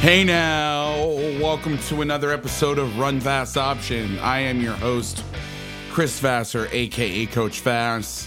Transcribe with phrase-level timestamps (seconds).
[0.00, 0.96] Hey now,
[1.42, 4.18] welcome to another episode of Run Fast Option.
[4.20, 5.22] I am your host,
[5.90, 8.26] Chris Vassar, aka Coach Vass.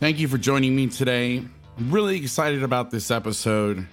[0.00, 1.44] Thank you for joining me today.
[1.78, 3.86] I'm really excited about this episode.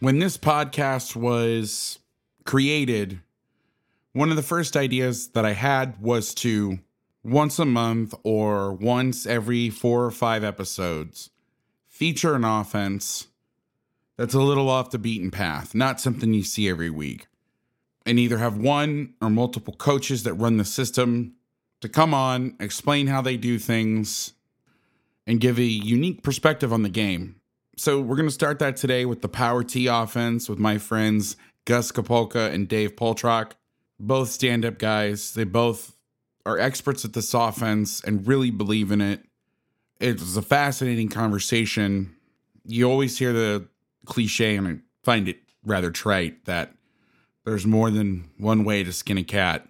[0.00, 2.00] When this podcast was
[2.44, 3.20] created,
[4.14, 6.80] one of the first ideas that I had was to
[7.22, 11.30] once a month or once every four or five episodes
[11.86, 13.28] feature an offense
[14.16, 17.26] that's a little off the beaten path, not something you see every week.
[18.06, 21.34] And either have one or multiple coaches that run the system
[21.80, 24.34] to come on, explain how they do things,
[25.26, 27.40] and give a unique perspective on the game.
[27.76, 31.36] So we're going to start that today with the Power T offense with my friends
[31.64, 33.52] Gus Kapolka and Dave Poltrock,
[33.98, 35.32] both stand up guys.
[35.32, 35.96] They both
[36.46, 39.24] are experts at this offense and really believe in it.
[39.98, 42.14] It was a fascinating conversation.
[42.66, 43.66] You always hear the
[44.04, 46.72] cliche, and I find it rather trite that
[47.44, 49.66] there's more than one way to skin a cat.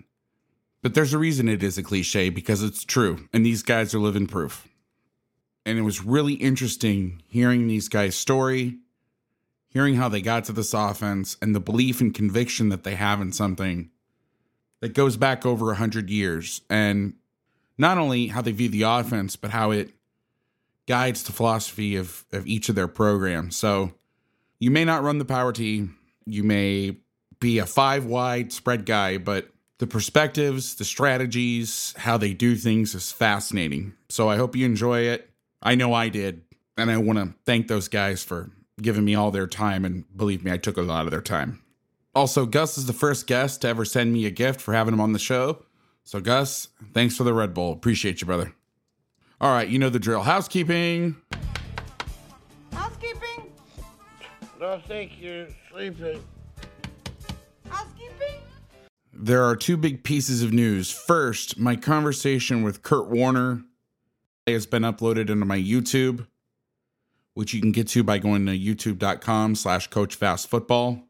[0.83, 3.99] But there's a reason it is a cliche because it's true, and these guys are
[3.99, 4.69] living proof.
[5.67, 8.78] And it was really interesting hearing these guys' story,
[9.69, 13.21] hearing how they got to this offense, and the belief and conviction that they have
[13.21, 13.91] in something
[14.81, 16.61] that goes back over 100 years.
[16.69, 17.15] And
[17.78, 19.91] not only how they view the offense, but how it
[20.87, 23.56] guides the philosophy of, of each of their programs.
[23.56, 23.93] So,
[24.65, 25.91] you may not run the power T.
[26.25, 26.97] You may
[27.39, 32.95] be a five wide spread guy, but the perspectives, the strategies, how they do things
[32.95, 33.93] is fascinating.
[34.09, 35.29] So I hope you enjoy it.
[35.63, 36.45] I know I did.
[36.79, 39.85] And I want to thank those guys for giving me all their time.
[39.85, 41.61] And believe me, I took a lot of their time.
[42.15, 45.01] Also, Gus is the first guest to ever send me a gift for having him
[45.01, 45.63] on the show.
[46.05, 47.73] So, Gus, thanks for the Red Bull.
[47.73, 48.55] Appreciate you, brother.
[49.43, 50.23] All right, you know the drill.
[50.23, 51.17] Housekeeping.
[54.65, 56.23] I think you're sleeping.
[57.69, 58.41] Housekeeping?
[59.13, 60.91] There are two big pieces of news.
[60.91, 63.63] First, my conversation with Kurt Warner
[64.47, 66.27] has been uploaded into my YouTube,
[67.35, 71.03] which you can get to by going to youtube.com slash coach vass football.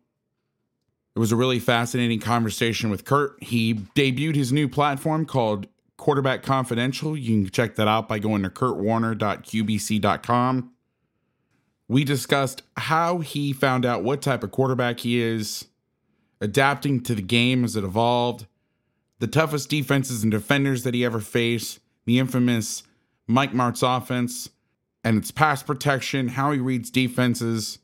[1.15, 3.41] It was a really fascinating conversation with Kurt.
[3.43, 7.17] He debuted his new platform called Quarterback Confidential.
[7.17, 10.74] You can check that out by going to kurtwarner.qbc.com.
[11.89, 15.67] We discussed how he found out what type of quarterback he is,
[16.41, 18.47] adapting to the game as it evolved,
[19.19, 22.83] the toughest defenses and defenders that he ever faced, the infamous
[23.27, 24.49] Mike Martz offense,
[25.03, 27.79] and its pass protection, how he reads defenses,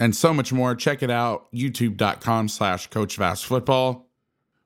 [0.00, 0.74] and so much more.
[0.74, 4.06] Check it out, youtube.com slash Coach Football.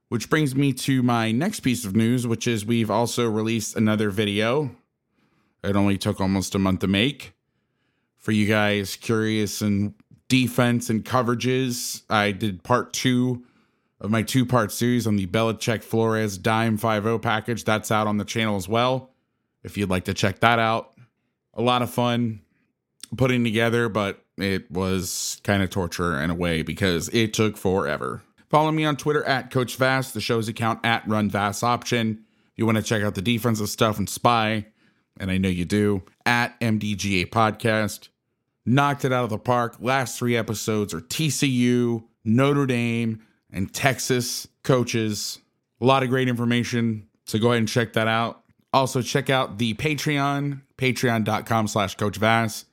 [0.08, 4.10] Which brings me to my next piece of news, which is we've also released another
[4.10, 4.75] video.
[5.62, 7.32] It only took almost a month to make
[8.20, 9.94] for you guys curious in
[10.28, 12.03] defense and coverages.
[12.08, 13.44] I did part two
[14.00, 17.64] of my two part series on the Belichick Flores Dime 5 package.
[17.64, 19.11] That's out on the channel as well.
[19.62, 20.93] If you'd like to check that out,
[21.55, 22.40] a lot of fun
[23.17, 28.23] putting together, but it was kind of torture in a way because it took forever.
[28.49, 32.25] Follow me on Twitter at Coach Vass, the show's account at Run Vass Option.
[32.52, 34.66] If you want to check out the defensive stuff and spy,
[35.19, 38.08] and I know you do, at MDGA Podcast.
[38.70, 39.78] Knocked it out of the park.
[39.81, 43.20] Last three episodes are TCU, Notre Dame,
[43.52, 45.40] and Texas coaches.
[45.81, 47.08] A lot of great information.
[47.25, 48.44] So go ahead and check that out.
[48.72, 52.64] Also, check out the Patreon, patreon.com slash Coach Vass.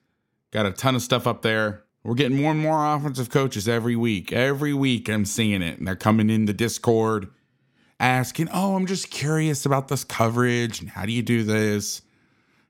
[0.51, 1.83] Got a ton of stuff up there.
[2.03, 4.31] We're getting more and more offensive coaches every week.
[4.31, 5.79] Every week I'm seeing it.
[5.79, 7.27] And they're coming in the Discord
[7.99, 12.03] asking, Oh, I'm just curious about this coverage and how do you do this?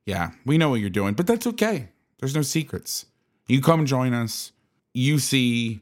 [0.05, 1.89] Yeah, we know what you're doing, but that's okay.
[2.19, 3.05] There's no secrets.
[3.47, 4.51] You come join us.
[4.93, 5.81] You see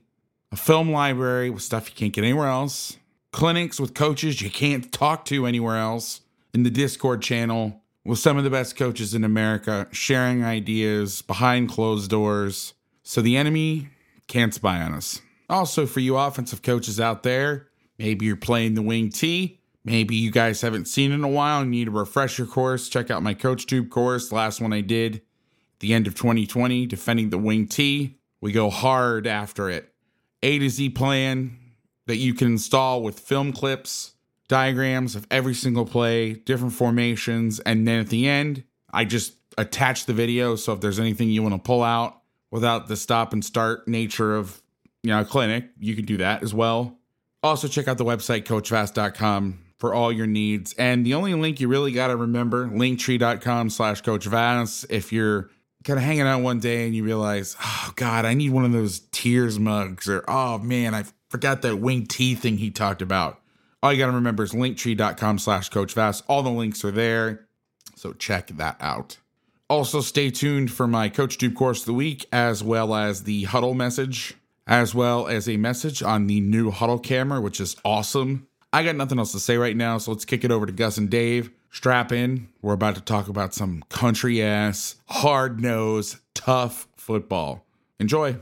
[0.51, 2.97] a film library with stuff you can't get anywhere else,
[3.31, 6.21] clinics with coaches you can't talk to anywhere else,
[6.53, 11.69] in the Discord channel with some of the best coaches in America, sharing ideas behind
[11.69, 13.89] closed doors so the enemy
[14.27, 15.21] can't spy on us.
[15.49, 17.67] Also, for you offensive coaches out there,
[17.97, 19.59] maybe you're playing the wing T.
[19.83, 22.89] Maybe you guys haven't seen in a while and need a refresher course.
[22.89, 25.21] Check out my Coach Tube course, last one I did
[25.79, 28.17] the end of 2020, defending the wing T.
[28.41, 29.91] We go hard after it.
[30.43, 31.57] A to Z plan
[32.07, 34.13] that you can install with film clips,
[34.47, 38.63] diagrams of every single play, different formations, and then at the end,
[38.93, 40.55] I just attach the video.
[40.55, 44.35] So if there's anything you want to pull out without the stop and start nature
[44.35, 44.61] of
[45.03, 46.97] you know a clinic, you can do that as well.
[47.41, 50.73] Also check out the website coachvass.com for all your needs.
[50.73, 54.85] And the only link you really got to remember, linktree.com slash coachvass.
[54.89, 55.49] If you're
[55.85, 58.71] kind of hanging out one day and you realize, oh God, I need one of
[58.71, 63.39] those tears mugs, or oh man, I forgot that wing T thing he talked about.
[63.81, 66.23] All you got to remember is linktree.com slash coachvass.
[66.27, 67.47] All the links are there.
[67.95, 69.17] So check that out.
[69.69, 73.43] Also, stay tuned for my Coach Tube course of the week, as well as the
[73.43, 74.33] huddle message,
[74.67, 78.47] as well as a message on the new huddle camera, which is awesome.
[78.73, 80.97] I got nothing else to say right now, so let's kick it over to Gus
[80.97, 81.51] and Dave.
[81.75, 82.47] Strap in.
[82.61, 87.65] We're about to talk about some country ass, hard nosed, tough football.
[87.99, 88.37] Enjoy.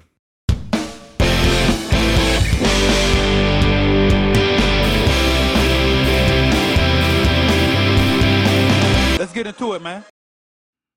[9.18, 10.06] Let's get into it, man.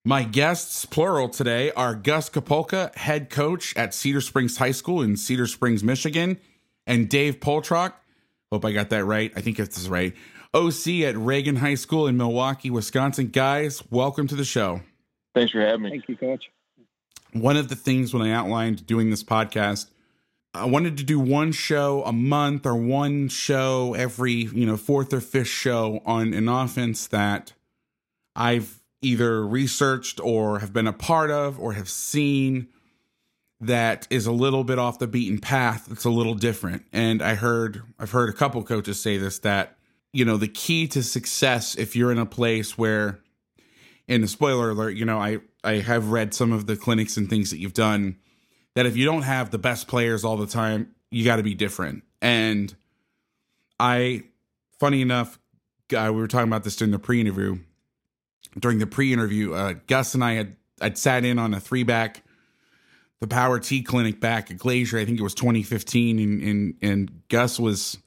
[0.05, 5.17] My guests, plural, today are Gus Kapolka, head coach at Cedar Springs High School in
[5.17, 6.37] Cedar Springs, Michigan,
[6.87, 7.94] and Dave Poltrock.
[8.53, 9.33] Hope I got that right.
[9.35, 10.15] I think this is right.
[10.56, 13.29] OC at Reagan High School in Milwaukee, Wisconsin.
[13.29, 14.81] Guys, welcome to the show.
[15.35, 15.91] Thanks for having me.
[15.91, 16.50] Thank you, Coach.
[17.35, 19.91] One of the things when I outlined doing this podcast,
[20.55, 25.12] I wanted to do one show a month or one show every, you know, fourth
[25.12, 27.52] or fifth show on an offense that
[28.35, 32.69] I've either researched or have been a part of or have seen
[33.61, 35.88] that is a little bit off the beaten path.
[35.93, 36.87] It's a little different.
[36.94, 39.75] And I heard I've heard a couple coaches say this that,
[40.17, 43.21] you know, the key to success if you're in a place where
[44.09, 47.29] in a spoiler alert, you know, I I have read some of the clinics and
[47.29, 48.17] things that you've done
[48.75, 51.55] that if you don't have the best players all the time, you got to be
[51.55, 52.05] different.
[52.23, 52.75] And
[53.79, 54.25] I
[54.79, 55.39] funny enough,
[55.95, 57.59] uh, we were talking about this during the pre-interview
[58.59, 62.23] during the pre-interview, uh, Gus and I had I'd sat in on a three back,
[63.21, 64.99] the Power T clinic back at Glazier.
[64.99, 67.99] I think it was 2015, and and, and Gus was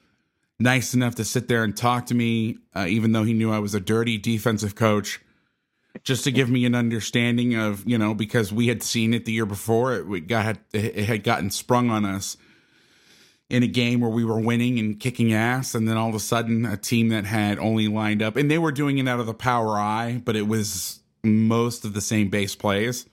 [0.60, 3.60] nice enough to sit there and talk to me, uh, even though he knew I
[3.60, 5.20] was a dirty defensive coach,
[6.04, 9.32] just to give me an understanding of you know because we had seen it the
[9.32, 9.94] year before.
[9.94, 12.38] It got it had gotten sprung on us
[13.50, 16.20] in a game where we were winning and kicking ass, and then all of a
[16.20, 19.26] sudden, a team that had only lined up, and they were doing it out of
[19.26, 23.08] the power eye, but it was most of the same base plays.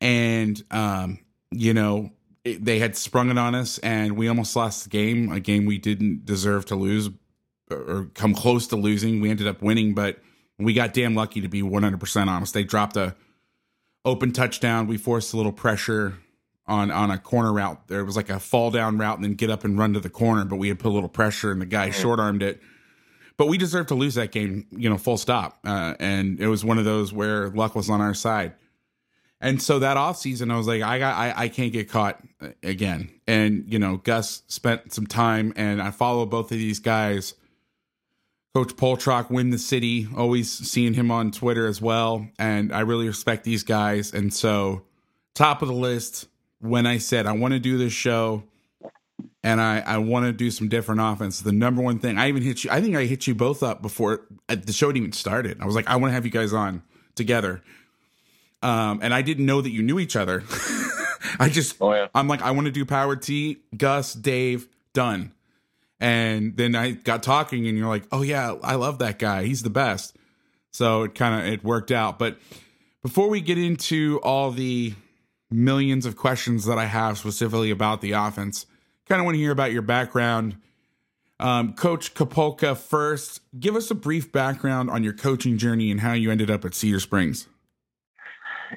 [0.00, 1.18] And, um,
[1.50, 2.10] you know,
[2.44, 5.66] it, they had sprung it on us, and we almost lost the game, a game
[5.66, 7.10] we didn't deserve to lose
[7.70, 9.20] or come close to losing.
[9.20, 10.18] We ended up winning, but
[10.58, 12.54] we got damn lucky to be 100% honest.
[12.54, 13.14] They dropped a
[14.04, 14.86] open touchdown.
[14.86, 16.14] We forced a little pressure
[16.66, 17.88] on on a corner route.
[17.88, 20.10] There was like a fall down route and then get up and run to the
[20.10, 22.60] corner, but we had put a little pressure and the guy short armed it.
[23.36, 25.60] But we deserved to lose that game, you know, full stop.
[25.64, 28.52] Uh, and it was one of those where luck was on our side.
[29.40, 32.20] And so that offseason, I was like, I got, I, I can't get caught
[32.62, 33.10] again.
[33.26, 37.34] And you know, Gus spent some time, and I follow both of these guys.
[38.54, 43.06] Coach Poltrock win the city, always seeing him on Twitter as well, and I really
[43.06, 44.12] respect these guys.
[44.12, 44.82] And so,
[45.34, 46.26] top of the list,
[46.60, 48.42] when I said I want to do this show
[49.42, 52.42] and I, I want to do some different offense, the number one thing I even
[52.42, 55.60] hit you, I think I hit you both up before uh, the show even started.
[55.60, 56.82] I was like, I want to have you guys on
[57.14, 57.62] together.
[58.62, 60.44] Um, and I didn't know that you knew each other.
[61.38, 62.08] I just, oh, yeah.
[62.14, 65.32] I'm like, I want to do Power T, Gus, Dave, done.
[65.98, 69.44] And then I got talking, and you're like, oh yeah, I love that guy.
[69.44, 70.16] He's the best.
[70.70, 72.18] So it kind of it worked out.
[72.18, 72.38] But
[73.02, 74.94] before we get into all the
[75.50, 78.66] millions of questions that I have specifically about the offense.
[79.08, 80.56] Kind of want to hear about your background.
[81.40, 86.12] Um, Coach Kapolka, first, give us a brief background on your coaching journey and how
[86.12, 87.48] you ended up at Cedar Springs.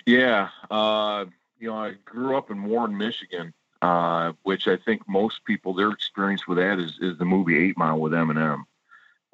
[0.06, 1.26] Yeah, uh,
[1.60, 5.92] you know, I grew up in Warren, Michigan, uh, which I think most people their
[5.92, 8.64] experience with that is is the movie Eight Mile with Eminem.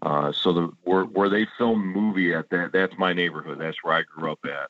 [0.01, 3.59] Uh, so the where where they filmed the movie at that that's my neighborhood.
[3.59, 4.69] That's where I grew up at.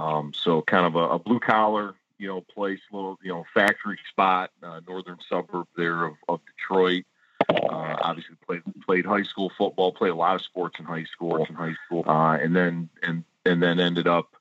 [0.00, 3.98] Um, so kind of a, a blue collar, you know, place, little you know, factory
[4.08, 7.04] spot, uh, northern suburb there of, of Detroit.
[7.48, 11.44] Uh, obviously played played high school football, played a lot of sports in high school,
[11.44, 14.36] in high school, uh, and then and and then ended up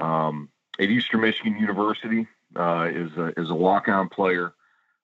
[0.00, 2.26] um, at Eastern Michigan University
[2.56, 4.52] uh, is a is a walk on player.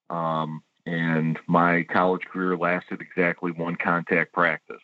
[0.09, 4.81] Um, and my college career lasted exactly one contact practice.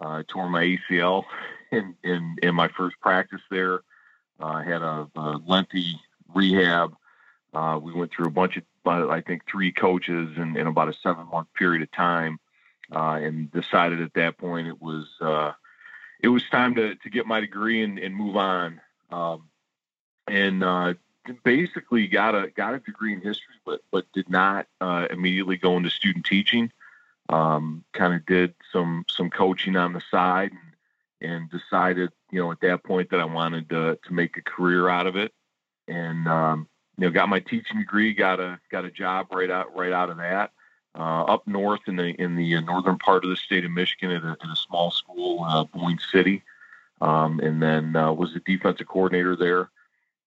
[0.00, 1.24] Uh, I tore my ACL
[1.72, 3.80] in, in, in my first practice there.
[4.40, 6.00] Uh, I had a, a lengthy
[6.34, 6.94] rehab.
[7.54, 10.94] Uh, we went through a bunch of, I think, three coaches in, in about a
[11.02, 12.38] seven month period of time,
[12.94, 15.52] uh, and decided at that point it was uh,
[16.20, 18.80] it was time to to get my degree and, and move on.
[19.10, 19.48] Um,
[20.26, 20.94] and uh,
[21.44, 25.76] basically got a got a degree in history, but but did not uh, immediately go
[25.76, 26.70] into student teaching.
[27.28, 30.52] Um, kind of did some some coaching on the side,
[31.20, 34.42] and, and, decided you know at that point that I wanted to to make a
[34.42, 35.32] career out of it,
[35.86, 39.76] and um, you know got my teaching degree, got a got a job right out
[39.76, 40.52] right out of that.
[40.98, 44.24] Uh, up north in the in the northern part of the state of Michigan at
[44.24, 46.42] a, at a small school, uh, Boyne City,
[47.00, 49.70] um, and then uh, was the defensive coordinator there.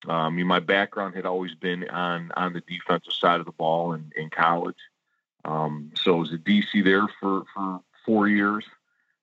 [0.08, 3.52] Um, I mean, my background had always been on on the defensive side of the
[3.52, 4.78] ball in, in college.
[5.46, 8.66] Um, so I was a DC there for, for four years,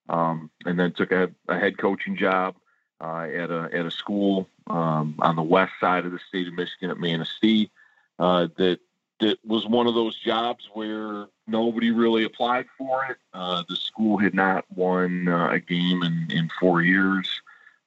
[0.09, 2.57] um, and then took a, a head coaching job
[3.00, 6.55] uh, at a at a school um, on the west side of the state of
[6.55, 7.71] Michigan at Manistee.
[8.19, 8.81] Uh, that
[9.20, 13.16] that was one of those jobs where nobody really applied for it.
[13.34, 17.28] Uh, the school had not won uh, a game in in four years.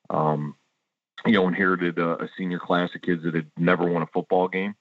[0.09, 0.55] Um,
[1.25, 4.47] you know, inherited a, a, senior class of kids that had never won a football
[4.47, 4.75] game.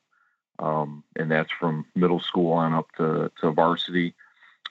[0.58, 4.14] Um, and that's from middle school on up to, to varsity.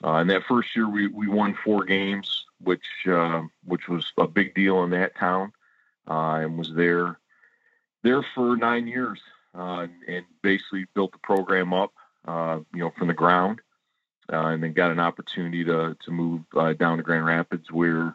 [0.02, 4.26] Uh, and that first year we, we won four games, which, uh, which was a
[4.26, 5.52] big deal in that town.
[6.08, 7.18] Uh, and was there,
[8.02, 9.20] there for nine years,
[9.54, 11.92] uh, and, basically built the program up,
[12.26, 13.60] uh, you know, from the ground.
[14.32, 16.42] Uh, and then got an opportunity to, to move
[16.78, 18.14] down to Grand Rapids where,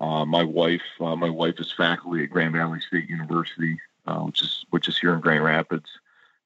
[0.00, 4.42] uh, my wife, uh, my wife is faculty at Grand Valley State University, uh, which
[4.42, 5.88] is which is here in Grand Rapids.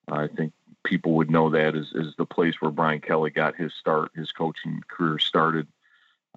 [0.08, 0.52] I think
[0.84, 4.30] people would know that is is the place where Brian Kelly got his start, his
[4.32, 5.66] coaching career started.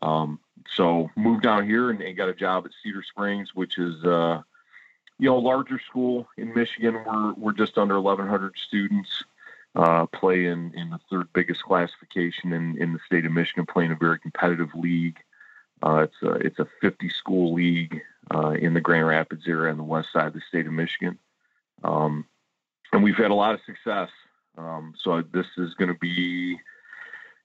[0.02, 0.40] Um,
[0.74, 4.42] so moved down here and, and, got a job at Cedar Springs, which is uh,
[5.20, 7.04] you know larger school in Michigan.
[7.06, 9.24] We're we're just under 1,100 students.
[9.76, 13.92] Uh, play in, in the third biggest classification in, in the state of Michigan, playing
[13.92, 15.18] a very competitive league.
[15.84, 18.02] Uh, it's a it's a 50 school league
[18.34, 21.20] uh, in the Grand Rapids area on the west side of the state of Michigan,
[21.84, 22.26] um,
[22.92, 24.10] and we've had a lot of success.
[24.58, 26.60] Um, so this is going to be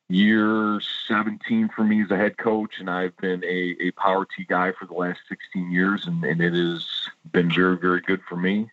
[0.09, 4.45] year 17 for me as a head coach, and I've been a, a power T
[4.45, 6.87] guy for the last 16 years, and, and it has
[7.33, 8.71] been very very good for me.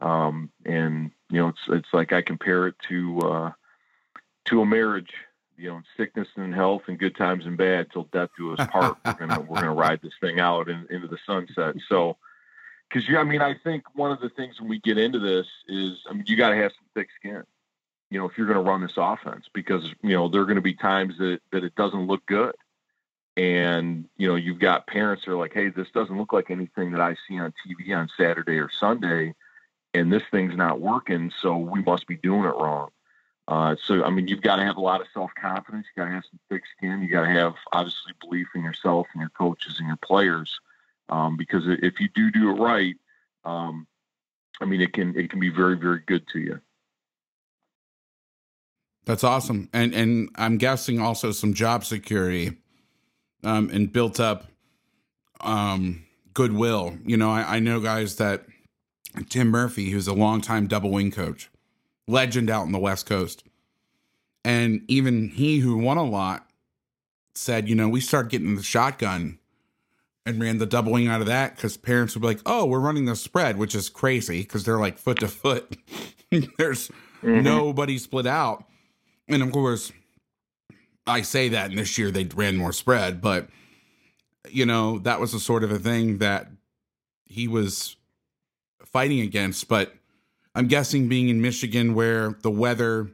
[0.00, 3.52] Um, and you know, it's it's like I compare it to uh,
[4.46, 5.12] to a marriage
[5.56, 8.96] you know, sickness and health and good times and bad till death do us part.
[9.04, 11.76] we're gonna we're gonna ride this thing out in, into the sunset.
[11.88, 12.16] So,
[12.88, 15.46] because you, I mean, I think one of the things when we get into this
[15.68, 17.44] is, I mean, you got to have some thick skin.
[18.14, 20.56] You know, if you're going to run this offense, because you know there are going
[20.56, 22.54] to be times that that it doesn't look good,
[23.36, 26.92] and you know you've got parents that are like, hey, this doesn't look like anything
[26.92, 29.34] that I see on TV on Saturday or Sunday,
[29.92, 32.90] and this thing's not working, so we must be doing it wrong
[33.46, 35.86] uh, so, I mean, you've got to have a lot of self confidence.
[35.94, 37.02] You got to have some thick skin.
[37.02, 40.60] You got to have obviously belief in yourself and your coaches and your players.
[41.10, 42.94] Um, because if you do do it right,
[43.44, 43.86] um,
[44.62, 46.60] I mean, it can it can be very very good to you.
[49.06, 52.56] That's awesome, and and I'm guessing also some job security,
[53.42, 54.46] um, and built up,
[55.40, 56.96] um, goodwill.
[57.04, 58.44] You know, I, I know guys that
[59.28, 61.50] Tim Murphy, who's a longtime double wing coach
[62.06, 63.44] legend out on the West Coast.
[64.44, 66.46] And even he who won a lot
[67.34, 69.38] said, you know, we started getting the shotgun
[70.26, 72.80] and ran the double wing out of that because parents would be like, oh, we're
[72.80, 75.76] running the spread, which is crazy because they're like foot to foot.
[76.58, 76.88] There's
[77.22, 77.42] mm-hmm.
[77.42, 78.64] nobody split out.
[79.28, 79.92] And of course,
[81.06, 83.48] I say that, and this year they ran more spread, but
[84.50, 86.48] you know, that was a sort of a thing that
[87.24, 87.96] he was
[88.84, 89.68] fighting against.
[89.68, 89.94] But
[90.54, 93.10] I'm guessing being in Michigan where the weather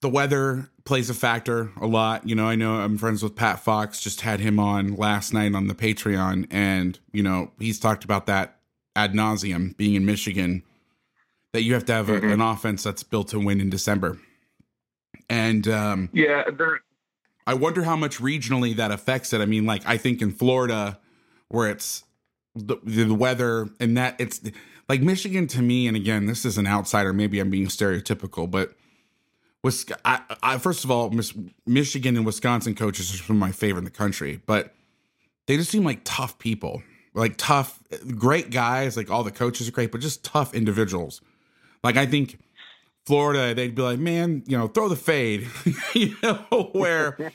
[0.00, 2.28] the weather plays a factor a lot.
[2.28, 5.54] You know, I know I'm friends with Pat Fox, just had him on last night
[5.54, 8.58] on the Patreon, and you know, he's talked about that
[8.96, 10.62] ad nauseum being in Michigan.
[11.54, 12.34] that you have to have a, Mhm.
[12.34, 14.20] an offense that's built to win in December.
[15.28, 16.44] And um, Yeah.
[17.46, 19.40] I wonder how much regionally that affects it.
[19.40, 20.98] I mean, like I think in Florida,
[21.48, 22.04] where it's
[22.54, 24.40] the, the weather and that it's
[24.88, 25.86] like Michigan to me.
[25.86, 27.12] And again, this is an outsider.
[27.12, 28.74] Maybe I'm being stereotypical, but
[29.62, 31.32] was I, I first of all, Miss,
[31.66, 34.74] Michigan and Wisconsin coaches are some of my favorite in the country, but
[35.46, 36.82] they just seem like tough people,
[37.14, 37.82] like tough,
[38.16, 38.96] great guys.
[38.96, 41.20] Like all the coaches are great, but just tough individuals.
[41.82, 42.38] Like I think
[43.08, 45.48] Florida, they'd be like, man, you know, throw the fade,
[45.94, 47.32] you know, where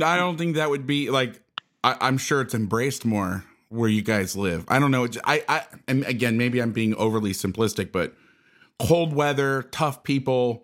[0.00, 1.42] I don't think that would be like,
[1.82, 4.64] I, I'm sure it's embraced more where you guys live.
[4.68, 5.08] I don't know.
[5.24, 8.14] I, I, and again, maybe I'm being overly simplistic, but
[8.78, 10.62] cold weather, tough people.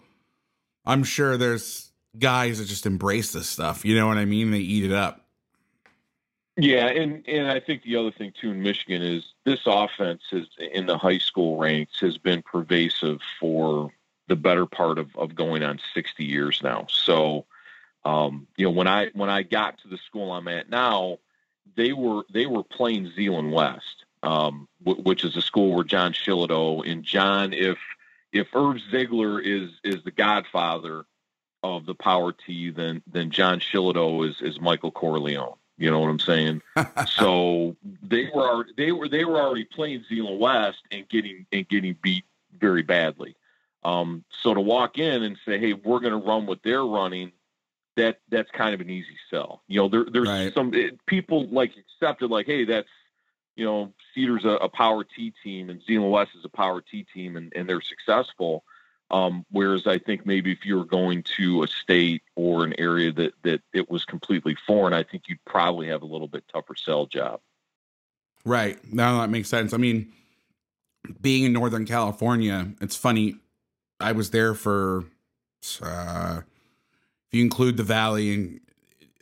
[0.84, 3.84] I'm sure there's guys that just embrace this stuff.
[3.84, 4.52] You know what I mean?
[4.52, 5.26] They eat it up.
[6.56, 10.46] Yeah, and and I think the other thing too in Michigan is this offense is
[10.72, 13.90] in the high school ranks has been pervasive for
[14.28, 16.86] the better part of, of going on 60 years now.
[16.88, 17.46] So,
[18.04, 21.18] um, you know, when I when I got to the school I'm at now,
[21.76, 26.12] they were they were playing Zeeland West, um, w- which is a school where John
[26.12, 27.78] Shillito and John, if
[28.32, 31.04] if Irv Ziegler is is the godfather
[31.62, 35.56] of the power T, then then John Shillito is is Michael Corleone.
[35.78, 36.62] You know what I'm saying?
[37.06, 41.96] so they were they were they were already playing Zeeland West and getting and getting
[42.02, 42.24] beat
[42.58, 43.36] very badly.
[43.86, 47.30] Um, so to walk in and say, "Hey, we're going to run what they're running,"
[47.94, 49.62] that that's kind of an easy sell.
[49.68, 50.52] You know, there, there's Right.
[50.52, 52.88] some it, people like accepted like, "Hey, that's
[53.54, 57.06] you know, Cedar's a, a power T team and Zeeland West is a power T
[57.14, 58.64] team, and, and they're successful."
[59.08, 63.12] Um, whereas I think maybe if you were going to a state or an area
[63.12, 66.74] that that it was completely foreign, I think you'd probably have a little bit tougher
[66.74, 67.40] sell job.
[68.44, 68.78] Right.
[68.92, 69.72] Now that makes sense.
[69.72, 70.12] I mean,
[71.20, 73.36] being in Northern California, it's funny.
[74.00, 75.04] I was there for,
[75.82, 76.40] uh,
[77.28, 78.60] if you include the valley and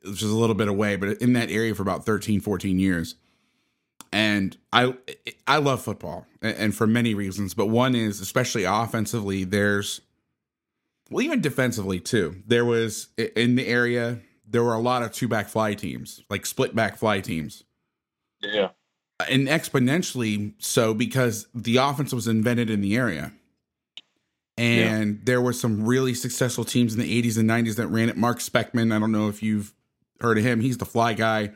[0.05, 3.15] which is a little bit away, but in that area for about 13, 14 years.
[4.13, 4.95] And I,
[5.47, 10.03] I love football and and for many reasons, but one is especially offensively, there's,
[11.11, 12.43] well, even defensively too.
[12.47, 16.47] There was in the area, there were a lot of two back fly teams, like
[16.47, 17.65] split back fly teams
[18.43, 18.69] Yeah.
[19.29, 23.33] and exponentially so because the offense was invented in the area.
[24.57, 28.17] And there were some really successful teams in the 80s and 90s that ran it.
[28.17, 29.75] Mark Speckman, I don't know if you've
[30.21, 30.61] heard of him.
[30.61, 31.51] He's the fly guy.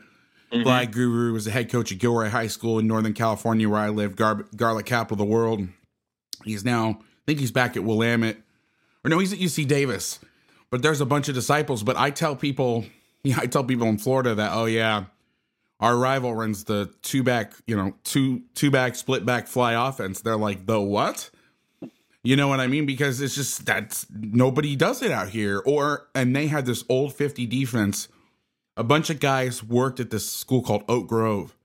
[0.51, 0.63] Mhm.
[0.63, 3.89] Fly guru was the head coach at Gilroy High School in Northern California, where I
[3.89, 5.67] live, Gar- garlic capital of the world.
[6.43, 8.37] He's now, I think he's back at Willamette.
[9.05, 10.19] Or no, he's at UC Davis.
[10.71, 11.83] But there's a bunch of disciples.
[11.83, 12.85] But I tell people,
[13.23, 15.05] yeah, I tell people in Florida that, oh, yeah,
[15.79, 20.21] our rival runs the two back, you know, two two back split back fly offense.
[20.21, 21.29] They're like, the what?
[22.23, 22.85] You know what I mean?
[22.85, 25.61] Because it's just that's nobody does it out here.
[25.65, 28.07] Or and they had this old 50 defense.
[28.75, 31.55] A bunch of guys worked at this school called Oak Grove.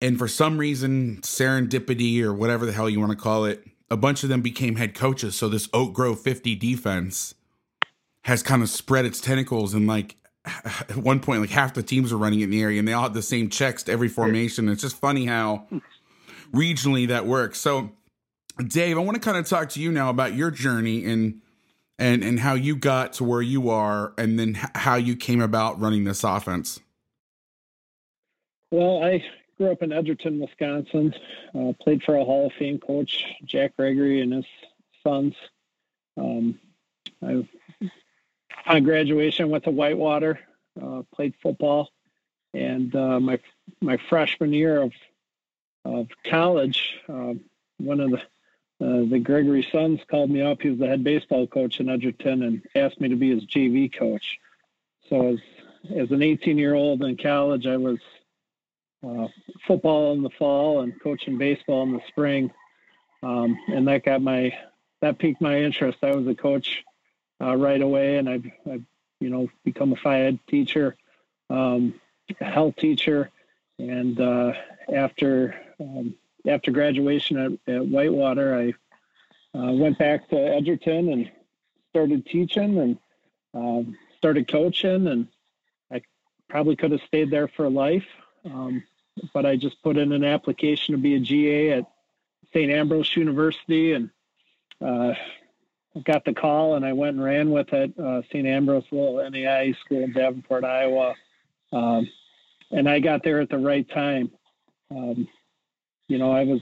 [0.00, 3.96] And for some reason, serendipity or whatever the hell you want to call it, a
[3.96, 5.34] bunch of them became head coaches.
[5.34, 7.34] So this Oak Grove 50 defense
[8.22, 12.12] has kind of spread its tentacles and like at one point like half the teams
[12.12, 14.68] are running in the area and they all have the same checks to every formation.
[14.68, 15.66] It's just funny how
[16.52, 17.58] regionally that works.
[17.58, 17.92] So
[18.64, 21.42] Dave, I want to kind of talk to you now about your journey and
[21.98, 25.78] and and how you got to where you are and then how you came about
[25.80, 26.80] running this offense.
[28.70, 29.24] Well, I
[29.58, 31.14] grew up in Edgerton, Wisconsin.
[31.54, 34.44] Uh, played for a Hall of Fame coach, Jack Gregory, and his
[35.04, 35.34] sons.
[36.16, 36.58] Um,
[37.22, 37.46] I,
[38.66, 40.40] on graduation, went to Whitewater,
[40.82, 41.90] uh, played football,
[42.54, 43.38] and uh, my
[43.80, 44.92] my freshman year of
[45.84, 47.34] of college, uh,
[47.78, 48.22] one of the
[48.80, 50.60] uh, the Gregory sons called me up.
[50.60, 53.92] He was the head baseball coach in Edgerton and asked me to be his JV
[53.92, 54.38] coach.
[55.08, 55.38] So as
[55.94, 57.98] as an 18 year old in college, I was
[59.06, 59.28] uh,
[59.66, 62.50] football in the fall and coaching baseball in the spring,
[63.22, 64.52] um, and that got my
[65.00, 65.98] that piqued my interest.
[66.02, 66.84] I was a coach
[67.40, 68.84] uh, right away, and I've, I've
[69.20, 70.96] you know become a ed teacher,
[71.50, 71.94] um,
[72.40, 73.30] a health teacher,
[73.78, 74.52] and uh,
[74.92, 76.14] after um,
[76.46, 81.30] after graduation at, at Whitewater, I uh, went back to Edgerton and
[81.90, 82.98] started teaching and
[83.54, 85.28] um, started coaching, and
[85.90, 86.02] I
[86.48, 88.06] probably could have stayed there for life.
[88.44, 88.82] Um,
[89.32, 91.86] but I just put in an application to be a GA at
[92.52, 92.70] St.
[92.70, 94.10] Ambrose University and
[94.84, 95.14] uh,
[96.04, 97.98] got the call and I went and ran with it.
[97.98, 98.46] Uh, St.
[98.46, 101.14] Ambrose little NAI school in Davenport, Iowa.
[101.72, 102.08] Um,
[102.70, 104.30] and I got there at the right time.
[104.90, 105.28] Um,
[106.08, 106.60] you know, I was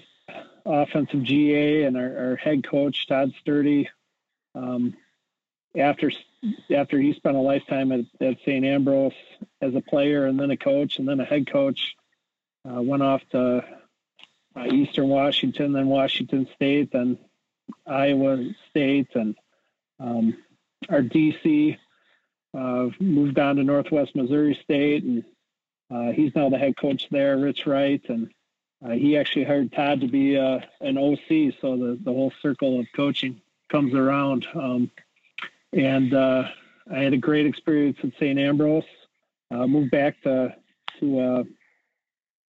[0.67, 3.89] offensive GA and our, our head coach Todd Sturdy.
[4.55, 4.97] Um,
[5.77, 6.13] after
[6.75, 8.65] after he spent a lifetime at, at St.
[8.65, 9.13] Ambrose
[9.61, 11.97] as a player and then a coach and then a head coach,
[12.69, 13.65] uh, went off to
[14.57, 17.19] uh, Eastern Washington, then Washington State, then
[17.87, 19.35] Iowa State, and
[19.99, 20.37] um,
[20.89, 21.77] our DC
[22.57, 25.25] uh, moved on to Northwest Missouri State, and
[25.91, 28.33] uh, he's now the head coach there, Rich Wright, and
[28.85, 32.81] uh, he actually hired Todd to be uh, an OC, so the, the whole circle
[32.81, 34.47] of coaching comes around.
[34.55, 34.91] Um,
[35.73, 36.45] and uh,
[36.93, 38.39] I had a great experience at St.
[38.39, 38.85] Ambrose.
[39.51, 40.55] Uh, moved back to
[41.01, 41.43] to uh,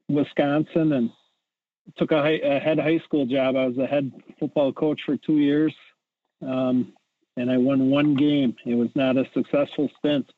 [0.07, 1.09] Wisconsin and
[1.97, 3.55] took a, high, a, head high school job.
[3.55, 5.73] I was a head football coach for two years,
[6.45, 6.93] um,
[7.37, 8.55] and I won one game.
[8.65, 10.31] It was not a successful stint.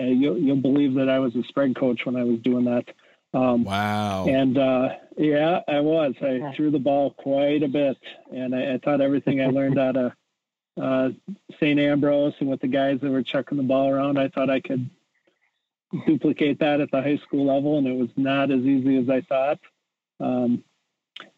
[0.00, 2.86] Uh, you'll, you'll, believe that I was a spread coach when I was doing that.
[3.34, 4.26] Um, wow.
[4.26, 6.14] And uh, yeah, I was.
[6.20, 7.96] I threw the ball quite a bit,
[8.34, 10.12] and I, I thought everything I learned out of
[10.80, 11.10] uh,
[11.58, 11.78] St.
[11.78, 14.88] Ambrose and with the guys that were chucking the ball around, I thought I could
[16.06, 19.20] duplicate that at the high school level, and it was not as easy as I
[19.22, 19.58] thought.
[20.20, 20.64] Um,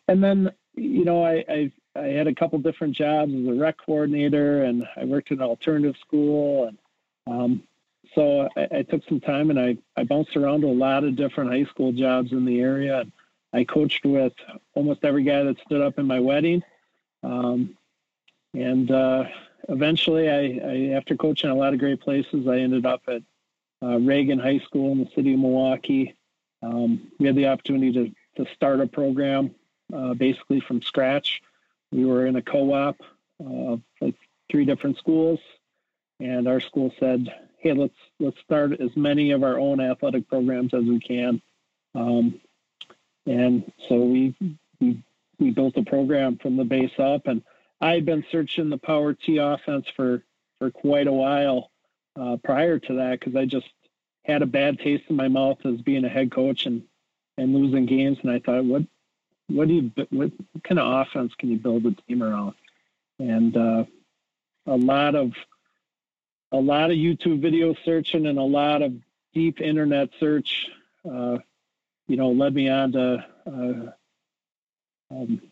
[0.07, 3.79] and then, you know, I, I, I had a couple different jobs as a rec
[3.85, 6.79] coordinator, and I worked in an alternative school, and
[7.27, 7.63] um,
[8.15, 11.17] so I, I, took some time and I, I bounced around to a lot of
[11.17, 13.01] different high school jobs in the area.
[13.01, 13.13] And
[13.53, 14.33] I coached with
[14.75, 16.63] almost every guy that stood up in my wedding.
[17.23, 17.77] Um,
[18.53, 19.25] and uh,
[19.69, 23.23] eventually, I, I, after coaching a lot of great places, I ended up at
[23.83, 26.15] uh, Reagan High School in the city of Milwaukee.
[26.63, 29.55] Um, we had the opportunity to, to start a program
[29.95, 31.43] uh, basically from scratch.
[31.93, 32.97] We were in a co-op
[33.45, 34.15] of like
[34.51, 35.41] three different schools,
[36.21, 37.33] and our school said,
[37.65, 41.43] "Hey, let's let's start as many of our own athletic programs as we can."
[41.95, 42.41] Um,
[43.27, 44.35] and so we,
[44.81, 45.03] we
[45.39, 47.43] we built a program from the base up, and
[47.81, 50.23] I had been searching the power T offense for
[50.59, 51.71] for quite a while
[52.21, 53.67] uh, prior to that because I just
[54.25, 56.83] had a bad taste in my mouth as being a head coach and
[57.39, 58.83] and losing games, and I thought, what
[59.49, 62.55] what do you what kind of offense can you build a team around?
[63.19, 63.85] And uh,
[64.67, 65.33] a lot of
[66.55, 68.93] a lot of YouTube video searching and a lot of
[69.33, 70.69] deep internet search,
[71.05, 71.39] uh,
[72.07, 73.91] you know, led me on to uh,
[75.11, 75.43] um,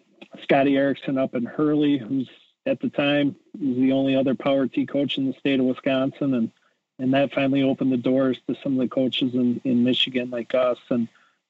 [0.45, 2.31] Scotty Erickson up in Hurley, who's
[2.67, 6.35] at the time was the only other power T coach in the state of Wisconsin,
[6.35, 6.53] and
[7.01, 10.55] and that finally opened the doors to some of the coaches in, in Michigan like
[10.55, 10.79] us.
[10.89, 11.09] And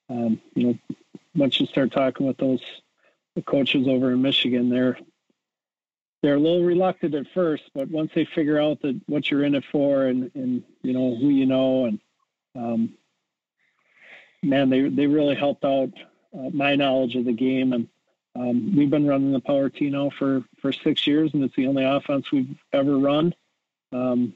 [0.08, 0.96] um, you know,
[1.34, 2.62] once you start talking with those
[3.44, 4.96] coaches over in Michigan, they're
[6.22, 9.54] they're a little reluctant at first, but once they figure out that what you're in
[9.54, 12.00] it for and and you know who you know and
[12.54, 12.94] um,
[14.42, 15.90] man, they they really helped out
[16.35, 17.88] uh, my knowledge of the game and
[18.35, 21.66] um, we've been running the Power T now for, for six years, and it's the
[21.66, 23.35] only offense we've ever run.
[23.92, 24.35] Um,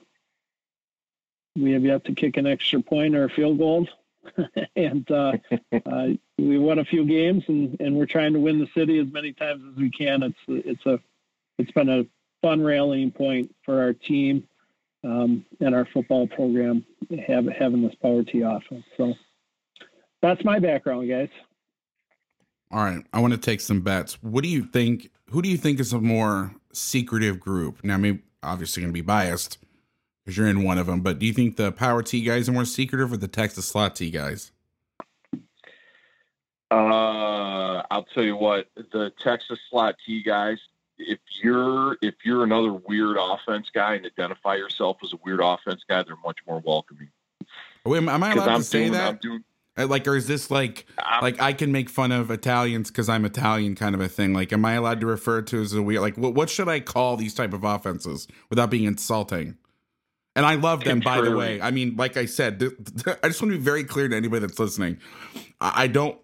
[1.55, 3.89] we have yet to kick an extra point or a field goal,
[4.77, 5.39] and uh,
[5.87, 9.11] uh, we won a few games, and, and we're trying to win the city as
[9.11, 10.23] many times as we can.
[10.23, 11.01] It's it's a
[11.59, 12.05] it's been a
[12.43, 14.47] fun rallying point for our team
[15.05, 16.85] um, and our football program
[17.27, 18.85] have, having this Power T offense.
[18.97, 19.15] So
[20.23, 21.29] that's my background, guys.
[22.73, 24.21] All right, I want to take some bets.
[24.23, 25.11] What do you think?
[25.31, 27.85] Who do you think is a more secretive group?
[27.85, 29.59] Now, I mean, obviously going to be biased
[30.25, 32.53] because you're in one of them, but do you think the Power T guys are
[32.53, 34.51] more secretive or the Texas Slot T guys?
[36.69, 40.59] Uh, I'll tell you what, the Texas Slot T guys.
[40.99, 45.83] If you're if you're another weird offense guy and identify yourself as a weird offense
[45.89, 47.09] guy, they're much more welcoming.
[47.85, 49.09] Wait, am I allowed I'm to say doing, that?
[49.09, 49.45] I'm doing,
[49.79, 53.09] uh, like, or is this like um, like I can make fun of Italians because
[53.09, 54.33] I'm Italian kind of a thing?
[54.33, 56.01] Like, am I allowed to refer to as a weird?
[56.01, 59.57] Like, what what should I call these type of offenses without being insulting?
[60.35, 61.63] And I love them, by the way.
[61.63, 62.63] I mean, like I said,
[63.23, 64.99] I just want to be very clear to anybody that's listening.
[65.61, 66.19] I don't.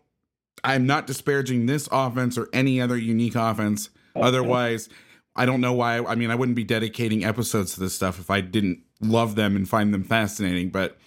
[0.64, 3.90] I'm not disparaging this offense or any other unique offense.
[4.14, 4.26] Okay.
[4.26, 4.88] Otherwise,
[5.34, 5.98] I don't know why.
[5.98, 9.56] I mean, I wouldn't be dedicating episodes to this stuff if I didn't love them
[9.56, 10.70] and find them fascinating.
[10.70, 10.98] But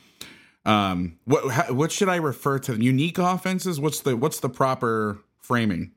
[0.65, 2.75] um, what how, what should I refer to?
[2.75, 3.79] Unique offenses?
[3.79, 5.91] What's the what's the proper framing?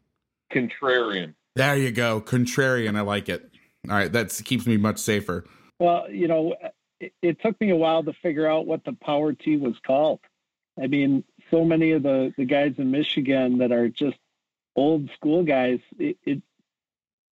[0.53, 1.35] Contrarian.
[1.57, 2.97] There you go, contrarian.
[2.97, 3.51] I like it.
[3.89, 5.45] All right, that keeps me much safer.
[5.79, 6.55] Well, you know,
[7.01, 10.21] it, it took me a while to figure out what the power T was called.
[10.81, 14.19] I mean, so many of the the guys in Michigan that are just
[14.77, 16.43] old school guys, it it,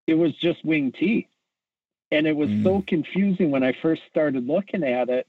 [0.06, 1.28] it was just wing T,
[2.10, 2.62] and it was mm.
[2.64, 5.26] so confusing when I first started looking at it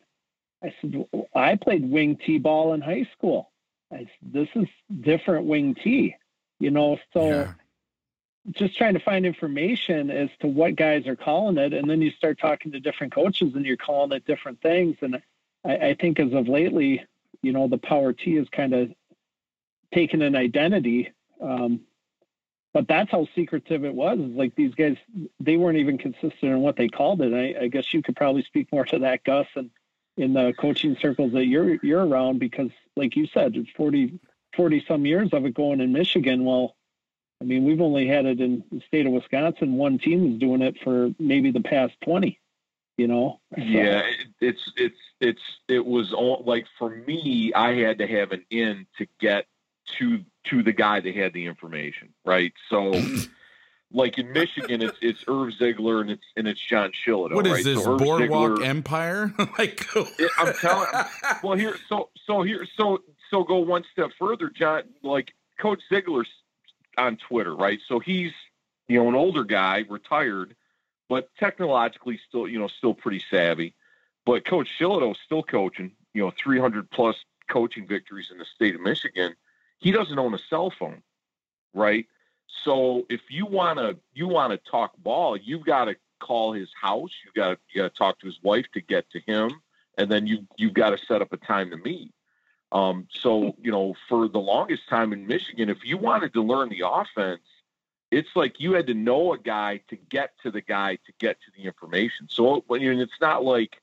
[0.64, 3.52] I said, I played wing T ball in high school.
[3.92, 4.68] I said, this is
[5.02, 6.16] different wing T,
[6.60, 6.98] you know.
[7.14, 7.54] So, yeah.
[8.52, 12.12] just trying to find information as to what guys are calling it, and then you
[12.12, 14.98] start talking to different coaches, and you're calling it different things.
[15.02, 15.22] And
[15.64, 17.06] I, I think as of lately,
[17.42, 18.92] you know, the power T has kind of
[19.94, 21.12] taken an identity.
[21.40, 21.82] Um,
[22.74, 24.20] but that's how secretive it was.
[24.20, 24.98] Like these guys,
[25.40, 27.34] they weren't even consistent in what they called it.
[27.34, 29.72] I, I guess you could probably speak more to that, Gus, and
[30.18, 34.20] in the coaching circles that you're you're around, because like you said, it's 40,
[34.56, 36.44] 40 some years of it going in Michigan.
[36.44, 36.76] Well,
[37.42, 39.74] I mean, we've only had it in the state of Wisconsin.
[39.74, 42.40] One team is doing it for maybe the past twenty.
[42.98, 43.40] You know.
[43.56, 43.62] So.
[43.62, 44.02] Yeah,
[44.42, 48.88] it's it's it's it was all like for me, I had to have an in
[48.98, 49.46] to get
[50.00, 52.54] to to the guy that had the information, right?
[52.70, 52.94] So.
[53.92, 57.34] like in Michigan, it's it's Irv Ziegler and it's and it's John Shillito.
[57.34, 57.64] What is right?
[57.64, 59.34] this so Boardwalk Ziegler, Empire?
[59.58, 59.86] like,
[60.38, 60.88] I'm telling.
[61.42, 64.84] Well, here, so so here, so so go one step further, John.
[65.04, 66.30] Like Coach Ziegler's
[66.98, 67.80] on Twitter, right?
[67.88, 68.34] So he's
[68.88, 70.56] you know an older guy, retired,
[71.08, 73.74] but technologically still you know still pretty savvy.
[74.26, 77.16] But Coach Shillito's still coaching, you know, 300 plus
[77.50, 79.34] coaching victories in the state of Michigan.
[79.80, 81.04] He doesn't own a cell phone,
[81.74, 82.06] right?
[82.64, 87.12] So if you wanna you wanna talk ball, you've got to call his house.
[87.26, 89.52] You got you got to talk to his wife to get to him,
[89.98, 92.12] and then you you've got to set up a time to meet.
[92.72, 96.70] Um, so, you know, for the longest time in Michigan, if you wanted to learn
[96.70, 97.44] the offense,
[98.12, 101.38] it's like you had to know a guy to get to the guy to get
[101.42, 102.28] to the information.
[102.30, 103.82] So when it's not like,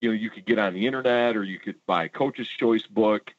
[0.00, 2.86] you know, you could get on the internet or you could buy a coach's choice
[2.86, 3.32] book.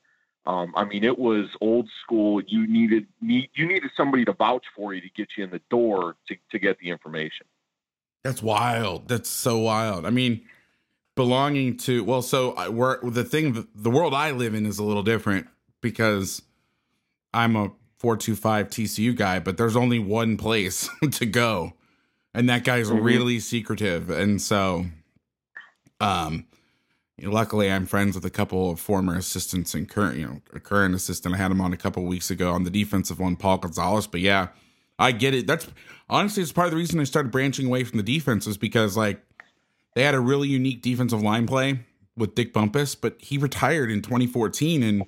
[0.48, 2.42] Um, I mean, it was old school.
[2.46, 5.62] You needed need, you needed somebody to vouch for you to get you in the
[5.70, 7.48] door to, to get the information.
[8.24, 9.08] That's wild.
[9.08, 10.06] That's so wild.
[10.06, 10.42] I mean,
[11.16, 14.84] belonging to well so I, we're the thing the world i live in is a
[14.84, 15.48] little different
[15.82, 16.42] because
[17.34, 21.74] i'm a 425 tcu guy but there's only one place to go
[22.34, 23.02] and that guy's mm-hmm.
[23.02, 24.86] really secretive and so
[26.02, 26.46] um
[27.18, 30.42] you know, luckily i'm friends with a couple of former assistants and current you know
[30.54, 33.36] a current assistant i had him on a couple weeks ago on the defensive one
[33.36, 34.48] paul gonzalez but yeah
[35.00, 35.68] i get it that's
[36.10, 38.96] honestly it's part of the reason i started branching away from the defense is because
[38.96, 39.22] like
[39.96, 41.80] they had a really unique defensive line play
[42.18, 45.06] with Dick Bumpus, but he retired in 2014 and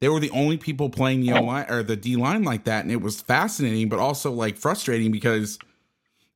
[0.00, 2.84] they were the only people playing the line or the D line like that.
[2.84, 5.58] And it was fascinating, but also like frustrating because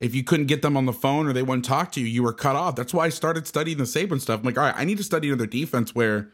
[0.00, 2.22] if you couldn't get them on the phone or they wouldn't talk to you, you
[2.22, 2.76] were cut off.
[2.76, 4.40] That's why I started studying the Saban stuff.
[4.40, 6.30] I'm like, all right, I need to study another defense where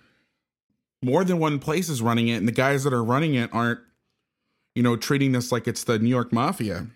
[1.02, 3.80] more than one place is running it, and the guys that are running it aren't,
[4.74, 6.86] you know, treating this like it's the New York Mafia.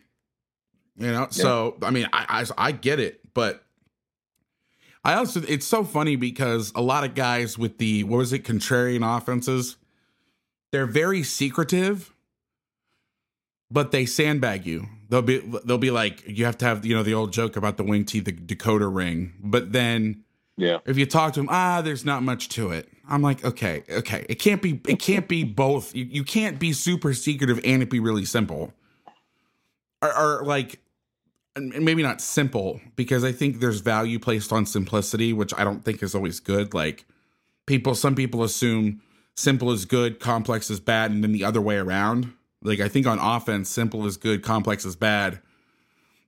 [0.97, 1.29] You know, yeah.
[1.31, 3.65] so I mean, I, I I get it, but
[5.05, 8.45] I also it's so funny because a lot of guys with the what was it
[8.45, 9.77] contrarian offenses,
[10.73, 12.15] they're very secretive,
[13.71, 14.87] but they sandbag you.
[15.15, 17.77] They'll be they'll be like you have to have you know the old joke about
[17.77, 20.25] the wing T the decoder ring, but then
[20.57, 22.89] yeah, if you talk to them, ah, there's not much to it.
[23.09, 25.95] I'm like, okay, okay, it can't be it can't be both.
[25.95, 28.73] You, you can't be super secretive and it be really simple.
[30.03, 30.81] Or, or like
[31.55, 35.85] and maybe not simple because I think there's value placed on simplicity, which I don't
[35.85, 36.75] think is always good.
[36.75, 37.05] Like
[37.67, 39.01] people, some people assume
[39.37, 42.33] simple is good, complex is bad, and then the other way around.
[42.65, 45.41] Like I think on offense, simple is good, complex is bad.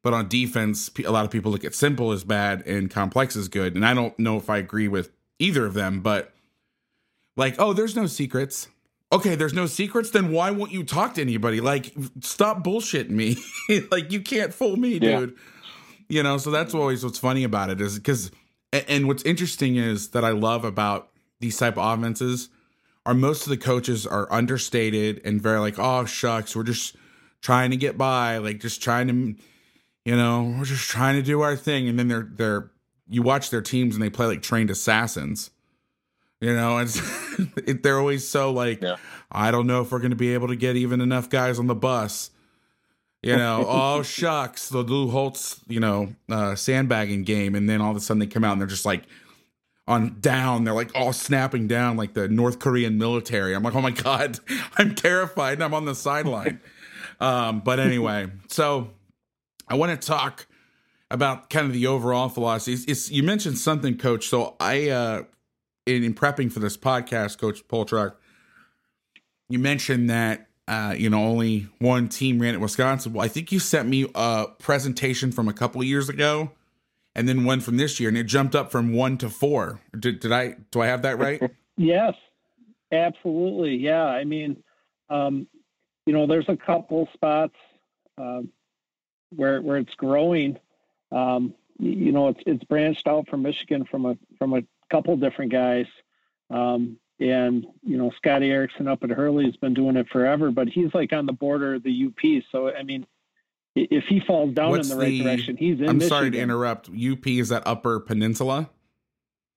[0.02, 3.48] But on defense, a lot of people look at simple as bad and complex is
[3.48, 3.74] good.
[3.74, 6.32] And I don't know if I agree with either of them, but
[7.36, 8.68] like, oh, there's no secrets
[9.12, 11.60] okay, there's no secrets, then why won't you talk to anybody?
[11.60, 13.36] Like, stop bullshitting me.
[13.90, 15.30] like, you can't fool me, dude.
[15.30, 15.36] Yeah.
[16.08, 18.30] You know, so that's always what's funny about it is because,
[18.72, 22.48] and what's interesting is that I love about these type of offenses
[23.06, 26.96] are most of the coaches are understated and very like, oh shucks, we're just
[27.40, 29.42] trying to get by, like just trying to,
[30.04, 32.70] you know, we're just trying to do our thing, and then they're they're
[33.08, 35.50] you watch their teams and they play like trained assassins
[36.40, 37.00] you know, it's
[37.56, 38.96] it, they're always so like, yeah.
[39.30, 41.66] I don't know if we're going to be able to get even enough guys on
[41.66, 42.30] the bus.
[43.22, 47.90] You know, oh shucks, the Lou Holtz, you know, uh, sandbagging game, and then all
[47.90, 49.04] of a sudden they come out and they're just like
[49.88, 50.64] on down.
[50.64, 53.54] They're like all snapping down like the North Korean military.
[53.54, 54.40] I'm like, oh my god,
[54.78, 55.54] I'm terrified.
[55.54, 56.60] And I'm on the sideline.
[57.20, 58.90] um, but anyway, so
[59.68, 60.46] I want to talk
[61.10, 62.72] about kind of the overall philosophy.
[62.72, 64.28] It's, it's, you mentioned something, Coach.
[64.28, 65.22] So I uh,
[65.86, 68.14] in, in prepping for this podcast, Coach Poltrock,
[69.48, 73.12] you mentioned that uh, you know only one team ran at Wisconsin.
[73.12, 76.50] Well, I think you sent me a presentation from a couple years ago,
[77.16, 79.80] and then one from this year, and it jumped up from one to four.
[79.98, 81.42] Did, did I do I have that right?
[81.76, 82.14] yes,
[82.92, 83.74] absolutely.
[83.76, 84.62] Yeah, I mean,
[85.10, 85.48] um,
[86.04, 87.56] you know, there's a couple spots.
[88.16, 88.42] Uh,
[89.34, 90.58] where where it's growing.
[91.12, 95.52] Um, you know, it's it's branched out from Michigan from a from a couple different
[95.52, 95.86] guys.
[96.50, 100.68] Um, and you know, Scotty Erickson up at Hurley has been doing it forever, but
[100.68, 102.42] he's like on the border of the UP.
[102.52, 103.06] So I mean,
[103.76, 105.88] if he falls down What's in the right the- direction, he's in.
[105.88, 106.08] I'm Michigan.
[106.08, 106.88] sorry to interrupt.
[106.88, 108.70] UP is that Upper Peninsula?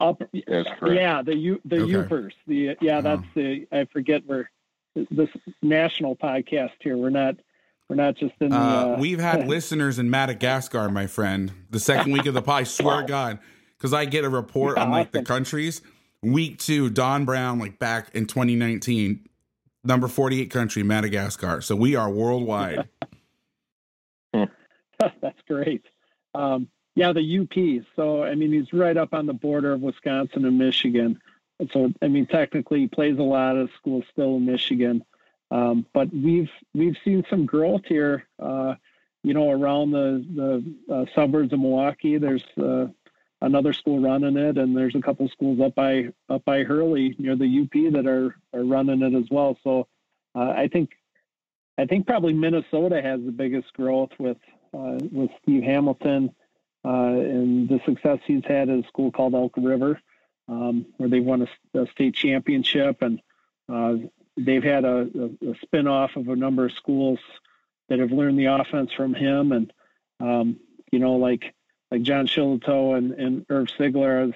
[0.02, 1.92] Up, yeah, the U the Okay.
[1.94, 2.32] Yoopers.
[2.48, 4.50] The yeah, that's the I forget where
[5.12, 5.28] this
[5.62, 6.96] national podcast here.
[6.96, 7.36] We're not
[7.90, 8.56] we're not just in the.
[8.56, 11.52] Uh, Uh, we've had listeners in Madagascar, my friend.
[11.70, 13.40] The second week of the pie, I swear to God,
[13.78, 15.82] because I get a report on like the countries.
[16.22, 19.26] Week two, Don Brown, like back in 2019,
[19.84, 21.62] number 48 country, Madagascar.
[21.62, 22.88] So we are worldwide.
[25.22, 25.86] That's great.
[26.34, 27.86] Um, yeah, the UP.
[27.96, 31.20] So I mean, he's right up on the border of Wisconsin and Michigan.
[31.60, 35.04] And so I mean, technically, he plays a lot of schools still in Michigan.
[35.52, 38.28] Um, but we've we've seen some growth here.
[38.38, 38.76] Uh,
[39.24, 42.18] you know, around the the uh, suburbs of Milwaukee.
[42.18, 42.88] There's uh,
[43.42, 47.36] another school running it, and there's a couple schools up by up by Hurley near
[47.36, 49.58] the UP that are are running it as well.
[49.64, 49.88] So
[50.36, 50.92] uh, I think
[51.78, 54.38] I think probably Minnesota has the biggest growth with
[54.74, 56.34] with Steve Hamilton
[56.86, 60.00] uh, and the success he's had at a school called Elk River,
[60.48, 63.22] um, where they won a, a state championship, and
[63.68, 63.96] uh,
[64.38, 67.20] they've had a, a, a spin off of a number of schools
[67.90, 69.74] that have learned the offense from him, and
[70.20, 70.60] um,
[70.92, 71.54] you know, like
[71.92, 74.34] like John Shillito and, and Irv Sigler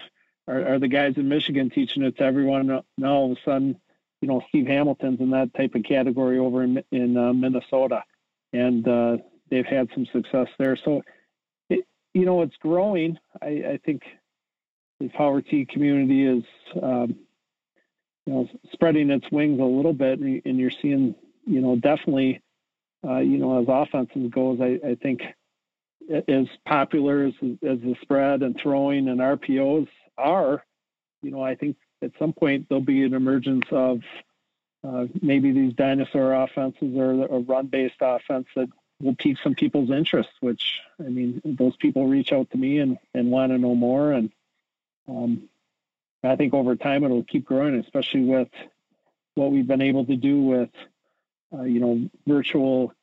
[0.47, 2.81] are, are, are the guys in Michigan teaching it to everyone.
[2.97, 3.79] Now all of a sudden,
[4.21, 8.03] you know, Steve Hamilton's in that type of category over in in uh, Minnesota,
[8.51, 9.17] and uh,
[9.53, 10.75] they've had some success there.
[10.75, 11.03] So,
[11.69, 13.19] it, you know, it's growing.
[13.41, 14.03] I, I think
[14.99, 16.43] the Power T community is,
[16.81, 17.15] um,
[18.25, 21.13] you know, spreading its wings a little bit, and, and you're seeing,
[21.45, 22.41] you know, definitely,
[23.05, 25.21] uh, you know, as offenses goes, I, I think
[26.27, 29.87] as popular as, as the spread and throwing and RPOs
[30.17, 30.63] are,
[31.21, 34.01] you know, I think at some point there'll be an emergence of
[34.85, 38.67] uh, maybe these dinosaur offenses or a run-based offense that
[39.03, 40.29] will pique some people's interest.
[40.39, 44.11] Which I mean, those people reach out to me and and want to know more,
[44.11, 44.31] and
[45.07, 45.49] um,
[46.23, 48.49] I think over time it'll keep growing, especially with
[49.35, 50.69] what we've been able to do with
[51.53, 52.93] uh, you know virtual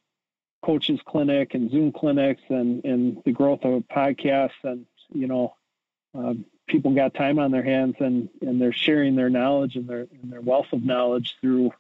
[0.63, 5.55] coaches clinic and Zoom clinics and and the growth of podcasts and you know.
[6.13, 10.07] Um, people got time on their hands and, and they're sharing their knowledge and their
[10.23, 11.73] and their wealth of knowledge through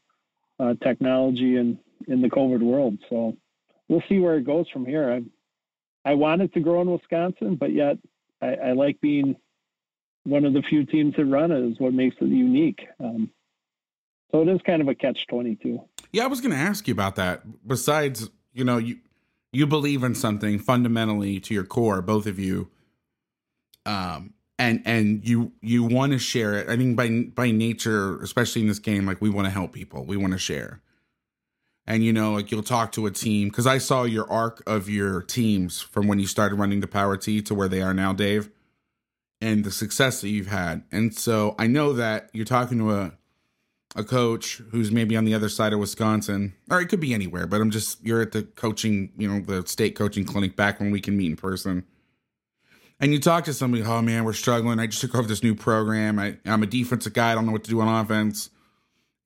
[0.59, 2.99] uh, technology and in the COVID world.
[3.09, 3.37] So
[3.91, 5.13] we'll see where it goes from here.
[5.13, 7.99] I I wanted to grow in Wisconsin, but yet
[8.41, 9.37] I, I like being
[10.25, 12.87] one of the few teams that run it is what makes it unique.
[12.99, 13.31] Um,
[14.31, 15.83] so it is kind of a catch twenty two.
[16.13, 17.43] Yeah, I was going to ask you about that.
[17.67, 18.99] Besides, you know, you
[19.53, 22.71] you believe in something fundamentally to your core, both of you.
[23.85, 26.69] Um, and and you you want to share it.
[26.69, 30.05] I think by by nature, especially in this game, like we want to help people,
[30.05, 30.81] we want to share.
[31.91, 34.89] And you know, like you'll talk to a team because I saw your arc of
[34.89, 38.13] your teams from when you started running the Power T to where they are now,
[38.13, 38.49] Dave,
[39.41, 40.85] and the success that you've had.
[40.93, 43.13] And so I know that you're talking to a
[43.97, 47.49] a coach who's maybe on the other side of Wisconsin, or it could be anywhere,
[47.49, 50.93] but I'm just, you're at the coaching, you know, the state coaching clinic back when
[50.93, 51.85] we can meet in person.
[53.01, 54.79] And you talk to somebody, oh man, we're struggling.
[54.79, 56.21] I just took over this new program.
[56.21, 57.33] I, I'm a defensive guy.
[57.33, 58.51] I don't know what to do on offense.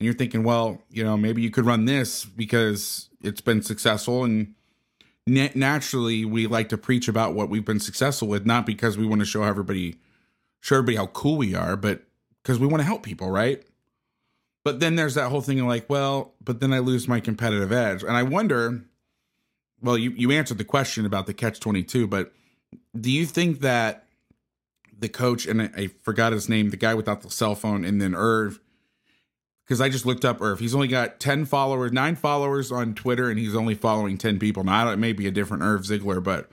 [0.05, 4.23] You're thinking, well, you know, maybe you could run this because it's been successful.
[4.23, 4.53] And
[5.27, 9.05] na- naturally, we like to preach about what we've been successful with, not because we
[9.05, 9.97] want to show everybody,
[10.61, 12.03] show everybody how cool we are, but
[12.41, 13.63] because we want to help people, right?
[14.63, 17.71] But then there's that whole thing of like, well, but then I lose my competitive
[17.71, 18.01] edge.
[18.03, 18.83] And I wonder,
[19.81, 22.31] well, you, you answered the question about the catch 22, but
[22.99, 24.05] do you think that
[24.97, 28.01] the coach, and I, I forgot his name, the guy without the cell phone, and
[28.01, 28.59] then Irv,
[29.65, 33.29] because I just looked up Irv, he's only got 10 followers, nine followers on Twitter,
[33.29, 34.63] and he's only following 10 people.
[34.63, 36.49] Now, it may be a different Irv Sigler, but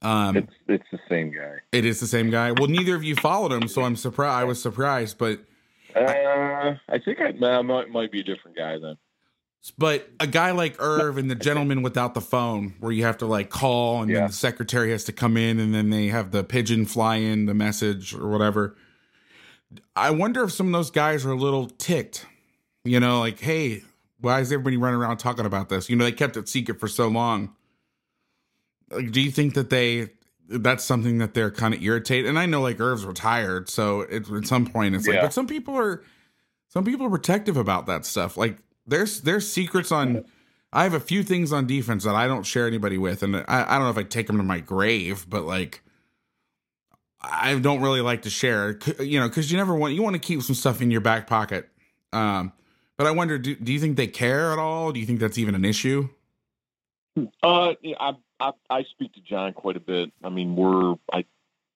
[0.00, 1.56] um, It's it's the same guy.
[1.72, 2.52] it is the same guy.
[2.52, 4.40] Well, neither of you followed him, so I'm surprised.
[4.40, 5.40] I was surprised, but
[5.94, 8.96] Uh, I think I, I might, might be a different guy then.
[9.78, 13.26] But a guy like Irv and the gentleman without the phone, where you have to
[13.26, 16.42] like call and then the secretary has to come in and then they have the
[16.42, 18.74] pigeon fly in the message or whatever.
[19.94, 22.26] I wonder if some of those guys are a little ticked.
[22.84, 23.82] You know, like, hey,
[24.20, 25.88] why is everybody running around talking about this?
[25.88, 27.54] You know, they kept it secret for so long.
[28.90, 30.10] Like, do you think that they
[30.48, 32.28] that's something that they're kind of irritated?
[32.28, 35.46] And I know like Irv's retired, so it, at some point it's like, but some
[35.46, 36.02] people are
[36.68, 38.36] some people are protective about that stuff.
[38.36, 40.24] Like there's there's secrets on
[40.72, 43.44] I have a few things on defense that I don't share anybody with, and I,
[43.48, 45.81] I don't know if I take them to my grave, but like
[47.24, 50.20] I don't really like to share, you know, because you never want you want to
[50.20, 51.68] keep some stuff in your back pocket.
[52.12, 52.52] Um,
[52.96, 54.92] but I wonder, do, do you think they care at all?
[54.92, 56.08] Do you think that's even an issue?
[57.42, 60.12] Uh, I, I I speak to John quite a bit.
[60.22, 61.24] I mean, we're I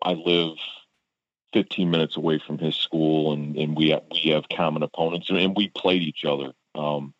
[0.02, 0.56] I live
[1.52, 5.56] 15 minutes away from his school, and and we have, we have common opponents, and
[5.56, 6.52] we played each other.
[6.74, 7.14] Um,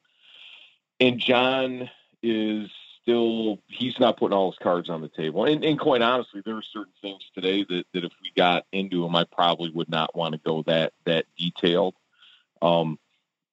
[0.98, 1.90] and John
[2.22, 2.70] is
[3.06, 5.44] still he's not putting all his cards on the table.
[5.44, 9.04] And, and quite honestly, there are certain things today that, that if we got into
[9.04, 11.94] him, I probably would not want to go that that detailed.
[12.60, 12.98] Um,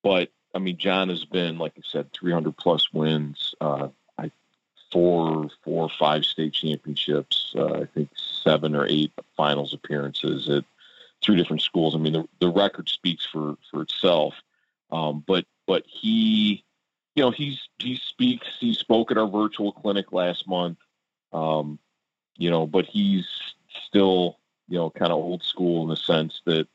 [0.02, 4.32] but I mean, John has been, like I said, 300 plus wins, uh, I,
[4.92, 7.54] four, four, five state championships.
[7.56, 10.66] Uh, I think seven or eight finals appearances at
[11.24, 11.94] three different schools.
[11.96, 14.34] I mean, the, the record speaks for for itself.
[14.92, 16.64] Um, but but he
[17.16, 18.48] you know, he's he speaks.
[18.60, 20.78] He spoke at our virtual clinic last month.
[21.32, 21.80] Um,
[22.38, 23.28] you know, but he's
[23.88, 26.68] still you know kind of old school in the sense that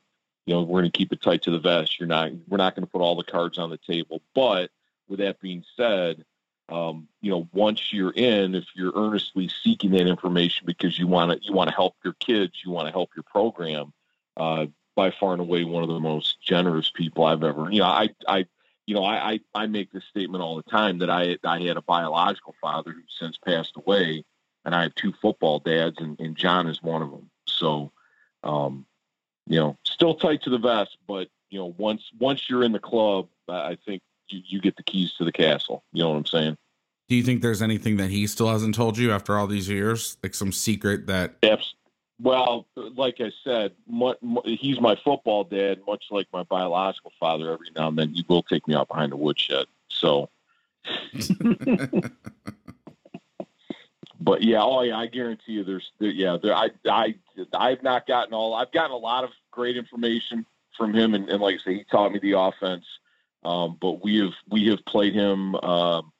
[0.46, 1.98] you know we're going to keep it tight to the vest.
[1.98, 4.22] You're not we're not going to put all the cards on the table.
[4.34, 4.70] But
[5.08, 6.24] with that being said,
[6.68, 11.32] um, you know, once you're in, if you're earnestly seeking that information because you want
[11.32, 13.92] to you want to help your kids, you want to help your program.
[14.36, 17.70] Uh, by far and away, one of the most generous people I've ever.
[17.70, 18.46] You know, I I
[18.88, 21.76] you know, I, I, I make this statement all the time that I I had
[21.76, 24.24] a biological father who since passed away,
[24.64, 27.30] and I have two football dads, and, and John is one of them.
[27.46, 27.92] So,
[28.42, 28.86] um,
[29.46, 32.78] you know, still tight to the vest, but you know, once once you're in the
[32.78, 35.84] club, I think you, you get the keys to the castle.
[35.92, 36.56] You know what I'm saying?
[37.10, 40.16] Do you think there's anything that he still hasn't told you after all these years,
[40.22, 41.36] like some secret that?
[42.20, 43.72] Well, like I said,
[44.44, 47.52] he's my football dad, much like my biological father.
[47.52, 49.66] Every now and then, he will take me out behind the woodshed.
[49.88, 50.28] So,
[54.20, 57.14] but yeah, oh yeah, I guarantee you, there's there, yeah, there, I I
[57.54, 58.54] I've not gotten all.
[58.54, 60.44] I've gotten a lot of great information
[60.76, 62.84] from him, and, and like I say, he taught me the offense.
[63.44, 65.54] Um, but we have we have played him.
[65.56, 66.12] Um,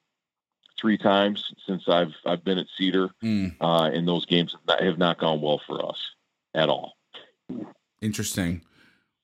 [0.80, 3.54] three times since I've I've been at Cedar, mm.
[3.60, 5.98] uh, and those games have not, have not gone well for us
[6.54, 6.96] at all.
[8.00, 8.62] Interesting.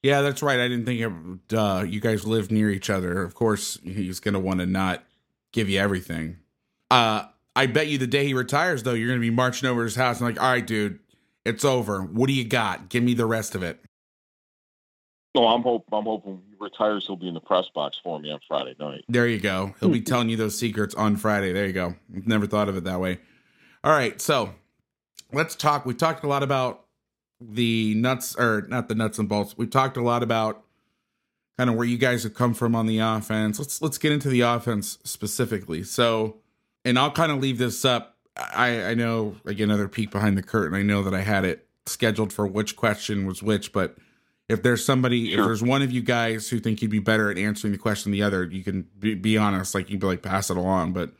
[0.03, 0.61] Yeah, that's right.
[0.61, 3.23] I didn't think uh, you guys live near each other.
[3.23, 5.03] Of course, he's going to want to not
[5.53, 6.37] give you everything.
[6.91, 7.25] Uh,
[7.57, 9.95] I bet you the day he retires, though, you're going to be marching over his
[9.95, 10.99] house and like, all right, dude,
[11.47, 12.03] it's over.
[12.03, 12.91] What do you got?
[12.91, 13.81] Give me the rest of it.
[15.35, 17.07] No, I'm hope I'm hoping he retires.
[17.07, 19.05] He'll be in the press box for me on Friday night.
[19.09, 19.75] There you go.
[19.81, 21.53] He'll be telling you those secrets on Friday.
[21.53, 21.97] There you go.
[22.09, 23.19] Never thought of it that way.
[23.83, 24.55] All right, so
[25.33, 25.85] let's talk.
[25.85, 26.85] We talked a lot about
[27.41, 29.59] the nuts, or not the nuts and bolts.
[29.59, 30.65] We talked a lot about
[31.59, 33.59] kind of where you guys have come from on the offense.
[33.59, 35.83] Let's let's get into the offense specifically.
[35.83, 36.37] So,
[36.85, 38.17] and I'll kind of leave this up.
[38.37, 40.79] I I know again another peek behind the curtain.
[40.79, 43.97] I know that I had it scheduled for which question was which, but
[44.49, 45.41] if there's somebody, sure.
[45.41, 48.11] if there's one of you guys who think you'd be better at answering the question
[48.11, 49.75] than the other, you can be, be honest.
[49.75, 50.93] Like you'd be like pass it along.
[50.93, 51.11] But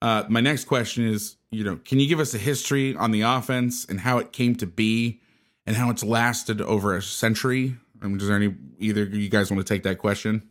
[0.00, 3.22] uh, my next question is, you know, can you give us a history on the
[3.22, 5.20] offense and how it came to be,
[5.66, 7.76] and how it's lasted over a century?
[8.02, 10.48] I mean, is there any either you guys want to take that question?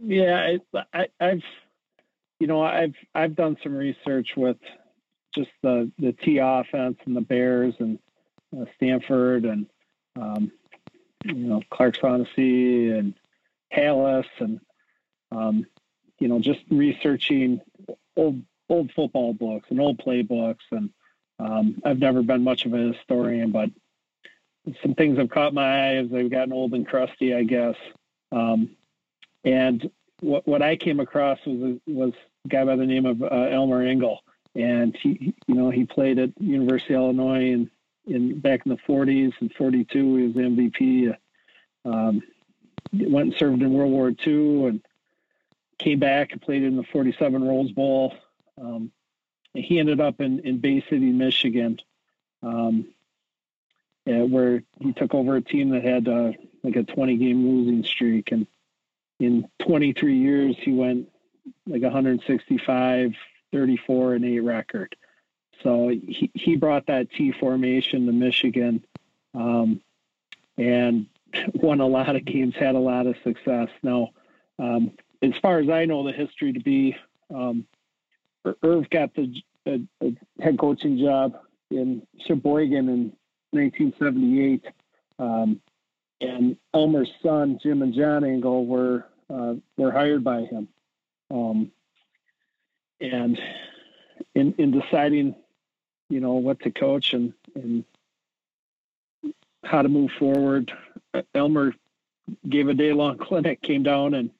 [0.00, 0.56] Yeah,
[0.92, 1.40] I, have
[2.38, 4.58] you know, I've I've done some research with
[5.34, 7.98] just the the T offense and the Bears and
[8.56, 9.66] uh, Stanford and
[10.20, 10.52] um,
[11.24, 13.14] you know, Clark Shaughnessy and
[13.74, 14.60] Halas and,
[15.30, 15.66] um,
[16.18, 17.60] you know, just researching
[18.16, 20.64] old, old football books and old playbooks.
[20.70, 20.90] And
[21.38, 23.70] um, I've never been much of a historian, but
[24.82, 27.76] some things have caught my eye as I've gotten old and crusty, I guess.
[28.32, 28.70] Um,
[29.44, 29.90] and
[30.20, 32.12] what, what I came across was was
[32.44, 34.20] a guy by the name of uh, Elmer Engel,
[34.54, 37.70] and he, you know, he played at University of Illinois and
[38.08, 40.16] in back in the 40s and 42.
[40.16, 41.16] He was MVP.
[41.84, 42.22] Um,
[42.92, 44.80] went and served in World War II and
[45.78, 48.14] came back and played in the 47 Rose Bowl.
[48.60, 48.90] Um,
[49.54, 51.78] he ended up in, in Bay City, Michigan,
[52.42, 52.86] um,
[54.04, 56.32] where he took over a team that had uh,
[56.62, 58.32] like a 20 game losing streak.
[58.32, 58.46] And
[59.20, 61.10] in 23 years, he went
[61.66, 63.14] like 165,
[63.52, 64.96] 34, and 8 record.
[65.62, 68.84] So he, he brought that T formation to Michigan
[69.34, 69.80] um,
[70.56, 71.06] and
[71.54, 73.68] won a lot of games, had a lot of success.
[73.82, 74.10] Now,
[74.58, 74.92] um,
[75.22, 76.96] as far as I know, the history to be,
[77.34, 77.66] um,
[78.62, 79.42] Irv got the,
[80.40, 81.38] head coaching job
[81.70, 83.12] in Cheboygan in
[83.50, 84.64] 1978.
[85.18, 85.60] Um,
[86.20, 90.68] and Elmer's son, Jim and John Engel, were uh, were hired by him.
[91.30, 91.70] Um,
[93.00, 93.38] and
[94.34, 95.34] in in deciding,
[96.08, 97.84] you know, what to coach and and
[99.64, 100.72] how to move forward,
[101.34, 101.74] Elmer
[102.48, 104.30] gave a day long clinic, came down and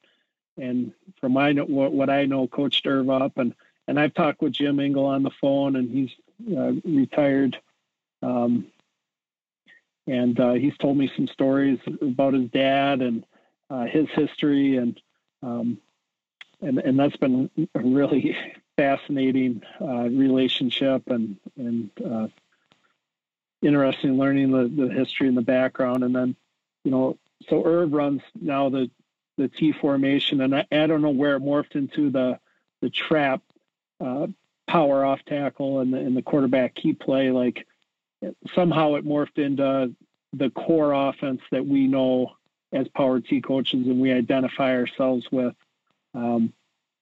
[0.57, 3.55] and from my what, what I know, coached Irv up and
[3.89, 6.11] and I've talked with Jim Engel on the phone, and he's
[6.57, 7.59] uh, retired.
[8.23, 8.67] Um,
[10.07, 13.25] and uh, he's told me some stories about his dad and
[13.71, 15.01] uh, his history, and
[15.43, 15.79] um,
[16.61, 18.37] and and that's been really
[18.79, 22.29] fascinating uh, relationship, and and uh,
[23.61, 26.37] interesting learning the, the history and the background, and then
[26.85, 27.19] you know,
[27.49, 28.89] so Irv runs now the
[29.37, 32.39] the T formation, and I, I don't know where it morphed into the
[32.81, 33.43] the trap
[34.01, 34.29] uh,
[34.69, 37.33] power off tackle and the, and the quarterback key play.
[37.33, 37.67] Like
[38.55, 39.93] somehow it morphed into
[40.33, 42.37] the core offense that we know
[42.73, 45.55] as power T coaches and we identify ourselves with.
[46.15, 46.53] Um,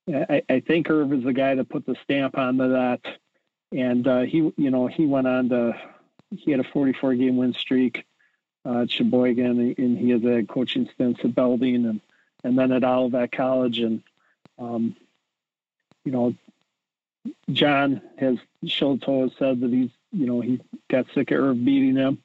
[0.08, 3.00] I, I, think Irv is the guy that put the stamp onto that.
[3.72, 5.76] And uh, he, you know, he went on to,
[6.30, 8.04] he had a 44 game win streak
[8.64, 12.00] uh, at Cheboygan, and he has a coaching stints at Belding and,
[12.44, 13.78] and then at Olivet College.
[13.78, 14.02] And,
[14.58, 14.96] um,
[16.04, 16.34] you know,
[17.50, 21.96] John has Shillito has said that he's you know he got sick of Irv beating
[21.96, 22.22] him,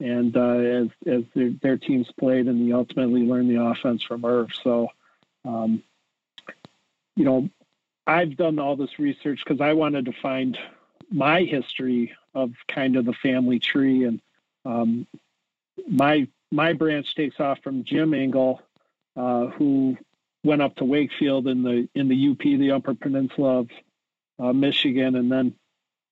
[0.00, 4.24] and uh, as as their, their, teams played, and he ultimately learned the offense from
[4.24, 4.50] Irv.
[4.62, 4.88] So,
[5.44, 5.82] um,
[7.16, 7.48] you know,
[8.06, 10.58] I've done all this research because I wanted to find
[11.10, 14.20] my history of kind of the family tree, and
[14.64, 15.06] um,
[15.88, 18.60] my my branch takes off from Jim Engel,
[19.16, 19.96] uh, who
[20.44, 23.70] went up to Wakefield in the in the UP, the Upper Peninsula of
[24.38, 25.54] uh, Michigan, and then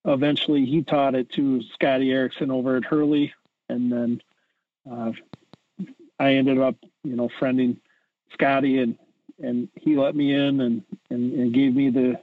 [0.04, 3.32] eventually he taught it to Scotty Erickson over at Hurley,
[3.68, 4.22] and then
[4.90, 5.12] uh,
[6.18, 7.78] I ended up, you know, friending
[8.32, 8.98] Scotty, and
[9.42, 12.18] and he let me in and and, and gave me the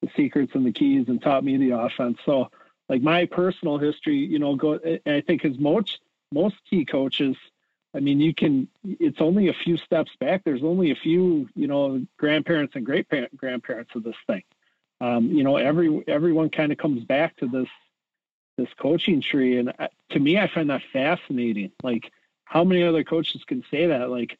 [0.00, 2.18] the secrets and the keys and taught me the offense.
[2.24, 2.50] So,
[2.88, 4.80] like my personal history, you know, go.
[5.06, 6.00] I think as most
[6.32, 7.36] most key coaches,
[7.94, 8.68] I mean, you can.
[8.84, 10.42] It's only a few steps back.
[10.44, 13.06] There's only a few, you know, grandparents and great
[13.36, 14.42] grandparents of this thing
[15.02, 17.68] um, you know, every everyone kind of comes back to this
[18.56, 21.72] this coaching tree, and uh, to me, I find that fascinating.
[21.82, 22.12] Like,
[22.44, 24.10] how many other coaches can say that?
[24.10, 24.38] Like,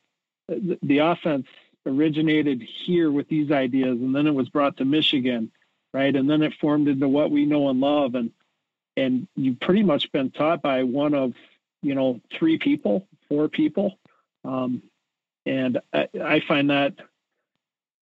[0.49, 1.49] the, the offense
[1.87, 5.51] originated here with these ideas, and then it was brought to Michigan,
[5.93, 6.15] right?
[6.15, 8.31] And then it formed into what we know and love, and
[8.97, 11.35] and you've pretty much been taught by one of
[11.83, 13.99] you know three people, four people,
[14.45, 14.83] um,
[15.47, 16.95] and I, I find that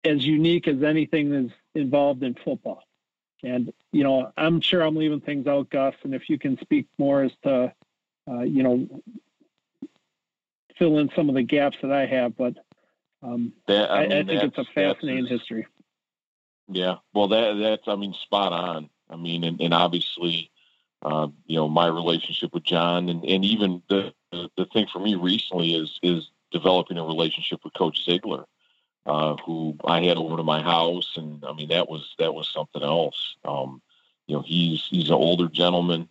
[0.03, 2.84] as unique as anything that's involved in football.
[3.43, 5.95] And you know, I'm sure I'm leaving things out, Gus.
[6.03, 7.73] And if you can speak more as to,
[8.30, 9.01] uh, you know,
[10.78, 12.53] fill in some of the gaps that I have, but
[13.26, 15.67] um, that, I, I, I, think it's a fascinating history.
[16.67, 18.89] Yeah, well, that that's I mean, spot on.
[19.09, 20.51] I mean, and, and obviously,
[21.01, 24.99] uh, you know, my relationship with John, and, and even the, the the thing for
[24.99, 28.45] me recently is is developing a relationship with Coach Sigler
[29.05, 32.49] uh, who I had over to my house, and I mean that was that was
[32.49, 33.36] something else.
[33.45, 33.82] Um,
[34.28, 36.09] you know, he's he's an older gentleman.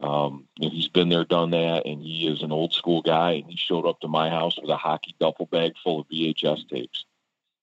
[0.00, 3.32] Um, you know, he's been there, done that, and he is an old school guy.
[3.32, 6.68] And he showed up to my house with a hockey duffel bag full of VHS
[6.68, 7.06] tapes,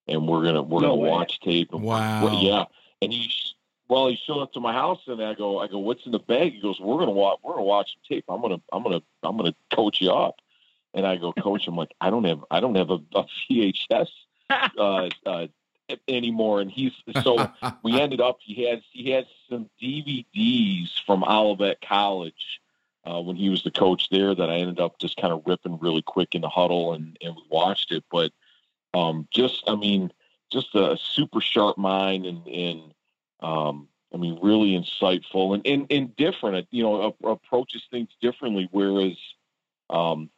[0.07, 1.09] and we're gonna we're no gonna way.
[1.09, 1.73] watch tape.
[1.73, 2.39] And wow.
[2.41, 2.65] yeah,
[3.01, 3.31] and he
[3.87, 6.19] well, he showed up to my house, and I go I go, what's in the
[6.19, 6.53] bag?
[6.53, 8.25] He goes, we're gonna watch we're gonna watch tape.
[8.27, 10.35] I'm gonna I'm gonna I'm gonna coach you up.
[10.95, 11.67] And I go, coach.
[11.67, 14.09] I'm like, I don't have I don't have a, a VHS
[14.49, 15.47] uh, uh,
[16.07, 16.61] anymore.
[16.61, 17.51] And he's so
[17.83, 22.61] we ended up he has he has some DVDs from Olivet College
[23.05, 25.79] uh, when he was the coach there that I ended up just kind of ripping
[25.79, 28.03] really quick in the huddle and and we watched it.
[28.11, 28.31] But
[28.93, 30.11] um, just I mean
[30.51, 32.93] just a super sharp mind and and
[33.41, 36.67] um, I mean really insightful and and, and different.
[36.71, 38.69] You know approaches things differently.
[38.71, 39.17] Whereas
[39.89, 40.29] um,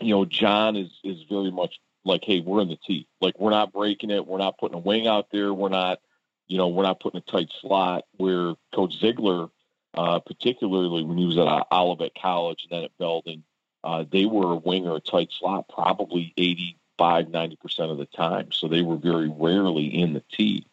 [0.00, 3.06] you know John is is very much like, hey, we're in the T.
[3.20, 4.26] Like we're not breaking it.
[4.26, 5.52] We're not putting a wing out there.
[5.52, 6.00] We're not,
[6.46, 8.04] you know, we're not putting a tight slot.
[8.16, 9.50] Where Coach Sigler,
[9.94, 13.44] uh, particularly when he was at Olivet College and then at Belding,
[13.84, 18.52] uh, they were a wing or a tight slot probably 85, 90% of the time.
[18.52, 20.66] So they were very rarely in the T.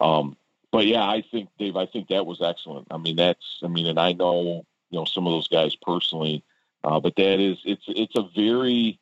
[0.00, 0.36] Um,
[0.70, 2.88] but yeah, I think Dave, I think that was excellent.
[2.90, 6.44] I mean, that's, I mean, and I know, you know, some of those guys personally,
[6.84, 8.98] uh, but that is, it's, it's a very,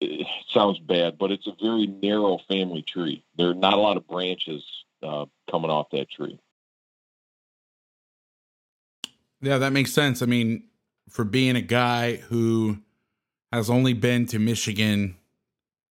[0.00, 3.24] it sounds bad, but it's a very narrow family tree.
[3.36, 4.64] There are not a lot of branches
[5.02, 6.38] uh, coming off that tree.
[9.40, 10.22] Yeah, that makes sense.
[10.22, 10.64] I mean,
[11.08, 12.78] for being a guy who
[13.52, 15.16] has only been to Michigan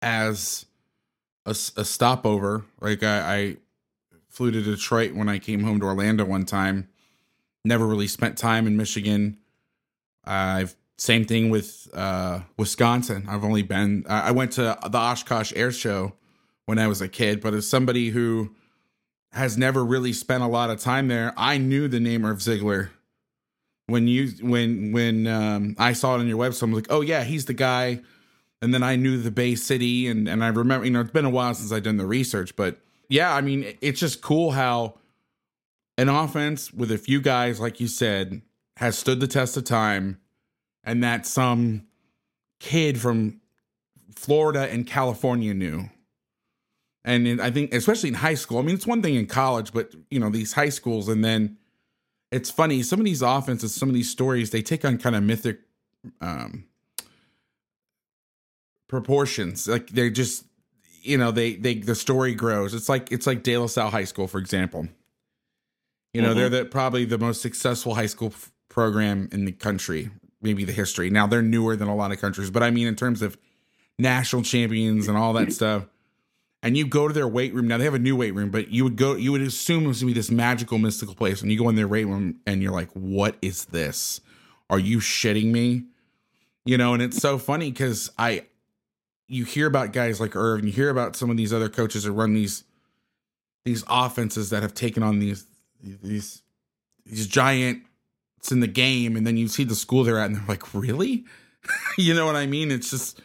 [0.02, 0.66] as
[1.45, 3.58] a, a stopover, like I, I
[4.30, 6.88] flew to Detroit when I came home to Orlando one time.
[7.66, 9.38] Never really spent time in Michigan.
[10.24, 13.26] I've same thing with uh, Wisconsin.
[13.30, 14.06] I've only been.
[14.08, 16.14] I went to the Oshkosh Air Show
[16.66, 18.54] when I was a kid, but as somebody who
[19.32, 22.89] has never really spent a lot of time there, I knew the name of Sigler
[23.88, 26.64] when you when when um, I saw it on your website.
[26.64, 28.02] I'm like, oh yeah, he's the guy.
[28.62, 31.24] And then I knew the Bay City, and and I remember, you know, it's been
[31.24, 32.78] a while since I've done the research, but
[33.08, 34.95] yeah, I mean, it's just cool how
[35.97, 38.41] an offense with a few guys, like you said,
[38.78, 40.20] has stood the test of time,
[40.84, 41.86] and that some
[42.60, 43.40] kid from
[44.16, 45.90] Florida and California knew.
[47.06, 49.72] And in, I think, especially in high school, I mean, it's one thing in college,
[49.72, 51.58] but you know, these high schools, and then
[52.32, 52.84] it's funny.
[52.84, 55.60] Some of these offenses, some of these stories, they take on kind of mythic
[56.22, 56.66] um,
[58.88, 59.68] proportions.
[59.68, 60.46] Like they're just,
[61.02, 62.74] you know, they they the story grows.
[62.74, 64.88] It's like it's like De La Salle High School, for example.
[66.14, 66.40] You know, mm-hmm.
[66.40, 70.10] they're the, probably the most successful high school f- program in the country,
[70.42, 71.10] maybe the history.
[71.10, 73.38] Now they're newer than a lot of countries, but I mean in terms of
[73.98, 75.86] national champions and all that stuff
[76.62, 77.68] and you go to their weight room.
[77.68, 79.88] Now they have a new weight room, but you would go, you would assume it
[79.88, 81.42] was gonna be this magical, mystical place.
[81.42, 84.20] And you go in their weight room and you're like, what is this?
[84.70, 85.86] Are you shitting me?
[86.66, 88.46] You know, and it's so funny because I,
[89.28, 92.04] you hear about guys like Irv and you hear about some of these other coaches
[92.04, 92.66] that run these,
[93.64, 95.46] these offenses that have taken on these,
[95.82, 96.42] these,
[97.06, 97.28] these
[98.40, 99.16] giants in the game.
[99.16, 101.26] And then you see the school they're at and they're like, really?
[101.98, 102.72] you know what I mean?
[102.72, 103.22] It's just,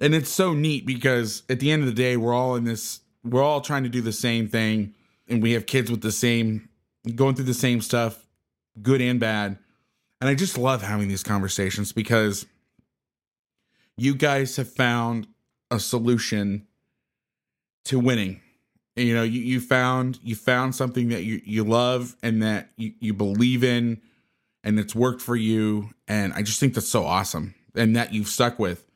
[0.00, 3.00] and it's so neat because at the end of the day we're all in this
[3.22, 4.94] we're all trying to do the same thing
[5.28, 6.70] and we have kids with the same
[7.14, 8.26] going through the same stuff
[8.80, 9.58] good and bad
[10.22, 12.46] and i just love having these conversations because
[13.98, 15.26] you guys have found
[15.70, 16.66] a solution
[17.84, 18.40] to winning
[18.96, 22.94] you know you, you found you found something that you, you love and that you,
[23.00, 24.00] you believe in
[24.62, 28.28] and it's worked for you and i just think that's so awesome and that you've
[28.28, 28.86] stuck with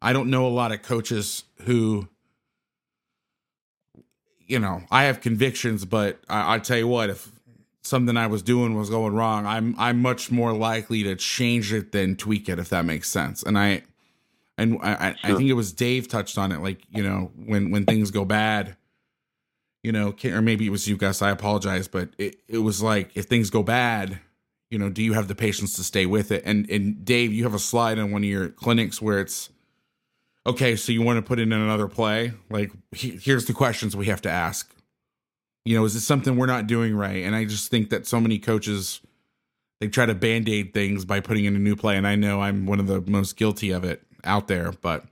[0.00, 2.08] I don't know a lot of coaches who,
[4.46, 7.30] you know, I have convictions, but I, I tell you what, if
[7.82, 11.92] something I was doing was going wrong, I'm I'm much more likely to change it
[11.92, 13.42] than tweak it, if that makes sense.
[13.42, 13.82] And I,
[14.56, 15.34] and I, sure.
[15.34, 18.24] I think it was Dave touched on it, like you know, when when things go
[18.24, 18.76] bad,
[19.82, 21.22] you know, or maybe it was you, Gus.
[21.22, 24.20] I apologize, but it it was like if things go bad,
[24.70, 26.42] you know, do you have the patience to stay with it?
[26.44, 29.50] And and Dave, you have a slide on one of your clinics where it's
[30.46, 32.32] okay, so you want to put in another play?
[32.50, 34.74] Like, he, here's the questions we have to ask.
[35.64, 37.24] You know, is this something we're not doing right?
[37.24, 39.00] And I just think that so many coaches
[39.80, 42.66] they try to band-aid things by putting in a new play, and I know I'm
[42.66, 45.04] one of the most guilty of it out there, but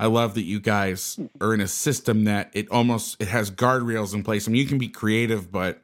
[0.00, 4.14] I love that you guys are in a system that it almost it has guardrails
[4.14, 4.48] in place.
[4.48, 5.82] I mean, you can be creative, but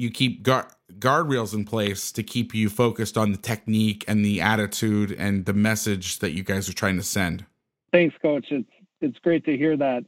[0.00, 0.66] you keep guard
[0.98, 5.52] guardrails in place to keep you focused on the technique and the attitude and the
[5.52, 7.44] message that you guys are trying to send.
[7.92, 8.46] Thanks, Coach.
[8.50, 8.70] It's
[9.00, 10.04] it's great to hear that.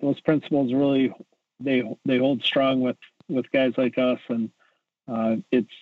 [0.00, 1.12] Those principles really
[1.60, 2.96] they they hold strong with
[3.28, 4.50] with guys like us, and
[5.08, 5.72] uh, it's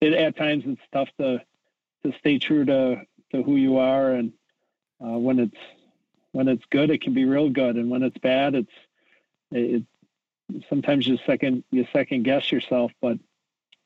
[0.00, 1.42] it at times it's tough to
[2.04, 4.32] to stay true to to who you are, and
[5.02, 5.56] uh, when it's
[6.32, 8.72] when it's good, it can be real good, and when it's bad, it's
[9.52, 9.84] it,
[10.68, 13.18] sometimes you second you second guess yourself, but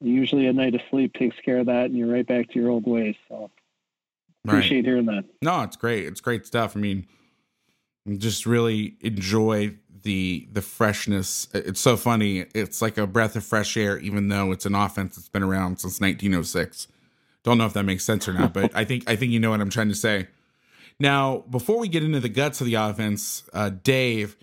[0.01, 2.71] usually a night of sleep takes care of that, and you're right back to your
[2.71, 3.17] old ways.
[3.29, 3.51] So
[4.45, 4.85] appreciate right.
[4.85, 5.25] hearing that.
[5.43, 6.07] No, it's great.
[6.07, 6.77] It's great stuff.
[6.77, 7.07] I mean,
[8.19, 11.49] just really enjoy the the freshness.
[11.53, 12.47] It's so funny.
[12.55, 15.79] It's like a breath of fresh air, even though it's an offense that's been around
[15.81, 16.89] since 1906.
[17.43, 19.51] Don't know if that makes sense or not, but I think I think you know
[19.51, 20.29] what I'm trying to say.
[20.99, 24.37] Now, before we get into the guts of the offense, uh, Dave,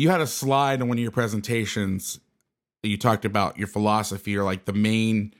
[0.00, 2.20] you had a slide in one of your presentations
[2.82, 5.34] that you talked about your philosophy or like the main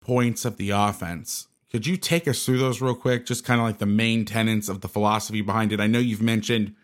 [0.00, 1.46] points of the offense.
[1.70, 3.26] Could you take us through those real quick?
[3.26, 5.78] Just kind of like the main tenets of the philosophy behind it.
[5.78, 6.74] I know you've mentioned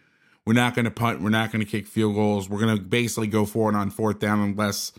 [0.45, 2.47] we're not going to punt, we're not going to kick field goals.
[2.47, 4.92] We're going to basically go for it on fourth down unless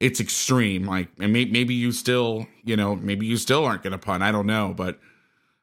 [0.00, 0.86] it's extreme.
[0.86, 4.24] Like, and may, maybe you still, you know, maybe you still aren't going to punt.
[4.24, 4.98] I don't know, but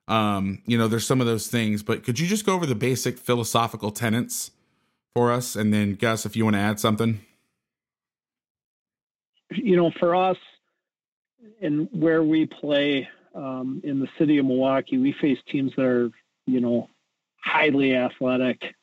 [0.08, 1.84] um, you know, there's some of those things.
[1.84, 4.52] But could you just go over the basic philosophical tenets
[5.16, 7.22] for us, and then Gus, if you want to add something?
[9.52, 10.38] You know, for us,
[11.62, 16.12] and where we play um, in the city of Milwaukee, we face teams that are,
[16.46, 16.90] you know,
[17.44, 18.76] highly athletic.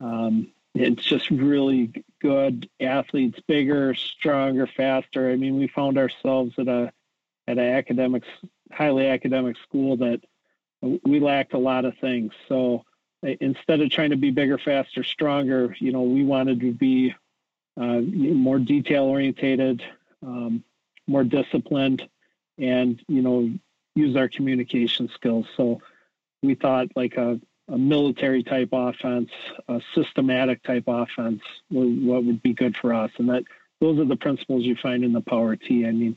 [0.00, 5.30] Um, it's just really good athletes, bigger, stronger, faster.
[5.30, 6.92] I mean, we found ourselves at a
[7.48, 8.22] at an academic,
[8.70, 10.20] highly academic school that
[11.04, 12.32] we lacked a lot of things.
[12.48, 12.84] So
[13.22, 17.14] instead of trying to be bigger, faster, stronger, you know, we wanted to be
[17.78, 19.82] uh, more detail orientated,
[20.26, 20.64] um,
[21.06, 22.08] more disciplined,
[22.58, 23.50] and you know
[23.94, 25.46] use our communication skills.
[25.56, 25.80] So
[26.42, 29.30] we thought like a, a military type offense,
[29.68, 33.44] a systematic type offense, what would be good for us, and that
[33.80, 35.86] those are the principles you find in the Power T.
[35.86, 36.16] I mean,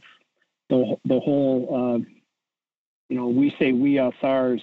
[0.69, 1.97] the the whole, uh,
[3.09, 4.61] you know, we say we us ours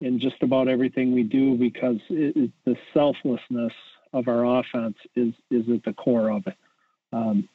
[0.00, 3.72] in just about everything we do because it, it, the selflessness
[4.12, 6.56] of our offense is is at the core of it.
[7.12, 7.48] Um,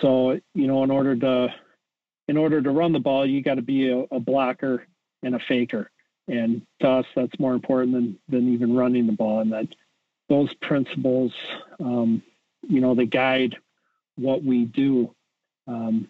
[0.00, 1.54] so you know, in order to
[2.28, 4.86] in order to run the ball, you got to be a, a, blocker
[5.22, 5.90] and a faker.
[6.26, 9.40] And to us, that's more important than than even running the ball.
[9.40, 9.68] And that
[10.28, 11.32] those principles,
[11.80, 12.22] um,
[12.66, 13.56] you know, they guide
[14.16, 15.14] what we do.
[15.66, 16.08] Um,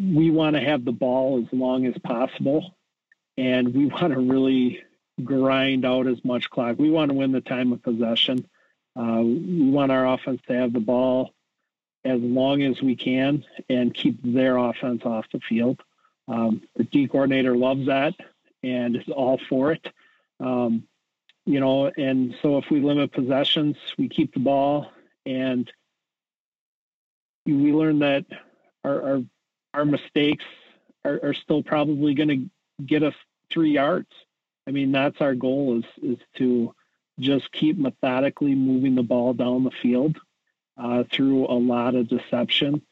[0.00, 2.76] we want to have the ball as long as possible,
[3.38, 4.82] and we want to really
[5.24, 6.78] grind out as much clock.
[6.78, 8.46] We want to win the time of possession.
[8.98, 11.32] Uh, we want our offense to have the ball
[12.04, 15.80] as long as we can and keep their offense off the field.
[16.26, 18.14] Um, the D coordinator loves that
[18.62, 19.86] and is all for it.
[20.40, 20.84] Um,
[21.46, 24.90] you know, and so if we limit possessions, we keep the ball,
[25.24, 25.70] and
[27.46, 28.26] we learn that
[28.84, 29.22] our our,
[29.72, 30.44] our mistakes
[31.04, 33.14] are, are still probably going to get us
[33.52, 34.08] three yards.
[34.66, 36.74] I mean, that's our goal is is to
[37.18, 40.16] just keep methodically moving the ball down the field
[40.76, 42.82] uh, through a lot of deception,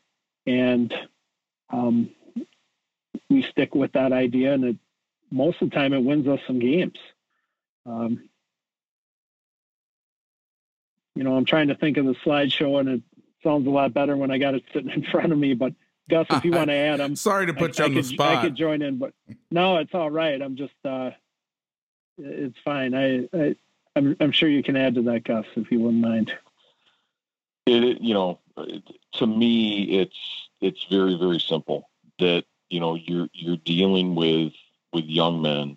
[0.47, 0.93] and
[1.71, 2.11] um,
[3.29, 4.77] we stick with that idea, and it,
[5.31, 6.99] most of the time it wins us some games.
[7.85, 8.29] Um,
[11.15, 13.03] you know, I'm trying to think of the slideshow, and it
[13.43, 15.55] sounds a lot better when I got it sitting in front of me.
[15.55, 15.73] But
[16.09, 18.09] Gus, if you want to add, I'm sorry to put I, you on I the
[18.09, 18.37] could, spot.
[18.37, 19.13] I could join in, but
[19.51, 20.41] no, it's all right.
[20.41, 21.11] I'm just, uh,
[22.19, 22.95] it's fine.
[22.95, 23.57] I, I,
[23.97, 26.33] I'm, I'm sure you can add to that, Gus, if you wouldn't mind.
[27.67, 28.39] It, you know,
[29.15, 31.89] to me, it's it's very very simple.
[32.19, 34.53] That you know you're you're dealing with
[34.93, 35.77] with young men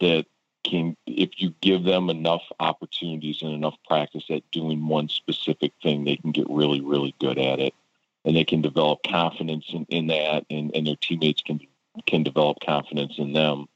[0.00, 0.26] that
[0.64, 6.04] can, if you give them enough opportunities and enough practice at doing one specific thing,
[6.04, 7.74] they can get really really good at it,
[8.24, 11.60] and they can develop confidence in, in that, and, and their teammates can
[12.06, 13.66] can develop confidence in them,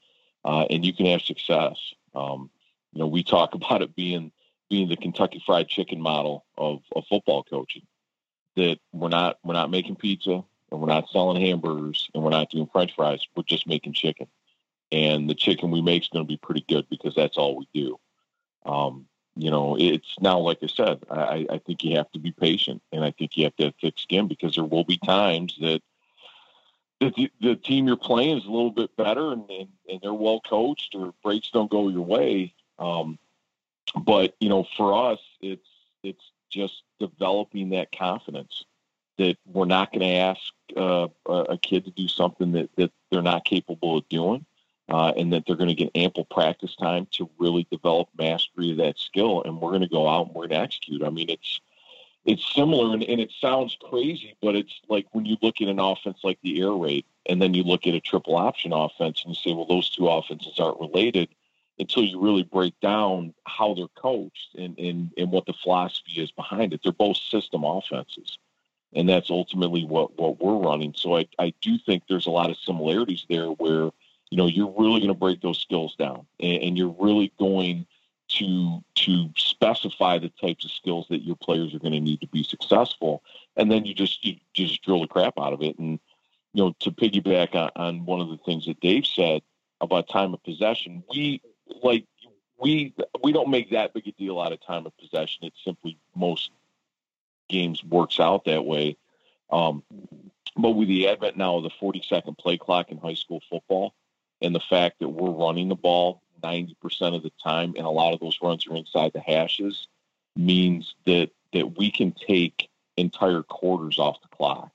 [0.45, 1.77] uh, and you can have success.
[2.15, 2.51] Um,
[2.93, 4.33] you know, we talk about it being
[4.71, 7.83] being the Kentucky Fried Chicken model of, of football coaching.
[8.57, 10.43] That we're not we're not making pizza
[10.73, 13.21] and we're not selling hamburgers and we're not doing French fries.
[13.37, 14.29] We're just making chicken,
[14.91, 17.69] and the chicken we make is going to be pretty good because that's all we
[17.75, 17.99] do.
[18.65, 19.07] Um,
[19.37, 21.05] you know, it's now like I said.
[21.11, 23.75] I, I think you have to be patient, and I think you have to have
[23.81, 25.83] thick skin because there will be times that
[27.01, 30.41] the, the team you're playing is a little bit better and, and, and they're well
[30.41, 32.55] coached or breaks don't go your way.
[32.79, 33.19] Um,
[33.95, 35.69] but you know, for us, it's
[36.03, 38.65] it's just developing that confidence
[39.19, 40.41] that we're not going to ask
[40.77, 44.45] uh, a kid to do something that, that they're not capable of doing,
[44.89, 48.79] uh, and that they're going to get ample practice time to really develop mastery of
[48.79, 49.43] that skill.
[49.45, 51.03] And we're going to go out and we're going to execute.
[51.03, 51.61] I mean, it's
[52.25, 55.79] it's similar and, and it sounds crazy, but it's like when you look at an
[55.79, 59.35] offense like the air raid, and then you look at a triple option offense and
[59.35, 61.29] you say, well, those two offenses aren't related
[61.79, 66.33] until you really break down how they're coached and, and, and what the philosophy is
[66.33, 66.81] behind it.
[66.83, 68.39] They're both system offenses.
[68.93, 70.95] And that's ultimately what, what we're running.
[70.97, 73.91] So I, I do think there's a lot of similarities there where,
[74.31, 77.87] you know, you're really going to break those skills down and, and you're really going
[78.29, 82.27] to to specify the types of skills that your players are going to need to
[82.27, 83.23] be successful.
[83.57, 85.79] And then you just you, just drill the crap out of it.
[85.79, 86.01] And,
[86.53, 89.43] you know, to piggyback on, on one of the things that Dave said
[89.81, 91.41] about time of possession, we
[91.83, 92.05] like
[92.59, 95.45] we we don't make that big a deal out of time of possession.
[95.45, 96.51] It's simply most
[97.49, 98.97] games works out that way.
[99.51, 99.85] Um,
[100.57, 103.95] but with the advent now of the 40 second play clock in high school football
[104.43, 106.77] and the fact that we're running the ball 90%
[107.15, 109.89] of the time and a lot of those runs are inside the hashes
[110.37, 114.73] means that that we can take entire quarters off the clock.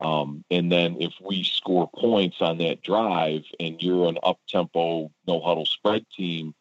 [0.00, 5.10] Um, and then if we score points on that drive and you're an up tempo,
[5.26, 6.54] no huddle spread team,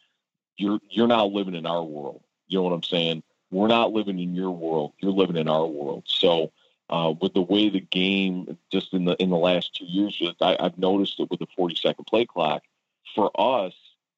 [0.58, 2.22] you're you're not living in our world.
[2.48, 3.24] You know what I'm saying?
[3.52, 4.94] We're not living in your world.
[5.00, 6.04] You're living in our world.
[6.06, 6.52] So
[6.90, 10.58] uh, with the way the game just in the in the last two years, I,
[10.60, 12.64] I've noticed it with the 40 second play clock.
[13.16, 13.74] For us,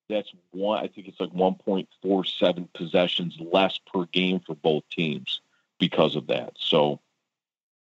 [0.09, 0.84] that's one.
[0.84, 5.41] I think it's like 1.47 possessions less per game for both teams
[5.80, 6.53] because of that.
[6.57, 6.99] So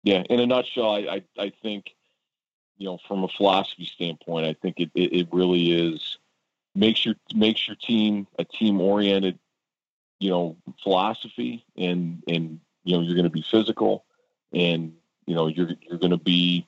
[0.03, 1.95] yeah, in a nutshell, I, I, I think,
[2.77, 6.17] you know, from a philosophy standpoint, I think it, it, it really is
[6.75, 9.37] makes your makes your team a team oriented,
[10.19, 14.05] you know, philosophy and and you know you're going to be physical,
[14.53, 14.93] and
[15.25, 16.67] you know you're you're going to be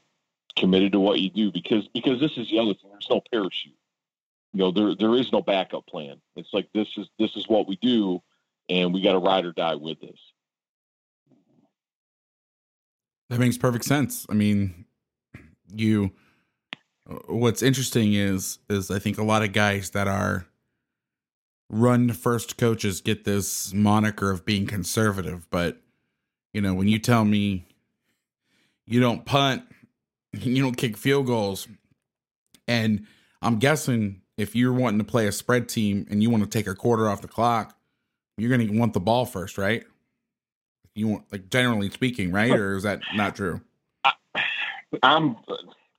[0.57, 2.91] committed to what you do because because this is the other thing.
[2.91, 3.75] There's no parachute.
[4.53, 6.21] You know there there is no backup plan.
[6.35, 8.21] It's like this is this is what we do,
[8.69, 10.19] and we got to ride or die with this.
[13.29, 14.25] That makes perfect sense.
[14.29, 14.85] I mean,
[15.73, 16.11] you.
[17.27, 20.45] What's interesting is is I think a lot of guys that are
[21.69, 25.81] run first coaches get this moniker of being conservative, but
[26.53, 27.65] you know when you tell me
[28.91, 29.63] you don't punt,
[30.33, 31.67] you don't kick field goals,
[32.67, 33.07] and
[33.41, 36.67] I'm guessing if you're wanting to play a spread team and you want to take
[36.67, 37.77] a quarter off the clock,
[38.37, 39.83] you're going to want the ball first, right?
[40.95, 42.51] You want like generally speaking, right?
[42.51, 43.61] Or is that not true?
[45.03, 45.37] I'm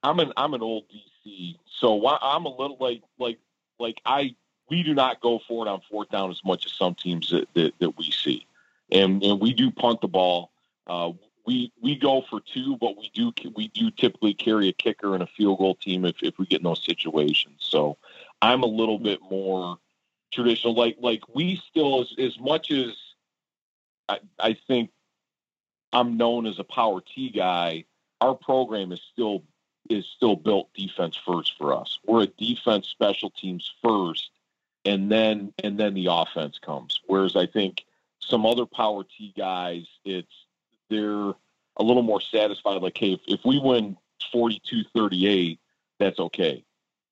[0.03, 0.85] I'm an I'm an old
[1.27, 3.39] DC, so I'm a little like like
[3.79, 4.35] like I
[4.69, 7.49] we do not go for it on fourth down as much as some teams that
[7.55, 8.47] that, that we see,
[8.91, 10.51] and and we do punt the ball.
[10.87, 11.13] Uh,
[11.47, 15.23] we we go for two, but we do we do typically carry a kicker and
[15.23, 17.57] a field goal team if, if we get in those situations.
[17.59, 17.99] So
[18.41, 19.79] I'm a little bit more
[20.33, 20.75] traditional.
[20.75, 22.97] Like like we still as as much as
[24.09, 24.91] I, I think
[25.93, 27.85] I'm known as a power T guy.
[28.21, 29.43] Our program is still
[29.91, 31.99] is still built defense first for us.
[32.05, 34.31] We're a defense special teams first,
[34.85, 37.01] and then and then the offense comes.
[37.07, 37.85] Whereas I think
[38.21, 40.33] some other power T guys, it's
[40.93, 41.35] they're
[41.77, 42.83] a little more satisfied.
[42.83, 43.97] Like, hey, if, if we win
[44.35, 45.59] 42-38,
[45.99, 46.65] that's okay.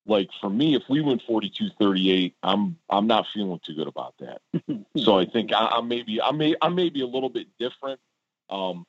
[0.06, 4.40] Like for me, if we win 42-38, I'm I'm not feeling too good about that.
[4.96, 8.00] so I think I, am maybe I may I may be a little bit different
[8.48, 8.86] um,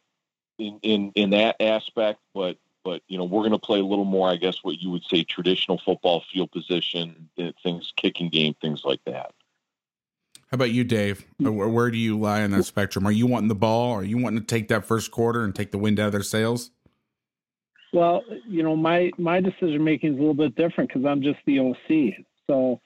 [0.57, 4.05] in in in that aspect, but but you know we're going to play a little
[4.05, 7.29] more, I guess, what you would say traditional football field position,
[7.61, 9.33] things, kicking game, things like that.
[10.51, 11.25] How about you, Dave?
[11.43, 13.07] Uh, where do you lie on that spectrum?
[13.07, 13.93] Are you wanting the ball?
[13.93, 16.23] Are you wanting to take that first quarter and take the wind out of their
[16.23, 16.71] sails?
[17.93, 21.39] Well, you know, my my decision making is a little bit different because I'm just
[21.45, 22.25] the OC.
[22.47, 22.81] So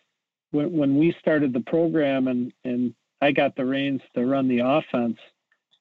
[0.51, 4.59] when when we started the program and and I got the reins to run the
[4.59, 5.17] offense,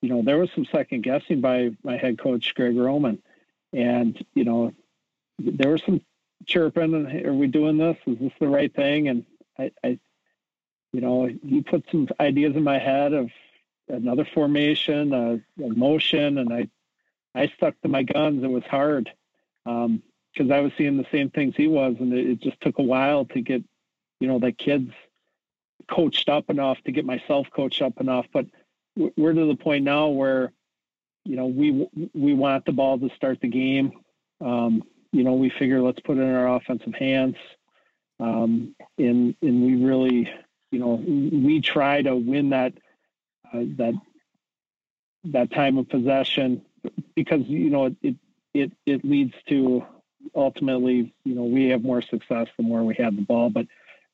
[0.01, 3.23] you know, there was some second guessing by my head coach Greg Roman,
[3.75, 4.73] and you know,
[5.39, 6.01] there was some
[6.47, 7.27] chirping.
[7.27, 7.99] Are we doing this?
[8.07, 9.09] Is this the right thing?
[9.09, 9.27] And
[9.59, 9.99] I, I
[10.95, 13.29] you know, he put some ideas in my head of
[13.89, 16.69] another formation, a, a motion, and I
[17.35, 18.45] I stuck to my guns.
[18.45, 19.11] It was hard
[19.65, 22.79] because um, I was seeing the same things he was, and it, it, just took
[22.79, 23.65] a while to get,
[24.21, 24.93] you know, the kids
[25.91, 28.27] coached up enough to get myself coached up enough.
[28.33, 28.47] But
[28.95, 30.53] we're to the point now where,
[31.25, 33.91] you know, we we want the ball to start the game.
[34.41, 37.35] Um, you know, we figure let's put it in our offensive hands,
[38.21, 40.31] um, and and we really,
[40.75, 42.73] you know, we try to win that
[43.53, 43.95] uh, that
[45.27, 46.63] that time of possession
[47.15, 48.17] because you know it,
[48.53, 49.85] it it leads to
[50.35, 53.67] ultimately you know we have more success the more we have the ball but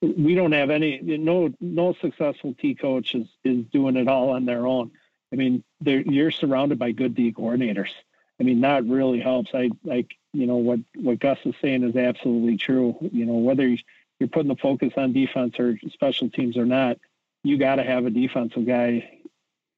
[0.02, 4.44] we don't have any no no successful T coach is is doing it all on
[4.44, 4.90] their own.
[5.32, 7.90] I mean, you're surrounded by good D coordinators.
[8.38, 9.50] I mean, that really helps.
[9.54, 12.96] I like you know what what Gus is saying is absolutely true.
[13.12, 13.76] You know, whether
[14.21, 16.99] you're putting the focus on defense or special teams or not,
[17.43, 19.21] you got to have a defensive guy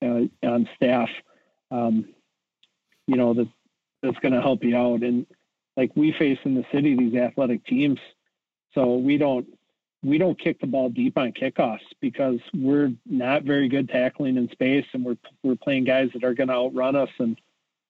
[0.03, 1.09] uh, on staff.
[1.71, 2.09] Um,
[3.07, 3.49] you know that
[4.03, 5.03] that's going to help you out.
[5.03, 5.27] And
[5.77, 8.01] like we face in the city, these athletic teams,
[8.75, 9.47] so we don't
[10.03, 14.51] we don't kick the ball deep on kickoffs because we're not very good tackling in
[14.51, 17.11] space, and we're we're playing guys that are going to outrun us.
[17.19, 17.41] And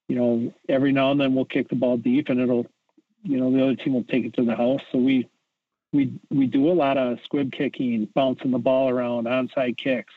[0.08, 2.66] you know, every now and then we'll kick the ball deep, and it'll,
[3.22, 4.82] you know, the other team will take it to the house.
[4.92, 5.28] So we
[5.92, 10.14] we we do a lot of squib kicking, bouncing the ball around, onside kicks.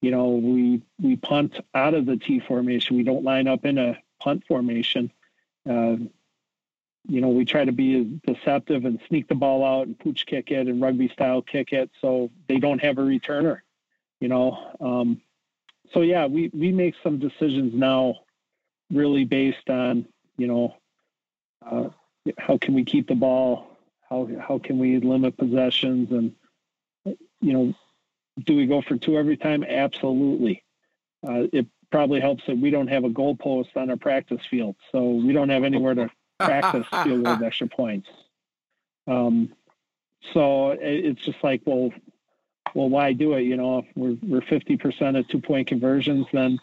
[0.00, 2.96] You know, we we punt out of the T formation.
[2.96, 5.10] We don't line up in a punt formation.
[5.68, 5.96] Uh,
[7.08, 10.50] you know, we try to be deceptive and sneak the ball out and pooch kick
[10.50, 13.60] it and rugby style kick it so they don't have a returner,
[14.20, 14.74] you know.
[14.78, 15.22] Um,
[15.92, 18.16] so yeah, we, we make some decisions now
[18.92, 20.06] really based on,
[20.36, 20.76] you know,
[21.64, 21.88] uh,
[22.36, 23.67] how can we keep the ball?
[24.08, 26.10] How, how can we limit possessions?
[26.12, 26.34] And,
[27.40, 27.74] you know,
[28.44, 29.64] do we go for two every time?
[29.64, 30.64] Absolutely.
[31.26, 34.76] Uh, it probably helps that we don't have a goalpost on our practice field.
[34.92, 38.08] So we don't have anywhere to practice field goal extra points.
[39.06, 39.52] Um,
[40.32, 41.90] so it's just like, well,
[42.74, 43.42] well, why do it?
[43.42, 46.58] You know, if we're we're fifty percent of two point conversions, then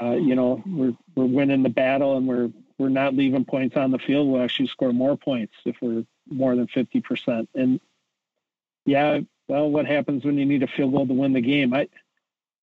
[0.00, 3.90] uh, you know we're we're winning the battle, and we're we're not leaving points on
[3.90, 4.28] the field.
[4.28, 7.48] We'll actually score more points if we're more than fifty percent.
[7.54, 7.80] And
[8.84, 11.74] yeah, well, what happens when you need a field goal to win the game?
[11.74, 11.88] I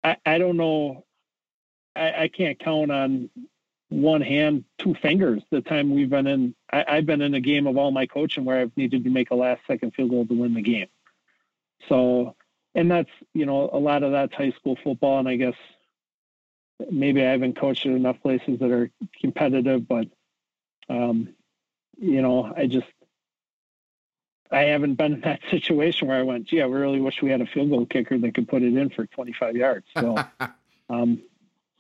[0.04, 1.06] I, I don't know
[1.96, 3.30] I, I can't count on
[3.90, 5.44] one hand, two fingers.
[5.52, 8.46] The time we've been in, I, I've been in a game of all my coaching
[8.46, 10.88] where I've needed to make a last second field goal to win the game.
[11.90, 12.36] So,
[12.76, 15.56] and that's you know a lot of that's high school football, and I guess
[16.90, 18.90] maybe I haven't coached at enough places that are
[19.22, 20.08] competitive, but
[20.90, 21.30] um,
[22.00, 22.88] you know, I just
[24.54, 27.42] I haven't been in that situation where I went, gee, I really wish we had
[27.42, 29.86] a field goal kicker that could put it in for 25 yards.
[29.98, 30.18] So
[30.90, 31.22] um,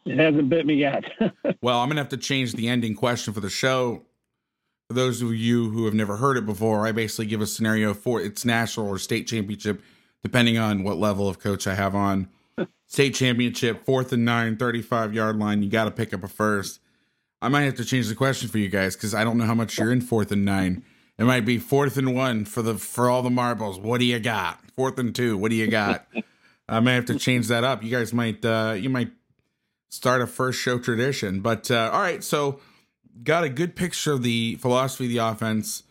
[0.05, 1.05] it hasn't bit me yet.
[1.61, 4.03] well, I'm going to have to change the ending question for the show.
[4.89, 7.93] For those of you who have never heard it before, I basically give a scenario
[7.93, 9.81] for its national or state championship,
[10.23, 12.27] depending on what level of coach I have on.
[12.87, 15.63] state championship, fourth and nine, 35 yard line.
[15.63, 16.79] You got to pick up a first.
[17.41, 19.55] I might have to change the question for you guys because I don't know how
[19.55, 20.83] much you're in fourth and nine.
[21.17, 23.79] It might be fourth and one for the for all the marbles.
[23.79, 24.59] What do you got?
[24.75, 25.37] Fourth and two.
[25.37, 26.07] What do you got?
[26.67, 27.83] I may have to change that up.
[27.83, 29.11] You guys might uh you might
[29.89, 31.41] start a first show tradition.
[31.41, 32.59] But uh all right, so
[33.23, 35.83] got a good picture of the philosophy of the offense.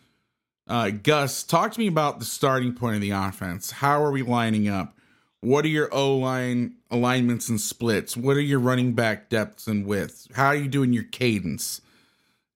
[0.67, 3.71] Uh Gus, talk to me about the starting point of the offense.
[3.71, 4.93] How are we lining up?
[5.39, 8.17] What are your O line alignments and splits?
[8.17, 10.27] What are your running back depths and widths?
[10.33, 11.81] How are you doing your cadence?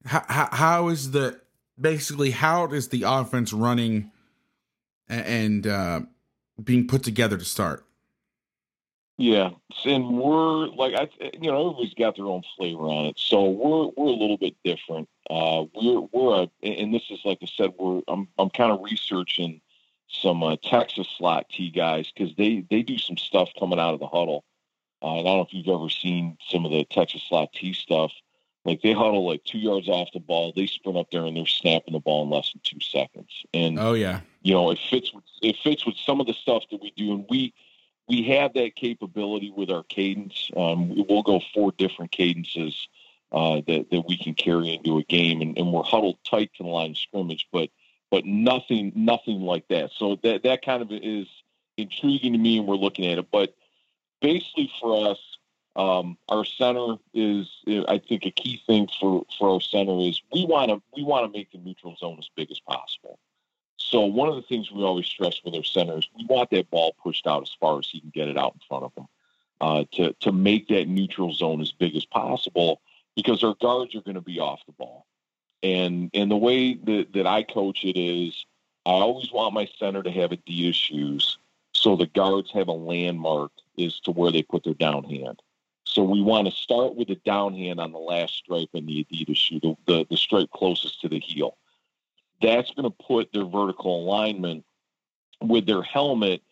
[0.05, 1.39] How, how, how is the
[1.80, 4.11] basically how is the offense running
[5.07, 6.01] and uh,
[6.63, 7.86] being put together to start?
[9.19, 9.49] Yeah,
[9.84, 11.09] and we're like I,
[11.41, 14.55] you know, everybody's got their own flavor on it, so we're we're a little bit
[14.63, 15.09] different.
[15.28, 18.82] Uh, we're we're a, and this is like I said, we're I'm I'm kind of
[18.84, 19.59] researching
[20.07, 23.99] some uh, Texas slot T guys because they they do some stuff coming out of
[23.99, 24.43] the huddle.
[25.01, 27.73] Uh, and I don't know if you've ever seen some of the Texas slot T
[27.73, 28.11] stuff.
[28.68, 31.45] Like they huddle like two yards off the ball, they sprint up there and they're
[31.45, 33.45] snapping the ball in less than two seconds.
[33.53, 35.13] And oh yeah, you know it fits.
[35.13, 37.53] With, it fits with some of the stuff that we do, and we
[38.09, 40.51] we have that capability with our cadence.
[40.57, 42.89] Um, we'll go four different cadences
[43.32, 46.63] uh, that that we can carry into a game, and, and we're huddled tight to
[46.63, 47.70] the line of scrimmage, but
[48.11, 49.91] but nothing nothing like that.
[49.95, 51.28] So that that kind of is
[51.78, 53.32] intriguing to me, and we're looking at it.
[53.32, 53.55] But
[54.22, 55.36] basically, for us,
[55.78, 57.47] um, our center is,
[57.88, 61.32] I think, a key thing for, for our center is we want to we want
[61.32, 63.19] to make the neutral zone as big as possible.
[63.78, 66.71] So one of the things we always stress with our center is we want that
[66.71, 69.07] ball pushed out as far as he can get it out in front of him
[69.61, 72.82] uh, to to make that neutral zone as big as possible
[73.15, 75.05] because our guards are going to be off the ball.
[75.61, 78.45] And and the way that, that I coach it is
[78.88, 81.38] I always want my center to have Adidas shoes
[81.71, 85.39] so the guards have a landmark as to where they put their down hand.
[85.98, 89.04] So we want to start with the down hand on the last stripe in the
[89.04, 91.58] Adidas shoe, the, the, the stripe closest to the heel.
[92.39, 94.64] That's going to put their vertical alignment
[95.41, 96.43] with their helmet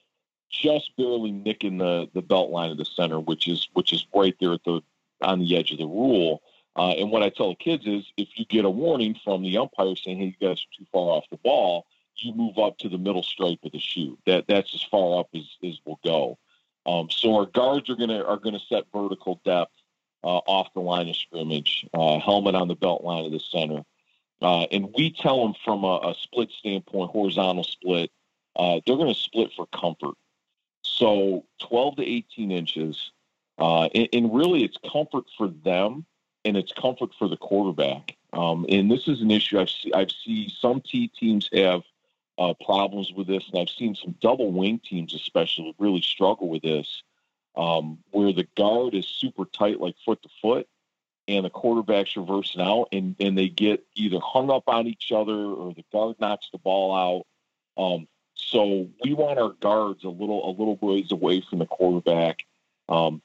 [0.50, 4.36] just barely nicking the, the belt line of the center, which is which is right
[4.40, 4.82] there at the
[5.22, 6.42] on the edge of the rule.
[6.76, 9.60] Uh, and what I tell the kids is, if you get a warning from the
[9.60, 11.86] umpire saying, "Hey, you guys are too far off the ball,"
[12.16, 14.18] you move up to the middle stripe of the shoe.
[14.26, 16.40] That that's as far up as, as we'll go.
[16.86, 19.72] Um, so our guards are gonna are gonna set vertical depth
[20.24, 23.84] uh, off the line of scrimmage, uh, helmet on the belt line of the center,
[24.42, 28.12] uh, and we tell them from a, a split standpoint, horizontal split,
[28.56, 30.16] uh, they're to split for comfort.
[30.84, 33.12] So 12 to 18 inches,
[33.58, 36.06] uh, and, and, really it's comfort for them
[36.44, 38.16] and it's comfort for the quarterback.
[38.34, 41.82] Um, and this is an issue I've see, I've seen some T teams have
[42.38, 46.64] uh, problems with this, and I've seen some double wing teams, especially, really struggle with
[46.64, 47.04] this,
[47.56, 50.68] um, where the guard is super tight, like foot to foot,
[51.28, 55.34] and the quarterback's reversing out, and and they get either hung up on each other
[55.34, 57.26] or the guard knocks the ball
[57.78, 57.82] out.
[57.82, 62.46] Um, so we want our guards a little a little ways away from the quarterback,
[62.90, 63.22] um,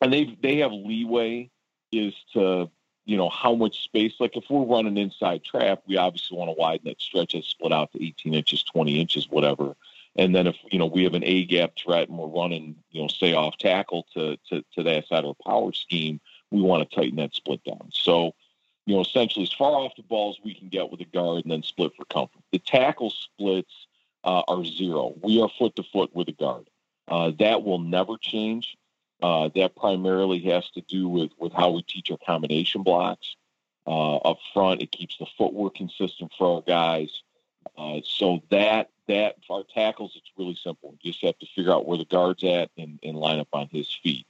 [0.00, 1.50] and they they have leeway
[1.92, 2.68] is to
[3.04, 4.14] you know, how much space.
[4.20, 7.72] Like if we're running inside trap, we obviously want to widen that stretch and split
[7.72, 9.74] out to 18 inches, 20 inches, whatever.
[10.16, 13.00] And then if, you know, we have an A gap threat and we're running, you
[13.00, 16.88] know, say off tackle to, to, to that side of the power scheme, we want
[16.88, 17.88] to tighten that split down.
[17.92, 18.34] So,
[18.84, 21.44] you know, essentially as far off the ball as we can get with a guard
[21.44, 22.42] and then split for comfort.
[22.52, 23.86] The tackle splits
[24.22, 25.14] uh, are zero.
[25.22, 26.68] We are foot to foot with a guard.
[27.08, 28.76] Uh, that will never change.
[29.22, 33.36] Uh, that primarily has to do with, with how we teach our combination blocks.
[33.86, 37.22] Uh, up front, it keeps the footwork consistent for our guys.
[37.78, 40.94] Uh, so that that our tackles, it's really simple.
[41.00, 43.68] You just have to figure out where the guard's at and, and line up on
[43.70, 44.26] his feet.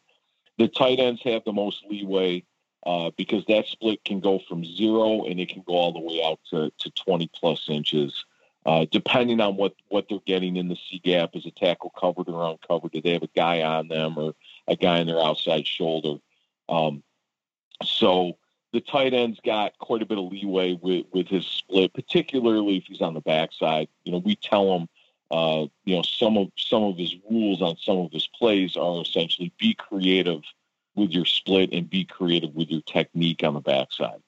[0.59, 2.45] The tight ends have the most leeway
[2.85, 6.23] uh, because that split can go from zero and it can go all the way
[6.25, 8.25] out to, to 20 plus inches.
[8.65, 12.29] Uh, depending on what, what they're getting in the C gap, is a tackle covered
[12.29, 12.93] or uncovered?
[12.93, 14.35] Do they have a guy on them, or
[14.69, 16.21] a guy in their outside shoulder.
[16.69, 17.03] Um,
[17.85, 18.39] so
[18.73, 22.85] the tight end's got quite a bit of leeway with, with his split, particularly if
[22.85, 23.89] he's on the backside.
[24.05, 24.89] You know, we tell him,
[25.31, 29.03] uh, you know, some of some of his rules on some of his plays are
[29.03, 30.43] essentially be creative
[30.95, 34.23] with your split and be creative with your technique on the backside.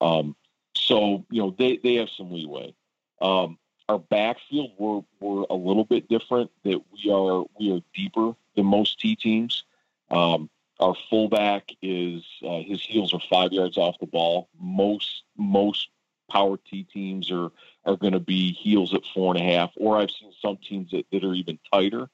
[0.00, 0.36] Um,
[0.76, 2.74] so you know they they have some leeway.
[3.20, 3.58] Um,
[3.88, 6.50] our backfield we're we're a little bit different.
[6.64, 9.64] That we are we are deeper than most T teams.
[10.10, 14.48] Um, our fullback is uh, his heels are five yards off the ball.
[14.60, 15.88] Most most
[16.30, 17.50] power T teams are
[17.84, 20.90] are going to be heels at four and a half, or I've seen some teams
[20.90, 22.08] that, that are even tighter.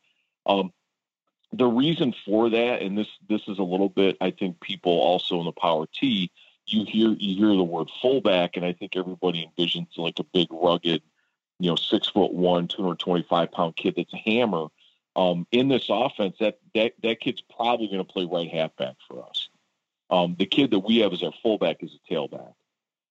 [0.47, 0.73] Um,
[1.53, 5.39] the reason for that, and this this is a little bit, I think people also
[5.41, 6.31] in the power T,
[6.67, 10.49] you hear you hear the word fullback, and I think everybody envisions like a big
[10.51, 11.03] rugged,
[11.59, 14.69] you know, six foot one, two hundred twenty five pound kid that's a hammer
[15.17, 19.25] um, in this offense, that that, that kid's probably going to play right halfback for
[19.25, 19.49] us.
[20.11, 22.55] Um, the kid that we have as our fullback is a tailback.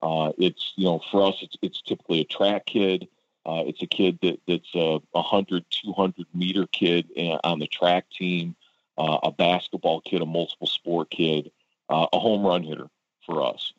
[0.02, 3.08] Uh, it's you know for us, it's it's typically a track kid.
[3.46, 7.08] Uh, it's a kid that that's a 100, 200 meter kid
[7.44, 8.56] on the track team,
[8.98, 11.52] uh, a basketball kid, a multiple sport kid,
[11.90, 12.88] uh, a home run hitter
[13.26, 13.74] for us.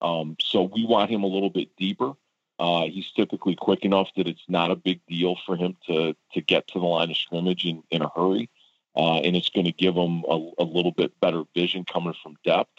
[0.00, 2.12] Um, so we want him a little bit deeper.
[2.58, 6.40] Uh, he's typically quick enough that it's not a big deal for him to to
[6.40, 8.50] get to the line of scrimmage in, in a hurry,
[8.96, 12.36] uh, and it's going to give him a, a, little bit better vision coming from
[12.44, 12.72] depth.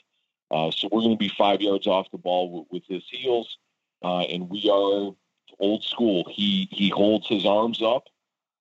[0.51, 3.57] Uh, so we're going to be five yards off the ball with, with his heels,
[4.03, 5.15] uh, and we are
[5.59, 6.25] old school.
[6.29, 8.09] He he holds his arms up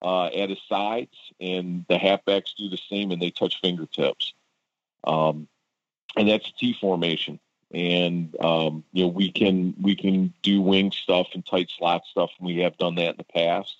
[0.02, 4.34] uh, at his sides, and the halfbacks do the same, and they touch fingertips.
[5.02, 5.48] Um,
[6.16, 7.40] and that's T formation
[7.72, 12.30] and um, you know we can we can do wing stuff and tight slot stuff,
[12.38, 13.76] and we have done that in the past.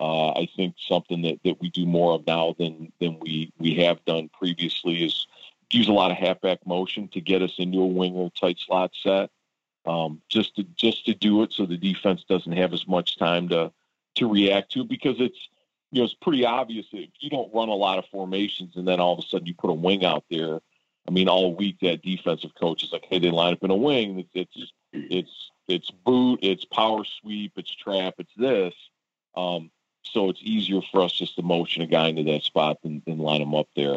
[0.00, 3.74] Uh, I think something that, that we do more of now than than we we
[3.76, 5.26] have done previously is
[5.70, 8.92] use a lot of halfback motion to get us into a wing or tight slot
[9.02, 9.30] set,
[9.86, 13.48] um, just to just to do it so the defense doesn't have as much time
[13.48, 13.72] to
[14.16, 15.48] to react to because it's
[15.92, 19.00] you know it's pretty obvious if you don't run a lot of formations and then
[19.00, 20.60] all of a sudden you put a wing out there
[21.08, 23.76] I mean, all week that defensive coach is like, "Hey, they line up in a
[23.76, 24.28] wing.
[24.34, 28.74] It's it's it's, it's boot, it's power sweep, it's trap, it's this."
[29.34, 29.70] Um,
[30.02, 33.18] so it's easier for us just to motion a guy into that spot than, than
[33.18, 33.96] line him up there.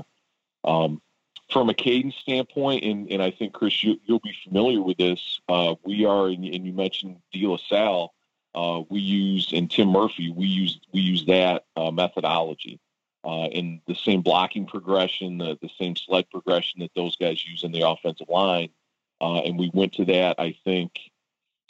[0.64, 1.02] Um,
[1.50, 5.42] from a cadence standpoint, and, and I think Chris, you, will be familiar with this.
[5.50, 8.14] Uh, we are, and, and you mentioned De La Salle.
[8.56, 10.32] Uh, we use and Tim Murphy.
[10.32, 12.80] We use we use that uh, methodology
[13.24, 17.64] uh, in the same blocking progression, the, the same sled progression that those guys use
[17.64, 18.70] in the offensive line.
[19.20, 20.92] Uh, and we went to that, I think,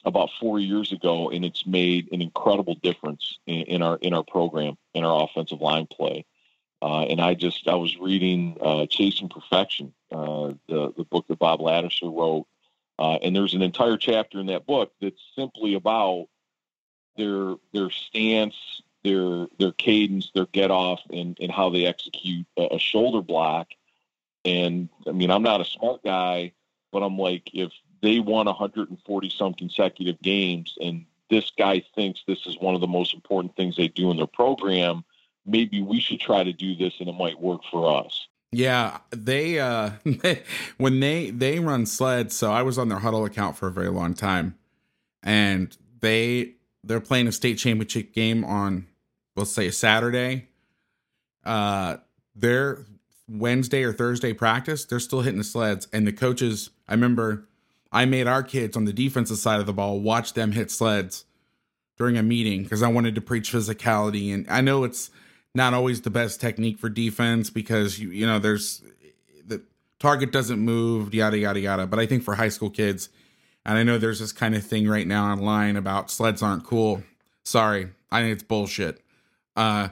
[0.06, 4.24] about four years ago, and it's made an incredible difference in, in our in our
[4.24, 6.26] program, in our offensive line play.
[6.82, 11.38] Uh, and I just I was reading uh, Chasing Perfection, uh, the the book that
[11.40, 12.48] Bob Ladouceur wrote,
[12.98, 16.28] uh, and there's an entire chapter in that book that's simply about
[17.18, 22.76] their their stance their their cadence, their get off, and, and how they execute a,
[22.76, 23.68] a shoulder block.
[24.46, 26.54] And I mean, I'm not a smart guy,
[26.92, 27.72] but I'm like, if
[28.02, 32.88] they won 140 some consecutive games, and this guy thinks this is one of the
[32.88, 35.04] most important things they do in their program,
[35.46, 38.28] maybe we should try to do this, and it might work for us.
[38.52, 39.92] Yeah, they uh
[40.78, 43.90] when they they run sleds, so I was on their huddle account for a very
[43.90, 44.58] long time.
[45.24, 48.88] And they they're playing a state championship game on
[49.36, 50.48] let's say a Saturday,
[51.46, 51.98] uh,
[52.36, 52.86] their
[53.28, 55.88] Wednesday or Thursday practice, they're still hitting the sleds.
[55.94, 57.48] And the coaches, I remember
[57.92, 61.26] I made our kids on the defensive side of the ball watch them hit sleds
[61.98, 64.34] during a meeting because I wanted to preach physicality.
[64.34, 65.10] And I know it's
[65.54, 68.82] not always the best technique for defense because you you know there's
[69.46, 69.62] the
[70.00, 71.88] target doesn't move, yada yada yada.
[71.88, 73.10] But I think for high school kids,
[73.66, 77.04] and I know there's this kind of thing right now online about sleds aren't cool.
[77.44, 79.02] Sorry, I think it's bullshit.
[79.56, 79.90] Uh,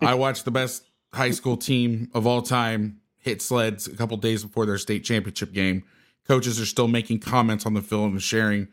[0.00, 4.44] I watched the best high school team of all time hit sleds a couple days
[4.44, 5.84] before their state championship game.
[6.26, 8.68] Coaches are still making comments on the film and sharing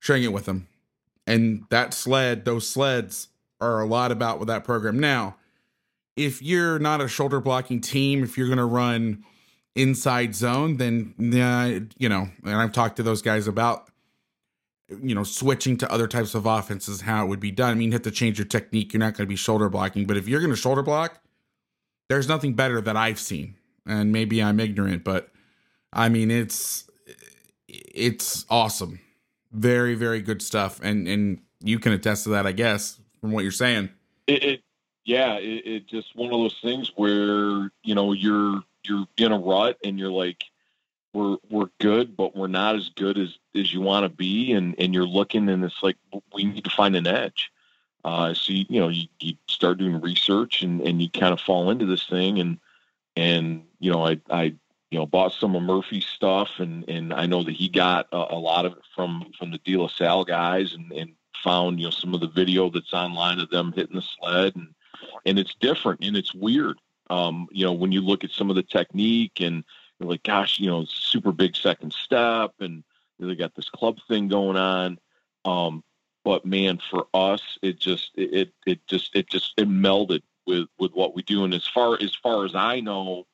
[0.00, 0.68] sharing it with them.
[1.26, 3.28] And that sled, those sleds
[3.60, 4.98] are a lot about with that program.
[4.98, 5.36] Now,
[6.16, 9.24] if you're not a shoulder blocking team, if you're going to run
[9.74, 13.88] inside zone, then uh, you know, and I've talked to those guys about
[14.88, 17.70] you know, switching to other types of offenses, how it would be done.
[17.72, 18.92] I mean, you have to change your technique.
[18.92, 21.20] You're not going to be shoulder blocking, but if you're going to shoulder block,
[22.08, 23.56] there's nothing better that I've seen.
[23.86, 25.30] And maybe I'm ignorant, but
[25.92, 26.88] I mean, it's
[27.68, 29.00] it's awesome.
[29.52, 30.80] Very, very good stuff.
[30.82, 33.90] And and you can attest to that, I guess, from what you're saying.
[34.26, 34.62] It, it
[35.04, 39.38] yeah, it, it just one of those things where you know you're you're in a
[39.38, 40.44] rut and you're like
[41.16, 44.74] we're we're good, but we're not as good as as you want to be, and
[44.78, 45.96] and you're looking, and it's like
[46.34, 47.50] we need to find an edge.
[48.04, 51.40] Uh, so you, you know you, you start doing research, and and you kind of
[51.40, 52.58] fall into this thing, and
[53.16, 54.42] and you know I I
[54.90, 58.34] you know bought some of Murphy's stuff, and and I know that he got a,
[58.34, 61.12] a lot of it from from the De La Salle guys, and and
[61.42, 64.68] found you know some of the video that's online of them hitting the sled, and
[65.24, 66.78] and it's different and it's weird.
[67.08, 69.64] Um, you know when you look at some of the technique and
[69.98, 72.84] you're like, gosh, you know, super big second step, and
[73.18, 74.98] they got this club thing going on.
[75.44, 75.82] Um,
[76.24, 80.92] but man, for us, it just it it just it just it melded with with
[80.92, 81.44] what we do.
[81.44, 83.26] And as far as far as I know,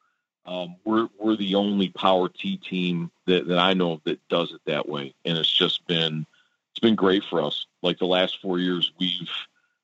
[0.44, 4.52] um, we're we're the only power T team that, that I know of that does
[4.52, 6.26] it that way, and it's just been
[6.70, 7.66] it's been great for us.
[7.82, 9.30] Like the last four years, we've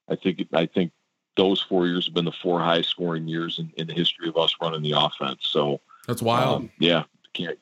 [0.09, 0.93] I think I think
[1.37, 4.37] those four years have been the four highest scoring years in, in the history of
[4.37, 5.41] us running the offense.
[5.43, 6.63] So That's wild.
[6.63, 7.05] um, yeah,
[7.35, 7.59] can't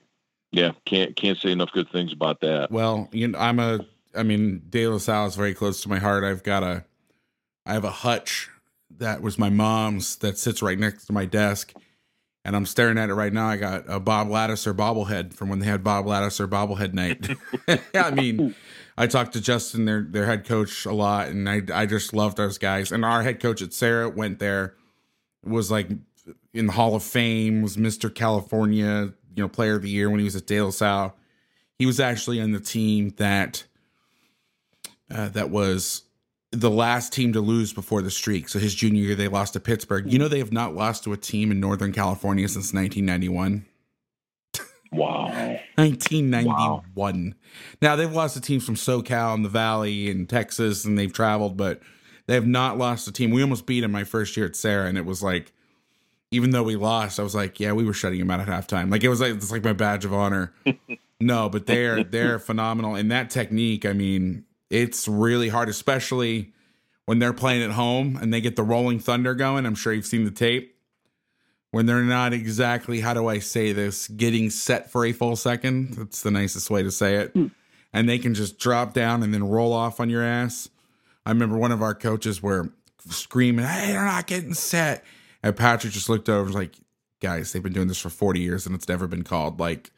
[0.52, 2.70] yeah can't can't say enough good things about that.
[2.70, 3.81] Well, you know, I'm a.
[4.14, 6.24] I mean, De La Salle is very close to my heart.
[6.24, 6.85] I've got a.
[7.66, 8.48] I have a hutch
[8.98, 11.74] that was my mom's that sits right next to my desk,
[12.44, 13.48] and I'm staring at it right now.
[13.48, 17.28] I got a Bob Ladouceur bobblehead from when they had Bob Ladouceur bobblehead night.
[17.94, 18.55] I mean,
[18.97, 22.36] I talked to Justin, their their head coach, a lot, and I I just love
[22.36, 22.93] those guys.
[22.93, 24.74] And our head coach at Serra went there,
[25.44, 25.89] was like
[26.57, 30.19] in the Hall of Fame, was Mister California, you know, Player of the Year when
[30.19, 31.15] he was at De La Salle.
[31.78, 33.65] He was actually on the team that
[35.11, 36.03] uh, that was
[36.53, 38.49] the last team to lose before the streak.
[38.49, 40.11] So his junior year, they lost to Pittsburg.
[40.11, 43.66] You know, they have not lost to a team in Northern California since 1991.
[44.93, 45.24] Wow.
[45.74, 47.35] 1991.
[47.83, 51.57] Now they've lost to teams from SoCal and the Valley and Texas, and they've traveled,
[51.57, 51.83] but
[52.27, 53.31] they have not lost a team.
[53.31, 55.53] We almost beat them my first year at Serra, and it was like,
[56.31, 58.90] even though we lost, I was like, yeah, we were shutting them out at halftime.
[58.90, 60.53] Like it was like it's like my badge of honor.
[61.20, 63.86] no, but they're they're phenomenal, and that technique.
[63.86, 66.53] I mean, it's really hard, especially
[67.07, 69.65] when they're playing at home and they get the rolling thunder going.
[69.65, 70.77] I'm sure you've seen the tape
[71.70, 75.94] when they're not exactly how do I say this getting set for a full second.
[75.94, 77.32] That's the nicest way to say it.
[77.32, 77.47] Hmm.
[77.93, 80.69] And they can just drop down and then roll off on your ass.
[81.24, 82.73] I remember one of our coaches were
[83.09, 85.05] screaming, "Hey, they're not getting set!"
[85.42, 86.74] And Patrick just looked over, and was like,
[87.20, 89.60] "Guys, they've been doing this for 40 years and it's never been called.
[89.60, 89.90] Like,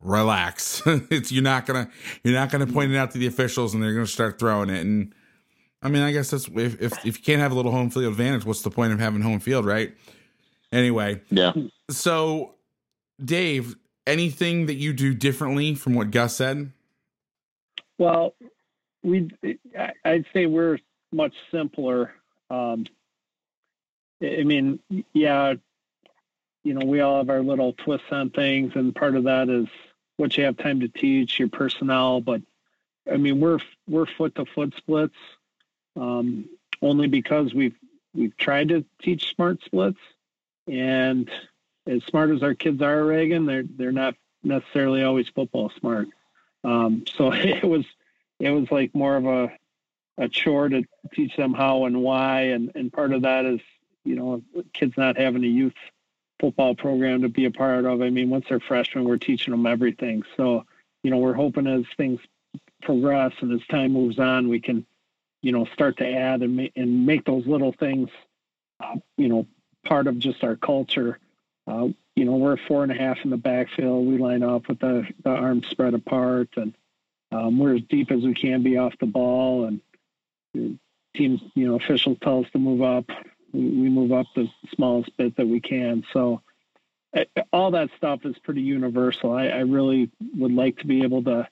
[0.00, 0.82] relax.
[0.86, 1.90] it's you're not gonna
[2.24, 4.80] you're not gonna point it out to the officials and they're gonna start throwing it."
[4.80, 5.14] And
[5.82, 8.06] I mean, I guess that's if if, if you can't have a little home field
[8.06, 9.94] advantage, what's the point of having home field, right?
[10.72, 11.52] Anyway, Yeah.
[11.90, 12.54] so
[13.24, 13.76] Dave,
[14.06, 16.72] anything that you do differently from what Gus said?
[17.98, 18.34] Well,
[19.02, 19.30] we
[19.78, 20.78] I- I'd say we're
[21.12, 22.12] much simpler.
[22.50, 22.86] Um,
[24.22, 24.80] I mean,
[25.12, 25.54] yeah,
[26.64, 29.68] you know, we all have our little twists on things, and part of that is
[30.16, 32.20] what you have time to teach, your personnel.
[32.20, 32.42] But
[33.10, 33.58] I mean, we're
[33.88, 35.14] we're foot to foot splits,
[35.96, 36.48] um,
[36.82, 37.76] only because we've
[38.14, 40.00] we've tried to teach smart splits,
[40.66, 41.30] and
[41.86, 46.08] as smart as our kids are, Reagan, they're they're not necessarily always football smart.
[46.64, 47.86] Um, so it was
[48.40, 49.52] it was like more of a
[50.18, 50.82] a chore to
[51.14, 53.60] teach them how and why, and and part of that is
[54.04, 54.42] you know
[54.72, 55.74] kids not having a youth
[56.40, 58.00] football program to be a part of.
[58.00, 60.22] I mean, once they're freshmen, we're teaching them everything.
[60.36, 60.64] So
[61.02, 62.20] you know we're hoping as things
[62.82, 64.86] progress and as time moves on, we can
[65.42, 68.10] you know start to add and make and make those little things
[68.80, 69.46] uh, you know
[69.84, 71.18] part of just our culture.
[71.66, 71.88] Uh,
[72.18, 74.06] you know, we're four and a half in the backfield.
[74.06, 76.74] We line up with the, the arms spread apart, and
[77.30, 79.66] um, we're as deep as we can be off the ball.
[79.66, 80.78] And
[81.14, 83.06] teams, you know, officials tell us to move up.
[83.52, 86.04] We, we move up the smallest bit that we can.
[86.12, 86.42] So
[87.16, 89.32] uh, all that stuff is pretty universal.
[89.32, 91.48] I, I really would like to be able to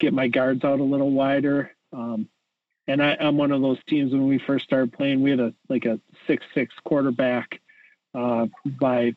[0.00, 1.72] get my guards out a little wider.
[1.92, 2.28] Um,
[2.86, 5.54] and I, I'm one of those teams when we first started playing, we had a
[5.68, 7.60] like a six six quarterback
[8.14, 9.14] uh, by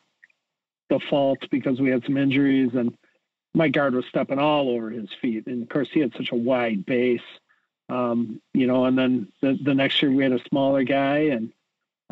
[0.90, 2.98] default because we had some injuries and
[3.54, 5.48] my guard was stepping all over his feet.
[5.48, 7.22] And of course, he had such a wide base,
[7.90, 8.86] um, you know.
[8.86, 11.52] And then the, the next year we had a smaller guy and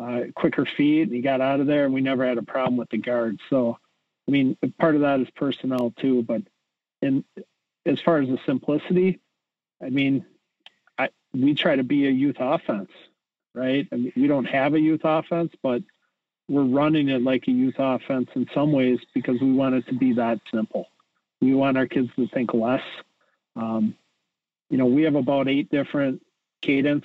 [0.00, 2.88] uh, quicker feet, he got out of there, and we never had a problem with
[2.90, 3.38] the guard.
[3.50, 3.78] So,
[4.26, 6.22] I mean, part of that is personnel too.
[6.22, 6.42] But
[7.02, 7.24] in
[7.84, 9.20] as far as the simplicity,
[9.82, 10.24] I mean,
[10.98, 12.90] I, we try to be a youth offense,
[13.54, 13.86] right?
[13.92, 15.82] I mean, we don't have a youth offense, but
[16.48, 19.94] we're running it like a youth offense in some ways because we want it to
[19.94, 20.88] be that simple.
[21.40, 22.82] We want our kids to think less.
[23.56, 23.94] Um,
[24.68, 26.22] you know, we have about eight different
[26.62, 27.04] cadence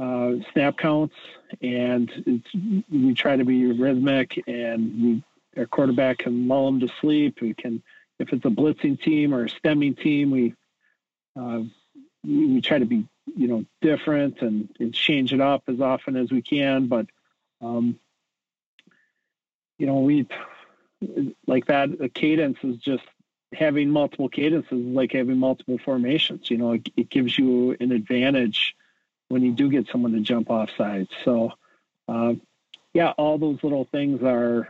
[0.00, 1.14] uh, snap counts,
[1.60, 2.42] and
[2.90, 4.42] we try to be rhythmic.
[4.46, 5.22] And we,
[5.60, 7.40] our quarterback can lull them to sleep.
[7.40, 7.82] We can
[8.18, 10.54] if it's a blitzing team or a stemming team, we
[11.38, 11.62] uh,
[12.24, 13.06] we, we, try to be
[13.36, 16.86] you know different and, and, change it up as often as we can.
[16.86, 17.06] But
[17.60, 17.98] um,
[19.78, 20.26] you know, we
[21.46, 21.98] like that.
[21.98, 23.04] The cadence is just
[23.52, 26.50] having multiple cadences is like having multiple formations.
[26.50, 28.74] You know, it, it, gives you an advantage
[29.28, 31.10] when you do get someone to jump off sides.
[31.24, 31.52] So,
[32.08, 32.34] uh,
[32.94, 34.68] yeah, all those little things are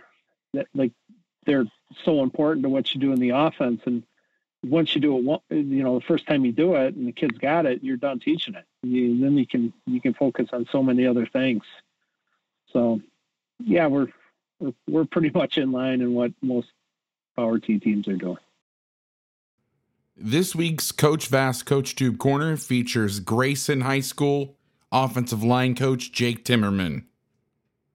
[0.74, 0.92] like
[1.46, 1.66] they're
[2.04, 3.80] so important to what you do in the offense.
[3.86, 4.02] And
[4.62, 7.38] once you do it, you know, the first time you do it and the kids
[7.38, 8.64] got it, you're done teaching it.
[8.82, 11.62] You, then you can you can focus on so many other things.
[12.72, 13.00] So,
[13.58, 14.08] yeah, we're
[14.58, 16.68] we're, we're pretty much in line in what most
[17.36, 18.38] Power T teams are doing.
[20.20, 24.56] This week's Coach Vass Coach Tube Corner features Grayson High School
[24.90, 27.04] offensive line coach Jake Timmerman.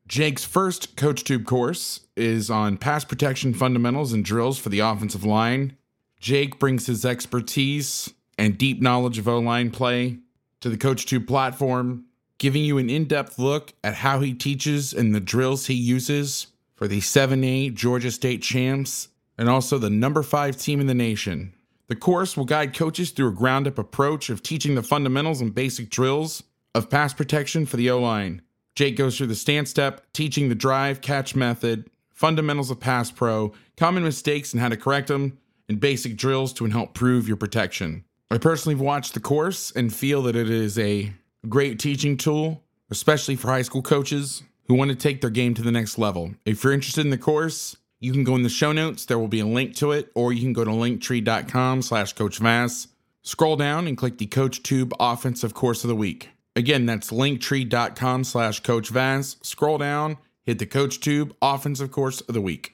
[0.07, 5.25] Jake's first Coach Tube course is on pass protection fundamentals and drills for the offensive
[5.25, 5.75] line.
[6.17, 10.19] Jake brings his expertise and deep knowledge of O line play
[10.61, 12.05] to the Coach Tube platform,
[12.37, 16.47] giving you an in depth look at how he teaches and the drills he uses
[16.73, 21.53] for the 7A Georgia State champs and also the number five team in the nation.
[21.93, 25.53] The course will guide coaches through a ground up approach of teaching the fundamentals and
[25.53, 26.41] basic drills
[26.73, 28.41] of pass protection for the O line.
[28.73, 33.53] Jake goes through the stance step, teaching the drive catch method, fundamentals of pass pro,
[33.77, 35.37] common mistakes and how to correct them,
[35.69, 38.03] and basic drills to help prove your protection.
[38.31, 41.13] I personally have watched the course and feel that it is a
[41.47, 45.61] great teaching tool, especially for high school coaches who want to take their game to
[45.61, 46.33] the next level.
[46.43, 49.05] If you're interested in the course, you can go in the show notes.
[49.05, 52.37] There will be a link to it, or you can go to linktree.com slash Coach
[52.39, 52.89] Vass.
[53.21, 56.29] Scroll down and click the Coach Tube Offensive Course of the Week.
[56.53, 59.37] Again, that's linktree.com slash Coach Vass.
[59.41, 62.73] Scroll down, hit the Coach Tube Offensive Course of the Week.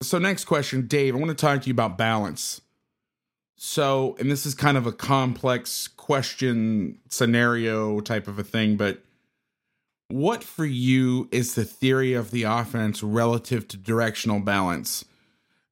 [0.00, 2.60] So, next question, Dave, I want to talk to you about balance.
[3.56, 9.02] So, and this is kind of a complex question scenario type of a thing, but
[10.10, 15.04] what for you is the theory of the offense relative to directional balance?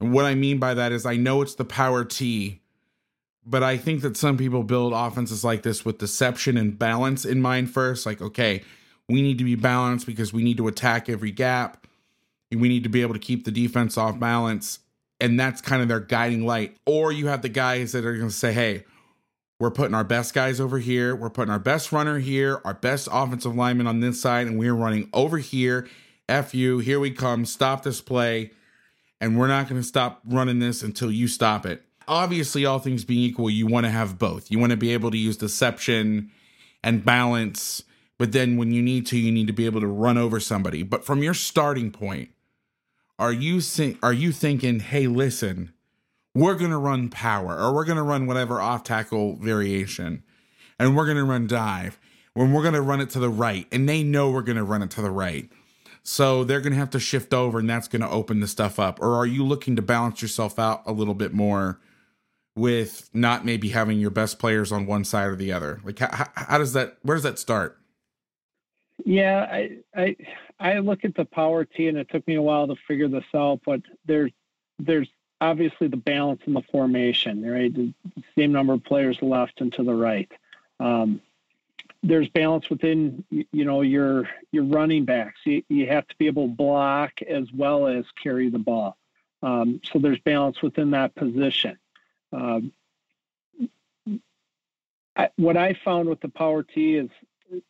[0.01, 2.61] And what I mean by that is I know it's the power T,
[3.45, 7.41] but I think that some people build offenses like this with deception and balance in
[7.41, 8.07] mind first.
[8.07, 8.63] Like, okay,
[9.09, 11.87] we need to be balanced because we need to attack every gap.
[12.51, 14.79] And we need to be able to keep the defense off balance.
[15.21, 16.77] And that's kind of their guiding light.
[16.87, 18.85] Or you have the guys that are going to say, hey,
[19.59, 21.17] we're putting our best guys over here.
[21.17, 24.75] We're putting our best runner here, our best offensive lineman on this side, and we're
[24.75, 25.89] running over here.
[26.29, 27.45] F you, here we come.
[27.45, 28.53] Stop this play.
[29.21, 31.83] And we're not going to stop running this until you stop it.
[32.07, 34.51] Obviously, all things being equal, you want to have both.
[34.51, 36.31] You want to be able to use deception
[36.85, 37.83] and balance,
[38.17, 40.85] but then when you need to, you need to be able to run over somebody.
[40.85, 42.31] But from your starting point,
[43.19, 43.61] are you
[44.03, 45.73] are you thinking, "Hey, listen,
[46.39, 50.23] we're going to run power or we're going to run whatever off tackle variation
[50.79, 51.99] and we're going to run dive
[52.35, 54.63] when we're going to run it to the right and they know we're going to
[54.63, 55.51] run it to the right.
[56.05, 58.79] So they're going to have to shift over and that's going to open the stuff
[58.79, 59.01] up.
[59.03, 61.81] Or are you looking to balance yourself out a little bit more
[62.55, 65.81] with not maybe having your best players on one side or the other?
[65.83, 67.79] Like how, how does that where does that start?
[69.05, 70.17] Yeah i i
[70.61, 73.25] i look at the power t and it took me a while to figure this
[73.35, 74.33] out but there's
[74.79, 75.09] there's
[75.41, 77.73] obviously the balance in the formation, right?
[77.73, 77.93] The
[78.37, 80.31] same number of players left and to the right.
[80.81, 81.21] Um,
[82.03, 85.41] there's balance within, you know, your your running backs.
[85.45, 88.97] You, you have to be able to block as well as carry the ball.
[89.43, 91.79] Um, so there's balance within that position.
[92.33, 92.73] Um,
[95.17, 97.11] I, what I found with the power T is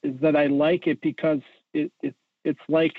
[0.02, 1.40] is that I like it because
[1.72, 2.14] it, it
[2.44, 2.96] it's like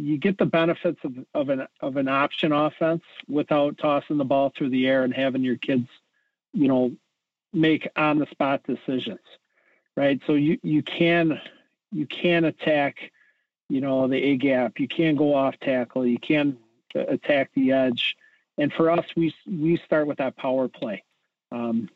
[0.00, 4.52] you get the benefits of, of an of an option offense without tossing the ball
[4.56, 5.88] through the air and having your kids,
[6.52, 6.92] you know,
[7.52, 9.20] make on the spot decisions.
[9.96, 10.20] Right.
[10.26, 11.40] So you, you can
[11.92, 13.12] you can attack,
[13.68, 14.78] you know, the A gap.
[14.78, 16.06] You can go off tackle.
[16.06, 16.56] You can
[16.94, 18.16] attack the edge.
[18.56, 21.04] And for us, we we start with that power play.
[21.52, 21.88] Um,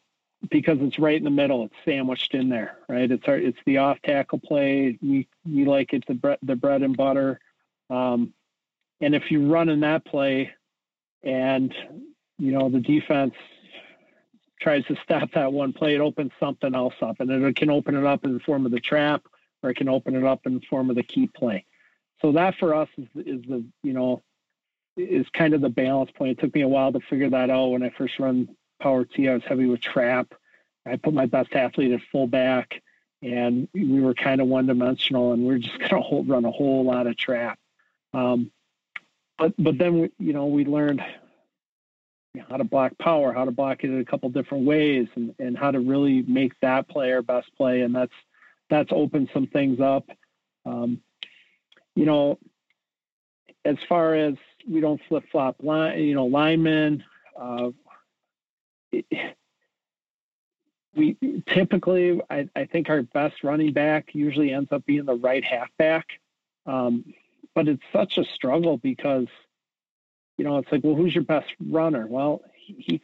[0.51, 1.64] because it's right in the middle.
[1.64, 3.10] It's sandwiched in there, right?
[3.10, 4.98] It's our, it's the off tackle play.
[5.01, 7.40] We we like it the bread the bread and butter.
[7.90, 8.32] Um,
[9.01, 10.52] and if you run in that play
[11.23, 11.74] and,
[12.39, 13.35] you know, the defense
[14.61, 17.20] tries to stop that one play, it opens something else up.
[17.20, 19.23] And it can open it up in the form of the trap
[19.62, 21.65] or it can open it up in the form of the key play.
[22.23, 24.23] So that for us is, is the, you know,
[24.97, 26.32] is kind of the balance point.
[26.32, 27.69] It took me a while to figure that out.
[27.69, 28.48] When I first run
[28.81, 30.32] Power T, I was heavy with trap.
[30.86, 32.82] I put my best athlete at fullback,
[33.23, 36.51] and we were kind of one dimensional, and we are just going to run a
[36.51, 37.59] whole lot of trap.
[38.14, 38.50] Um,
[39.38, 41.02] but but then we, you know we learned
[42.48, 45.56] how to block power, how to block it in a couple different ways, and, and
[45.56, 47.82] how to really make that play our best play.
[47.82, 48.12] And that's
[48.70, 50.08] that's opened some things up.
[50.66, 51.00] Um,
[51.94, 52.38] you know,
[53.64, 54.34] as far as
[54.68, 57.04] we don't flip flop line, you know, linemen.
[57.38, 57.70] Uh,
[58.92, 59.06] it,
[60.96, 61.16] we
[61.48, 66.06] typically, I, I, think our best running back usually ends up being the right halfback.
[66.66, 67.12] Um,
[67.55, 69.28] but it's such a struggle because,
[70.36, 72.06] you know, it's like, well, who's your best runner?
[72.06, 73.01] Well, he,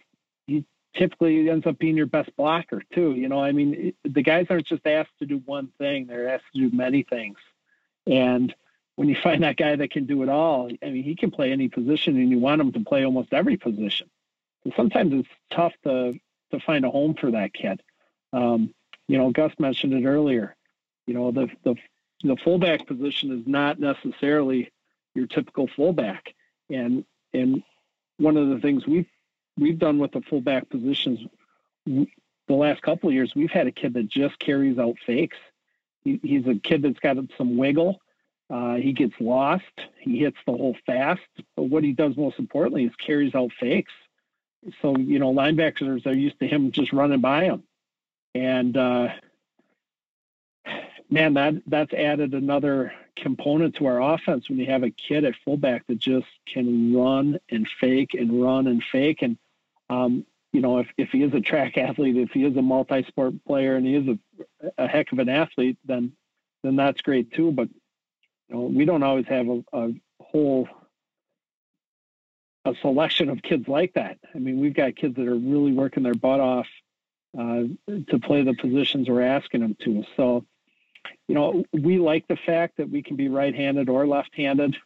[0.47, 0.65] he
[0.95, 3.13] typically ends up being your best blocker too.
[3.13, 6.29] You know, I mean, it, the guys aren't just asked to do one thing; they're
[6.29, 7.39] asked to do many things.
[8.07, 8.55] And
[8.97, 11.53] when you find that guy that can do it all, I mean, he can play
[11.53, 14.11] any position, and you want him to play almost every position.
[14.65, 16.15] And sometimes it's tough to
[16.51, 17.83] to find a home for that kid.
[18.33, 18.75] Um,
[19.09, 20.57] you know, Gus mentioned it earlier.
[21.07, 21.77] You know, the the
[22.23, 24.71] the fullback position is not necessarily
[25.15, 26.35] your typical fullback,
[26.69, 27.63] and and
[28.19, 29.09] one of the things we've
[29.59, 31.21] we've done with the fullback positions
[32.51, 35.37] the last couple of years, we've had a kid that just carries out fakes.
[36.03, 38.01] He, he's a kid that's got some wiggle.
[38.51, 39.65] Uh, he gets lost.
[40.01, 41.21] He hits the hole fast.
[41.57, 43.93] But what he does most importantly is carries out fakes.
[44.83, 47.63] So you know, linebackers are used to him just running by them,
[48.35, 49.09] and uh,
[51.11, 55.35] man, that that's added another component to our offense when you have a kid at
[55.45, 59.23] fullback that just can run and fake and run and fake.
[59.23, 59.37] And
[59.89, 63.45] um, you know, if if he is a track athlete, if he is a multi-sport
[63.45, 66.13] player, and he is a, a heck of an athlete, then
[66.63, 67.53] then that's great too.
[67.53, 67.69] But
[68.49, 69.91] you know, we don't always have a, a
[70.23, 70.69] whole
[72.65, 74.19] a selection of kids like that.
[74.35, 76.67] I mean, we've got kids that are really working their butt off
[77.39, 80.05] uh, to play the positions we're asking them to.
[80.17, 80.45] So
[81.29, 84.77] you know, we like the fact that we can be right-handed or left-handed.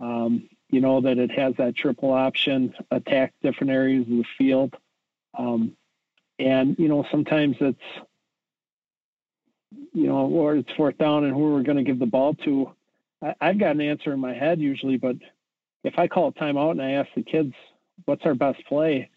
[0.00, 4.74] Um, you know that it has that triple option, attack different areas of the field,
[5.38, 5.76] um,
[6.38, 7.78] and you know sometimes it's
[9.92, 12.72] you know or it's fourth down and who we're going to give the ball to.
[13.22, 15.16] I, I've got an answer in my head usually, but
[15.84, 17.54] if I call a timeout and I ask the kids
[18.06, 19.10] what's our best play,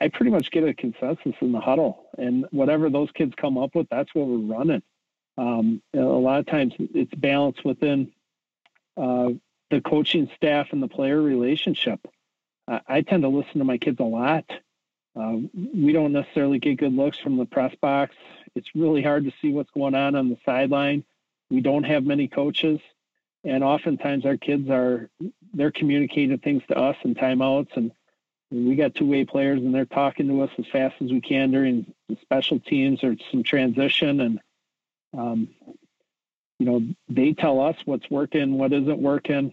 [0.00, 3.74] I pretty much get a consensus in the huddle, and whatever those kids come up
[3.74, 4.82] with, that's what we're running.
[5.38, 8.12] Um, a lot of times it's balanced within
[8.96, 9.30] uh,
[9.70, 12.00] the coaching staff and the player relationship.
[12.66, 14.44] I, I, tend to listen to my kids a lot.
[15.14, 15.36] Uh,
[15.74, 18.14] we don't necessarily get good looks from the press box.
[18.54, 21.04] It's really hard to see what's going on on the sideline.
[21.50, 22.80] We don't have many coaches,
[23.44, 25.08] and oftentimes our kids are
[25.54, 27.92] they're communicating things to us in timeouts, and
[28.50, 31.50] we got two way players, and they're talking to us as fast as we can
[31.50, 34.40] during special teams or some transition, and
[35.16, 35.48] um,
[36.58, 39.52] you know, they tell us what's working, what isn't working.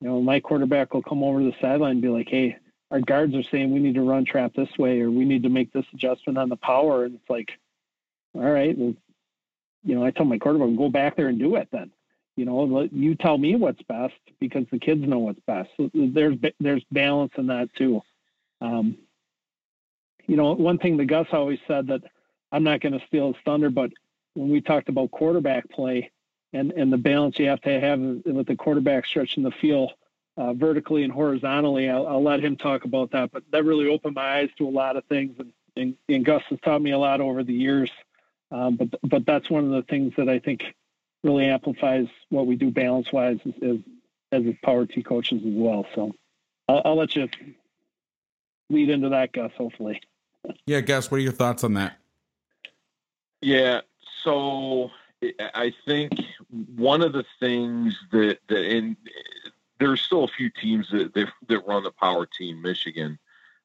[0.00, 2.56] You know, my quarterback will come over to the sideline and be like, "Hey,
[2.90, 5.48] our guards are saying we need to run trap this way, or we need to
[5.48, 7.52] make this adjustment on the power." And it's like,
[8.34, 8.94] all right, well,
[9.84, 11.90] you know, I tell my quarterback, go back there and do it then.
[12.36, 15.70] You know, you tell me what's best because the kids know what's best.
[15.76, 18.02] So there's there's balance in that too.
[18.60, 18.98] Um,
[20.26, 22.02] you know, one thing the Gus always said that
[22.50, 23.92] I'm not going to steal his thunder, but
[24.34, 26.10] when we talked about quarterback play
[26.52, 29.92] and, and the balance you have to have with the quarterback stretching the field
[30.36, 33.30] uh, vertically and horizontally, I'll, I'll, let him talk about that.
[33.32, 36.42] But that really opened my eyes to a lot of things, and, and, and Gus
[36.50, 37.90] has taught me a lot over the years.
[38.50, 40.64] Um, but but that's one of the things that I think
[41.22, 43.78] really amplifies what we do balance wise as,
[44.30, 45.86] as power T coaches as well.
[45.94, 46.12] So
[46.68, 47.28] I'll, I'll let you
[48.70, 49.52] lead into that, Gus.
[49.56, 50.00] Hopefully.
[50.66, 51.96] Yeah, Gus, what are your thoughts on that?
[53.40, 53.80] Yeah,
[54.24, 54.90] so
[55.54, 56.12] I think
[56.76, 58.96] one of the things that that and
[59.78, 63.18] there's still a few teams that that, that run the power team, Michigan,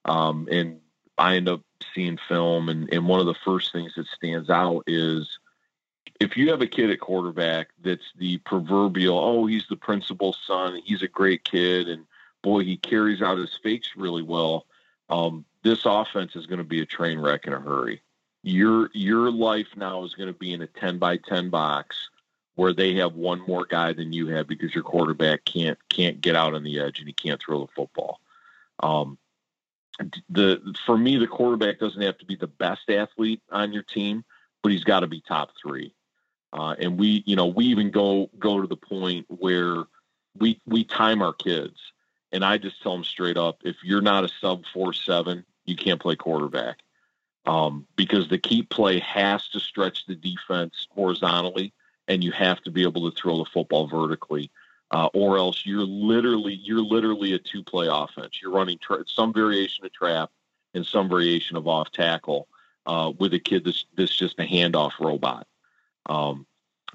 [0.05, 0.79] um, and
[1.17, 1.61] I end up
[1.95, 5.39] seeing film, and and one of the first things that stands out is
[6.19, 10.81] if you have a kid at quarterback that's the proverbial, oh, he's the principal's son,
[10.83, 12.05] he's a great kid, and
[12.41, 14.65] boy, he carries out his fakes really well.
[15.09, 18.01] Um, this offense is going to be a train wreck in a hurry
[18.43, 22.09] your your life now is going to be in a 10 by 10 box
[22.55, 26.35] where they have one more guy than you have because your quarterback can't can't get
[26.35, 28.19] out on the edge and he can't throw the football.
[28.81, 29.17] Um,
[30.29, 34.23] the for me, the quarterback doesn't have to be the best athlete on your team,
[34.61, 35.93] but he's got to be top three.
[36.51, 39.83] Uh, and we, you know, we even go go to the point where
[40.37, 41.77] we we time our kids,
[42.31, 45.75] and I just tell them straight up: if you're not a sub four seven, you
[45.75, 46.79] can't play quarterback
[47.45, 51.73] um, because the keep play has to stretch the defense horizontally,
[52.07, 54.51] and you have to be able to throw the football vertically.
[54.91, 58.39] uh, or else you're literally you're literally a two play offense.
[58.41, 60.31] You're running tra- some variation of trap
[60.73, 62.47] and some variation of off tackle
[62.85, 65.47] uh, with a kid that's that's just a handoff robot.
[66.07, 66.45] Um,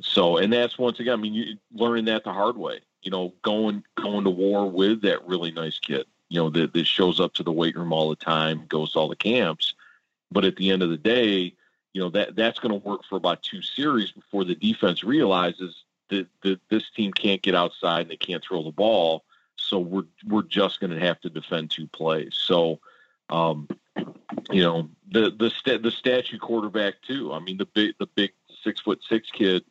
[0.00, 2.80] so, and that's once again, I mean, you learning that the hard way.
[3.02, 6.06] You know, going going to war with that really nice kid.
[6.30, 8.98] You know, that, that shows up to the weight room all the time, goes to
[8.98, 9.73] all the camps.
[10.34, 11.54] But at the end of the day,
[11.94, 15.84] you know that that's going to work for about two series before the defense realizes
[16.10, 19.24] that, that this team can't get outside and they can't throw the ball.
[19.56, 22.34] So we're we're just going to have to defend two plays.
[22.34, 22.80] So,
[23.30, 23.68] um,
[24.50, 27.32] you know, the the sta- the statue quarterback too.
[27.32, 28.32] I mean, the big the big
[28.62, 29.64] six foot six kid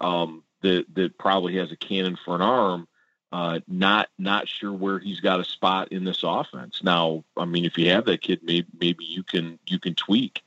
[0.00, 2.86] um, that that probably has a cannon for an arm.
[3.32, 6.82] Uh, not not sure where he's got a spot in this offense.
[6.82, 10.42] Now, I mean, if you have that kid, maybe maybe you can you can tweak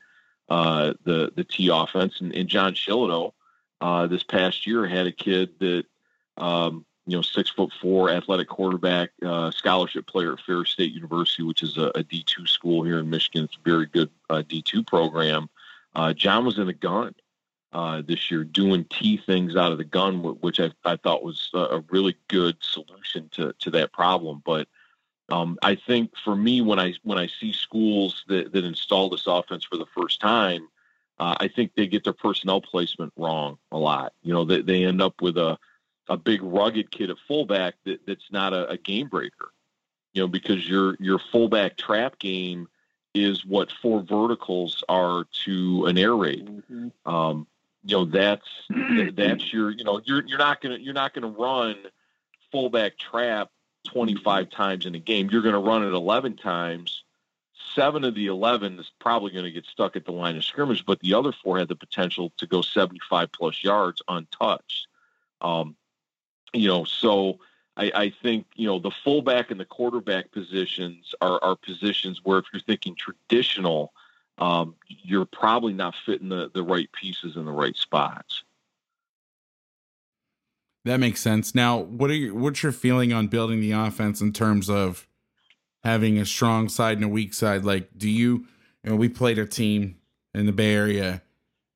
[0.48, 2.20] uh, the the T offense.
[2.20, 3.32] And, and John Shillito
[3.80, 5.84] uh, this past year had a kid that
[6.36, 11.42] um, you know six foot four athletic quarterback, uh, scholarship player at Ferris State University,
[11.42, 13.44] which is a a D two school here in Michigan.
[13.46, 15.50] It's a very good uh, D two program.
[16.14, 17.14] John was in the gun
[17.76, 21.50] uh, this year, doing T things out of the gun, which I, I thought was
[21.52, 24.42] a really good solution to to that problem.
[24.46, 24.66] But
[25.28, 29.26] um, I think for me, when I when I see schools that, that install this
[29.26, 30.68] offense for the first time,
[31.18, 34.14] uh, I think they get their personnel placement wrong a lot.
[34.22, 35.58] You know, they, they end up with a
[36.08, 39.52] a big rugged kid at fullback that, that's not a, a game breaker.
[40.14, 42.68] You know, because your your fullback trap game
[43.12, 46.46] is what four verticals are to an air raid.
[46.46, 46.88] Mm-hmm.
[47.06, 47.46] Um,
[47.86, 48.46] you know, that's
[49.14, 51.76] that's your you know you're you're not gonna you're not gonna run
[52.50, 53.50] fullback trap
[53.86, 55.28] 25 times in a game.
[55.30, 57.04] You're going to run it 11 times.
[57.74, 60.84] Seven of the 11 is probably going to get stuck at the line of scrimmage,
[60.84, 64.88] but the other four had the potential to go 75 plus yards untouched.
[65.40, 65.76] Um,
[66.52, 67.38] you know, so
[67.76, 72.38] I, I, think, you know, the fullback and the quarterback positions are, are positions where
[72.38, 73.92] if you're thinking traditional,
[74.38, 78.42] um, you're probably not fitting the, the right pieces in the right spots.
[80.84, 81.54] That makes sense.
[81.54, 85.08] Now, what are your, what's your feeling on building the offense in terms of
[85.82, 87.64] having a strong side and a weak side?
[87.64, 88.46] Like, do you,
[88.84, 89.96] you know, we played a team
[90.32, 91.22] in the Bay Area.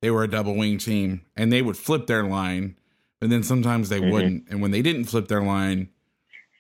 [0.01, 2.77] They were a double wing team, and they would flip their line,
[3.21, 4.11] but then sometimes they mm-hmm.
[4.11, 4.45] wouldn't.
[4.49, 5.89] And when they didn't flip their line,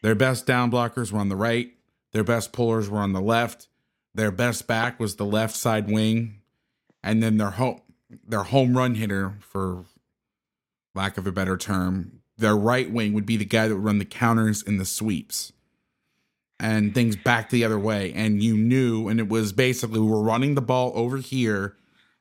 [0.02, 1.70] their best down blockers were on the right,
[2.12, 3.68] their best pullers were on the left,
[4.14, 6.40] their best back was the left side wing,
[7.02, 7.80] and then their home
[8.26, 9.84] their home run hitter, for
[10.94, 13.98] lack of a better term, their right wing would be the guy that would run
[13.98, 15.52] the counters and the sweeps
[16.58, 18.12] and things back the other way.
[18.12, 21.76] And you knew, and it was basically we're running the ball over here.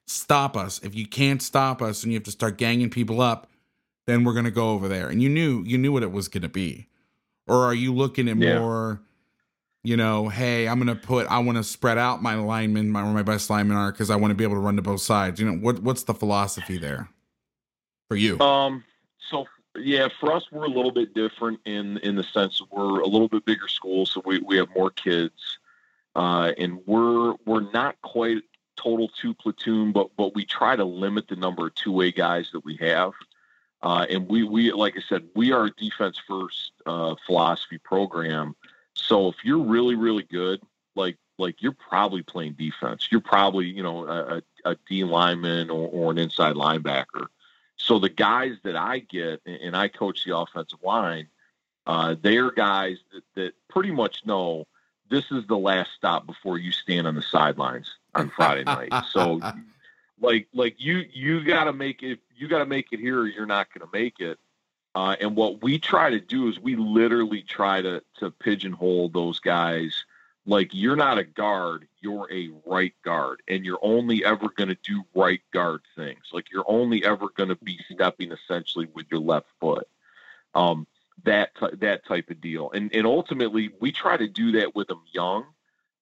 [0.07, 0.79] Stop us.
[0.83, 3.49] If you can't stop us and you have to start ganging people up,
[4.07, 5.09] then we're gonna go over there.
[5.09, 6.87] And you knew you knew what it was gonna be.
[7.47, 8.59] Or are you looking at yeah.
[8.59, 9.01] more,
[9.83, 13.13] you know, hey, I'm gonna put I want to spread out my linemen, my where
[13.13, 15.39] my best linemen are, because I want to be able to run to both sides.
[15.39, 17.09] You know, what what's the philosophy there
[18.09, 18.39] for you?
[18.39, 18.83] Um
[19.29, 19.45] so
[19.77, 23.27] yeah, for us, we're a little bit different in in the sense we're a little
[23.27, 25.57] bit bigger school, so we, we have more kids,
[26.15, 28.43] uh, and we're we're not quite
[28.75, 32.49] total two platoon, but but we try to limit the number of two way guys
[32.51, 33.13] that we have,
[33.81, 38.55] uh, and we we like I said, we are a defense first uh, philosophy program.
[38.99, 40.61] So if you're really really good,
[40.95, 43.07] like like you're probably playing defense.
[43.09, 47.27] You're probably you know a, a D lineman or, or an inside linebacker.
[47.77, 51.27] So the guys that I get, and I coach the offensive line,
[51.87, 54.67] uh, they're guys that, that pretty much know
[55.09, 58.93] this is the last stop before you stand on the sidelines on Friday night.
[59.11, 59.39] So,
[60.19, 62.19] like, like you you got to make it.
[62.35, 64.37] You got to make it here, or you're not going to make it.
[64.95, 69.39] Uh, and what we try to do is we literally try to to pigeonhole those
[69.39, 70.03] guys
[70.49, 74.77] like you're not a guard, you're a right guard, and you're only ever going to
[74.83, 76.21] do right guard things.
[76.33, 79.87] Like you're only ever going to be stepping essentially with your left foot.
[80.55, 80.87] Um,
[81.23, 85.03] that that type of deal, and and ultimately we try to do that with them
[85.11, 85.45] young.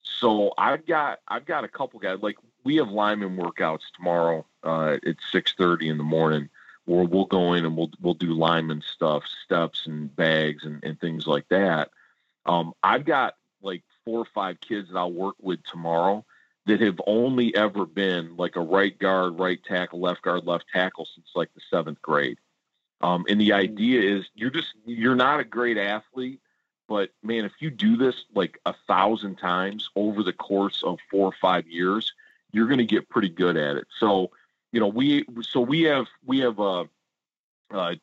[0.01, 4.97] So I've got I've got a couple guys like we have lineman workouts tomorrow uh,
[5.05, 6.49] at six thirty in the morning
[6.87, 10.99] where we'll go in and we'll we'll do lineman stuff, steps and bags and, and
[10.99, 11.89] things like that.
[12.45, 16.25] Um, I've got like four or five kids that I'll work with tomorrow
[16.65, 21.07] that have only ever been like a right guard, right tackle, left guard, left tackle
[21.13, 22.37] since like the seventh grade.
[23.01, 26.39] Um, and the idea is you're just you're not a great athlete,
[26.87, 31.27] but man, if you do this like a thousand times over the course of four
[31.27, 32.13] or five years,
[32.53, 33.87] you're going to get pretty good at it.
[33.99, 34.31] So,
[34.71, 36.87] you know, we so we have we have a,
[37.71, 37.97] a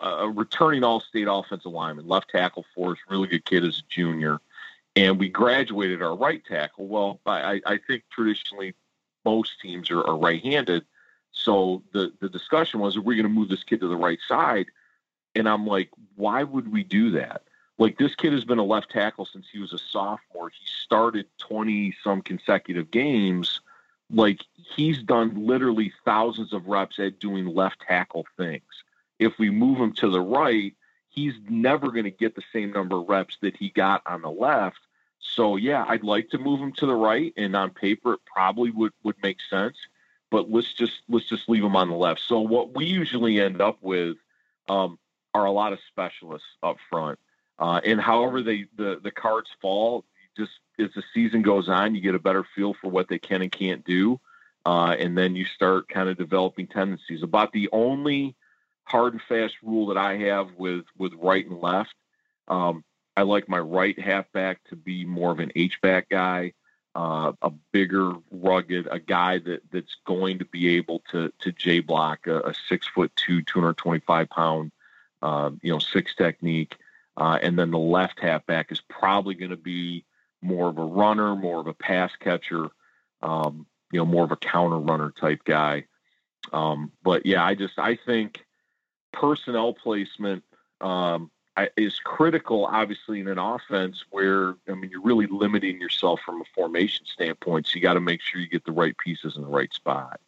[0.00, 4.40] a returning All-State offensive lineman, left tackle for us, really good kid as a junior,
[4.94, 6.86] and we graduated our right tackle.
[6.86, 8.74] Well, I, I think traditionally
[9.24, 10.84] most teams are, are right-handed,
[11.32, 14.18] so the the discussion was, are we going to move this kid to the right
[14.26, 14.66] side?
[15.34, 17.42] And I'm like, why would we do that?
[17.78, 20.50] Like this kid has been a left tackle since he was a sophomore.
[20.50, 23.60] He started 20 some consecutive games.
[24.12, 28.62] Like he's done literally thousands of reps at doing left tackle things.
[29.18, 30.74] If we move him to the right,
[31.08, 34.30] he's never going to get the same number of reps that he got on the
[34.30, 34.78] left.
[35.18, 38.70] So yeah, I'd like to move him to the right, and on paper it probably
[38.70, 39.76] would would make sense.
[40.30, 42.20] But let's just let's just leave him on the left.
[42.20, 44.16] So what we usually end up with
[44.68, 44.98] um,
[45.34, 47.18] are a lot of specialists up front.
[47.58, 50.04] Uh, and however they the the cards fall,
[50.36, 53.42] just as the season goes on, you get a better feel for what they can
[53.42, 54.20] and can't do,
[54.64, 57.22] uh, and then you start kind of developing tendencies.
[57.22, 58.34] About the only
[58.84, 61.94] hard and fast rule that I have with with right and left,
[62.48, 62.84] um,
[63.16, 66.52] I like my right halfback to be more of an H back guy,
[66.94, 71.80] uh, a bigger, rugged, a guy that that's going to be able to to J
[71.80, 74.72] block a, a six foot two, two hundred twenty five pound,
[75.22, 76.76] uh, you know, six technique.
[77.16, 80.04] Uh, and then the left halfback is probably going to be
[80.42, 82.68] more of a runner, more of a pass catcher,
[83.22, 85.84] um, you know, more of a counter runner type guy.
[86.52, 88.40] Um, but yeah, I just I think
[89.12, 90.42] personnel placement
[90.80, 91.30] um,
[91.76, 96.44] is critical, obviously, in an offense where I mean you're really limiting yourself from a
[96.54, 97.66] formation standpoint.
[97.66, 100.20] So you got to make sure you get the right pieces in the right spot.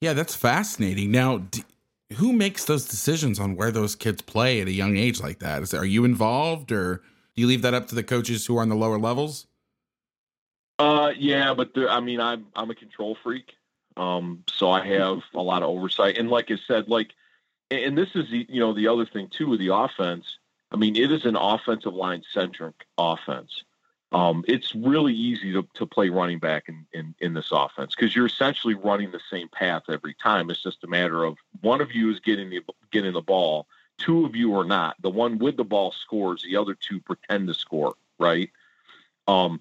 [0.00, 1.10] Yeah, that's fascinating.
[1.10, 1.42] Now,
[2.14, 5.62] who makes those decisions on where those kids play at a young age like that?
[5.62, 7.02] Is, are you involved, or
[7.40, 9.46] you leave that up to the coaches who are on the lower levels?
[10.78, 13.52] Uh, yeah, but I mean, I'm I'm a control freak,
[13.96, 16.16] um, so I have a lot of oversight.
[16.16, 17.10] And like I said, like,
[17.70, 20.38] and this is the you know the other thing too with the offense.
[20.72, 23.64] I mean, it is an offensive line centric offense
[24.12, 28.14] um, it's really easy to, to play running back in, in, in this offense because
[28.16, 30.50] you're essentially running the same path every time.
[30.50, 32.60] It's just a matter of one of you is getting the
[32.90, 33.68] getting the ball,
[34.00, 34.96] two of you are not.
[35.00, 38.50] The one with the ball scores, the other two pretend to score, right?
[39.28, 39.60] Um,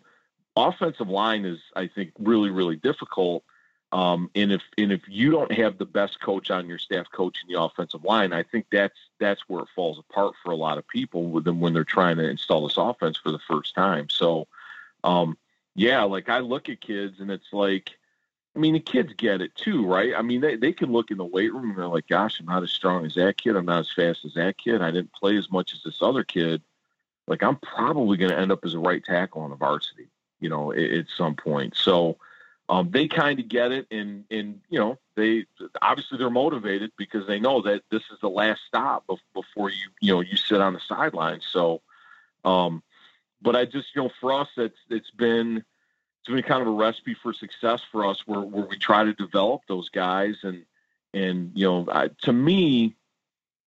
[0.56, 3.44] offensive line is, I think, really really difficult.
[3.92, 7.50] Um, and if and if you don't have the best coach on your staff coaching
[7.50, 10.88] the offensive line, I think that's that's where it falls apart for a lot of
[10.88, 14.08] people with them when they're trying to install this offense for the first time.
[14.10, 14.48] So,
[15.04, 15.38] um,
[15.76, 17.98] yeah, like I look at kids and it's like,
[18.56, 20.14] I mean, the kids get it too, right?
[20.18, 22.48] I mean, they, they can look in the weight room and they're like, gosh, I'm
[22.48, 23.56] not as strong as that kid.
[23.56, 24.82] I'm not as fast as that kid.
[24.82, 26.62] I didn't play as much as this other kid.
[27.28, 30.10] Like, I'm probably going to end up as a right tackle on a varsity,
[30.40, 31.76] you know, at, at some point.
[31.78, 32.18] So,
[32.70, 35.46] um, they kind of get it, and and you know they
[35.82, 40.14] obviously they're motivated because they know that this is the last stop before you you
[40.14, 41.48] know you sit on the sidelines.
[41.50, 41.82] So,
[42.46, 42.84] um,
[43.42, 45.66] but I just you know for us it's it's been
[46.22, 49.14] it's been kind of a recipe for success for us where where we try to
[49.14, 50.66] develop those guys and
[51.14, 52.96] and you know I, to me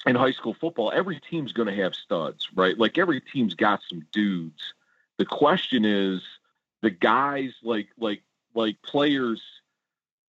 [0.06, 3.80] in high school football every team's going to have studs right like every team's got
[3.88, 4.74] some dudes
[5.18, 6.22] the question is
[6.82, 8.22] the guys like like
[8.54, 9.42] like players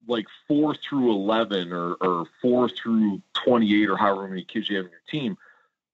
[0.08, 4.86] like four through 11 or, or four through 28 or however many kids you have
[4.86, 5.38] in your team,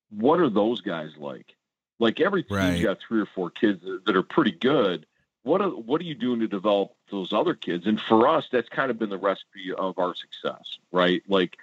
[0.09, 1.55] what are those guys like?
[1.99, 2.83] Like every team's right.
[2.83, 5.05] got three or four kids that are pretty good.
[5.43, 7.87] What are, what are you doing to develop those other kids?
[7.87, 11.23] And for us, that's kind of been the recipe of our success, right?
[11.27, 11.57] Like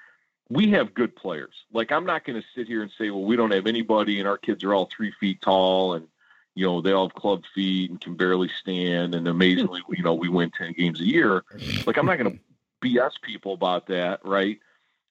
[0.48, 1.54] we have good players.
[1.72, 4.28] Like I'm not going to sit here and say, well, we don't have anybody and
[4.28, 6.08] our kids are all three feet tall and
[6.56, 9.14] you know, they all have club feet and can barely stand.
[9.14, 11.44] And amazingly, you know, we win 10 games a year.
[11.86, 12.32] Like, I'm not going
[12.82, 14.58] to BS people about that, right?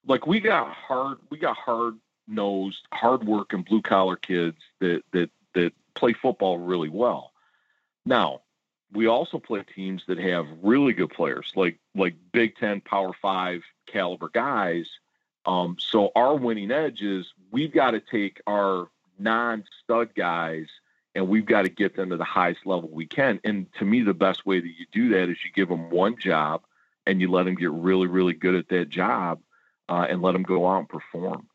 [0.07, 1.97] Like, we got hard, we got hard
[2.27, 7.31] nosed, hard working blue collar kids that, that, that play football really well.
[8.07, 8.41] Now,
[8.91, 13.63] we also play teams that have really good players, like like Big Ten, Power Five
[13.87, 14.89] caliber guys.
[15.45, 18.87] Um, so our winning edge is we've got to take our
[19.19, 20.67] non-stud guys
[21.13, 23.39] and we've got to get them to the highest level we can.
[23.43, 26.17] And to me, the best way that you do that is you give them one
[26.19, 26.63] job
[27.05, 29.39] and you let them get really, really good at that job
[29.87, 31.47] uh, and let them go out and perform.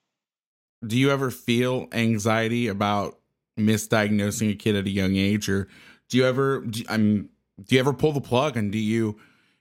[0.87, 3.19] Do you ever feel anxiety about
[3.59, 5.69] misdiagnosing a kid at a young age, or
[6.11, 6.61] do you ever?
[6.61, 7.31] Do, I'm.
[7.63, 9.19] Do you ever pull the plug and do you,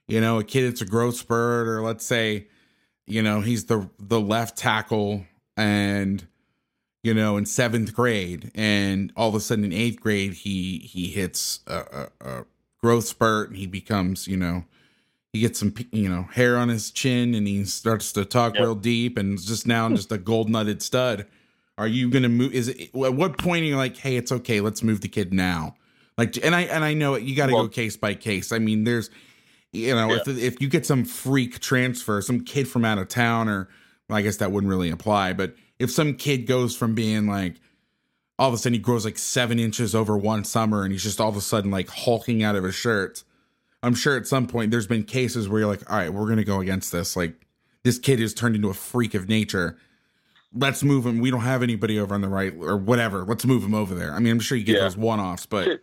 [0.08, 2.46] you know, a kid it's a growth spurt, or let's say,
[3.06, 5.24] you know, he's the the left tackle
[5.56, 6.26] and
[7.02, 11.08] you know, in seventh grade, and all of a sudden in eighth grade he he
[11.08, 12.44] hits a, a, a
[12.78, 14.64] growth spurt and he becomes, you know,
[15.32, 18.62] he gets some you know hair on his chin and he starts to talk yep.
[18.62, 21.26] real deep and just now just a gold nutted stud.
[21.78, 22.52] Are you going to move?
[22.52, 25.32] Is it at what point are you like, hey, it's okay, let's move the kid
[25.32, 25.76] now?
[26.18, 28.52] Like, and I and I know you got to well, go case by case.
[28.52, 29.10] I mean, there's,
[29.72, 30.18] you know, yeah.
[30.26, 33.68] if if you get some freak transfer, some kid from out of town, or
[34.08, 35.32] well, I guess that wouldn't really apply.
[35.32, 37.56] But if some kid goes from being like,
[38.38, 41.20] all of a sudden he grows like seven inches over one summer, and he's just
[41.20, 43.24] all of a sudden like hulking out of his shirt.
[43.82, 46.44] I'm sure at some point there's been cases where you're like, all right, we're gonna
[46.44, 47.16] go against this.
[47.16, 47.46] Like,
[47.82, 49.78] this kid is turned into a freak of nature
[50.54, 51.20] let's move him.
[51.20, 53.24] We don't have anybody over on the right or whatever.
[53.24, 54.12] Let's move him over there.
[54.12, 54.82] I mean, I'm sure you get yeah.
[54.82, 55.80] those one offs, but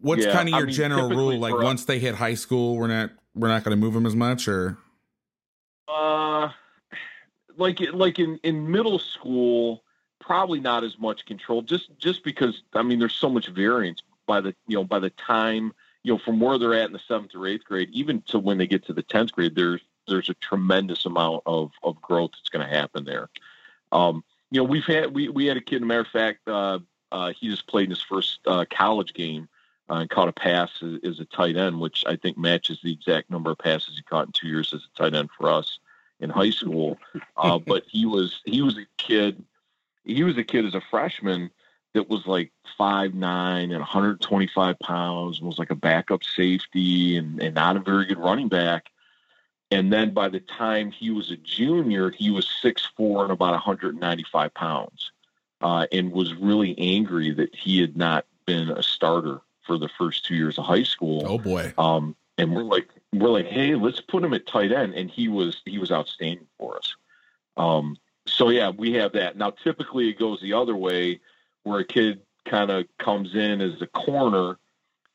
[0.00, 1.38] what's yeah, kind of your I mean, general rule?
[1.38, 4.06] Like once us, they hit high school, we're not we're not going to move them
[4.06, 4.78] as much, or
[5.88, 6.50] uh,
[7.56, 9.82] like like in in middle school,
[10.20, 11.62] probably not as much control.
[11.62, 15.10] Just just because I mean, there's so much variance by the you know by the
[15.10, 15.72] time
[16.02, 18.58] you know from where they're at in the seventh or eighth grade, even to when
[18.58, 22.50] they get to the tenth grade, there's there's a tremendous amount of of growth that's
[22.50, 23.28] going to happen there.
[23.94, 25.82] Um, you know, we've had we we had a kid.
[25.82, 26.80] a matter of fact, uh,
[27.10, 29.48] uh, he just played in his first uh, college game
[29.88, 32.92] uh, and caught a pass as, as, a tight end, which I think matches the
[32.92, 35.78] exact number of passes he caught in two years as a tight end for us
[36.20, 36.98] in high school.
[37.36, 39.42] Uh, but he was he was a kid.
[40.04, 41.50] He was a kid as a freshman
[41.94, 47.54] that was like five nine and 125 pounds, was like a backup safety and, and
[47.54, 48.90] not a very good running back.
[49.74, 53.52] And then by the time he was a junior, he was six four and about
[53.52, 55.10] 195 pounds,
[55.62, 60.24] uh, and was really angry that he had not been a starter for the first
[60.24, 61.24] two years of high school.
[61.26, 61.74] Oh boy!
[61.76, 65.26] Um, and we're like, we're like, hey, let's put him at tight end, and he
[65.26, 66.94] was he was outstanding for us.
[67.56, 67.96] Um,
[68.26, 69.50] so yeah, we have that now.
[69.50, 71.20] Typically, it goes the other way,
[71.64, 74.56] where a kid kind of comes in as a corner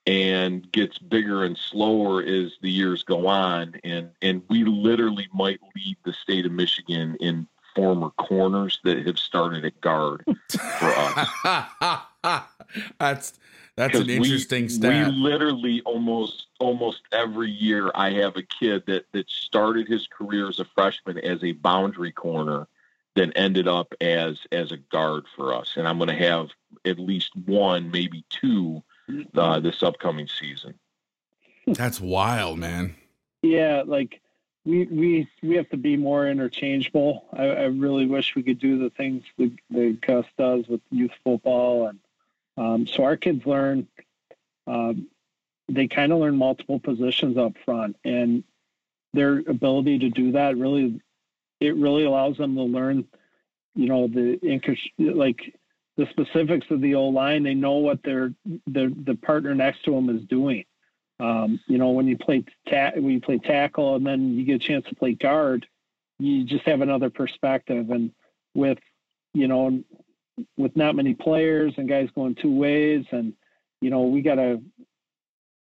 [0.10, 3.76] and gets bigger and slower as the years go on.
[3.84, 9.20] And and we literally might lead the state of Michigan in former corners that have
[9.20, 11.30] started at guard for us.
[13.00, 13.34] that's
[13.76, 15.08] that's an interesting we, stat.
[15.10, 20.50] We literally almost almost every year I have a kid that that started his career
[20.50, 22.68] as a freshman as a boundary corner,
[23.16, 25.74] then ended up as as a guard for us.
[25.78, 26.50] And I'm going to have
[26.84, 28.82] at least one, maybe two
[29.36, 30.76] uh, this upcoming season.
[31.68, 32.96] That's wild, man.
[33.42, 34.22] Yeah, like
[34.66, 37.26] we we we have to be more interchangeable.
[37.34, 41.12] I, I really wish we could do the things that, that Gus does with youth
[41.24, 42.00] football, and
[42.58, 43.88] um, so our kids learn.
[44.68, 45.08] Um,
[45.68, 48.44] they kind of learn multiple positions up front, and
[49.14, 51.00] their ability to do that really,
[51.60, 53.06] it really allows them to learn.
[53.76, 54.40] You know the
[54.98, 55.56] like
[56.00, 57.44] the specifics of the O line.
[57.44, 60.64] They know what their the the partner next to them is doing.
[61.20, 64.56] Um, you know, when you play ta- when you play tackle and then you get
[64.64, 65.68] a chance to play guard,
[66.18, 67.90] you just have another perspective.
[67.90, 68.14] And
[68.56, 68.80] with
[69.34, 69.84] you know,
[70.58, 73.34] with not many players and guys going two ways, and
[73.82, 74.62] you know, we got to.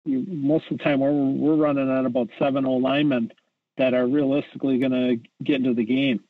[0.06, 3.32] Most of the time, we're we're running on about seven O linemen
[3.78, 6.24] that are realistically going to get into the game.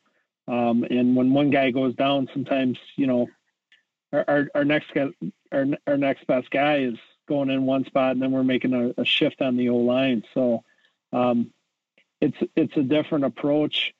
[0.47, 3.27] Um, and when one guy goes down, sometimes you know
[4.11, 5.09] our, our, next guy,
[5.51, 9.01] our, our next best guy is going in one spot, and then we're making a,
[9.01, 10.23] a shift on the O line.
[10.33, 10.63] So
[11.13, 11.51] um,
[12.21, 13.93] it's it's a different approach.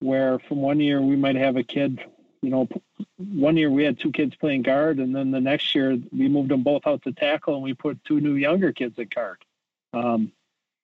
[0.00, 2.00] Where from one year we might have a kid,
[2.42, 2.68] you know,
[3.16, 6.50] one year we had two kids playing guard, and then the next year we moved
[6.50, 9.38] them both out to tackle, and we put two new younger kids at guard.
[9.94, 10.32] Um,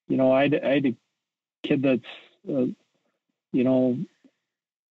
[0.09, 0.97] you know, I I had a
[1.62, 2.01] kid that's,
[2.49, 2.66] uh,
[3.53, 3.99] you know,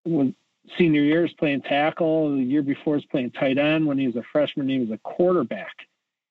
[0.05, 0.33] was
[0.77, 2.35] senior year is playing tackle.
[2.35, 3.85] The year before is playing tight end.
[3.85, 5.75] When he was a freshman, he was a quarterback.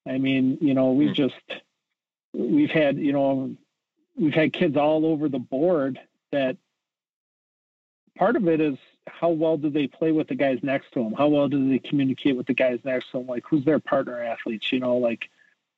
[0.08, 1.12] I mean, you know, we hmm.
[1.14, 1.34] just
[2.32, 3.54] we've had you know
[4.16, 5.98] we've had kids all over the board
[6.32, 6.56] that
[8.16, 8.76] part of it is
[9.08, 11.12] how well do they play with the guys next to them?
[11.12, 13.26] How well do they communicate with the guys next to them?
[13.26, 14.72] Like who's their partner athletes?
[14.72, 15.28] You know, like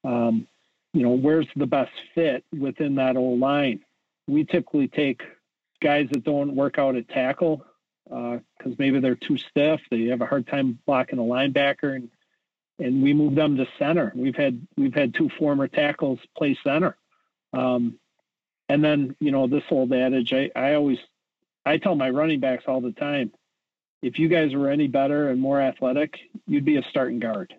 [0.04, 0.46] um,
[0.92, 3.80] you know, where's the best fit within that O line?
[4.28, 5.22] We typically take
[5.80, 7.64] guys that don't work out at tackle
[8.12, 9.80] because uh, maybe they're too stiff.
[9.90, 12.10] They have a hard time blocking a linebacker, and
[12.78, 14.12] and we move them to center.
[14.14, 16.96] We've had we've had two former tackles play center,
[17.52, 17.98] um,
[18.68, 20.32] and then you know this old adage.
[20.32, 20.98] I, I always
[21.64, 23.32] I tell my running backs all the time,
[24.02, 27.54] if you guys were any better and more athletic, you'd be a starting guard.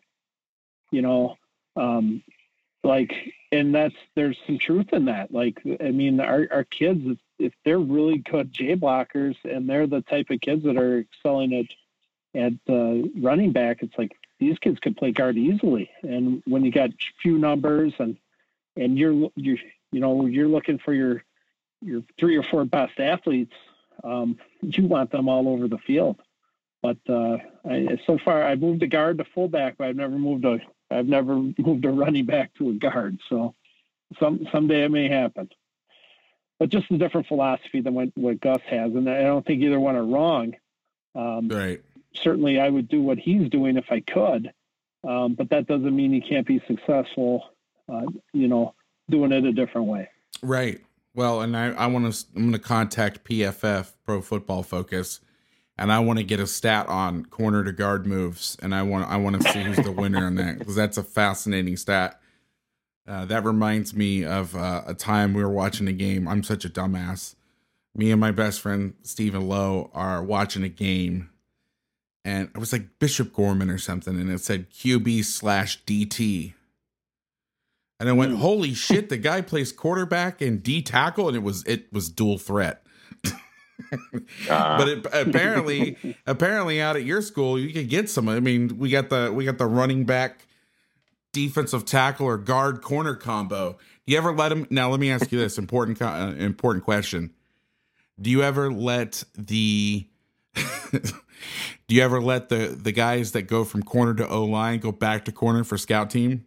[0.92, 1.38] You know,
[1.76, 2.22] um,
[2.84, 3.12] like,
[3.52, 5.34] and that's there's some truth in that.
[5.34, 10.02] Like, I mean, our our kids, if they're really good J blockers and they're the
[10.02, 11.66] type of kids that are excelling at
[12.36, 15.90] at uh, running back, it's like these kids could play guard easily.
[16.02, 16.90] And when you got
[17.22, 18.18] few numbers and
[18.76, 19.58] and you're you
[19.92, 21.24] you know you're looking for your
[21.82, 23.54] your three or four best athletes.
[24.04, 26.20] Um, you want them all over the field.
[26.82, 30.46] But uh, I, so far, I've moved a guard to fullback, but I've never moved
[30.46, 30.60] a
[30.92, 33.20] I've never moved a running back to a guard.
[33.30, 33.56] So
[34.20, 35.50] some someday it may happen.
[36.64, 39.82] But just a different philosophy than what, what Gus has, and I don't think either
[39.82, 40.54] one are wrong.
[41.14, 41.82] Um, right.
[42.24, 44.50] Certainly, I would do what he's doing if I could,
[45.06, 47.44] um, but that doesn't mean he can't be successful.
[47.92, 48.76] Uh, you know,
[49.10, 50.08] doing it a different way.
[50.42, 50.80] Right.
[51.14, 55.20] Well, and I, I want to I'm going to contact PFF Pro Football Focus,
[55.78, 59.10] and I want to get a stat on corner to guard moves, and I want
[59.10, 62.22] I want to see who's the winner in that because that's a fascinating stat.
[63.08, 66.28] Uh, that reminds me of uh, a time we were watching a game.
[66.28, 67.36] I'm such a dumbass.
[67.96, 71.30] Me and my best friend Stephen Lowe are watching a game,
[72.26, 76.54] and it was like Bishop Gorman or something, and it said QB slash DT
[78.04, 79.08] and I went, "Holy shit!
[79.08, 82.84] The guy plays quarterback and D tackle, and it was it was dual threat."
[83.26, 84.78] uh.
[84.78, 88.28] But it, apparently, apparently, out at your school, you could get some.
[88.28, 90.46] I mean, we got the we got the running back,
[91.34, 93.78] defensive tackle, or guard corner combo.
[94.06, 94.68] Do you ever let him?
[94.70, 97.32] Now, let me ask you this important uh, important question.
[98.22, 100.08] Do you ever let the
[100.56, 104.92] do you ever let the the guys that go from corner to O line go
[104.92, 106.46] back to corner for scout team?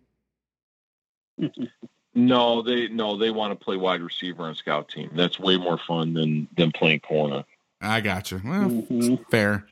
[2.15, 5.11] no, they no, they want to play wide receiver on scout team.
[5.15, 7.45] That's way more fun than than playing corner.
[7.81, 8.41] I got you.
[8.45, 9.17] Well, mm-hmm.
[9.31, 9.67] fair.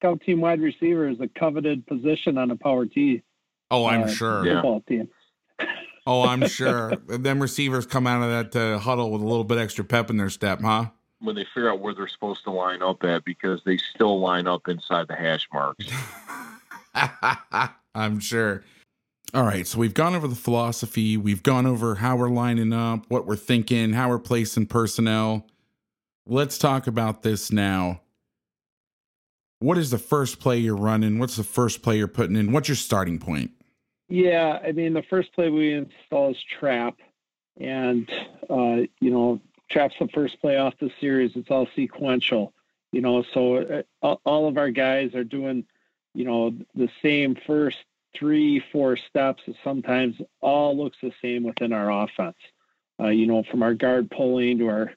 [0.00, 3.22] Scout team wide receiver is a coveted position on a power T.
[3.70, 4.44] Oh, I'm uh, sure.
[4.44, 4.98] Football yeah.
[4.98, 5.08] team.
[6.06, 6.96] oh, I'm sure.
[6.96, 10.16] Them receivers come out of that uh, huddle with a little bit extra pep in
[10.16, 10.86] their step, huh?
[11.20, 14.46] When they figure out where they're supposed to line up at, because they still line
[14.46, 15.86] up inside the hash marks.
[17.94, 18.62] I'm sure.
[19.34, 23.06] All right, so we've gone over the philosophy, we've gone over how we're lining up,
[23.08, 25.46] what we're thinking, how we're placing personnel.
[26.26, 28.02] Let's talk about this now.
[29.58, 31.18] What is the first play you're running?
[31.18, 32.52] What's the first play you're putting in?
[32.52, 33.52] What's your starting point?
[34.08, 36.96] Yeah, I mean, the first play we install is trap.
[37.58, 38.10] And,
[38.50, 41.32] uh, you know, trap's the first play off the series.
[41.34, 42.52] It's all sequential,
[42.92, 45.64] you know, so uh, all of our guys are doing,
[46.14, 47.78] you know, the same first
[48.14, 49.42] three, four steps.
[49.64, 52.36] sometimes all looks the same within our offense.
[53.00, 54.92] Uh, you know, from our guard pulling to our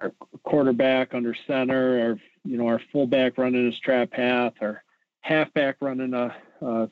[0.00, 0.12] our
[0.42, 4.82] quarterback under center, our you know our fullback running his trap path, our
[5.20, 6.88] halfback running a a,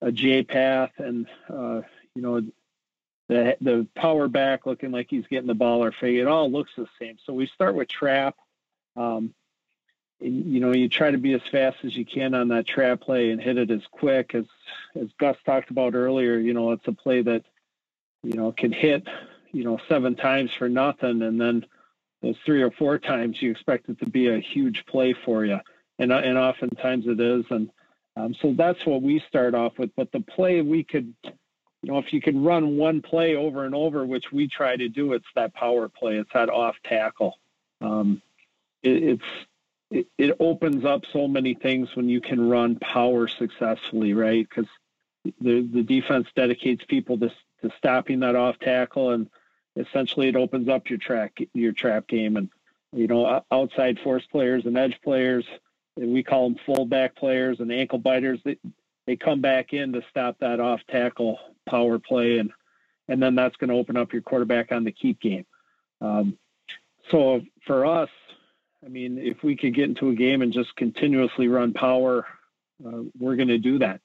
[0.00, 1.82] a J path, and uh,
[2.14, 2.40] you know
[3.28, 6.18] the the power back looking like he's getting the ball or fade.
[6.18, 7.16] It all looks the same.
[7.24, 8.36] So we start with trap.
[8.96, 9.34] Um,
[10.20, 13.30] you know, you try to be as fast as you can on that trap play
[13.30, 14.44] and hit it as quick as
[14.94, 16.38] as Gus talked about earlier.
[16.38, 17.44] You know, it's a play that
[18.22, 19.08] you know can hit
[19.50, 21.66] you know seven times for nothing, and then
[22.22, 25.58] those three or four times you expect it to be a huge play for you,
[25.98, 27.70] and and oftentimes it is, and
[28.16, 29.90] um, so that's what we start off with.
[29.96, 31.14] But the play we could.
[31.84, 34.88] You know, if you can run one play over and over, which we try to
[34.88, 36.16] do, it's that power play.
[36.18, 37.40] It's that off tackle.
[37.80, 38.22] Um,
[38.84, 39.46] it, it's
[39.90, 44.48] it, it opens up so many things when you can run power successfully, right?
[44.48, 44.70] Because
[45.40, 47.28] the the defense dedicates people to
[47.62, 49.28] to stopping that off tackle, and
[49.76, 52.48] essentially it opens up your track your trap game, and
[52.92, 55.44] you know outside force players and edge players,
[55.96, 58.40] and we call them fullback players and ankle biters.
[58.44, 58.58] They
[59.06, 61.38] they come back in to stop that off tackle
[61.68, 62.50] power play, and
[63.08, 65.46] and then that's going to open up your quarterback on the keep game.
[66.00, 66.38] Um,
[67.10, 68.10] so for us,
[68.84, 72.26] I mean, if we could get into a game and just continuously run power,
[72.84, 74.00] uh, we're going to do that.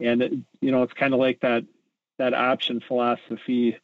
[0.00, 1.64] And it, you know, it's kind of like that
[2.18, 3.76] that option philosophy.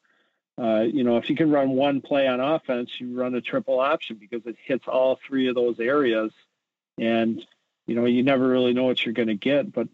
[0.61, 3.81] Uh, you know, if you can run one play on offense, you run a triple
[3.81, 6.33] option because it hits all three of those areas,
[6.99, 7.45] and
[7.87, 9.73] you know, you never really know what you're going to get.
[9.73, 9.89] But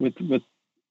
[0.00, 0.42] with with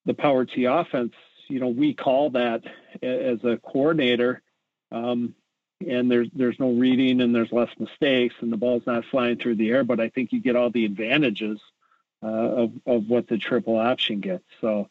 [0.06, 1.14] the power T offense,
[1.48, 2.64] you know, we call that
[3.02, 4.42] as a coordinator.
[4.92, 5.36] Um,
[5.86, 9.56] and there's there's no reading and there's less mistakes and the ball's not flying through
[9.56, 9.84] the air.
[9.84, 11.60] But I think you get all the advantages
[12.24, 14.46] uh, of of what the triple option gets.
[14.62, 14.90] So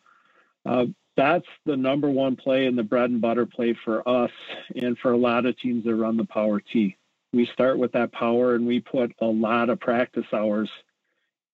[0.66, 4.30] uh, that's the number one play and the bread and butter play for us
[4.74, 6.96] and for a lot of teams that run the power T.
[7.32, 10.70] We start with that power and we put a lot of practice hours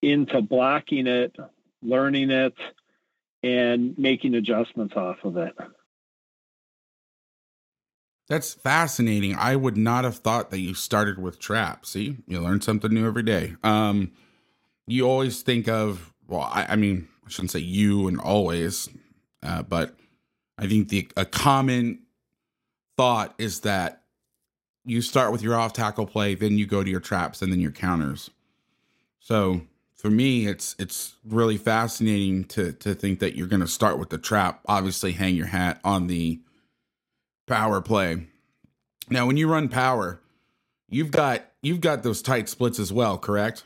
[0.01, 1.35] into blocking it,
[1.81, 2.55] learning it,
[3.43, 5.53] and making adjustments off of it.
[8.27, 9.35] That's fascinating.
[9.35, 11.85] I would not have thought that you started with trap.
[11.85, 13.55] See, you learn something new every day.
[13.63, 14.11] Um,
[14.87, 18.89] you always think of well, I, I mean, I shouldn't say you and always,
[19.43, 19.95] uh, but
[20.57, 21.99] I think the a common
[22.97, 24.03] thought is that
[24.85, 27.59] you start with your off tackle play, then you go to your traps and then
[27.59, 28.29] your counters.
[29.19, 29.61] So
[29.95, 34.09] for me, it's it's really fascinating to to think that you're going to start with
[34.09, 34.61] the trap.
[34.67, 36.41] Obviously, hang your hat on the
[37.47, 38.25] power play.
[39.09, 40.19] Now, when you run power,
[40.89, 43.63] you've got you've got those tight splits as well, correct?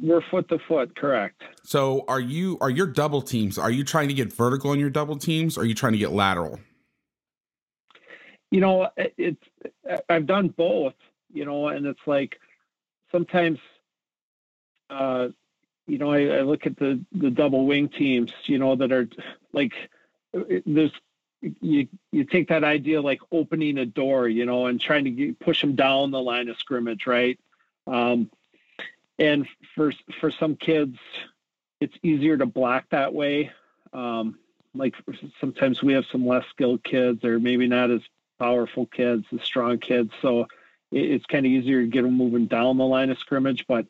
[0.00, 1.42] We're foot to foot, correct.
[1.62, 3.58] So, are you are your double teams?
[3.58, 5.56] Are you trying to get vertical in your double teams?
[5.56, 6.60] Or are you trying to get lateral?
[8.50, 9.42] You know, it's
[10.08, 10.94] I've done both.
[11.32, 12.38] You know, and it's like
[13.10, 13.58] sometimes
[14.90, 15.28] uh,
[15.86, 19.08] you know, I, I, look at the the double wing teams, you know, that are
[19.52, 19.72] like
[20.64, 20.92] there's
[21.60, 25.38] you you take that idea like opening a door, you know, and trying to get,
[25.38, 27.38] push them down the line of scrimmage, right?
[27.86, 28.30] Um,
[29.18, 30.98] and for for some kids,
[31.80, 33.50] it's easier to block that way.
[33.92, 34.38] Um,
[34.74, 34.94] like
[35.40, 38.02] sometimes we have some less skilled kids, or maybe not as
[38.38, 40.42] powerful kids, as strong kids, so
[40.92, 43.86] it, it's kind of easier to get them moving down the line of scrimmage, but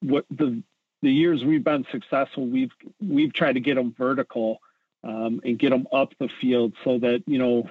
[0.00, 0.62] what the
[1.02, 4.60] the years we've been successful, we've we've tried to get them vertical
[5.02, 7.68] um, and get them up the field so that you know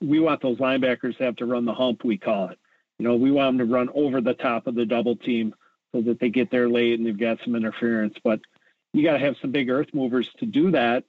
[0.00, 2.04] we want those linebackers to have to run the hump.
[2.04, 2.58] We call it.
[2.98, 5.54] You know, we want them to run over the top of the double team
[5.92, 8.14] so that they get there late and they've got some interference.
[8.22, 8.40] But
[8.92, 11.04] you got to have some big earth movers to do that,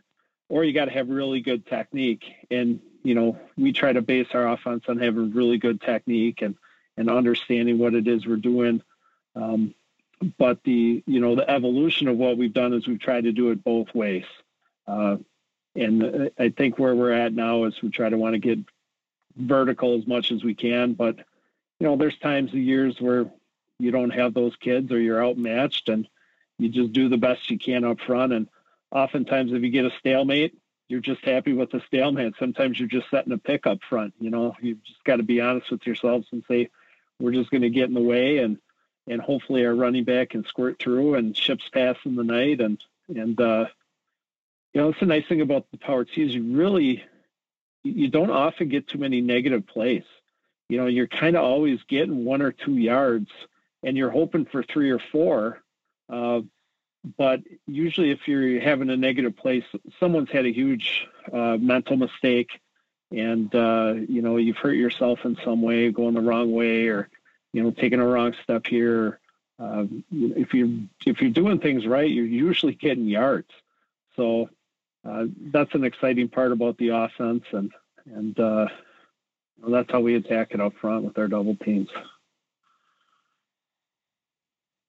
[0.49, 2.23] or you got to have really good technique.
[2.49, 6.55] And you know, we try to base our offense on having really good technique and
[6.97, 8.81] and understanding what it is we're doing.
[9.35, 9.73] Um,
[10.37, 13.49] but the you know the evolution of what we've done is we've tried to do
[13.51, 14.25] it both ways
[14.87, 15.17] uh,
[15.75, 18.59] and i think where we're at now is we try to want to get
[19.35, 21.17] vertical as much as we can but
[21.79, 23.25] you know there's times of years where
[23.81, 26.07] you don't have those kids or you're outmatched and
[26.57, 28.47] you just do the best you can up front and
[28.91, 33.09] oftentimes if you get a stalemate you're just happy with the stalemate sometimes you're just
[33.09, 36.27] setting a pick up front you know you've just got to be honest with yourselves
[36.31, 36.69] and say
[37.19, 38.57] we're just going to get in the way and
[39.07, 42.61] and hopefully our running back can squirt through and ships pass in the night.
[42.61, 43.65] And and uh,
[44.73, 46.33] you know, it's the nice thing about the power tees.
[46.33, 47.03] You really
[47.83, 50.03] you don't often get too many negative plays.
[50.69, 53.29] You know, you're kind of always getting one or two yards,
[53.83, 55.59] and you're hoping for three or four.
[56.09, 56.41] Uh,
[57.17, 59.63] but usually, if you're having a negative place,
[59.99, 62.59] someone's had a huge uh, mental mistake,
[63.11, 67.09] and uh, you know you've hurt yourself in some way, going the wrong way, or
[67.53, 69.19] you know, taking a wrong step here.
[69.59, 73.51] Uh, if you if you're doing things right, you're usually getting yards.
[74.15, 74.49] So
[75.07, 77.71] uh, that's an exciting part about the offense, and
[78.05, 78.67] and uh,
[79.67, 81.89] that's how we attack it up front with our double teams.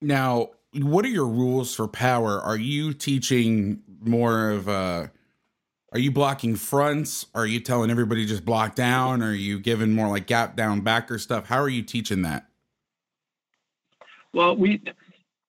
[0.03, 2.41] Now, what are your rules for power?
[2.41, 5.11] Are you teaching more of a
[5.93, 7.27] are you blocking fronts?
[7.35, 9.23] Are you telling everybody just block down?
[9.23, 11.47] Are you giving more like gap down backer stuff?
[11.47, 12.47] How are you teaching that?
[14.33, 14.83] Well, we,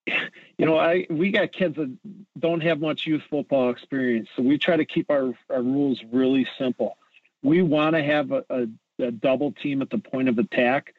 [0.06, 1.98] you know, I we got kids that
[2.38, 6.46] don't have much youth football experience, so we try to keep our, our rules really
[6.58, 6.98] simple.
[7.42, 8.68] We want to have a, a,
[9.00, 10.94] a, double team at the point of attack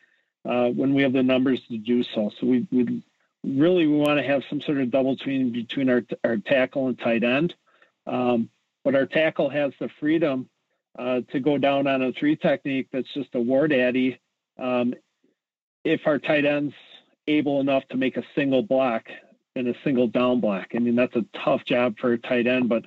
[0.46, 2.30] uh, when we have the numbers to do so.
[2.40, 3.02] So we, we
[3.44, 6.98] really we want to have some sort of double team between our our tackle and
[6.98, 7.54] tight end,
[8.06, 8.48] um,
[8.84, 10.48] but our tackle has the freedom
[10.98, 14.20] uh, to go down on a three technique that's just a war daddy.
[14.58, 14.94] Um,
[15.84, 16.74] if our tight ends
[17.26, 19.04] able enough to make a single block
[19.56, 20.68] and a single down block.
[20.74, 22.84] I mean, that's a tough job for a tight end, but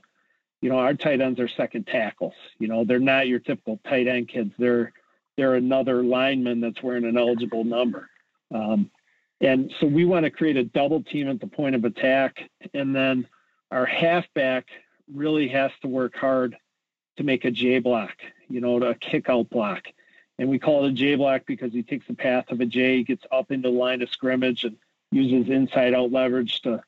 [0.61, 2.34] you know, our tight ends are second tackles.
[2.59, 4.51] You know, they're not your typical tight end kids.
[4.57, 4.91] They're
[5.38, 8.09] they're another lineman that's wearing an eligible number.
[8.53, 8.89] Um,
[9.41, 12.95] and so we want to create a double team at the point of attack, and
[12.95, 13.27] then
[13.72, 14.68] our halfback
[15.14, 16.57] really has to work hard
[17.18, 18.15] to make a J block,
[18.49, 19.84] you know, a kick out block.
[20.39, 23.03] And we call it a J block because he takes the path of a J,
[23.03, 24.77] gets up into line of scrimmage, and
[25.11, 26.81] uses inside out leverage to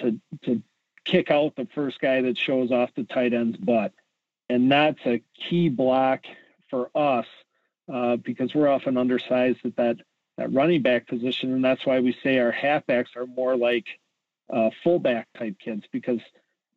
[0.00, 0.62] to to
[1.04, 3.92] kick out the first guy that shows off the tight end's butt,
[4.48, 6.24] and that's a key block
[6.70, 7.26] for us
[7.92, 9.96] uh, because we're often undersized at that
[10.36, 13.86] that running back position, and that's why we say our halfbacks are more like
[14.52, 16.20] uh, fullback type kids because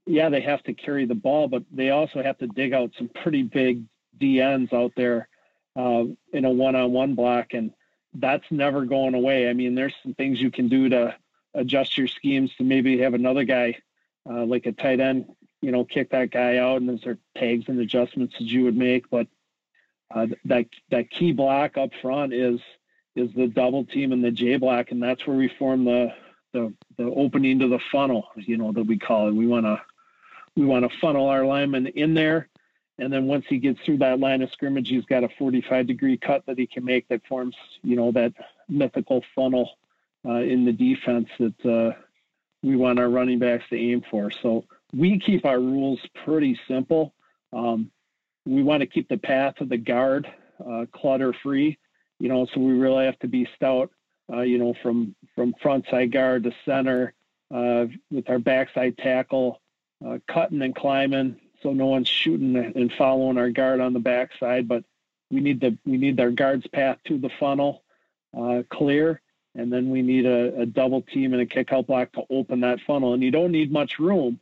[0.05, 3.09] yeah they have to carry the ball, but they also have to dig out some
[3.09, 3.83] pretty big
[4.19, 5.27] DNs out there
[5.75, 7.71] uh, in a one-on-one block, and
[8.13, 9.49] that's never going away.
[9.49, 11.15] I mean, there's some things you can do to
[11.53, 13.77] adjust your schemes to maybe have another guy,
[14.29, 17.65] uh, like a tight end, you know, kick that guy out, and those are tags
[17.67, 19.09] and adjustments that you would make.
[19.09, 19.27] But
[20.13, 22.59] uh, that that key block up front is
[23.15, 26.13] is the double team and the J block, and that's where we form the
[26.53, 29.33] the the opening to the funnel, you know, that we call it.
[29.33, 29.81] We want to
[30.55, 32.49] we want to funnel our lineman in there
[32.97, 36.17] And then once he gets through that line of scrimmage, he's got a 45 degree
[36.17, 38.33] cut that he can make that forms, you know, that
[38.69, 39.71] mythical funnel
[40.25, 41.93] uh, in the defense that uh,
[42.63, 44.31] we want our running backs to aim for.
[44.31, 47.13] So we keep our rules pretty simple.
[47.51, 47.91] Um,
[48.45, 50.27] we want to keep the path of the guard
[50.65, 51.77] uh, clutter free,
[52.19, 53.91] you know, so we really have to be stout,
[54.31, 57.13] uh, you know, from from front side guard to center
[57.53, 59.61] uh, with our backside tackle,
[60.05, 64.67] uh, cutting and climbing, so no one's shooting and following our guard on the backside.
[64.67, 64.83] But
[65.31, 67.83] we need the we need our guard's path to the funnel
[68.37, 69.21] uh, clear,
[69.55, 72.61] and then we need a, a, double team and a kick out block to open
[72.61, 73.13] that funnel.
[73.13, 74.39] And you don't need much room,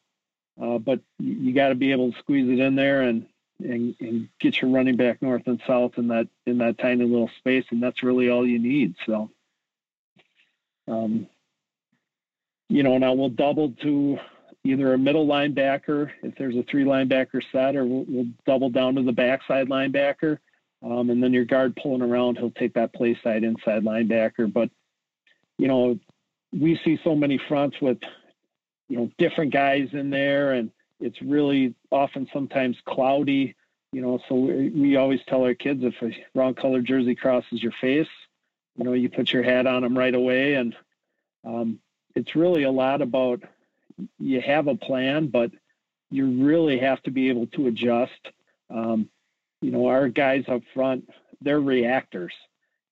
[0.61, 3.27] uh, but you got to be able to squeeze it in there and,
[3.63, 7.31] and and get your running back north and south in that in that tiny little
[7.39, 8.95] space, and that's really all you need.
[9.05, 9.29] So.
[10.85, 11.27] Um,
[12.67, 14.17] you know, now we'll double to
[14.65, 18.95] either a middle linebacker if there's a three linebacker set, or we'll, we'll double down
[18.95, 20.39] to the backside linebacker.
[20.81, 24.51] Um, and then your guard pulling around, he'll take that play side inside linebacker.
[24.51, 24.69] But,
[25.57, 25.97] you know,
[26.51, 27.99] we see so many fronts with,
[28.89, 30.71] you know, different guys in there, and
[31.03, 33.55] it's really often sometimes cloudy,
[33.91, 34.19] you know.
[34.29, 38.07] So we, we always tell our kids if a wrong color jersey crosses your face,
[38.77, 40.55] you know, you put your hat on them right away.
[40.55, 40.75] And
[41.45, 41.79] um,
[42.15, 43.41] it's really a lot about
[44.19, 45.51] you have a plan, but
[46.09, 48.11] you really have to be able to adjust.
[48.69, 49.09] Um,
[49.61, 51.09] you know, our guys up front,
[51.41, 52.33] they're reactors.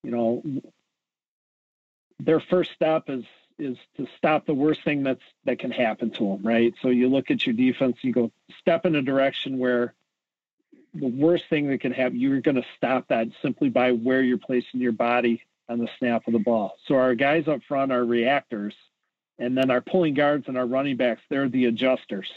[0.04, 0.44] You know,
[2.20, 3.24] their first step is
[3.62, 6.74] is to stop the worst thing that's that can happen to them, right?
[6.82, 9.94] So you look at your defense, you go step in a direction where
[10.94, 14.38] the worst thing that can happen, you're going to stop that simply by where you're
[14.38, 16.76] placing your body on the snap of the ball.
[16.88, 18.74] So our guys up front are reactors
[19.42, 22.32] and then our pulling guards and our running backs they're the adjusters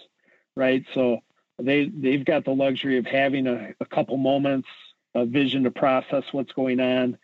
[0.56, 1.18] right so
[1.60, 4.68] they they've got the luxury of having a, a couple moments
[5.14, 7.16] of vision to process what's going on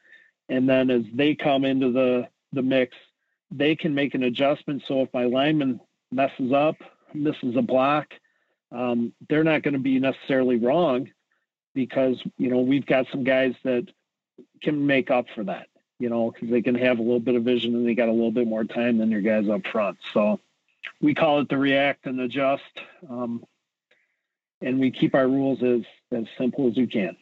[0.48, 2.96] and then as they come into the the mix
[3.50, 6.76] they can make an adjustment so if my lineman messes up
[7.14, 8.14] misses a block
[8.72, 11.08] um, they're not going to be necessarily wrong
[11.74, 13.86] because you know we've got some guys that
[14.62, 15.66] can make up for that
[16.00, 18.12] you know, because they can have a little bit of vision and they got a
[18.12, 19.98] little bit more time than your guys up front.
[20.12, 20.40] So
[21.00, 22.62] we call it the react and adjust,
[23.08, 23.44] um,
[24.62, 27.16] and we keep our rules as as simple as we can.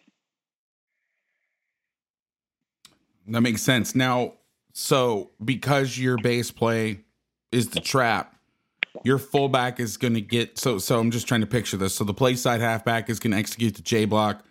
[3.27, 3.95] That makes sense.
[3.95, 4.35] Now,
[4.81, 7.01] so because your base play
[7.51, 8.37] is the trap,
[9.03, 10.79] your fullback is going to get so.
[10.79, 11.97] So I'm just trying to picture this.
[11.97, 14.45] So the play side halfback is going to execute the J block,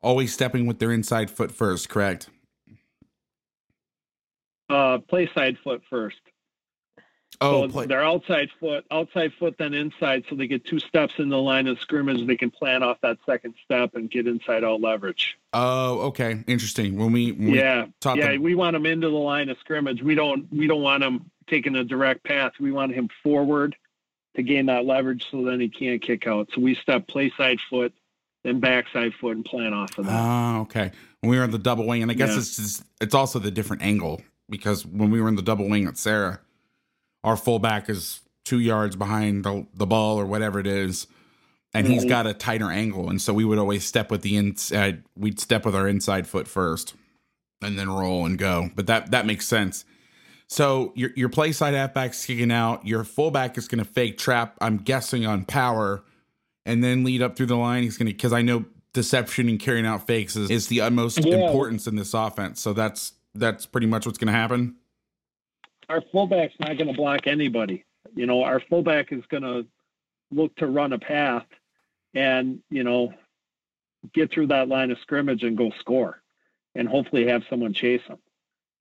[0.00, 1.90] always stepping with their inside foot first.
[1.90, 2.30] Correct.
[4.70, 6.16] Uh, play side foot first.
[7.40, 7.86] Oh, so play.
[7.86, 11.68] their outside foot, outside foot, then inside, so they get two steps in the line
[11.68, 12.26] of scrimmage.
[12.26, 15.38] They can plan off that second step and get inside out leverage.
[15.52, 16.96] Oh, okay, interesting.
[16.96, 20.02] When we, when yeah, we yeah, them- we want them into the line of scrimmage.
[20.02, 22.54] We don't we don't want them taking a direct path.
[22.58, 23.76] We want him forward
[24.34, 26.48] to gain that leverage, so then he can't kick out.
[26.54, 27.92] So we step play side foot,
[28.42, 30.12] then backside foot, and plan off of that.
[30.12, 30.90] Oh, okay.
[31.20, 32.38] When we were in the double wing, and I guess yeah.
[32.38, 35.86] it's just, it's also the different angle because when we were in the double wing
[35.86, 36.40] at Serra,
[37.28, 41.06] our fullback is two yards behind the, the ball or whatever it is,
[41.74, 41.92] and mm-hmm.
[41.92, 45.02] he's got a tighter angle, and so we would always step with the inside.
[45.14, 46.94] We'd step with our inside foot first,
[47.60, 48.70] and then roll and go.
[48.74, 49.84] But that that makes sense.
[50.46, 52.86] So your your play side halfback's kicking out.
[52.86, 54.56] Your fullback is going to fake trap.
[54.62, 56.02] I'm guessing on power,
[56.64, 57.82] and then lead up through the line.
[57.82, 58.64] He's going to because I know
[58.94, 61.36] deception and carrying out fakes is, is the utmost yeah.
[61.36, 62.62] importance in this offense.
[62.62, 64.76] So that's that's pretty much what's going to happen?
[65.88, 67.84] Our fullback's not going to block anybody.
[68.14, 69.66] You know, our fullback is going to
[70.30, 71.46] look to run a path
[72.14, 73.14] and, you know,
[74.12, 76.22] get through that line of scrimmage and go score
[76.74, 78.18] and hopefully have someone chase him.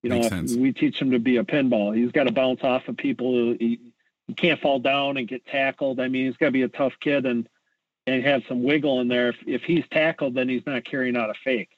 [0.03, 1.95] You know, we teach him to be a pinball.
[1.95, 3.55] He's got to bounce off of people.
[3.59, 3.79] He,
[4.27, 5.99] he can't fall down and get tackled.
[5.99, 7.49] I mean, he's got to be a tough kid and
[8.05, 9.29] and have some wiggle in there.
[9.29, 11.71] If, if he's tackled, then he's not carrying out a fake.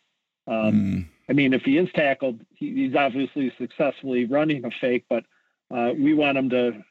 [0.47, 1.06] Um, mm.
[1.30, 5.26] I mean, if he is tackled, he, he's obviously successfully running a fake, but
[5.69, 6.84] uh, we want him to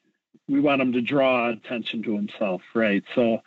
[0.48, 3.04] we want him to draw attention to himself, right?
[3.14, 3.42] So,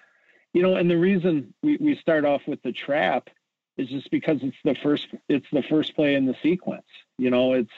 [0.53, 3.29] you know, and the reason we, we start off with the trap
[3.77, 6.85] is just because it's the first it's the first play in the sequence.
[7.17, 7.71] You know, it's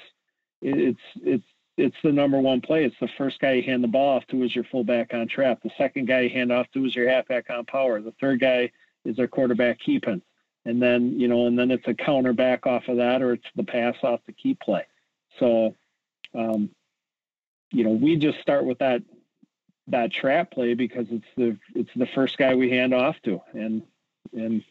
[0.62, 1.46] it's it's
[1.78, 2.84] it's the number one play.
[2.84, 5.60] It's the first guy you hand the ball off to is your fullback on trap.
[5.64, 8.02] The second guy you hand off to is your halfback on power.
[8.02, 8.72] The third guy
[9.06, 10.24] is our quarterback keeping
[10.66, 13.48] and then you know, and then it's a counter back off of that, or it's
[13.56, 14.86] the pass off the key play.
[15.40, 15.76] So,
[16.34, 16.70] um,
[17.72, 19.04] you know, we just start with that
[19.88, 23.84] that trap play because it's the it's the first guy we hand off to, and
[24.34, 24.64] and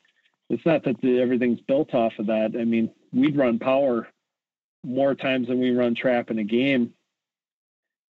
[0.48, 2.54] it's not that the, everything's built off of that.
[2.58, 4.08] I mean, we'd run power
[4.84, 6.94] more times than we run trap in a game,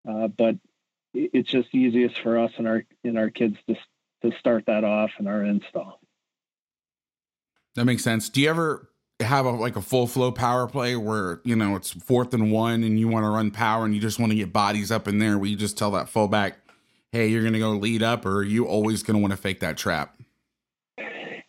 [0.08, 0.56] uh, but
[1.14, 3.76] it's just easiest for us and our and our kids to
[4.22, 6.00] to start that off in our install.
[7.76, 8.30] That makes sense.
[8.30, 8.90] Do you ever
[9.22, 12.84] have a like a full flow power play where you know it's fourth and one
[12.84, 15.20] and you want to run power and you just want to get bodies up in
[15.20, 16.58] there where you just tell that fullback,
[17.12, 19.78] hey, you're gonna go lead up, or are you always gonna want to fake that
[19.78, 20.16] trap?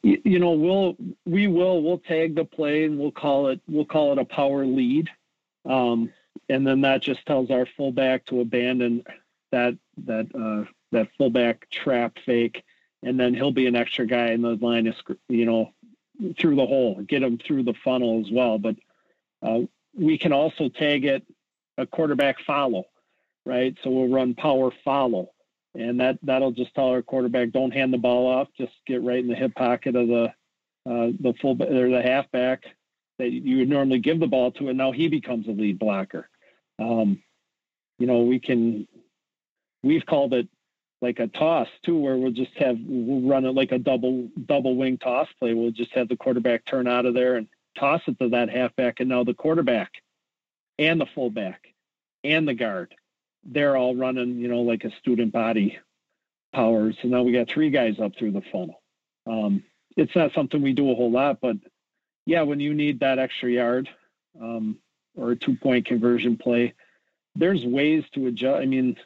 [0.02, 3.84] You, you know, we'll we will we'll tag the play and we'll call it we'll
[3.84, 5.08] call it a power lead,
[5.68, 6.12] um,
[6.48, 9.04] and then that just tells our fullback to abandon
[9.52, 9.76] that
[10.06, 12.64] that uh, that fullback trap fake,
[13.04, 14.94] and then he'll be an extra guy in the line of
[15.28, 15.72] you know
[16.38, 18.58] through the hole, get them through the funnel as well.
[18.58, 18.76] But
[19.42, 19.60] uh,
[19.94, 21.24] we can also tag it
[21.78, 22.84] a quarterback follow,
[23.44, 23.76] right?
[23.82, 25.30] So we'll run power follow,
[25.74, 29.18] and that that'll just tell our quarterback don't hand the ball off, just get right
[29.18, 30.24] in the hip pocket of the
[30.86, 32.64] uh, the full or the halfback
[33.18, 36.28] that you would normally give the ball to, and now he becomes a lead blocker.
[36.78, 37.22] Um,
[37.98, 38.88] you know, we can
[39.82, 40.48] we've called it
[41.00, 44.76] like a toss too, where we'll just have we'll run it like a double double
[44.76, 45.54] wing toss play.
[45.54, 47.48] We'll just have the quarterback turn out of there and
[47.78, 49.92] toss it to that halfback, and now the quarterback
[50.78, 51.68] and the fullback
[52.24, 52.94] and the guard,
[53.44, 55.78] they're all running, you know, like a student body
[56.52, 56.92] power.
[57.00, 58.82] So now we got three guys up through the funnel.
[59.26, 59.62] Um,
[59.96, 61.56] it's not something we do a whole lot, but
[62.26, 63.88] yeah, when you need that extra yard
[64.40, 64.78] um,
[65.16, 66.74] or a two point conversion play,
[67.34, 68.60] there's ways to adjust.
[68.60, 68.96] I mean,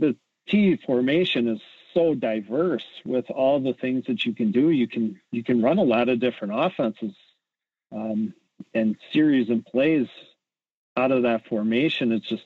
[0.00, 0.16] the
[0.48, 1.60] T formation is
[1.94, 4.70] so diverse with all the things that you can do.
[4.70, 7.14] You can you can run a lot of different offenses
[7.92, 8.34] um,
[8.74, 10.08] and series and plays
[10.96, 12.12] out of that formation.
[12.12, 12.42] It's just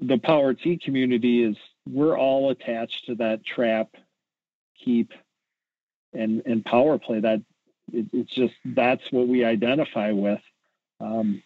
[0.00, 1.56] the power T community is
[1.88, 3.88] we're all attached to that trap,
[4.84, 5.12] keep,
[6.12, 7.20] and and power play.
[7.20, 7.42] That
[7.92, 10.40] it, it's just that's what we identify with,
[11.00, 11.42] um,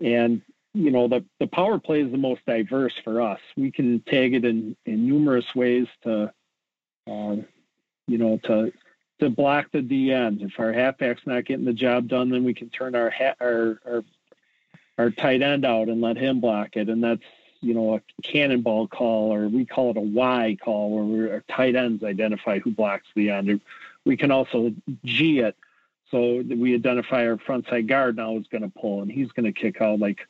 [0.00, 0.42] and
[0.76, 3.40] you know the the power play is the most diverse for us.
[3.56, 6.32] We can tag it in in numerous ways to,
[7.06, 7.36] uh,
[8.06, 8.72] you know, to
[9.20, 10.42] to block the DN.
[10.42, 13.80] If our halfback's not getting the job done, then we can turn our ha- our,
[13.86, 14.04] our
[14.98, 17.24] our tight end out and let him block it, and that's
[17.62, 21.74] you know a cannonball call, or we call it a Y call, where our tight
[21.74, 23.62] ends identify who blocks the end.
[24.04, 24.74] We can also
[25.06, 25.56] G it,
[26.10, 29.50] so we identify our front side guard now is going to pull, and he's going
[29.50, 30.28] to kick out like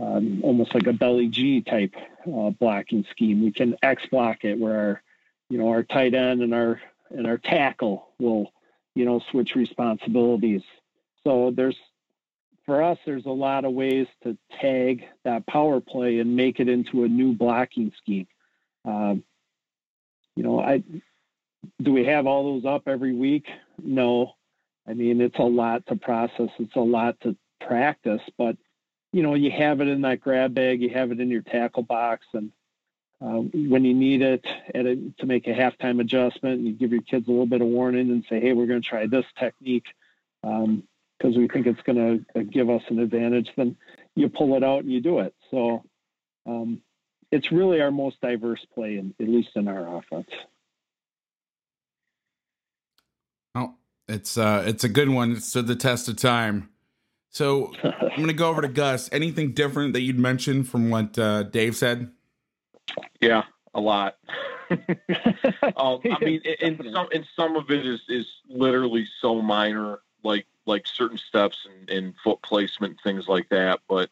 [0.00, 1.94] um, almost like a belly G type
[2.26, 3.42] uh, blocking scheme.
[3.42, 5.02] We can X block it where our,
[5.48, 8.52] you know, our tight end and our and our tackle will,
[8.94, 10.62] you know, switch responsibilities.
[11.24, 11.76] So there's
[12.64, 16.68] for us, there's a lot of ways to tag that power play and make it
[16.68, 18.28] into a new blocking scheme.
[18.84, 19.24] Um,
[20.36, 20.82] you know, I
[21.82, 23.46] do we have all those up every week?
[23.82, 24.34] No.
[24.88, 26.48] I mean, it's a lot to process.
[26.58, 28.56] It's a lot to practice, but
[29.12, 31.82] you know, you have it in that grab bag, you have it in your tackle
[31.82, 32.52] box, and
[33.22, 34.82] uh, when you need it a,
[35.18, 38.24] to make a halftime adjustment, you give your kids a little bit of warning and
[38.28, 39.86] say, "Hey, we're going to try this technique
[40.42, 43.76] because um, we think it's going to give us an advantage." Then
[44.14, 45.34] you pull it out and you do it.
[45.50, 45.84] So
[46.46, 46.80] um,
[47.30, 50.30] it's really our most diverse play, in, at least in our offense.
[53.54, 53.74] Oh,
[54.08, 55.32] it's uh, it's a good one.
[55.32, 56.70] It stood the test of time.
[57.30, 59.08] So I'm going to go over to Gus.
[59.12, 62.10] Anything different that you'd mention from what uh, Dave said?
[63.20, 64.16] Yeah, a lot.
[64.70, 70.46] um, I mean, and some and some of it is is literally so minor, like
[70.66, 73.80] like certain steps and, and foot placement, things like that.
[73.88, 74.10] But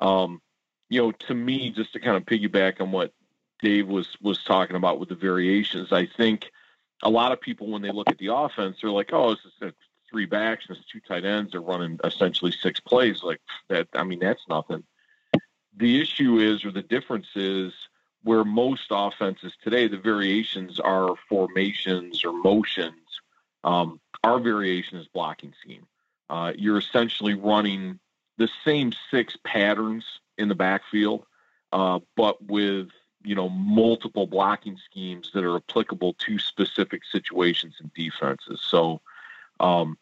[0.00, 0.40] um,
[0.88, 3.12] you know, to me, just to kind of piggyback on what
[3.60, 6.50] Dave was was talking about with the variations, I think
[7.02, 9.72] a lot of people when they look at the offense, they're like, "Oh, this is
[10.12, 13.88] three backs and two tight ends are running essentially six plays like that.
[13.94, 14.84] I mean, that's nothing.
[15.76, 17.72] The issue is, or the difference is,
[18.22, 22.92] where most offenses today, the variations are formations or motions.
[23.64, 25.86] Um, our variation is blocking scheme.
[26.28, 27.98] Uh, you're essentially running
[28.38, 30.04] the same six patterns
[30.38, 31.24] in the backfield,
[31.72, 32.88] uh, but with
[33.24, 38.60] you know multiple blocking schemes that are applicable to specific situations and defenses.
[38.62, 39.00] So
[39.60, 39.96] um,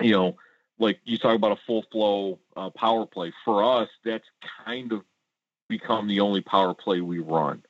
[0.00, 0.36] you know,
[0.78, 3.32] like you talk about a full flow uh, power play.
[3.44, 4.28] For us, that's
[4.64, 5.02] kind of
[5.68, 7.62] become the only power play we run.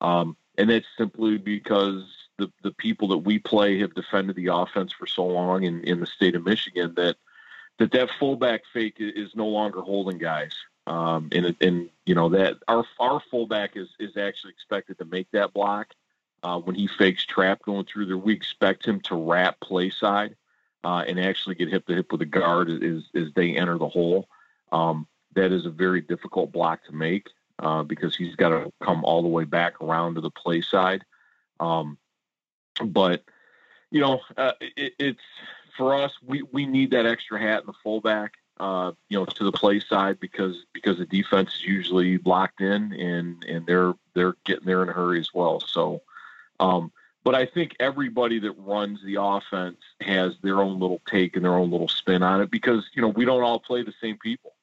[0.00, 2.04] Um, and that's simply because
[2.38, 6.00] the, the people that we play have defended the offense for so long in, in
[6.00, 7.16] the state of Michigan that
[7.78, 10.52] that, that fullback fake is no longer holding guys.
[10.86, 15.30] Um, and, and, you know, that our, our fullback is, is actually expected to make
[15.30, 15.94] that block.
[16.42, 20.34] uh, when he fakes trap going through there, we expect him to wrap play side
[20.84, 23.88] uh, and actually get hip to hip with the guard as, as they enter the
[23.88, 24.28] hole.
[24.70, 27.28] Um, that is a very difficult block to make
[27.58, 31.04] uh, because he's got to come all the way back around to the play side.
[31.60, 31.98] Um,
[32.84, 33.24] but
[33.90, 35.22] you know, uh, it, it's
[35.76, 36.12] for us.
[36.24, 38.32] We we need that extra hat in the fullback.
[38.60, 42.92] Uh, you know, to the play side because because the defense is usually locked in
[42.92, 45.60] and and they're they're getting there in a hurry as well.
[45.60, 46.02] So,
[46.60, 46.92] um,
[47.24, 51.54] but I think everybody that runs the offense has their own little take and their
[51.54, 54.54] own little spin on it because you know we don't all play the same people,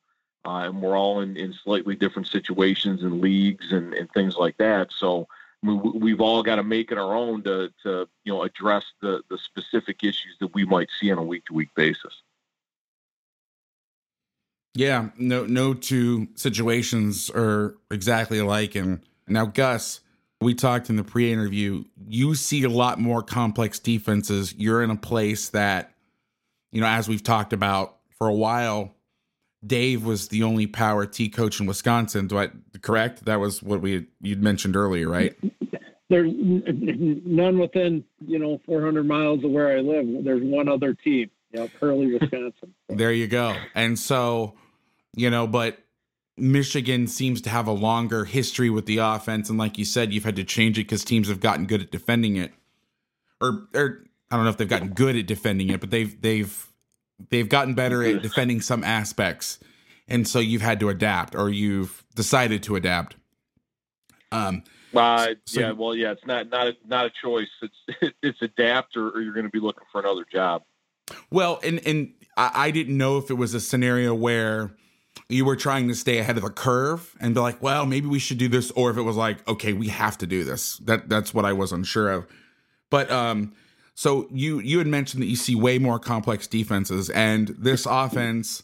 [0.45, 4.57] uh, and we're all in, in slightly different situations and leagues and, and things like
[4.57, 4.91] that.
[4.91, 5.27] So
[5.63, 9.21] we, have all got to make it our own to, to you know address the
[9.29, 12.21] the specific issues that we might see on a week to week basis.
[14.75, 18.75] Yeah, no no two situations are exactly alike.
[18.75, 20.01] And now, Gus,
[20.41, 21.83] we talked in the pre-interview.
[22.07, 24.53] You see a lot more complex defenses.
[24.57, 25.93] You're in a place that,
[26.71, 28.93] you know, as we've talked about for a while.
[29.65, 32.27] Dave was the only power T coach in Wisconsin.
[32.27, 32.49] Do I
[32.81, 33.25] correct?
[33.25, 35.35] That was what we you'd mentioned earlier, right?
[36.09, 40.23] There's none within you know 400 miles of where I live.
[40.23, 41.29] There's one other team.
[41.51, 42.73] Yep, Hurley, Wisconsin.
[42.89, 43.55] there you go.
[43.75, 44.53] And so,
[45.15, 45.79] you know, but
[46.39, 50.25] Michigan seems to have a longer history with the offense, and like you said, you've
[50.25, 52.51] had to change it because teams have gotten good at defending it,
[53.41, 56.67] or or I don't know if they've gotten good at defending it, but they've they've
[57.29, 59.59] they've gotten better at defending some aspects,
[60.07, 63.15] and so you've had to adapt, or you've decided to adapt.
[64.31, 64.63] Um,
[64.95, 67.49] uh, so, yeah, well, yeah, it's not not a, not a choice.
[67.61, 70.63] It's it's adapt, or, or you're going to be looking for another job.
[71.31, 74.71] Well, and and I, I didn't know if it was a scenario where
[75.27, 78.19] you were trying to stay ahead of the curve and be like, well, maybe we
[78.19, 80.77] should do this, or if it was like, okay, we have to do this.
[80.77, 82.27] That that's what I was unsure of.
[82.89, 83.53] But um,
[83.95, 88.63] so you you had mentioned that you see way more complex defenses, and this offense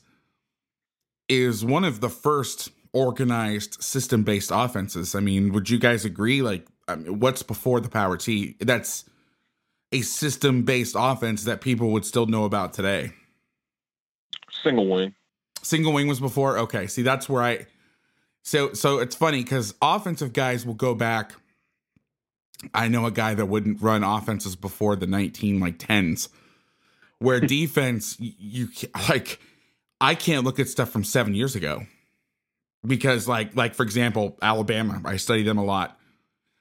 [1.27, 5.15] is one of the first organized system based offenses.
[5.15, 6.41] I mean, would you guys agree?
[6.41, 8.55] Like, I mean, what's before the power T?
[8.59, 9.05] That's
[9.91, 13.11] a system based offense that people would still know about today.
[14.63, 15.13] Single wing.
[15.65, 16.59] Single wing was before.
[16.59, 17.65] Okay, see that's where I.
[18.43, 21.33] So so it's funny because offensive guys will go back.
[22.71, 26.29] I know a guy that wouldn't run offenses before the nineteen like tens,
[27.17, 28.69] where defense you
[29.09, 29.39] like.
[29.99, 31.87] I can't look at stuff from seven years ago
[32.85, 35.97] because like like for example Alabama I study them a lot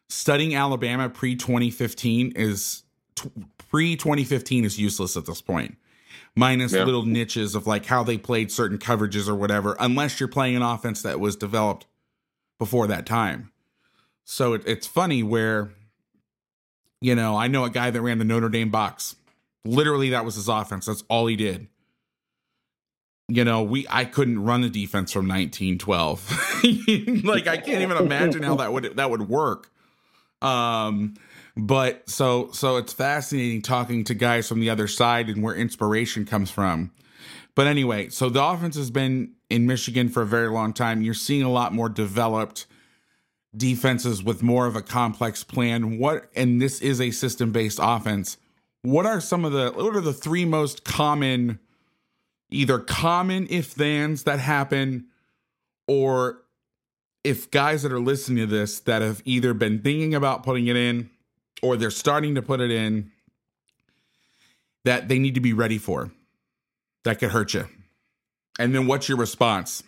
[0.08, 2.84] studying Alabama pre 2015 is
[3.16, 3.30] t-
[3.68, 5.76] pre 2015 is useless at this point
[6.36, 6.84] minus yeah.
[6.84, 10.62] little niches of like how they played certain coverages or whatever unless you're playing an
[10.62, 11.86] offense that was developed
[12.58, 13.50] before that time
[14.24, 15.70] so it, it's funny where
[17.00, 19.16] you know I know a guy that ran the Notre Dame box
[19.64, 21.68] literally that was his offense that's all he did
[23.28, 27.24] you know, we I couldn't run a defense from 1912.
[27.24, 29.70] like I can't even imagine how that would that would work.
[30.42, 31.14] Um
[31.56, 36.24] but so so it's fascinating talking to guys from the other side and where inspiration
[36.24, 36.90] comes from.
[37.54, 41.02] But anyway, so the offense has been in Michigan for a very long time.
[41.02, 42.66] You're seeing a lot more developed
[43.56, 45.98] defenses with more of a complex plan.
[45.98, 48.36] What and this is a system-based offense.
[48.82, 51.60] What are some of the what are the three most common
[52.50, 55.06] either common if thans that happen
[55.86, 56.42] or
[57.22, 60.76] if guys that are listening to this that have either been thinking about putting it
[60.76, 61.10] in
[61.62, 63.10] or they're starting to put it in
[64.84, 66.10] that they need to be ready for
[67.04, 67.66] that could hurt you.
[68.58, 69.82] And then what's your response?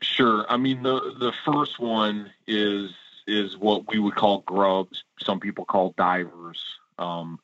[0.00, 0.46] Sure.
[0.48, 2.90] I mean the the first one is
[3.26, 5.04] is what we would call grubs.
[5.20, 6.62] Some people call divers.
[6.98, 7.38] Um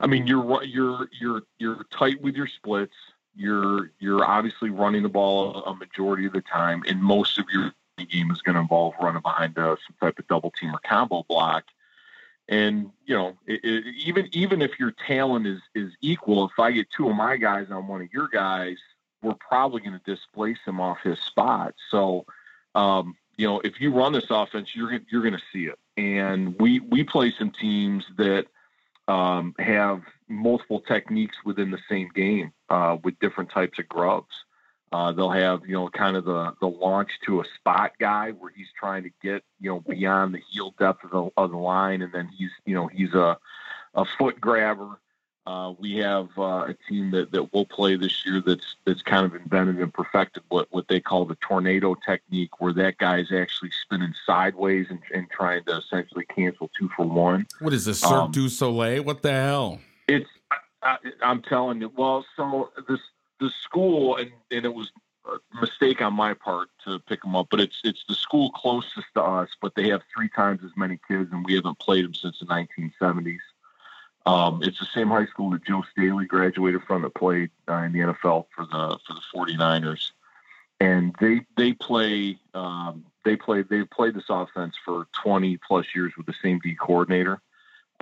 [0.00, 2.94] i mean you're you're you're you're tight with your splits.
[3.34, 7.72] You're you're obviously running the ball a majority of the time, and most of your
[8.10, 11.24] game is going to involve running behind a, some type of double team or combo
[11.28, 11.64] block.
[12.48, 16.72] And you know, it, it, even even if your talent is is equal, if I
[16.72, 18.76] get two of my guys on one of your guys,
[19.22, 21.74] we're probably going to displace him off his spot.
[21.90, 22.26] So,
[22.74, 25.78] um, you know, if you run this offense, you're you're going to see it.
[25.96, 28.46] And we we play some teams that
[29.08, 34.34] um, have multiple techniques within the same game uh, with different types of grubs.
[34.92, 38.52] Uh, they'll have, you know, kind of the, the launch to a spot guy where
[38.54, 42.02] he's trying to get, you know, beyond the heel depth of the, of the line.
[42.02, 43.38] And then he's, you know, he's a,
[43.94, 44.98] a foot grabber.
[45.46, 49.26] Uh, we have uh, a team that, that will play this year that's that's kind
[49.26, 53.70] of invented and perfected what, what they call the tornado technique, where that guy's actually
[53.82, 57.44] spinning sideways and, and trying to essentially cancel two for one.
[57.58, 59.02] What is this, Cirque um, du Soleil?
[59.02, 59.80] What the hell?
[60.06, 60.28] It's
[60.82, 61.90] I, am telling you.
[61.96, 63.00] Well, so this
[63.42, 64.90] the school and, and it was
[65.26, 69.06] a mistake on my part to pick them up, but it's it's the school closest
[69.14, 72.14] to us, but they have three times as many kids, and we haven't played them
[72.14, 73.38] since the 1970s.
[74.24, 77.92] Um, it's the same high school that Joe Staley graduated from that played uh, in
[77.92, 80.12] the NFL for the for the 49ers,
[80.80, 86.12] and they they play um, they play they've played this offense for 20 plus years
[86.16, 87.40] with the same D coordinator,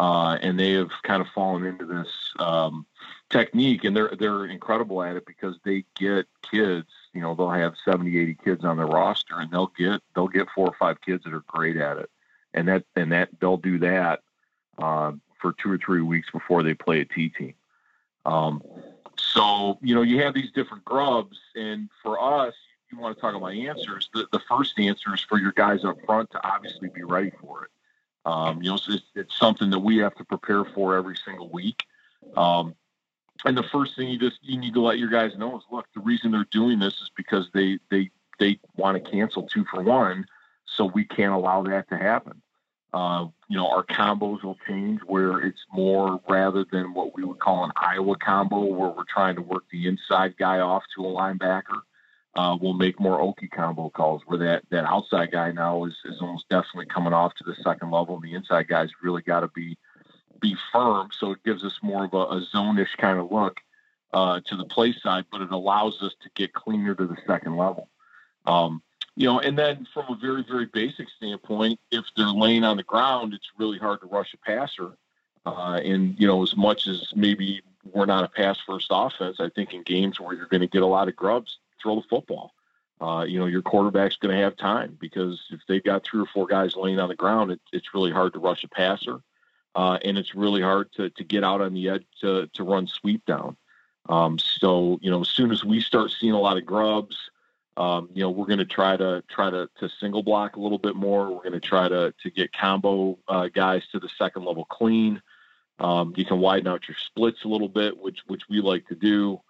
[0.00, 2.08] uh, and they have kind of fallen into this
[2.38, 2.86] um,
[3.28, 6.88] technique, and they're they're incredible at it because they get kids.
[7.12, 10.48] You know, they'll have 70, 80 kids on their roster, and they'll get they'll get
[10.54, 12.10] four or five kids that are great at it,
[12.54, 14.20] and that and that they'll do that.
[14.78, 17.54] Uh, for two or three weeks before they play a T team.
[18.26, 18.62] Um,
[19.16, 21.38] so, you know, you have these different grubs.
[21.56, 22.54] And for us,
[22.92, 24.08] you want to talk about answers.
[24.12, 27.64] The, the first answer is for your guys up front to obviously be ready for
[27.64, 27.70] it.
[28.24, 31.84] Um, you know, it's, it's, something that we have to prepare for every single week.
[32.36, 32.74] Um,
[33.44, 35.86] and the first thing you just you need to let your guys know is, look,
[35.94, 39.82] the reason they're doing this is because they they they want to cancel two for
[39.82, 40.26] one,
[40.66, 42.42] so we can't allow that to happen.
[42.92, 47.38] Uh, you know, our combos will change where it's more rather than what we would
[47.38, 51.08] call an Iowa combo, where we're trying to work the inside guy off to a
[51.08, 51.82] linebacker.
[52.36, 56.20] Uh, we'll make more Okie combo calls where that, that outside guy now is, is
[56.20, 58.14] almost definitely coming off to the second level.
[58.14, 59.76] And the inside guy's really got to be
[60.40, 61.10] be firm.
[61.12, 63.58] So it gives us more of a, a zone-ish kind of look
[64.12, 67.56] uh, to the play side, but it allows us to get cleaner to the second
[67.56, 67.88] level.
[68.46, 68.82] Um,
[69.16, 72.82] you know, and then from a very, very basic standpoint, if they're laying on the
[72.82, 74.92] ground, it's really hard to rush a passer.
[75.44, 77.60] Uh, and, you know, as much as maybe
[77.92, 80.82] we're not a pass first offense, I think in games where you're going to get
[80.82, 82.52] a lot of grubs, throw the football.
[83.00, 86.26] Uh, you know, your quarterback's going to have time because if they've got three or
[86.26, 89.20] four guys laying on the ground, it, it's really hard to rush a passer.
[89.74, 92.86] Uh, and it's really hard to, to get out on the edge to, to run
[92.86, 93.56] sweep down.
[94.08, 97.16] Um, so, you know, as soon as we start seeing a lot of grubs,
[97.76, 100.78] um, you know, we're going to try to try to, to single block a little
[100.78, 101.30] bit more.
[101.30, 105.22] We're going to try to to get combo uh, guys to the second level clean.
[105.78, 108.94] Um, you can widen out your splits a little bit, which which we like to
[108.94, 109.40] do,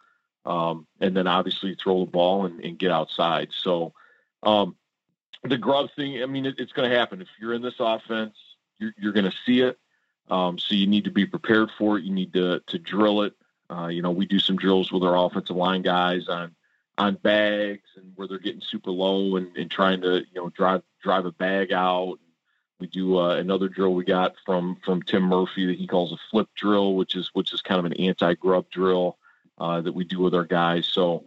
[0.44, 3.48] um, and then obviously throw the ball and, and get outside.
[3.52, 3.92] So
[4.42, 4.76] um,
[5.44, 8.36] the grub thing, I mean, it, it's going to happen if you're in this offense.
[8.78, 9.78] You're, you're going to see it.
[10.30, 12.04] Um, so you need to be prepared for it.
[12.04, 13.34] You need to to drill it.
[13.68, 16.54] Uh, you know, we do some drills with our offensive line guys on
[16.98, 20.82] on bags and where they're getting super low and, and trying to you know drive
[21.02, 22.18] drive a bag out.
[22.78, 26.18] We do uh, another drill we got from from Tim Murphy that he calls a
[26.30, 29.18] flip drill, which is which is kind of an anti grub drill
[29.60, 30.86] uh, that we do with our guys.
[30.86, 31.24] So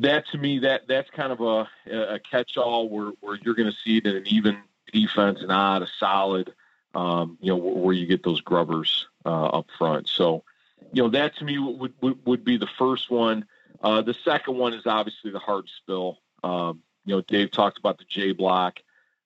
[0.00, 3.70] that to me that that's kind of a, a catch all where, where you're going
[3.70, 4.58] to see it in an even
[4.92, 6.52] defense, not a solid.
[6.94, 10.08] Um, you know where you get those grubbers uh, up front.
[10.08, 10.44] So
[10.92, 13.46] you know that to me would, would would be the first one.
[13.82, 16.18] Uh, the second one is obviously the hard spill.
[16.42, 18.78] Um, you know, Dave talked about the J block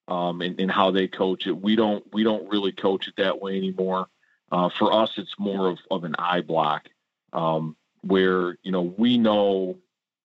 [0.08, 1.52] um, and, and, how they coach it.
[1.52, 4.08] We don't we don't really coach it that way anymore.
[4.50, 6.88] Uh, for us, it's more of, of an I block
[7.32, 7.76] um,
[8.08, 9.76] where you know we know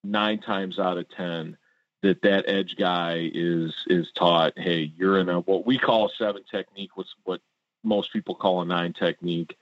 [0.03, 1.57] nine times out of ten
[2.01, 4.53] that that edge guy is is taught.
[4.57, 6.91] Hey, you're in a what we call seven technique.
[6.95, 7.41] What's what
[7.83, 9.57] most people call a nine technique.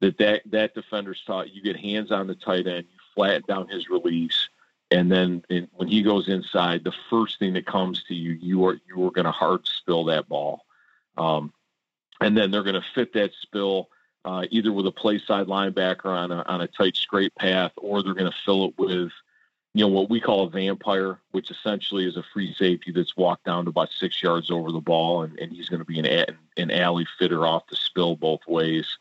[0.00, 1.52] That that that defender's taught.
[1.52, 2.86] You get hands on the tight end.
[2.90, 4.48] You flatten down his release.
[4.90, 8.64] And then in, when he goes inside, the first thing that comes to you, you
[8.66, 10.64] are you are going to hard spill that ball,
[11.16, 11.52] um,
[12.20, 13.88] and then they're going to fit that spill
[14.26, 18.02] uh, either with a play side linebacker on a, on a tight straight path, or
[18.02, 19.12] they're going to fill it with
[19.72, 23.44] you know what we call a vampire, which essentially is a free safety that's walked
[23.44, 26.36] down to about six yards over the ball, and, and he's going to be an
[26.56, 28.98] an alley fitter off the spill both ways,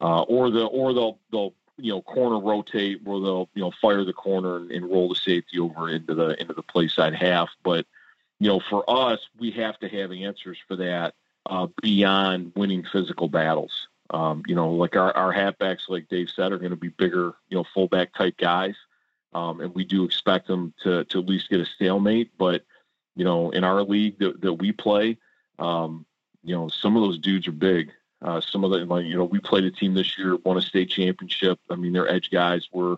[0.00, 4.04] uh, or the or they'll they'll you know corner rotate where they'll you know fire
[4.04, 7.50] the corner and, and roll the safety over into the into the play side half.
[7.62, 7.84] But
[8.40, 11.14] you know for us, we have to have answers for that
[11.44, 13.88] uh, beyond winning physical battles.
[14.10, 17.34] Um, you know, like our, our halfbacks, like Dave said, are going to be bigger,
[17.48, 18.74] you know, fullback type guys.
[19.32, 22.30] Um, and we do expect them to, to at least get a stalemate.
[22.38, 22.64] But,
[23.16, 25.18] you know, in our league that, that we play,
[25.58, 26.06] um,
[26.42, 27.90] you know, some of those dudes are big.
[28.22, 30.62] Uh, some of the, like, you know, we played a team this year, won a
[30.62, 31.58] state championship.
[31.68, 32.96] I mean, their edge guys were,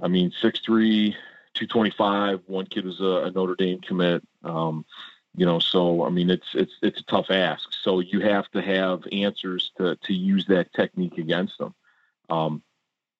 [0.00, 1.14] I mean, 6'3,
[1.54, 2.40] 225.
[2.46, 4.22] One kid was a, a Notre Dame commit.
[4.42, 4.84] Um,
[5.36, 7.72] you know, so I mean, it's it's it's a tough ask.
[7.72, 11.74] So you have to have answers to to use that technique against them.
[12.30, 12.62] Um,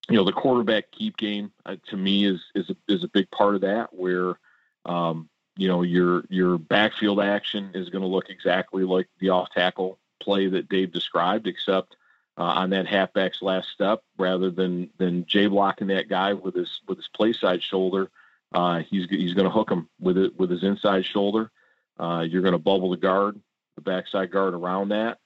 [0.09, 3.31] you know, the quarterback keep game uh, to me is is a, is a big
[3.31, 3.93] part of that.
[3.93, 4.39] Where
[4.85, 9.51] um, you know your your backfield action is going to look exactly like the off
[9.51, 11.97] tackle play that Dave described, except
[12.39, 16.81] uh, on that halfback's last step, rather than than J blocking that guy with his
[16.87, 18.09] with his play side shoulder,
[18.53, 21.51] uh, he's he's going to hook him with it with his inside shoulder.
[21.99, 23.41] Uh, you're going to bubble the guard,
[23.77, 25.19] the backside guard around that.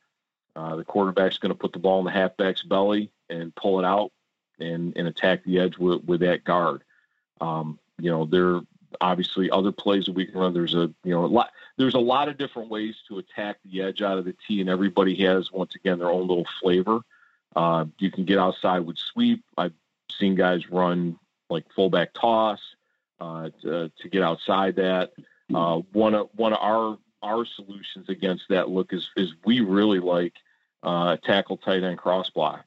[0.55, 3.85] Uh, the quarterback's going to put the ball in the halfback's belly and pull it
[3.85, 4.11] out
[4.59, 6.82] and, and attack the edge with, with that guard.
[7.40, 8.61] Um, you know, there
[9.01, 10.55] obviously other plays that we can run.
[10.55, 13.82] There's a you know a lot there's a lot of different ways to attack the
[13.82, 17.01] edge out of the tee, and everybody has once again their own little flavor.
[17.55, 19.45] Uh, you can get outside with sweep.
[19.57, 19.73] I've
[20.19, 21.19] seen guys run
[21.51, 22.61] like fullback toss
[23.20, 25.12] uh, to, to, get outside that.
[25.53, 30.01] Uh, one of one of our our solutions against that look is is we really
[30.01, 30.35] like
[30.83, 32.65] uh, tackle tight end cross block,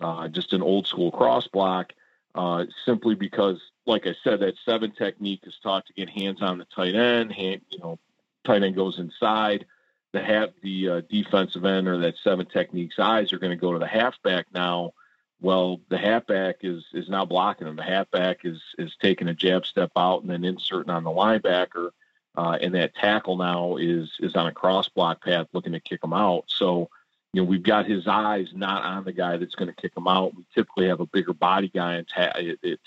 [0.00, 1.92] uh, just an old school cross block,
[2.34, 6.58] uh, simply because like I said, that seven technique is taught to get hands on
[6.58, 7.32] the tight end.
[7.32, 7.98] Hand, you know,
[8.44, 9.66] tight end goes inside.
[10.12, 13.72] The half, the uh, defensive end or that seven technique's eyes are going to go
[13.72, 14.92] to the halfback now.
[15.40, 17.76] Well, the halfback is is now blocking him.
[17.76, 21.90] The halfback is is taking a jab step out and then inserting on the linebacker,
[22.36, 26.02] uh, and that tackle now is is on a cross block path looking to kick
[26.02, 26.44] him out.
[26.46, 26.88] So
[27.32, 30.06] you know, we've got his eyes not on the guy that's going to kick him
[30.06, 30.34] out.
[30.34, 32.34] We typically have a bigger body guy and ta-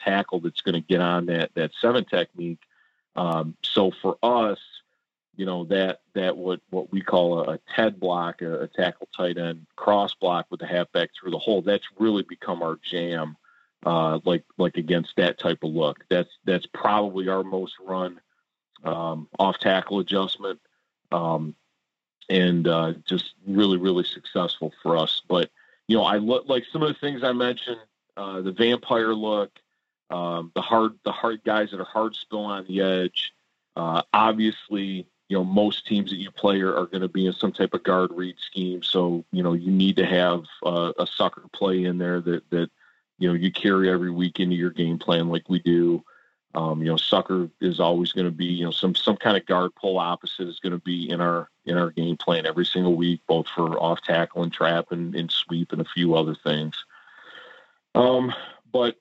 [0.04, 2.62] tackle that's going to get on that that seven technique.
[3.16, 4.60] Um, so for us,
[5.36, 9.08] you know that that what what we call a, a TED block, a, a, tackle
[9.16, 11.62] tight end cross block with the halfback through the hole.
[11.62, 13.38] That's really become our jam.
[13.86, 16.06] Uh, like like against that type of look.
[16.10, 18.20] That's that's probably our most run
[18.86, 20.60] um, off tackle adjustment.
[21.12, 21.56] Um,
[22.30, 25.22] and uh, just really, really successful for us.
[25.28, 25.49] But
[25.88, 27.80] you know, I look like some of the things I mentioned,
[28.18, 29.52] uh, the vampire look,
[30.10, 33.34] um, the hard, the hard guys that are hard spill on the edge.
[33.76, 37.34] Uh, obviously, you know, most teams that you play are, are going to be in
[37.34, 38.82] some type of guard read scheme.
[38.84, 42.70] So you know, you need to have uh, a sucker play in there that that
[43.20, 46.03] you know you carry every week into your game plan like we do.
[46.56, 49.45] Um, you know, sucker is always going to be, you know, some some kind of
[49.45, 52.95] guard pull opposite is going to be in our in our game plan every single
[52.95, 56.73] week, both for off tackle and trap and, and sweep and a few other things.
[57.94, 58.34] Um,
[58.72, 58.95] but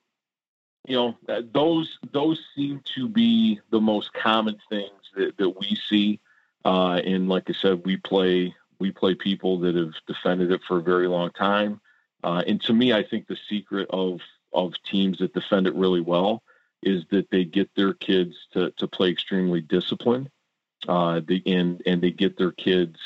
[0.86, 1.16] you know,
[1.52, 6.20] those those seem to be the most common things that, that we see.
[6.64, 10.78] Uh, and like I said, we play we play people that have defended it for
[10.78, 11.81] a very long time.
[12.24, 14.20] Uh, and to me, I think the secret of
[14.52, 16.43] of teams that defend it really well
[16.86, 20.31] is that they get their kids to, to play extremely disciplined
[20.89, 22.98] uh, and, and they get their kids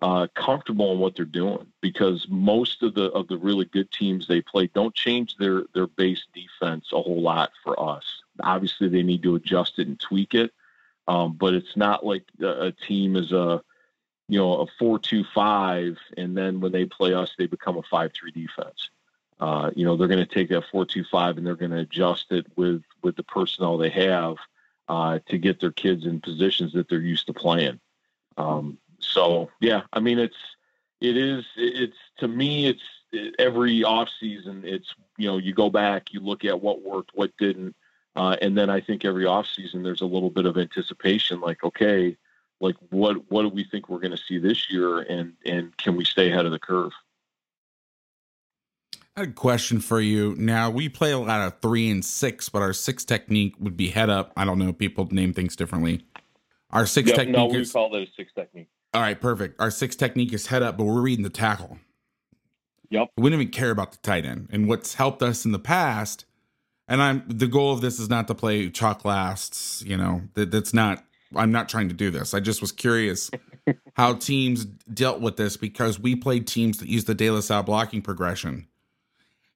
[0.00, 4.26] uh, comfortable in what they're doing because most of the of the really good teams
[4.26, 8.04] they play don't change their their base defense a whole lot for us.
[8.40, 10.52] Obviously, they need to adjust it and tweak it,
[11.08, 13.60] um, but it's not like a, a team is a
[14.28, 17.82] you know a four two five, and then when they play us, they become a
[17.82, 18.90] five three defense.
[19.40, 21.78] Uh, you know, they're going to take that four two five and they're going to
[21.78, 24.36] adjust it with with the personnel they have
[24.88, 27.78] uh, to get their kids in positions that they're used to playing.
[28.36, 30.36] Um, so yeah, I mean, it's
[31.00, 32.82] it is it's to me it's
[33.12, 37.10] it, every off season it's you know you go back you look at what worked
[37.14, 37.74] what didn't
[38.16, 41.62] uh, and then I think every off season there's a little bit of anticipation like
[41.64, 42.16] okay
[42.60, 45.96] like what what do we think we're going to see this year and and can
[45.96, 46.92] we stay ahead of the curve
[49.18, 50.36] I had a question for you.
[50.38, 53.88] Now we play a lot of three and six, but our six technique would be
[53.88, 54.32] head up.
[54.36, 54.72] I don't know.
[54.72, 56.04] People name things differently.
[56.70, 57.36] Our six yep, technique.
[57.36, 58.68] No, we is, call a six technique.
[58.94, 59.60] All right, perfect.
[59.60, 61.80] Our six technique is head up, but we're reading the tackle.
[62.90, 63.08] Yep.
[63.16, 64.50] We don't even care about the tight end.
[64.52, 66.24] And what's helped us in the past,
[66.86, 69.82] and I'm the goal of this is not to play chalk lasts.
[69.84, 71.02] You know that that's not.
[71.34, 72.34] I'm not trying to do this.
[72.34, 73.32] I just was curious
[73.94, 77.64] how teams dealt with this because we played teams that use the De La Salle
[77.64, 78.67] blocking progression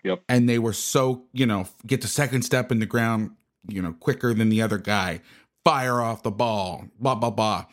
[0.05, 0.23] Yep.
[0.29, 3.33] And they were so, you know, get the second step in the ground,
[3.69, 5.21] you know, quicker than the other guy,
[5.65, 7.67] fire off the ball, blah, blah, blah.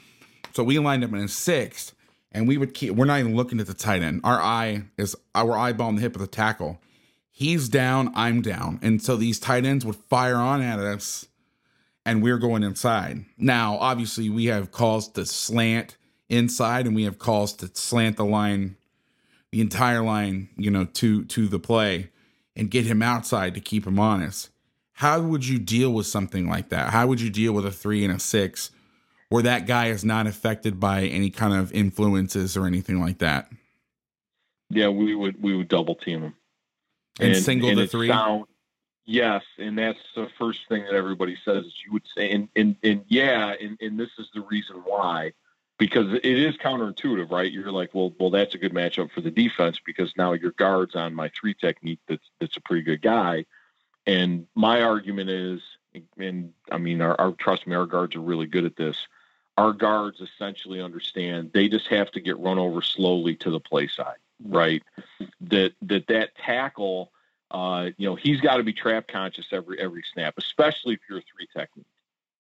[0.54, 1.94] So we lined up in sixth
[2.32, 4.22] and we would keep, we're not even looking at the tight end.
[4.24, 6.80] Our eye is our eyeball on the hip of the tackle.
[7.32, 8.80] He's down, I'm down.
[8.82, 11.26] And so these tight ends would fire on at us
[12.06, 13.26] and we're going inside.
[13.38, 15.98] Now, obviously, we have calls to slant
[16.28, 18.76] inside and we have calls to slant the line,
[19.52, 22.10] the entire line, you know, to to the play
[22.60, 24.50] and get him outside to keep him honest.
[24.94, 26.90] How would you deal with something like that?
[26.90, 28.72] How would you deal with a three and a six
[29.30, 33.50] where that guy is not affected by any kind of influences or anything like that?
[34.70, 36.36] Yeah, we would we would double team him.
[37.20, 38.10] and, and single and the three.
[38.10, 38.46] Sound,
[39.06, 42.76] yes, and that's the first thing that everybody says is you would say, and and,
[42.84, 45.32] and yeah, and, and this is the reason why,
[45.80, 47.52] because it is counterintuitive, right?
[47.52, 50.96] You're like, well, well, that's a good matchup for the defense because now your guard's
[50.96, 52.00] on my three technique.
[52.08, 53.46] That's that's a pretty good guy,
[54.06, 55.62] and my argument is,
[56.18, 59.08] and I mean, our, our trust me, our guards are really good at this.
[59.58, 63.88] Our guards essentially understand they just have to get run over slowly to the play
[63.88, 64.84] side right?
[65.42, 67.12] That that that tackle,
[67.52, 71.20] uh, you know, he's got to be trap conscious every every snap, especially if you're
[71.20, 71.86] a three technique,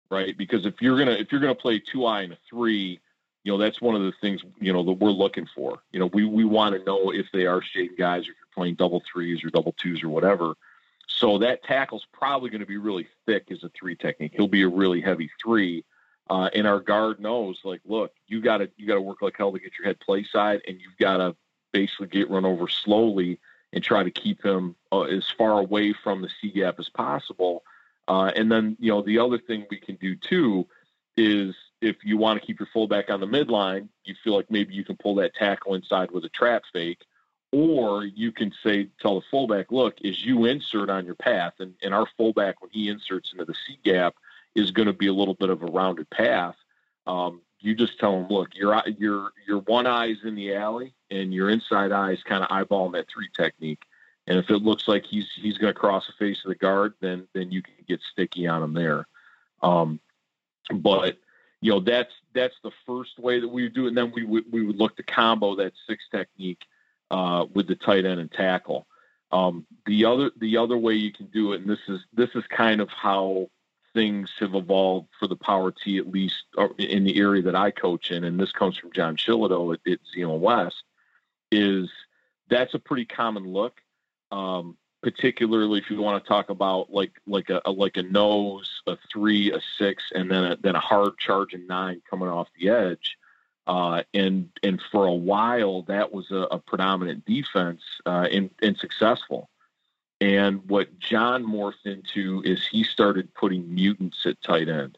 [0.10, 0.38] right?
[0.38, 3.00] Because if you're gonna if you're gonna play two eye and a three,
[3.48, 5.80] you know, that's one of the things you know that we're looking for.
[5.94, 8.54] You know, we we want to know if they are shading guys, or if you're
[8.54, 10.56] playing double threes or double twos or whatever.
[11.08, 14.34] So that tackle's probably going to be really thick as a three technique.
[14.36, 15.86] He'll be a really heavy three.
[16.30, 19.38] Uh, and our guard knows, like, look, you got to you got to work like
[19.38, 21.34] hell to get your head play side, and you've got to
[21.72, 23.40] basically get run over slowly
[23.72, 27.64] and try to keep him uh, as far away from the C gap as possible.
[28.10, 30.68] Uh, and then, you know, the other thing we can do too
[31.16, 34.74] is if you want to keep your fullback on the midline, you feel like maybe
[34.74, 37.06] you can pull that tackle inside with a trap fake,
[37.52, 41.74] or you can say, tell the fullback, look, as you insert on your path, and,
[41.82, 44.16] and our fullback, when he inserts into the C gap,
[44.56, 46.56] is going to be a little bit of a rounded path.
[47.06, 50.94] Um, you just tell him, look, your your your one eye is in the alley,
[51.10, 53.82] and your inside eye is kind of eyeballing that three technique.
[54.28, 56.94] And if it looks like he's he's going to cross the face of the guard,
[57.00, 59.08] then then you can get sticky on him there.
[59.64, 60.00] Um,
[60.72, 61.18] but
[61.62, 63.90] you know that's that's the first way that we would do it.
[63.90, 66.62] And then we would we would look to combo that six technique
[67.12, 68.88] uh, with the tight end and tackle.
[69.32, 72.44] Um, the other the other way you can do it, and this is this is
[72.50, 73.50] kind of how
[73.94, 76.44] things have evolved for the power T, at least
[76.78, 80.00] in the area that I coach in, and this comes from John Shillito at, at
[80.14, 80.84] Zeeland West,
[81.52, 81.90] is
[82.50, 83.82] that's a pretty common look.
[84.32, 88.82] Um, particularly if you want to talk about like like a, a, like a nose,
[88.88, 92.48] a three, a six, and then a, then a hard charge and nine coming off
[92.60, 93.18] the edge.
[93.68, 98.78] Uh, and and for a while that was a, a predominant defense uh, and, and
[98.78, 99.50] successful.
[100.20, 104.98] And what John morphed into is he started putting mutants at tight end.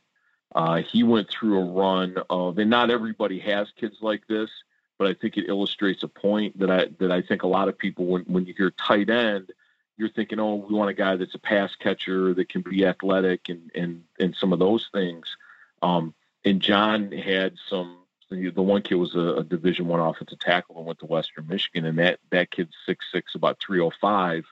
[0.55, 4.49] Uh, he went through a run of, and not everybody has kids like this,
[4.97, 7.77] but I think it illustrates a point that I that I think a lot of
[7.77, 9.51] people, when when you hear tight end,
[9.99, 13.49] you're thinking, oh, we want a guy that's a pass catcher that can be athletic
[13.49, 15.35] and and and some of those things.
[15.81, 16.13] Um,
[16.43, 17.97] and John had some.
[18.31, 21.85] The one kid was a, a Division One offensive tackle and went to Western Michigan,
[21.85, 24.45] and that that kid's six six, about three oh five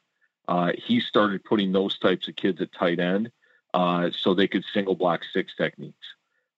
[0.47, 3.31] uh, he started putting those types of kids at tight end
[3.73, 6.07] uh, so they could single block six techniques.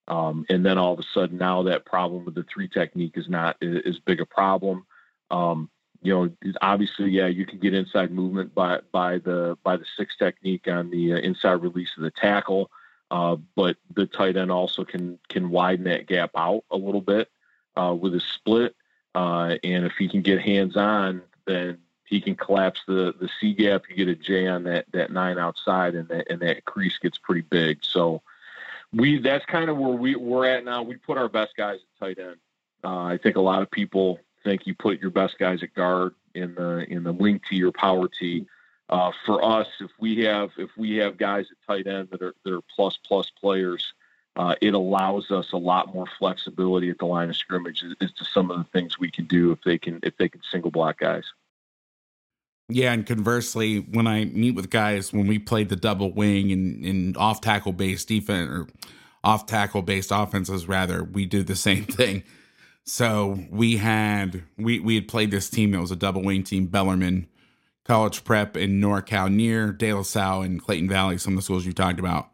[0.06, 3.28] Um, and then all of a sudden, now that problem with the three technique is
[3.28, 4.86] not as big a problem.
[5.30, 5.70] Um,
[6.02, 10.16] you know, obviously, yeah, you can get inside movement by by the by the six
[10.16, 12.70] technique on the uh, inside release of the tackle,
[13.10, 17.28] uh, but the tight end also can can widen that gap out a little bit
[17.76, 18.74] uh, with a split.
[19.14, 23.52] Uh, and if he can get hands on, then he can collapse the the C
[23.52, 23.82] gap.
[23.88, 27.18] You get a J on that that nine outside, and that and that crease gets
[27.18, 27.80] pretty big.
[27.82, 28.22] So
[28.92, 30.82] we that's kind of where we we're at now.
[30.82, 32.36] We put our best guys at tight end.
[32.82, 36.14] Uh, I think a lot of people think you put your best guys at guard
[36.34, 38.46] in the in the wing T or power T.
[38.88, 42.34] Uh, for us, if we have if we have guys at tight end that are
[42.44, 43.92] that are plus plus players,
[44.36, 48.24] uh, it allows us a lot more flexibility at the line of scrimmage as, to
[48.24, 50.98] some of the things we can do if they can if they can single block
[50.98, 51.24] guys.
[52.68, 56.84] Yeah, and conversely, when I meet with guys, when we played the double wing and,
[56.84, 58.68] and off tackle based defense or
[59.24, 62.22] off tackle based offenses, rather, we do the same thing.
[62.90, 66.66] So we had we we had played this team that was a double wing team,
[66.66, 67.28] Bellarmine
[67.84, 71.64] College Prep in NorCal near De La Salle and Clayton Valley, some of the schools
[71.64, 72.30] you talked about.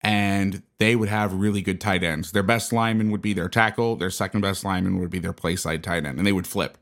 [0.00, 2.32] And they would have really good tight ends.
[2.32, 5.54] Their best lineman would be their tackle, their second best lineman would be their play
[5.54, 6.78] side tight end, and they would flip.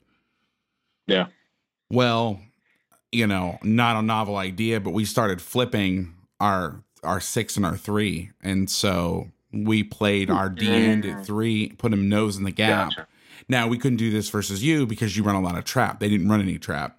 [1.08, 1.26] Yeah.
[1.90, 2.38] Well,
[3.10, 7.76] you know, not a novel idea, but we started flipping our our six and our
[7.76, 12.50] three, and so we played our D end at three, put him nose in the
[12.50, 12.90] gap.
[12.90, 13.08] Gotcha.
[13.48, 16.00] Now we couldn't do this versus you because you run a lot of trap.
[16.00, 16.98] They didn't run any trap,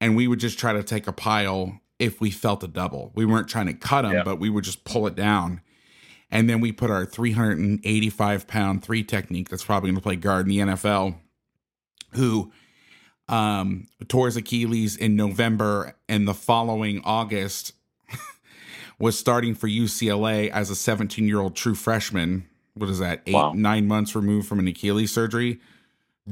[0.00, 3.12] and we would just try to take a pile if we felt a double.
[3.14, 5.60] We weren't trying to cut them, but we would just pull it down.
[6.30, 10.46] And then we put our 385 pound three technique that's probably going to play guard
[10.46, 11.16] in the NFL,
[12.12, 12.52] who
[13.28, 17.72] um, tore his Achilles in November, and the following August
[18.98, 22.48] was starting for UCLA as a 17 year old true freshman.
[22.74, 23.22] What is that?
[23.26, 23.52] Eight, wow.
[23.54, 25.60] nine months removed from an Achilles surgery,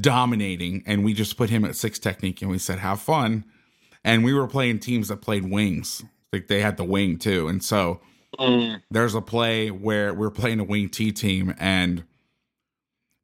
[0.00, 0.82] dominating.
[0.86, 3.44] And we just put him at six technique and we said, have fun.
[4.04, 6.04] and we were playing teams that played wings.
[6.32, 8.00] Like they had the wing too, and so
[8.38, 8.82] mm.
[8.90, 12.04] there's a play where we're playing a wing T team, and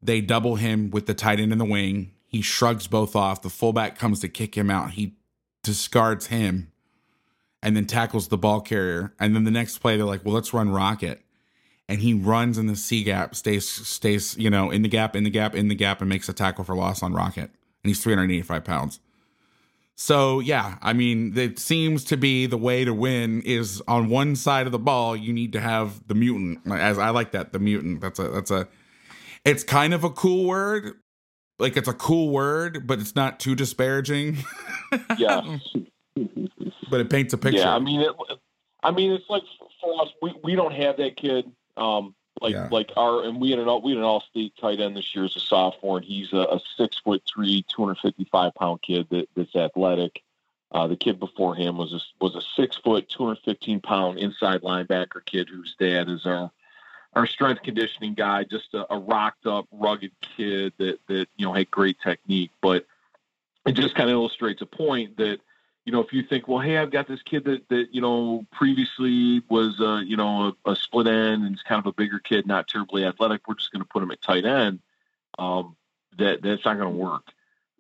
[0.00, 2.12] they double him with the tight end in the wing.
[2.26, 3.42] He shrugs both off.
[3.42, 4.92] The fullback comes to kick him out.
[4.92, 5.16] He
[5.62, 6.71] discards him
[7.62, 9.14] and then tackles the ball carrier.
[9.20, 11.22] And then the next play, they're like, well, let's run rocket.
[11.88, 15.24] And he runs in the C gap, stays, stays, you know, in the gap, in
[15.24, 17.50] the gap, in the gap, and makes a tackle for loss on rocket.
[17.84, 19.00] And he's 385 pounds.
[19.94, 24.36] So yeah, I mean, it seems to be the way to win is on one
[24.36, 26.60] side of the ball, you need to have the mutant.
[26.66, 28.00] As I like that, the mutant.
[28.00, 28.68] That's a that's a
[29.44, 30.94] it's kind of a cool word,
[31.58, 34.38] like it's a cool word, but it's not too disparaging.
[35.18, 35.58] yeah.
[36.14, 37.60] But it paints a picture.
[37.60, 38.12] Yeah, I mean, it,
[38.82, 39.42] I mean, it's like
[39.80, 41.50] for us, we, we don't have that kid.
[41.76, 42.68] Um, like yeah.
[42.70, 45.14] like our and we had an all we had an all state tight end this
[45.14, 48.54] year as a sophomore, and he's a, a six foot three, two hundred fifty five
[48.54, 50.22] pound kid that, that's athletic.
[50.72, 54.18] Uh, the kid before him was a, was a six foot, two hundred fifteen pound
[54.18, 56.50] inside linebacker kid whose dad is our
[57.14, 61.52] our strength conditioning guy, just a, a rocked up, rugged kid that that you know
[61.52, 62.50] had great technique.
[62.60, 62.86] But
[63.66, 65.38] it just kind of illustrates a point that
[65.84, 68.46] you know if you think, well, hey, I've got this kid that that you know
[68.52, 72.18] previously was uh, you know a, a split end and is kind of a bigger
[72.18, 73.42] kid, not terribly athletic.
[73.46, 74.80] We're just going to put him at tight end.
[75.38, 75.76] Um,
[76.18, 77.26] that that's not going to work.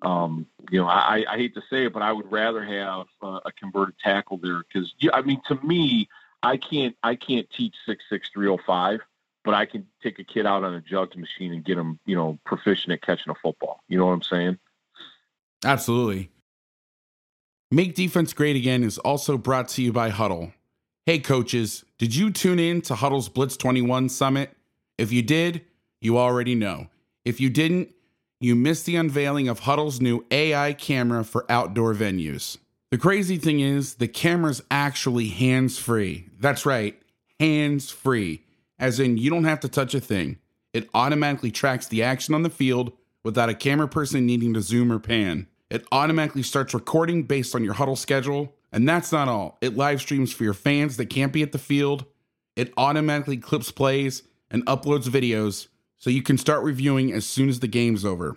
[0.02, 3.38] Um, you know, I, I hate to say it, but I would rather have uh,
[3.44, 6.08] a converted tackle there because, I mean, to me,
[6.42, 9.00] I can't I can't teach six six three oh five
[9.44, 12.14] but I can take a kid out on a jugs machine and get him, you
[12.14, 13.82] know, proficient at catching a football.
[13.88, 14.58] You know what I'm saying?
[15.64, 16.30] Absolutely.
[17.72, 20.52] Make Defense Great Again is also brought to you by Hudl.
[21.06, 24.54] Hey, coaches, did you tune in to Hudl's Blitz 21 Summit?
[24.98, 25.62] If you did,
[25.98, 26.88] you already know.
[27.24, 27.94] If you didn't,
[28.40, 32.58] you missed the unveiling of Hudl's new AI camera for outdoor venues.
[32.90, 36.26] The crazy thing is, the camera's actually hands free.
[36.38, 37.00] That's right,
[37.40, 38.42] hands free
[38.78, 40.36] as in you don't have to touch a thing.
[40.74, 42.92] It automatically tracks the action on the field
[43.24, 45.46] without a camera person needing to zoom or pan.
[45.72, 48.54] It automatically starts recording based on your Hudl schedule.
[48.72, 49.56] And that's not all.
[49.62, 52.04] It live streams for your fans that can't be at the field.
[52.56, 57.60] It automatically clips plays and uploads videos so you can start reviewing as soon as
[57.60, 58.36] the game's over.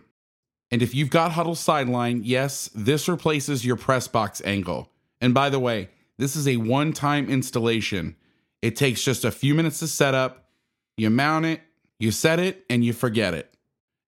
[0.71, 4.89] And if you've got Hudl Sideline, yes, this replaces your press box angle.
[5.19, 8.15] And by the way, this is a one time installation.
[8.61, 10.51] It takes just a few minutes to set up.
[10.95, 11.59] You mount it,
[11.99, 13.53] you set it, and you forget it.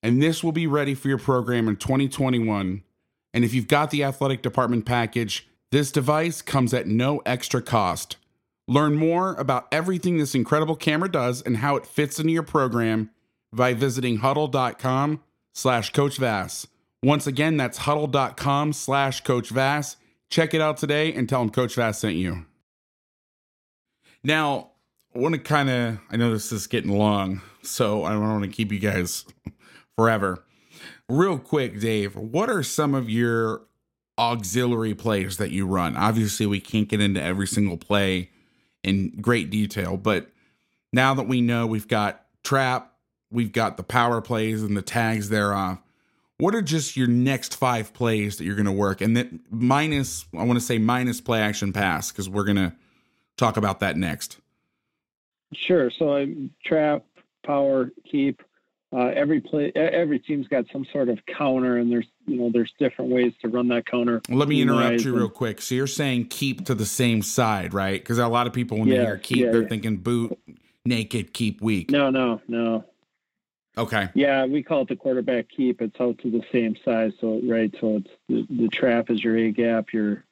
[0.02, 2.84] And this will be ready for your program in 2021.
[3.38, 8.18] And if you've got the athletic department package, this device comes at no extra cost.
[8.68, 13.12] Learn more about everything this incredible camera does and how it fits into your program
[13.54, 15.22] by visiting hudl.com
[15.54, 16.66] slash coach vass.
[17.04, 19.98] Once again, that's hudl.com slash coach vass.
[20.32, 22.44] Check it out today and tell them Coach Vass sent you.
[24.24, 24.72] Now,
[25.14, 28.46] I want to kind of, I know this is getting long, so I don't want
[28.46, 29.26] to keep you guys
[29.96, 30.44] forever.
[31.10, 33.62] Real quick, Dave, what are some of your
[34.18, 35.96] auxiliary plays that you run?
[35.96, 38.30] Obviously, we can't get into every single play
[38.84, 40.30] in great detail, but
[40.92, 42.94] now that we know we've got trap,
[43.32, 45.80] we've got the power plays and the tags thereof,
[46.40, 49.02] what are just your next five plays that you're going to work?
[49.02, 52.74] And that minus, I want to say minus play action pass, because we're going to
[53.38, 54.38] talk about that next.
[55.54, 55.90] Sure.
[55.90, 57.06] So I trap,
[57.46, 58.44] power, keep.
[58.96, 62.72] Uh, every play, every team's got some sort of counter, and there's you know there's
[62.80, 64.22] different ways to run that counter.
[64.30, 65.62] Let me interrupt you real quick.
[65.62, 68.00] So you're saying keep to the same side, right?
[68.00, 69.68] Because a lot of people when yeah, they hear keep, yeah, they're yeah.
[69.68, 70.40] thinking boot,
[70.86, 71.92] naked, keep weak.
[71.92, 72.86] No, no, no.
[73.78, 74.08] Okay.
[74.16, 75.82] Yeah, we call it the quarterback keep.
[75.82, 77.74] It's out to the same side, so right.
[77.82, 80.24] So it's the, the trap is your A gap, your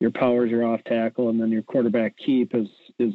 [0.00, 3.12] your power is your off tackle, and then your quarterback keep is is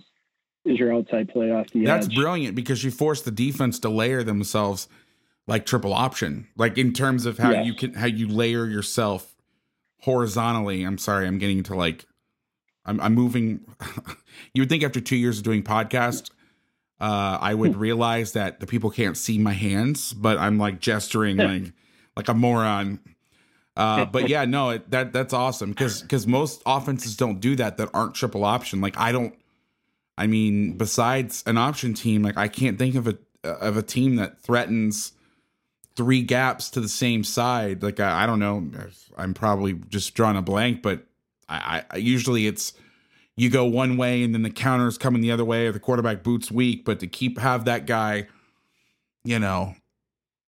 [0.66, 2.16] is your outside play off the That's edge.
[2.16, 4.88] brilliant because you force the defense to layer themselves
[5.48, 7.66] like triple option, like in terms of how yes.
[7.66, 9.35] you can how you layer yourself
[10.02, 10.84] horizontally.
[10.84, 12.06] I'm sorry, I'm getting to like
[12.85, 13.61] I'm, I'm moving.
[14.53, 16.32] you would think after two years of doing podcast,
[17.00, 21.38] uh, I would realize that the people can't see my hands, but I'm like gesturing
[21.38, 21.74] like
[22.16, 23.00] like a moron.
[23.77, 27.77] Uh, but yeah, no, it, that that's awesome because because most offenses don't do that
[27.77, 28.82] that aren't triple option.
[28.82, 29.35] Like I don't
[30.18, 34.16] I mean, besides an option team, like I can't think of a of a team
[34.16, 35.14] that threatens
[35.95, 37.84] three gaps to the same side.
[37.84, 38.69] Like I, I don't know,
[39.18, 41.06] I'm probably just drawing a blank, but
[41.48, 42.74] I, I usually it's
[43.38, 46.24] you go one way and then the counter's coming the other way, or the quarterback
[46.24, 46.85] boots weak.
[46.85, 48.27] But to keep have that guy,
[49.24, 49.76] you know,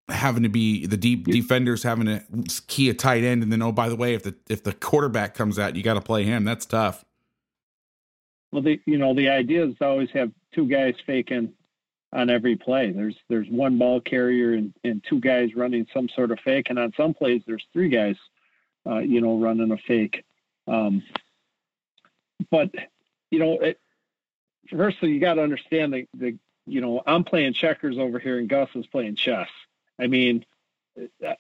[0.10, 2.24] having to be the deep defenders having to
[2.68, 5.34] key a tight end, and then oh by the way, if the if the quarterback
[5.34, 6.46] comes out, you got to play him.
[6.46, 7.04] That's tough.
[8.52, 11.54] Well, the you know the idea is to always have two guys faking
[12.14, 12.92] on every play.
[12.92, 16.80] There's there's one ball carrier and, and two guys running some sort of fake, and
[16.80, 18.16] on some plays there's three guys,
[18.86, 20.24] uh, you know, running a fake.
[20.68, 21.04] Um,
[22.50, 22.72] but
[23.32, 23.80] you know, it,
[24.70, 28.48] firstly, you got to understand that the you know I'm playing checkers over here, and
[28.50, 29.50] Gus is playing chess.
[30.00, 30.46] I mean,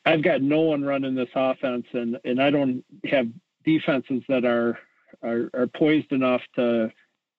[0.06, 3.30] I've got no one running this offense, and and I don't have
[3.64, 4.77] defenses that are
[5.22, 6.92] are, are poised enough to,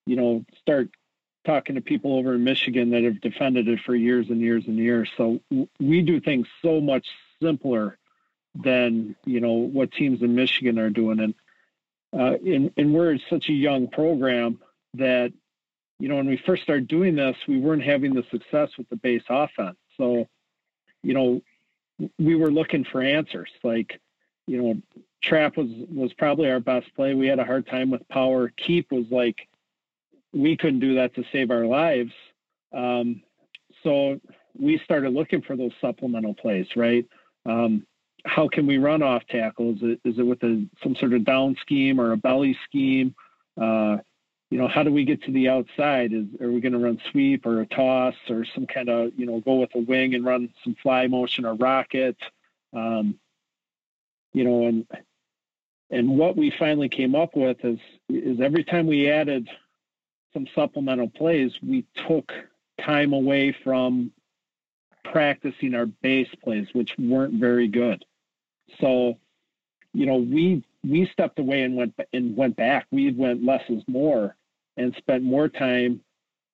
[0.07, 0.89] you know, start
[1.47, 4.77] talking to people over in Michigan that have defended it for years and years and
[4.77, 5.09] years.
[5.17, 5.41] So
[5.81, 7.07] we do things so much
[7.43, 7.99] simpler
[8.55, 11.35] than you know what teams in Michigan are doing, and
[12.13, 14.59] uh, and, and we're such a young program
[14.95, 15.33] that
[15.99, 18.97] you know when we first started doing this, we weren't having the success with the
[18.97, 19.79] base offense.
[19.97, 20.27] So
[21.03, 21.43] you know
[22.19, 24.01] we were looking for answers like
[24.47, 27.15] you know trap was was probably our best play.
[27.15, 28.53] We had a hard time with power.
[28.57, 29.49] Keep was like
[30.33, 32.13] we couldn't do that to save our lives.
[32.73, 33.23] Um,
[33.83, 34.21] so
[34.59, 37.07] we started looking for those supplemental plays, right?
[37.47, 37.87] Um,
[38.25, 39.75] how can we run off tackle?
[39.75, 43.15] Is it, is it with a, some sort of down scheme or a belly scheme?
[43.61, 43.99] Uh,
[44.51, 46.13] you know, how do we get to the outside?
[46.13, 49.27] Is are we going to run sweep or a toss or some kind of you
[49.27, 52.17] know go with a wing and run some fly motion or rocket?
[52.75, 53.19] Um,
[54.33, 54.87] you know, and
[55.91, 59.49] and what we finally came up with is is every time we added
[60.33, 62.33] some supplemental plays, we took
[62.81, 64.13] time away from
[65.05, 68.05] practicing our base plays, which weren't very good.
[68.81, 69.19] So,
[69.95, 72.87] you know, we we stepped away and went and went back.
[72.91, 74.37] We went less is more
[74.77, 76.01] and spent more time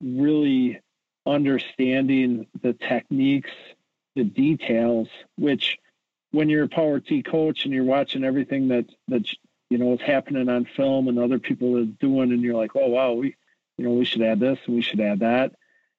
[0.01, 0.81] really
[1.27, 3.51] understanding the techniques,
[4.15, 5.79] the details, which
[6.35, 9.27] when you're a power T coach and you're watching everything that that
[9.71, 12.89] you know is happening on film and other people are doing, and you're like, oh
[12.89, 13.37] wow, we
[13.79, 15.53] you know we should add this and we should add that.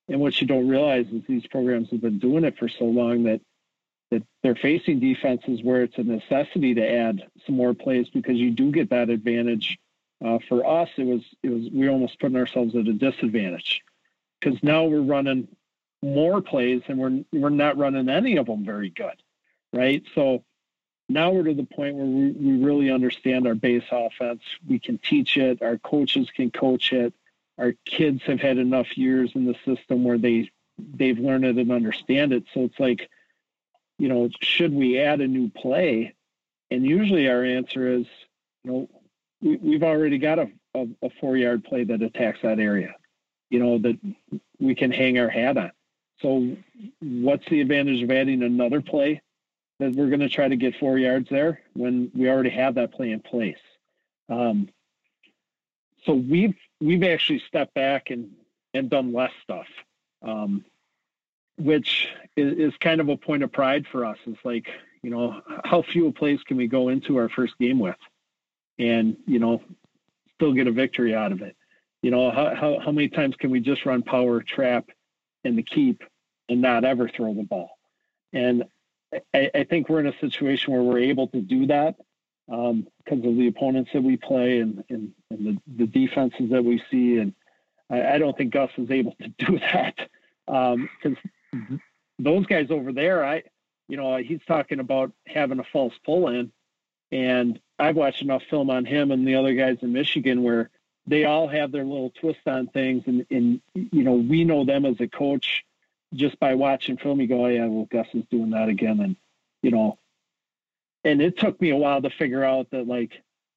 [0.08, 3.24] And what you don't realize is these programs have been doing it for so long
[3.24, 3.42] that
[4.12, 8.52] that they're facing defenses where it's a necessity to add some more plays because you
[8.52, 9.78] do get that advantage.
[10.24, 13.82] Uh, for us, it was it was we almost putting ourselves at a disadvantage
[14.40, 15.48] because now we're running
[16.02, 19.22] more plays and we're we're not running any of them very good,
[19.76, 20.04] right?
[20.16, 20.44] So
[21.08, 24.42] now we're to the point where we, we really understand our base offense.
[24.68, 25.62] We can teach it.
[25.62, 27.14] Our coaches can coach it.
[27.58, 31.72] Our kids have had enough years in the system where they they've learned it and
[31.72, 32.46] understand it.
[32.54, 33.10] So it's like
[33.98, 36.16] you know, should we add a new play?
[36.70, 38.06] And usually our answer is,
[38.64, 38.90] you know,
[39.42, 42.96] we, have already got a, a, a four yard play that attacks that area,
[43.50, 43.98] you know, that
[44.60, 45.72] we can hang our hat on.
[46.22, 46.58] So
[47.02, 49.22] what's the advantage of adding another play
[49.80, 52.94] that we're going to try to get four yards there when we already have that
[52.94, 53.58] play in place?
[54.30, 54.70] Um,
[56.06, 58.32] so we've we've actually stepped back and
[58.74, 59.68] and done less stuff.
[60.22, 60.66] Um,
[61.58, 64.18] which is, is, kind of a point of pride for us.
[64.26, 64.68] It's like,
[65.02, 67.96] you know, how few plays can we go into our first game with
[68.78, 69.62] and, you know,
[70.36, 71.56] still get a victory out of it?
[72.02, 74.90] You know, how, how, how many times can we just run power, trap,
[75.44, 76.04] and the keep
[76.50, 77.78] and not ever throw the ball?
[78.34, 78.66] And
[79.34, 81.96] I, I think we're in a situation where we're able to do that
[82.52, 86.64] um, because of the opponents that we play and, and, and the, the defenses that
[86.64, 87.18] we see.
[87.18, 87.34] And
[87.90, 89.96] I, I don't think Gus is able to do that
[90.36, 91.18] because
[91.54, 91.82] um.
[92.18, 93.44] Those guys over there, I,
[93.90, 96.52] you know, he's talking about having a false pull in,
[97.12, 100.70] and I've watched enough film on him and the other guys in Michigan where
[101.08, 104.86] they all have their little twist on things, and, and you know, we know them
[104.86, 105.66] as a coach
[106.16, 107.22] just by watching film.
[107.22, 109.16] You go, oh, yeah, well, Gus is doing that again, and
[109.62, 109.98] you know,
[111.04, 113.12] and it took me a while to figure out that like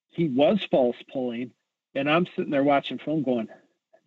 [0.09, 1.53] he was false pulling,
[1.95, 3.49] and I'm sitting there watching film going,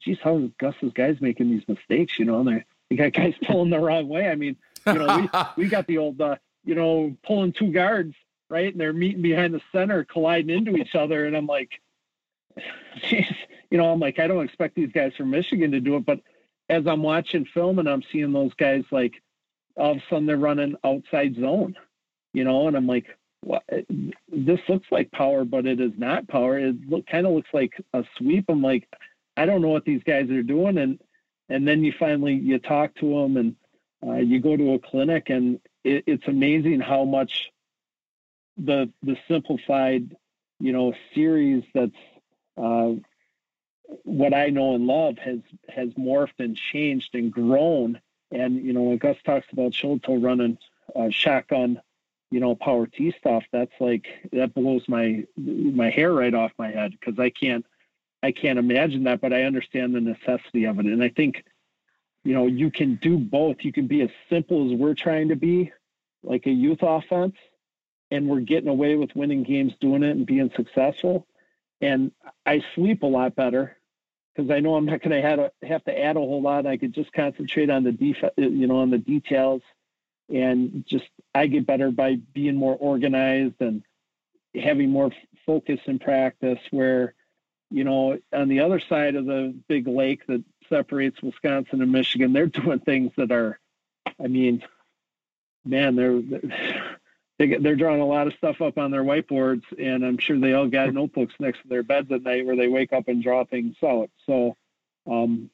[0.01, 2.17] geez, how is Gus's guys making these mistakes?
[2.19, 2.65] You know, and they're
[2.95, 4.27] got guys pulling the wrong way.
[4.27, 8.15] I mean, you know, we, we got the old, uh, you know, pulling two guards,
[8.49, 8.71] right?
[8.71, 11.25] And they're meeting behind the center, colliding into each other.
[11.25, 11.81] And I'm like,
[13.01, 13.33] geez,
[13.69, 16.05] you know, I'm like, I don't expect these guys from Michigan to do it.
[16.05, 16.19] But
[16.72, 19.22] as I'm watching film and I'm seeing those guys, like,
[19.75, 21.75] all of a sudden they're running outside zone,
[22.33, 23.06] you know, and I'm like,
[23.41, 23.64] what?
[24.30, 26.58] This looks like power, but it is not power.
[26.58, 28.45] It look, kind of looks like a sweep.
[28.50, 28.88] I'm like,
[29.35, 30.77] I don't know what these guys are doing.
[30.77, 31.00] And,
[31.50, 33.56] and then you finally you talk to them and
[34.06, 37.51] uh, you go to a clinic and it, it's amazing how much
[38.58, 40.16] the the simplified
[40.59, 41.91] you know series that's
[42.58, 42.91] uh,
[44.03, 45.39] what I know and love has
[45.69, 47.99] has morphed and changed and grown.
[48.31, 50.57] And you know when Gus talks about shoulder running
[50.95, 51.81] uh, shotgun,
[52.29, 56.71] you know, power T stuff, that's like that blows my my hair right off my
[56.71, 57.65] head because I can't
[58.23, 61.43] I can't imagine that, but I understand the necessity of it, and I think
[62.23, 63.57] you know you can do both.
[63.61, 65.71] You can be as simple as we're trying to be,
[66.23, 67.35] like a youth offense,
[68.11, 71.27] and we're getting away with winning games doing it and being successful.
[71.81, 72.11] And
[72.45, 73.75] I sleep a lot better
[74.35, 76.66] because I know I'm not going to have, to add a whole lot.
[76.66, 79.61] I could just concentrate on the def- you know, on the details,
[80.30, 83.84] and just I get better by being more organized and
[84.56, 85.11] having more
[85.45, 86.60] focus in practice.
[86.72, 87.14] Where,
[87.69, 92.34] you know, on the other side of the big lake that separates Wisconsin and Michigan,
[92.34, 93.60] they're doing things that are,
[94.24, 94.64] I mean,
[95.66, 97.00] man, they're
[97.41, 100.37] they get, they're drawing a lot of stuff up on their whiteboards, and I'm sure
[100.37, 103.23] they all got notebooks next to their beds at night where they wake up and
[103.23, 104.11] draw things out.
[104.27, 104.55] So,
[105.09, 105.49] um,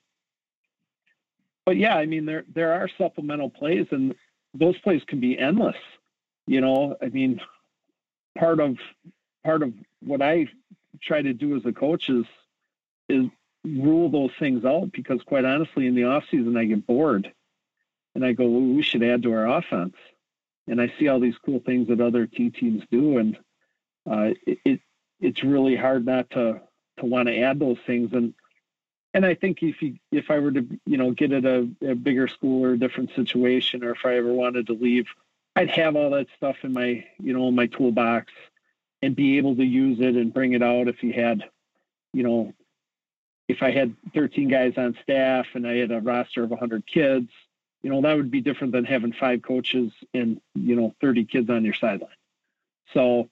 [1.66, 4.16] but yeah, I mean, there there are supplemental plays, and
[4.54, 5.78] those plays can be endless.
[6.46, 7.40] You know, I mean,
[8.38, 8.76] part of
[9.46, 10.48] part of what I
[11.02, 12.26] try to do as a coach is
[13.08, 13.28] is
[13.64, 17.32] rule those things out because quite honestly in the off season I get bored
[18.14, 19.96] and I go well, we should add to our offense
[20.68, 23.38] and I see all these cool things that other T teams do, and
[24.10, 24.82] uh, it, it,
[25.20, 26.62] it's really hard not to
[27.00, 28.12] to want to add those things.
[28.14, 28.34] And
[29.14, 31.96] and I think if you if I were to you know get at a, a
[31.96, 35.08] bigger school or a different situation, or if I ever wanted to leave,
[35.56, 38.32] I'd have all that stuff in my you know my toolbox
[39.02, 41.44] and be able to use it and bring it out if you had
[42.14, 42.54] you know
[43.48, 47.30] if I had 13 guys on staff and I had a roster of 100 kids
[47.88, 51.50] you know, that would be different than having five coaches and, you know, 30 kids
[51.50, 52.10] on your sideline.
[52.94, 53.30] So,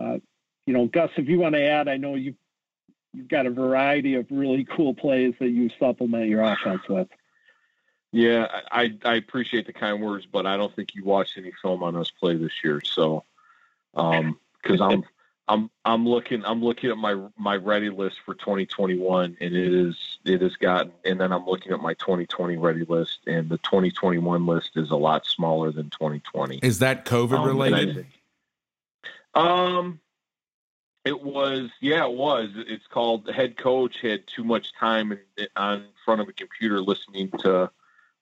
[0.00, 0.16] uh,
[0.64, 2.34] you know, Gus, if you want to add, I know you
[3.12, 7.08] you've got a variety of really cool plays that you supplement your offense with.
[8.12, 11.82] Yeah, I, I appreciate the kind words, but I don't think you watched any film
[11.82, 12.80] on us play this year.
[12.82, 13.24] So,
[13.94, 15.04] um, because I'm
[15.48, 19.96] I'm I'm looking I'm looking at my my ready list for 2021, and it is
[20.24, 20.92] it has gotten.
[21.04, 24.96] And then I'm looking at my 2020 ready list, and the 2021 list is a
[24.96, 26.60] lot smaller than 2020.
[26.62, 28.06] Is that COVID um, related?
[29.34, 30.00] um,
[31.04, 32.50] it was yeah, it was.
[32.54, 36.80] It's called the head coach had too much time in, on front of a computer
[36.80, 37.68] listening to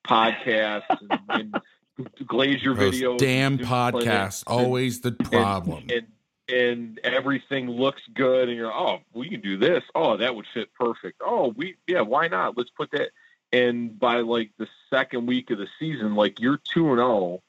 [0.06, 1.60] podcasts and, and
[2.26, 3.18] Glazier Those videos.
[3.18, 5.84] Damn podcasts, always the problem.
[5.90, 6.06] And,
[6.52, 9.84] and everything looks good and you're oh we can do this.
[9.94, 11.20] Oh that would fit perfect.
[11.24, 12.56] Oh we yeah why not?
[12.56, 13.10] Let's put that
[13.52, 16.14] and by like the second week of the season.
[16.14, 17.42] Like you're 2 and 0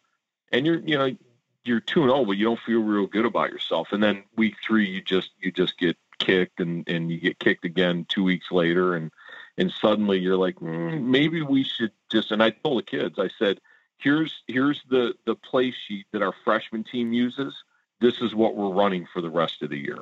[0.52, 1.16] and you're you know
[1.64, 3.90] you're 2 and 0 but you don't feel real good about yourself.
[3.92, 7.66] And then week 3 you just you just get kicked and and you get kicked
[7.66, 9.12] again 2 weeks later and
[9.58, 13.30] and suddenly you're like mm, maybe we should just and I told the kids I
[13.40, 13.60] said
[13.98, 17.56] here's here's the the play sheet that our freshman team uses
[18.02, 20.00] this is what we're running for the rest of the year.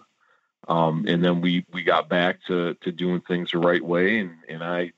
[0.67, 4.31] Um, and then we we got back to to doing things the right way, and
[4.47, 4.93] and I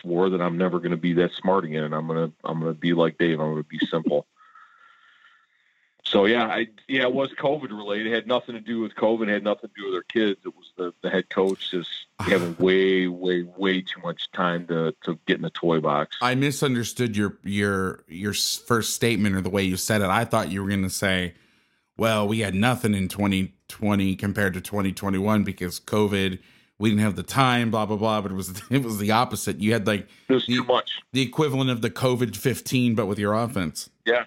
[0.00, 2.74] swore that I'm never going to be that smart again, and I'm gonna I'm gonna
[2.74, 3.40] be like Dave.
[3.40, 4.26] I'm gonna be simple.
[6.04, 8.06] So yeah, I yeah, it was COVID related.
[8.06, 9.28] It had nothing to do with COVID.
[9.28, 10.40] It had nothing to do with our kids.
[10.46, 14.94] It was the, the head coach just having way, way, way too much time to
[15.02, 16.16] to get in the toy box.
[16.22, 20.08] I misunderstood your your your first statement or the way you said it.
[20.08, 21.34] I thought you were going to say
[21.98, 26.38] well, we had nothing in 2020 compared to 2021 because COVID,
[26.78, 28.20] we didn't have the time, blah blah blah.
[28.22, 29.60] But it was it was the opposite.
[29.60, 31.02] You had like the, too much.
[31.12, 33.90] The equivalent of the COVID 15, but with your offense.
[34.06, 34.24] Yeah,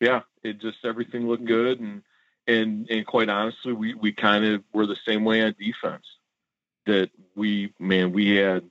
[0.00, 0.22] yeah.
[0.42, 2.02] It just everything looked good, and
[2.46, 6.06] and and quite honestly, we we kind of were the same way on defense.
[6.86, 8.64] That we man, we had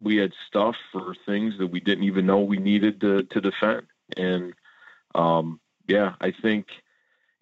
[0.00, 3.86] we had stuff for things that we didn't even know we needed to to defend,
[4.16, 4.52] and
[5.14, 6.66] um, yeah, I think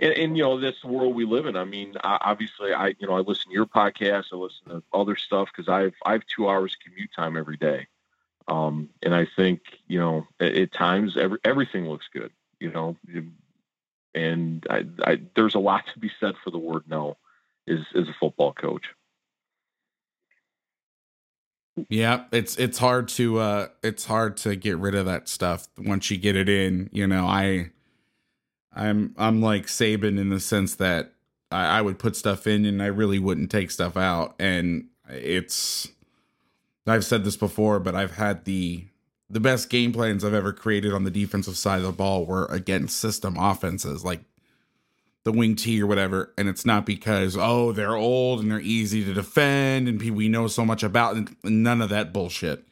[0.01, 1.57] and, and, you know this world we live in.
[1.57, 5.17] I mean, obviously, I you know I listen to your podcast, I listen to other
[5.17, 7.87] stuff because I've I have two hours commute time every day,
[8.49, 12.97] um, and I think you know at, at, times every, everything looks good, you know,
[14.15, 17.19] and I, I, there's a lot to be said for the word no,
[17.67, 18.87] is as a football coach.
[21.89, 26.11] Yeah, it's it's hard to uh it's hard to get rid of that stuff once
[26.11, 26.91] you get it in.
[26.93, 27.71] You know, I
[28.73, 31.13] I'm I'm like Saban in the sense that
[31.51, 34.35] I, I would put stuff in and I really wouldn't take stuff out.
[34.39, 35.89] And it's
[36.87, 38.85] I've said this before, but I've had the
[39.29, 42.47] the best game plans I've ever created on the defensive side of the ball were
[42.47, 44.23] against system offenses like
[45.23, 46.33] the wing T or whatever.
[46.37, 50.49] And it's not because, oh, they're old and they're easy to defend and we know
[50.49, 52.65] so much about and none of that bullshit.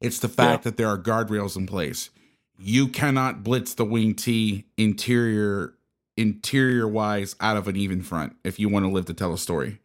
[0.00, 0.70] It's the fact yeah.
[0.70, 2.10] that there are guardrails in place
[2.58, 5.74] you cannot blitz the wing T interior
[6.16, 9.38] interior wise out of an even front if you want to live to tell a
[9.38, 9.78] story.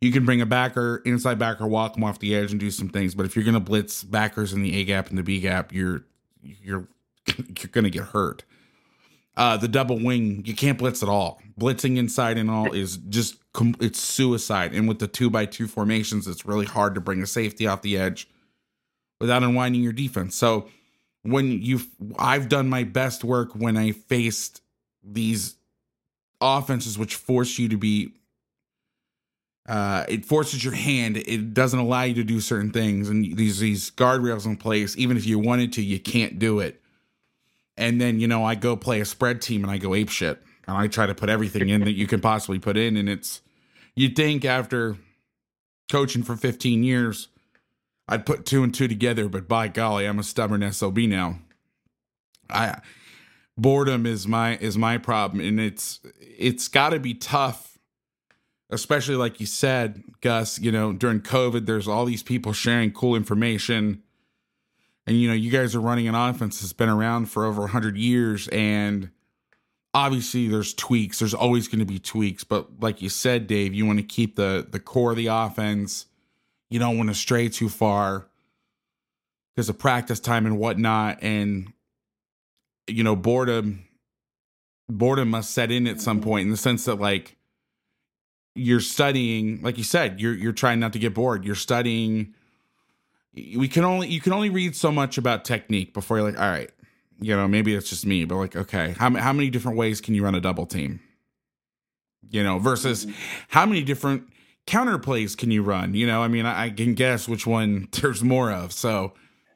[0.00, 2.88] You can bring a backer, inside backer, walk them off the edge and do some
[2.88, 5.40] things, but if you're going to blitz backers in the A gap and the B
[5.40, 6.04] gap, you're
[6.42, 6.88] you're
[7.36, 8.44] you're going to get hurt.
[9.36, 11.40] Uh, the double wing, you can't blitz at all.
[11.60, 13.36] Blitzing inside and all is just
[13.80, 14.72] it's suicide.
[14.74, 17.82] And with the two by two formations, it's really hard to bring a safety off
[17.82, 18.28] the edge
[19.20, 20.34] without unwinding your defense.
[20.34, 20.68] So
[21.26, 21.80] when you,
[22.18, 24.62] I've done my best work when I faced
[25.02, 25.56] these
[26.40, 28.12] offenses which force you to be
[29.68, 31.16] uh, it forces your hand.
[31.16, 34.96] It doesn't allow you to do certain things, and these these guardrails in place.
[34.96, 36.80] Even if you wanted to, you can't do it.
[37.76, 40.40] And then you know, I go play a spread team, and I go ape shit,
[40.68, 42.96] and I try to put everything in that you can possibly put in.
[42.96, 43.40] And it's
[43.96, 44.98] you'd think after
[45.90, 47.28] coaching for 15 years,
[48.08, 51.38] I'd put two and two together, but by golly, I'm a stubborn sob now.
[52.48, 52.80] I
[53.58, 57.76] boredom is my is my problem, and it's it's got to be tough
[58.70, 63.14] especially like you said, Gus, you know, during COVID, there's all these people sharing cool
[63.14, 64.02] information.
[65.06, 67.96] And, you know, you guys are running an offense that's been around for over 100
[67.96, 68.48] years.
[68.48, 69.10] And
[69.94, 71.20] obviously, there's tweaks.
[71.20, 72.42] There's always going to be tweaks.
[72.42, 76.06] But like you said, Dave, you want to keep the, the core of the offense.
[76.70, 78.26] You don't want to stray too far
[79.54, 81.18] because of practice time and whatnot.
[81.22, 81.72] And,
[82.86, 83.86] you know, boredom,
[84.88, 87.36] boredom must set in at some point in the sense that, like,
[88.56, 92.34] you're studying like you said you're you're trying not to get bored you're studying
[93.34, 96.48] we can only you can only read so much about technique before you're like all
[96.48, 96.70] right
[97.20, 100.14] you know maybe it's just me but like okay how, how many different ways can
[100.14, 101.00] you run a double team
[102.30, 103.14] you know versus mm-hmm.
[103.48, 104.26] how many different
[104.66, 107.88] counter plays can you run you know i mean i, I can guess which one
[108.00, 109.12] there's more of so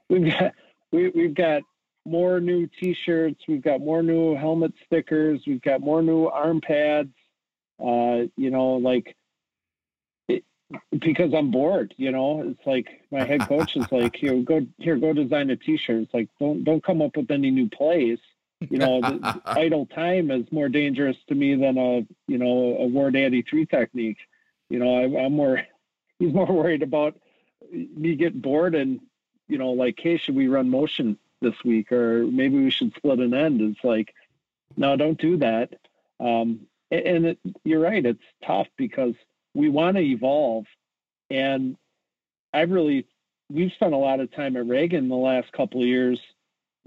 [0.08, 0.52] we've got
[0.92, 1.62] we, we've got
[2.06, 7.10] more new t-shirts we've got more new helmet stickers we've got more new arm pads
[7.80, 9.16] uh, you know, like
[10.28, 10.44] it,
[10.98, 11.94] because I'm bored.
[11.96, 15.56] You know, it's like my head coach is like, "Here, go here, go design a
[15.56, 18.18] T-shirt." It's like, don't don't come up with any new plays.
[18.60, 19.00] You know,
[19.46, 23.66] idle time is more dangerous to me than a you know a War Daddy three
[23.66, 24.18] technique.
[24.70, 25.62] You know, I, I'm more
[26.18, 27.16] he's more worried about
[27.70, 29.00] me getting bored and
[29.48, 33.18] you know like, hey, should we run motion this week or maybe we should split
[33.18, 33.60] an end?
[33.60, 34.14] It's like,
[34.76, 35.74] no, don't do that.
[36.18, 39.14] Um, and it, you're right it's tough because
[39.54, 40.64] we want to evolve
[41.30, 41.76] and
[42.52, 43.06] i've really
[43.48, 46.20] we've spent a lot of time at reagan the last couple of years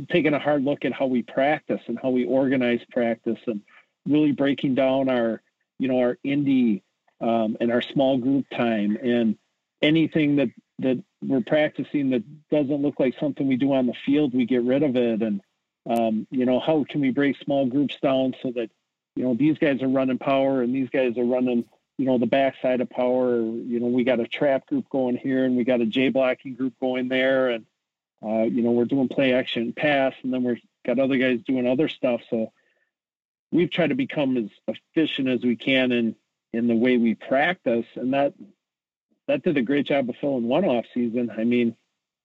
[0.09, 3.61] taking a hard look at how we practice and how we organize practice and
[4.05, 5.41] really breaking down our
[5.79, 6.81] you know our indie
[7.23, 9.37] um, and our small group time and
[9.81, 14.33] anything that that we're practicing that doesn't look like something we do on the field
[14.33, 15.41] we get rid of it and
[15.89, 18.69] um, you know how can we break small groups down so that
[19.15, 21.65] you know, these guys are running power and these guys are running,
[21.97, 23.35] you know, the backside of power.
[23.35, 26.55] You know, we got a trap group going here and we got a J blocking
[26.55, 27.49] group going there.
[27.49, 27.65] And,
[28.25, 31.67] uh, you know, we're doing play action pass and then we've got other guys doing
[31.67, 32.21] other stuff.
[32.29, 32.51] So
[33.51, 34.49] we've tried to become as
[34.95, 36.15] efficient as we can in,
[36.53, 37.85] in the way we practice.
[37.95, 38.33] And that,
[39.27, 41.31] that did a great job of filling one off season.
[41.37, 41.75] I mean,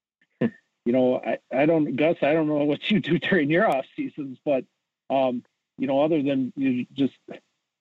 [0.40, 0.50] you
[0.86, 4.38] know, I, I don't, Gus, I don't know what you do during your off seasons,
[4.44, 4.64] but,
[5.10, 5.44] um,
[5.78, 7.14] you know, other than you just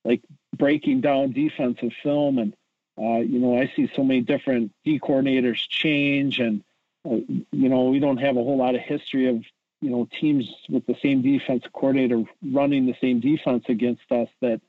[0.05, 0.21] like
[0.55, 2.55] breaking down defensive film and
[2.99, 6.63] uh, you know, I see so many different D coordinators change, and
[7.05, 7.17] uh,
[7.51, 9.43] you know, we don't have a whole lot of history of
[9.81, 14.29] you know teams with the same defensive coordinator running the same defense against us.
[14.41, 14.61] That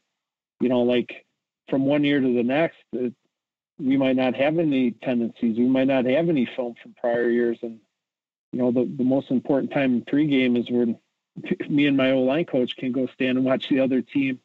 [0.61, 1.25] you know, like
[1.69, 3.15] from one year to the next, it,
[3.79, 5.57] we might not have any tendencies.
[5.57, 7.81] We might not have any film from prior years, and
[8.53, 10.99] you know, the the most important time in pregame is when
[11.69, 14.41] me and my O line coach can go stand and watch the other team,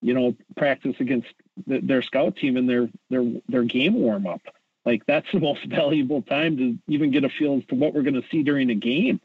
[0.00, 1.28] you know, practice against
[1.66, 4.42] the, their scout team and their their their game warm up.
[4.84, 8.02] Like that's the most valuable time to even get a feel as to what we're
[8.02, 9.20] going to see during a game.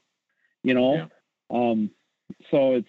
[0.63, 1.07] You know, yeah.
[1.49, 1.91] um,
[2.51, 2.87] so it's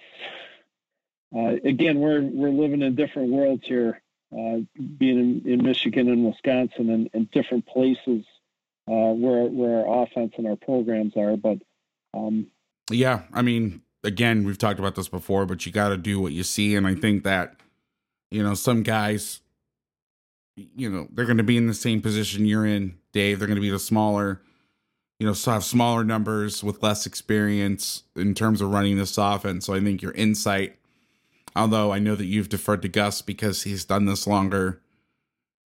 [1.35, 4.01] uh, again we're we're living in different worlds here,
[4.33, 4.59] uh,
[4.99, 8.25] being in, in, Michigan and Wisconsin and, and different places
[8.87, 11.59] uh, where where our offense and our programs are, but.
[12.15, 12.49] Um,
[12.91, 16.33] yeah, I mean, again, we've talked about this before, but you got to do what
[16.33, 16.75] you see.
[16.75, 17.57] And I think that,
[18.31, 19.41] you know, some guys,
[20.57, 23.39] you know, they're going to be in the same position you're in, Dave.
[23.39, 24.41] They're going to be the smaller,
[25.19, 29.67] you know, so have smaller numbers with less experience in terms of running this offense.
[29.67, 30.78] So I think your insight,
[31.59, 34.81] although I know that you've deferred to Gus because he's done this longer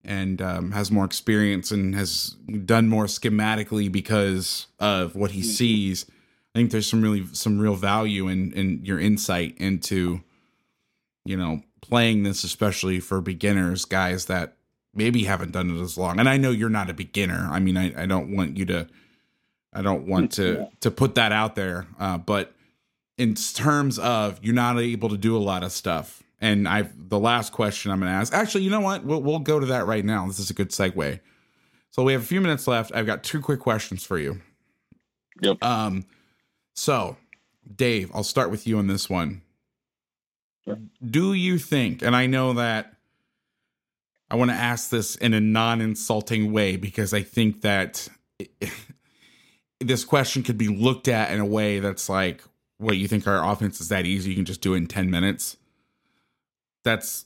[0.03, 5.49] and um, has more experience and has done more schematically because of what he mm-hmm.
[5.49, 6.05] sees
[6.53, 10.21] I think there's some really some real value in in your insight into,
[11.25, 14.55] you know, playing this, especially for beginners, guys that
[14.93, 16.19] maybe haven't done it as long.
[16.19, 17.47] And I know you're not a beginner.
[17.49, 18.87] I mean, I, I don't want you to,
[19.73, 20.65] I don't want to yeah.
[20.81, 21.87] to put that out there.
[21.99, 22.53] Uh, but
[23.17, 26.23] in terms of you're not able to do a lot of stuff.
[26.41, 29.05] And I, the last question I'm going to ask, actually, you know what?
[29.05, 30.27] We'll we'll go to that right now.
[30.27, 31.19] This is a good segue.
[31.91, 32.91] So we have a few minutes left.
[32.93, 34.41] I've got two quick questions for you.
[35.41, 35.63] Yep.
[35.63, 36.05] Um,
[36.73, 37.17] so
[37.73, 39.41] Dave, I'll start with you on this one.
[40.65, 40.79] Sure.
[41.05, 42.93] Do you think, and I know that
[44.29, 48.07] I want to ask this in a non insulting way because I think that
[48.39, 48.51] it,
[49.79, 52.43] this question could be looked at in a way that's like,
[52.77, 54.31] what you think our offense is that easy?
[54.31, 55.57] You can just do it in 10 minutes.
[56.83, 57.25] That's,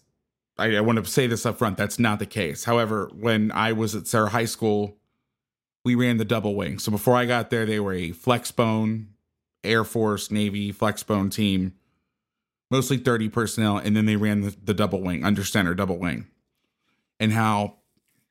[0.58, 1.78] I, I want to say this up front.
[1.78, 2.66] That's not the case.
[2.66, 4.98] However, when I was at Serra High School,
[5.84, 6.80] we ran the double wing.
[6.80, 9.08] So before I got there, they were a flexbone
[9.64, 11.74] Air Force, Navy flexbone team,
[12.70, 13.78] mostly 30 personnel.
[13.78, 16.28] And then they ran the, the double wing, under center double wing
[17.20, 17.76] and how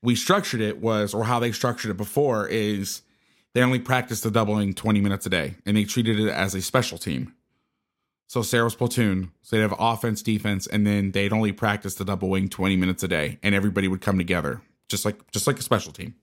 [0.03, 3.03] we structured it was, or how they structured it before, is
[3.57, 6.55] they only practiced the double wing 20 minutes a day and they treated it as
[6.55, 7.33] a special team.
[8.27, 12.29] So Serra's platoon, so they'd have offense, defense, and then they'd only practice the double
[12.29, 14.61] wing 20 minutes a day, and everybody would come together,
[14.91, 16.17] just like just like a special team.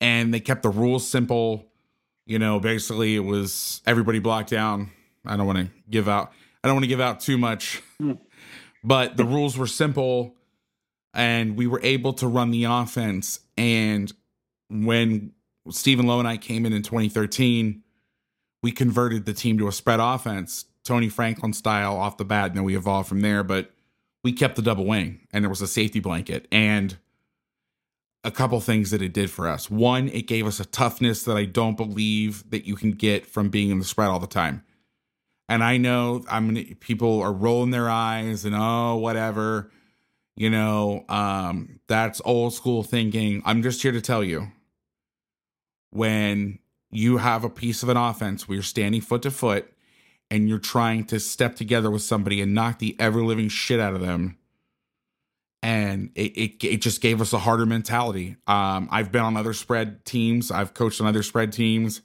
[0.00, 1.66] And they kept the rules simple.
[2.26, 4.92] You know, basically it was everybody blocked down.
[5.26, 6.30] I don't want to give out
[6.62, 7.82] I don't want to give out too much.
[8.82, 10.36] But the rules were simple
[11.12, 13.40] and we were able to run the offense.
[13.58, 14.10] And
[14.70, 15.32] when
[15.70, 17.82] Stephen Lowe and I came in in 2013,
[18.62, 22.48] we converted the team to a spread offense, Tony Franklin style off the bat.
[22.48, 23.42] And then we evolved from there.
[23.42, 23.70] But
[24.22, 26.46] we kept the double wing, and there was a safety blanket.
[26.52, 26.98] And
[28.22, 29.70] a couple things that it did for us.
[29.70, 33.48] One, it gave us a toughness that I don't believe that you can get from
[33.48, 34.62] being in the spread all the time.
[35.48, 39.70] And I know I'm mean, people are rolling their eyes and oh whatever
[40.40, 43.42] you know, um, that's old school thinking.
[43.44, 44.50] I'm just here to tell you
[45.90, 46.58] when
[46.90, 49.72] you have a piece of an offense where you're standing foot to foot
[50.30, 53.94] and you're trying to step together with somebody and knock the ever living shit out
[53.94, 54.36] of them.
[55.62, 58.36] And it, it, it just gave us a harder mentality.
[58.46, 62.00] Um, I've been on other spread teams, I've coached on other spread teams,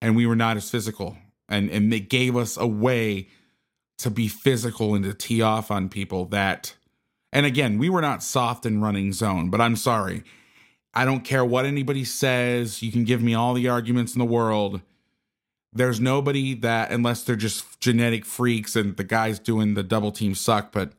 [0.00, 1.16] and we were not as physical.
[1.48, 3.28] And and it gave us a way
[3.98, 6.74] to be physical and to tee off on people that
[7.32, 10.24] and again, we were not soft in running zone, but I'm sorry.
[10.96, 12.82] I don't care what anybody says.
[12.82, 14.80] You can give me all the arguments in the world.
[15.70, 20.34] There's nobody that, unless they're just genetic freaks and the guys doing the double team
[20.34, 20.94] suck, but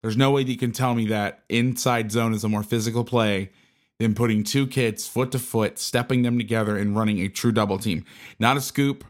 [0.00, 3.04] there's no way that you can tell me that inside zone is a more physical
[3.04, 3.50] play
[3.98, 7.78] than putting two kids foot to foot, stepping them together, and running a true double
[7.78, 8.06] team.
[8.38, 9.04] Not a scoop,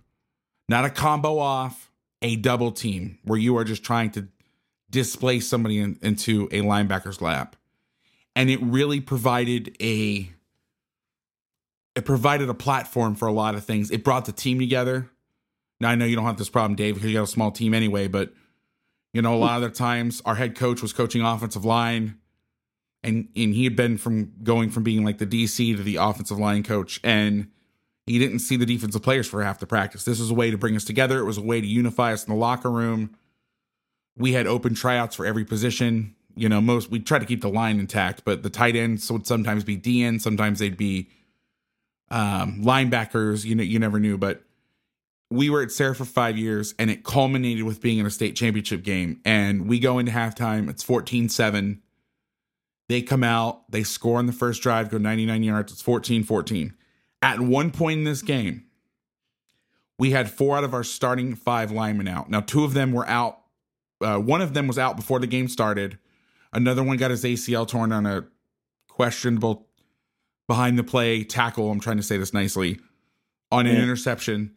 [0.69, 4.27] not a combo off, a double team where you are just trying to
[4.91, 7.55] displace somebody in, into a linebacker's lap.
[8.39, 10.31] And it really provided a
[11.97, 13.91] it provided a platform for a lot of things.
[13.91, 15.11] It brought the team together.
[15.81, 17.75] Now I know you don't have this problem, Dave, because you got a small team
[17.75, 18.33] anyway, but
[19.13, 22.19] you know, a lot of the times our head coach was coaching offensive line
[23.03, 26.39] and and he had been from going from being like the DC to the offensive
[26.39, 27.49] line coach and
[28.07, 30.05] he didn't see the defensive players for half the practice.
[30.05, 31.19] This was a way to bring us together.
[31.19, 33.17] It was a way to unify us in the locker room
[34.19, 36.15] we had open tryouts for every position.
[36.39, 39.27] You know, most we try to keep the line intact, but the tight ends would
[39.27, 41.09] sometimes be DN, sometimes they'd be
[42.11, 43.45] um, linebackers.
[43.45, 44.43] You know, you never knew, but
[45.31, 48.35] we were at Serra for five years, and it culminated with being in a state
[48.35, 49.21] championship game.
[49.25, 51.81] And we go into halftime; it's 14-7.
[52.89, 55.73] They come out, they score on the first drive, go 99 yards.
[55.73, 56.73] It's 14-14.
[57.21, 58.65] At one point in this game,
[59.99, 62.31] we had four out of our starting five linemen out.
[62.31, 63.41] Now, two of them were out
[64.01, 65.99] uh, one of them was out before the game started.
[66.53, 68.27] Another one got his ACL torn on a
[68.89, 69.69] questionable
[70.47, 71.71] behind the play tackle.
[71.71, 72.79] I'm trying to say this nicely
[73.53, 73.83] on an yeah.
[73.83, 74.55] interception.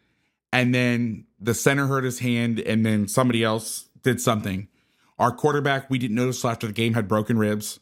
[0.54, 4.68] And then the center hurt his hand, and then somebody else did something.
[5.18, 7.80] Our quarterback, we didn't notice after the game, had broken ribs.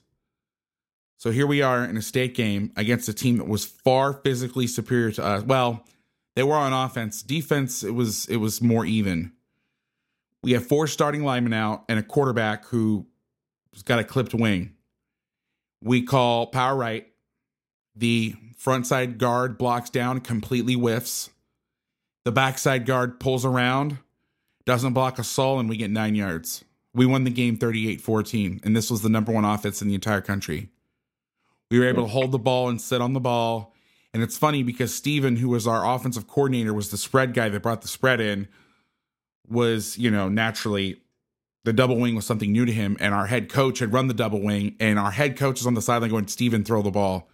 [1.17, 4.67] So here we are in a state game against a team that was far physically
[4.67, 5.43] superior to us.
[5.43, 5.85] Well,
[6.35, 7.21] they were on offense.
[7.21, 9.33] Defense, it was it was more even.
[10.41, 12.65] We have four starting linemen out and a quarterback
[13.79, 14.73] who's got a clipped wing.
[15.81, 17.07] We call power right.
[17.95, 21.29] The front side guard blocks down, completely whiffs.
[22.25, 23.99] The backside guard pulls around,
[24.65, 26.65] doesn't block a soul, and we get nine yards.
[26.93, 29.95] We won the game 38 14, and this was the number one offense in the
[29.95, 30.67] entire country.
[31.71, 33.73] We were able to hold the ball and sit on the ball
[34.13, 37.61] And it's funny because Steven, who was our offensive coordinator, was the spread guy that
[37.61, 38.49] brought the spread in,
[39.47, 40.99] was, you know, naturally
[41.63, 42.97] the double wing was something new to him.
[42.99, 45.73] And our head coach had run the double wing, and our head coach is on
[45.73, 47.29] the sideline going, Steven, throw the ball.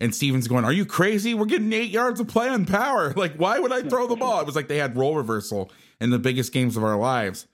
[0.00, 1.34] And Steven's going, Are you crazy?
[1.34, 3.12] We're getting eight yards of play on power.
[3.16, 4.40] Like, why would I throw the ball?
[4.40, 7.46] It was like they had role reversal in the biggest games of our lives.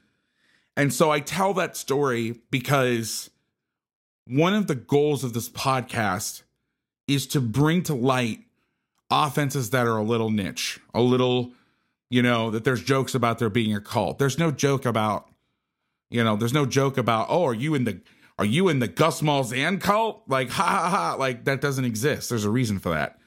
[0.76, 3.30] And so I tell that story because
[4.26, 6.42] one of the goals of this podcast
[7.06, 8.40] is to bring to light
[9.10, 11.52] offenses that are a little niche, a little,
[12.10, 14.18] you know, that there's jokes about there being a cult.
[14.18, 15.28] There's no joke about,
[16.14, 18.00] you know, there's no joke about, oh, are you in the
[18.38, 20.22] are you in the Gus Malzahn cult?
[20.28, 21.16] Like, ha ha ha.
[21.18, 22.28] Like, that doesn't exist.
[22.30, 23.18] There's a reason for that.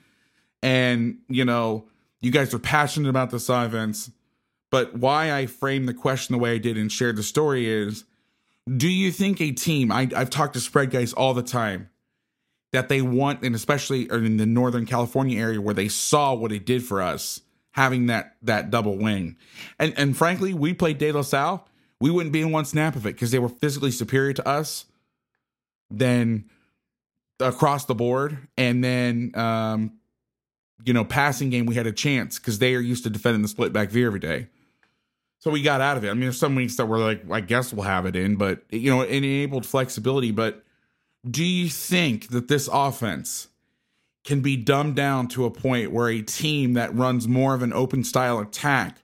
[0.64, 1.90] And, you know,
[2.22, 4.12] you guys are passionate about this offense.
[4.70, 8.06] But why I framed the question the way I did and shared the story is
[8.76, 11.90] do you think a team, I, I've talked to spread guys all the time,
[12.74, 16.66] that they want, and especially in the Northern California area where they saw what it
[16.66, 17.42] did for us,
[17.72, 19.38] having that that double wing.
[19.80, 21.66] And and frankly, we played De La Salle,
[22.00, 24.86] we wouldn't be in one snap of it because they were physically superior to us
[25.90, 26.50] then
[27.40, 29.94] across the board, and then um,
[30.84, 33.48] you know, passing game we had a chance because they are used to defending the
[33.48, 34.48] split back V every day.
[35.40, 36.10] So we got out of it.
[36.10, 38.64] I mean, there's some weeks that we're like, I guess we'll have it in, but
[38.72, 40.32] you know, it enabled flexibility.
[40.32, 40.64] But
[41.30, 43.48] do you think that this offense
[44.24, 47.72] can be dumbed down to a point where a team that runs more of an
[47.72, 48.98] open style attack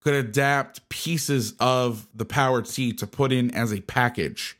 [0.00, 4.56] could adapt pieces of the power T to put in as a package?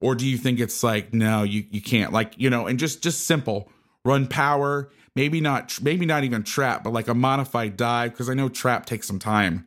[0.00, 3.02] Or do you think it's like no you you can't like you know and just
[3.02, 3.70] just simple
[4.04, 8.34] run power maybe not maybe not even trap but like a modified dive because i
[8.34, 9.66] know trap takes some time.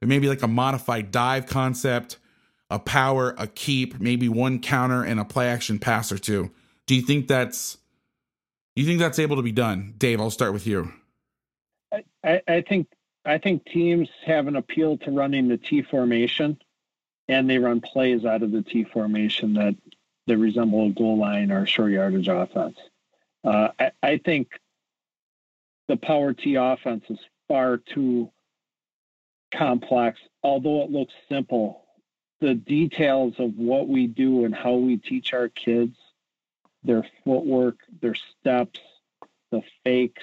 [0.00, 2.16] But maybe like a modified dive concept
[2.68, 6.50] a power a keep maybe one counter and a play action pass or two.
[6.86, 7.78] Do you think that's
[8.74, 9.94] you think that's able to be done?
[9.98, 10.92] Dave i'll start with you.
[12.24, 12.88] I, I think
[13.24, 16.58] i think teams have an appeal to running the t formation
[17.30, 19.76] and they run plays out of the T formation that
[20.26, 22.76] that resemble a goal line or short yardage offense.
[23.44, 24.48] Uh, I, I, think
[25.88, 27.18] the power T offense is
[27.48, 28.30] far too
[29.54, 31.84] complex, although it looks simple.
[32.40, 35.96] The details of what we do and how we teach our kids,
[36.82, 38.80] their footwork, their steps,
[39.50, 40.22] the fakes,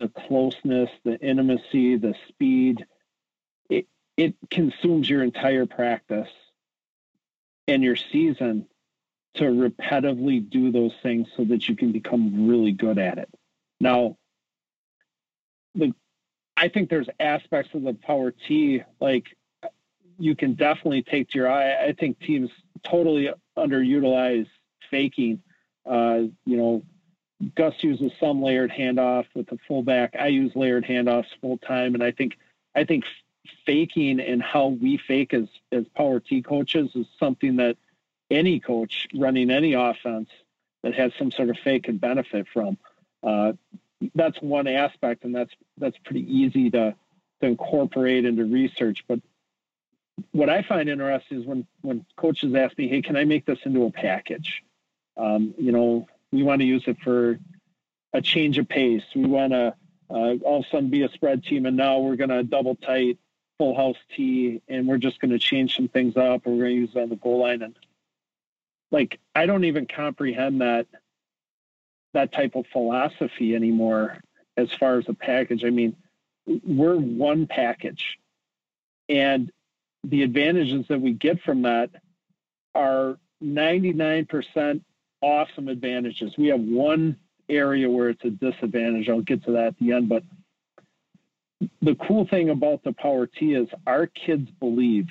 [0.00, 2.86] the closeness, the intimacy, the speed,
[3.68, 6.28] it it consumes your entire practice
[7.66, 8.66] and your season
[9.34, 13.28] to repetitively do those things so that you can become really good at it.
[13.80, 14.16] Now,
[15.74, 15.92] the
[16.56, 19.26] I think there's aspects of the power T like
[20.18, 21.86] you can definitely take to your eye.
[21.86, 22.50] I think teams
[22.84, 24.46] totally underutilize
[24.90, 25.42] faking.
[25.84, 26.84] Uh, you know,
[27.56, 30.14] Gus uses some layered handoff with the fullback.
[30.18, 32.38] I use layered handoffs full time, and I think
[32.74, 33.04] I think
[33.66, 37.76] faking and how we fake as as power T coaches is something that
[38.30, 40.28] any coach running any offense
[40.82, 42.78] that has some sort of fake can benefit from.
[43.22, 43.54] Uh,
[44.14, 46.94] that's one aspect, and that's that's pretty easy to
[47.40, 49.04] to incorporate into research.
[49.08, 49.20] But
[50.32, 53.58] what I find interesting is when when coaches ask me, "Hey, can I make this
[53.64, 54.62] into a package?"
[55.16, 57.38] Um, you know, we want to use it for
[58.12, 59.04] a change of pace.
[59.14, 59.74] We want to
[60.10, 62.74] uh, all of a sudden be a spread team, and now we're going to double
[62.74, 63.18] tight
[63.58, 66.80] full house tee, and we're just going to change some things up we're going to
[66.80, 67.62] use it on the goal line.
[67.62, 67.76] And
[68.90, 70.86] like, I don't even comprehend that,
[72.12, 74.18] that type of philosophy anymore
[74.56, 75.64] as far as a package.
[75.64, 75.96] I mean,
[76.46, 78.18] we're one package
[79.08, 79.50] and
[80.02, 81.90] the advantages that we get from that
[82.74, 84.82] are 99%
[85.24, 86.34] awesome advantages.
[86.36, 87.16] We have one
[87.48, 89.08] area where it's a disadvantage.
[89.08, 90.22] I'll get to that at the end, but
[91.80, 95.06] the cool thing about the Power T is our kids believe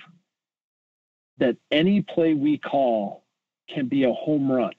[1.39, 3.23] that any play we call
[3.67, 4.73] can be a home run.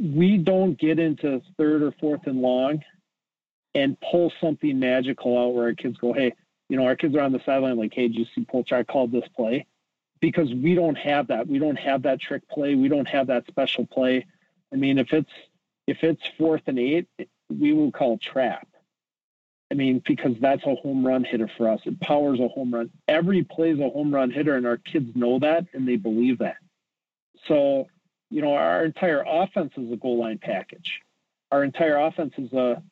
[0.00, 2.82] We don't get into third or fourth and long
[3.74, 6.32] and pull something magical out where our kids go, hey,
[6.70, 9.12] you know, our kids are on the sideline like, hey, did you see Poltrock called
[9.12, 9.66] this play?
[10.20, 11.46] Because we don't have that.
[11.46, 12.74] We don't have that trick play.
[12.74, 14.26] We don't have that special play.
[14.72, 15.30] I mean, if it's
[15.86, 17.08] if it's fourth and eight,
[17.48, 18.66] we will call trap
[19.70, 21.80] I mean, because that's a home run hitter for us.
[21.84, 22.90] It powers a home run.
[23.08, 26.38] Every play is a home run hitter, and our kids know that and they believe
[26.38, 26.56] that.
[27.48, 27.88] So,
[28.30, 31.00] you know, our entire offense is a goal line package.
[31.50, 32.82] Our entire offense is a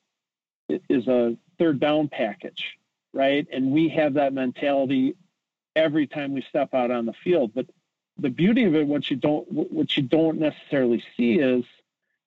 [0.68, 2.76] is a third down package,
[3.12, 3.46] right?
[3.52, 5.14] And we have that mentality
[5.76, 7.52] every time we step out on the field.
[7.54, 7.66] But
[8.18, 11.64] the beauty of it, what you don't what you don't necessarily see is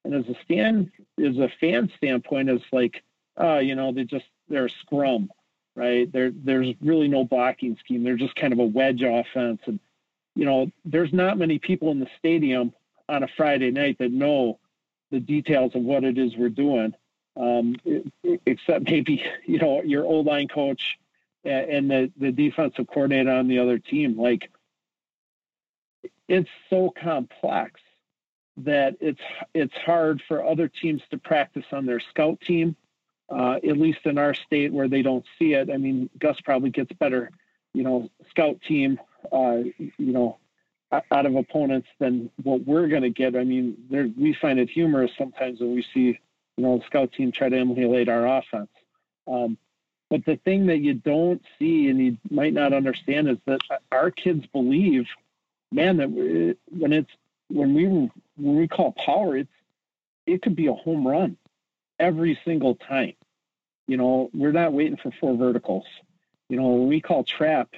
[0.04, 0.92] And as a stand,
[1.24, 3.04] as a fan standpoint, is like,
[3.40, 5.30] uh, you know, they just they're a scrum,
[5.76, 6.12] right?
[6.12, 8.04] There, there's really no blocking scheme.
[8.04, 9.80] They're just kind of a wedge offense, and
[10.36, 12.74] you know, there's not many people in the stadium
[13.10, 14.60] on a Friday night that know
[15.12, 16.94] the details of what it is we're doing,
[17.38, 17.76] um,
[18.46, 21.00] except maybe you know your O line coach
[21.52, 24.18] and the the defensive coordinator on the other team.
[24.18, 24.52] Like
[26.28, 27.80] it's so complex
[28.58, 29.22] that it's
[29.54, 32.76] it's hard for other teams to practice on their scout team.
[33.30, 35.70] Uh, at least in our state where they don't see it.
[35.70, 37.30] I mean, Gus probably gets better,
[37.74, 38.98] you know, scout team,
[39.34, 40.38] uh, you know,
[40.92, 43.36] out of opponents than what we're going to get.
[43.36, 43.76] I mean,
[44.18, 46.18] we find it humorous sometimes when we see,
[46.56, 48.70] you know, the scout team try to emulate our offense.
[49.28, 49.58] Um,
[50.10, 53.60] but the thing that you don't see and you might not understand is that
[53.92, 55.08] our kids believe,
[55.72, 56.10] man, that
[56.70, 57.12] when it's
[57.50, 59.52] when we when we call power, it's
[60.26, 61.38] it could be a home run
[62.00, 63.14] every single time.
[63.88, 65.86] You know, we're not waiting for four verticals.
[66.50, 67.70] You know, when we call trap,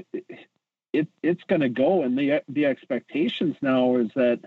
[0.93, 4.41] it it's going to go, and the the expectations now is that,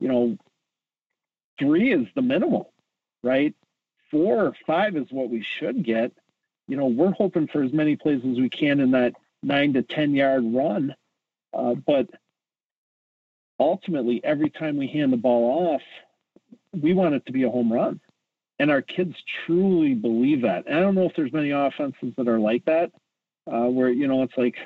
[0.00, 0.38] you know,
[1.58, 2.72] three is the minimal,
[3.22, 3.54] right?
[4.10, 6.12] Four or five is what we should get.
[6.72, 9.82] You know, we're hoping for as many plays as we can in that nine to
[9.82, 10.94] ten yard run,
[11.52, 12.08] uh, but
[13.60, 15.82] ultimately, every time we hand the ball off,
[16.72, 18.00] we want it to be a home run.
[18.58, 20.64] And our kids truly believe that.
[20.66, 22.90] And I don't know if there's many offenses that are like that,
[23.52, 24.56] uh, where, you know, it's like,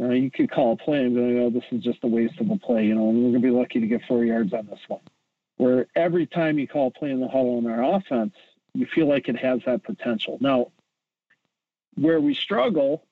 [0.00, 2.48] uh, you could call a play and go, oh, this is just a waste of
[2.48, 4.64] a play, you know, and we're going to be lucky to get four yards on
[4.64, 5.02] this one.
[5.58, 8.32] Where every time you call a play in the huddle in our offense,
[8.72, 10.38] you feel like it has that potential.
[10.40, 10.68] Now,
[11.98, 13.04] where we struggle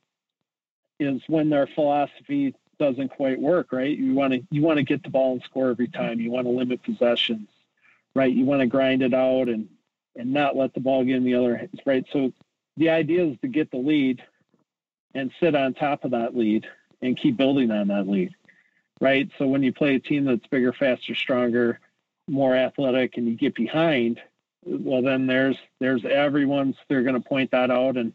[0.98, 3.97] is when their philosophy doesn't quite work, right?
[3.97, 6.20] You want to you want to get the ball and score every time.
[6.20, 7.48] You want to limit possessions,
[8.15, 8.32] right?
[8.32, 9.68] You want to grind it out and
[10.15, 12.05] and not let the ball get in the other hands, right?
[12.12, 12.32] So
[12.76, 14.23] the idea is to get the lead
[15.15, 16.66] and sit on top of that lead
[17.02, 18.34] and keep building on that lead,
[19.00, 19.31] right?
[19.39, 21.81] So when you play a team that's bigger, faster, stronger,
[22.28, 24.20] more athletic, and you get behind,
[24.65, 28.12] well, then there's there's everyone's they're going to point that out and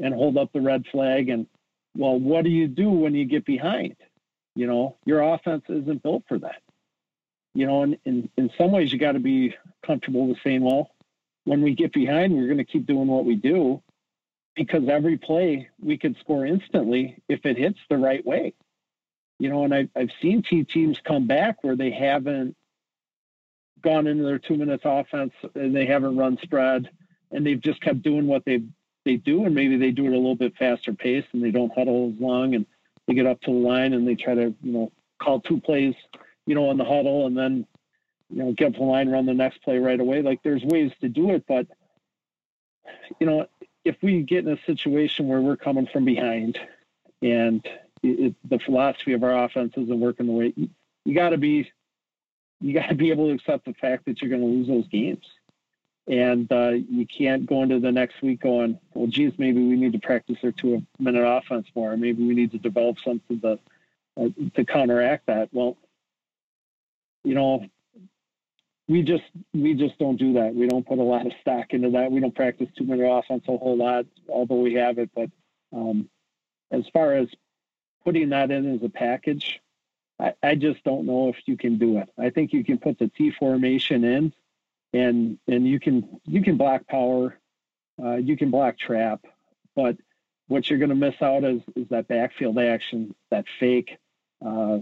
[0.00, 1.28] and hold up the red flag.
[1.28, 1.46] And
[1.96, 3.96] well, what do you do when you get behind?
[4.54, 6.62] You know, your offense isn't built for that.
[7.54, 9.54] You know, and in, in some ways, you got to be
[9.84, 10.90] comfortable with saying, well,
[11.44, 13.82] when we get behind, we're going to keep doing what we do
[14.54, 18.54] because every play we could score instantly if it hits the right way.
[19.38, 22.56] You know, and I, I've seen T teams come back where they haven't
[23.82, 26.90] gone into their two minutes offense and they haven't run spread
[27.30, 28.62] and they've just kept doing what they
[29.04, 31.72] they do and maybe they do it a little bit faster pace and they don't
[31.74, 32.66] huddle as long and
[33.06, 35.94] they get up to the line and they try to you know call two plays
[36.46, 37.66] you know on the huddle and then
[38.28, 40.22] you know get up the line run the next play right away.
[40.22, 41.66] Like there's ways to do it but
[43.18, 43.46] you know
[43.84, 46.58] if we get in a situation where we're coming from behind
[47.22, 47.66] and
[48.02, 50.68] it, the philosophy of our offense isn't working the way you,
[51.04, 51.70] you got to be
[52.60, 54.88] you got to be able to accept the fact that you're going to lose those
[54.88, 55.24] games
[56.10, 59.92] and uh, you can't go into the next week going well geez maybe we need
[59.92, 63.58] to practice our two minute offense more maybe we need to develop something to
[64.20, 65.76] uh, to counteract that well
[67.24, 67.64] you know
[68.90, 69.22] we just
[69.54, 70.52] we just don't do that.
[70.52, 72.10] We don't put a lot of stock into that.
[72.10, 75.10] We don't practice two minute offense a whole lot, although we have it.
[75.14, 75.30] But
[75.72, 76.10] um,
[76.72, 77.28] as far as
[78.04, 79.60] putting that in as a package,
[80.18, 82.08] I, I, just don't know if you can do it.
[82.18, 84.32] I think you can put the T formation in,
[84.92, 87.38] and and you can you can block power,
[88.02, 89.24] uh, you can block trap,
[89.74, 89.96] but
[90.48, 93.98] what you're going to miss out is is that backfield action, that fake,
[94.44, 94.78] uh,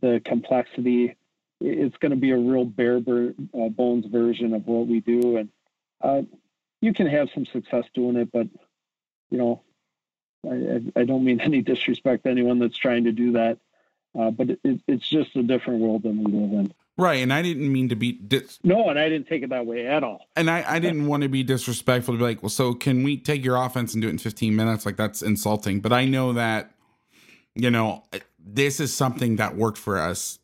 [0.00, 1.16] the complexity
[1.64, 5.48] it's going to be a real bare uh, bones version of what we do, and
[6.00, 6.22] uh,
[6.80, 8.30] you can have some success doing it.
[8.32, 8.48] But
[9.30, 9.62] you know,
[10.48, 13.58] I, I, don't mean any disrespect to anyone that's trying to do that,
[14.18, 16.74] uh, but it, it's just a different world than we live in.
[17.02, 19.66] Right, and I didn't mean to be dis- no, and I didn't take it that
[19.66, 20.26] way at all.
[20.36, 23.16] And I, I didn't want to be disrespectful to be like, well, so can we
[23.16, 24.86] take your offense and do it in 15 minutes?
[24.86, 25.80] Like that's insulting.
[25.80, 26.74] But I know that,
[27.54, 28.04] you know,
[28.38, 30.38] this is something that worked for us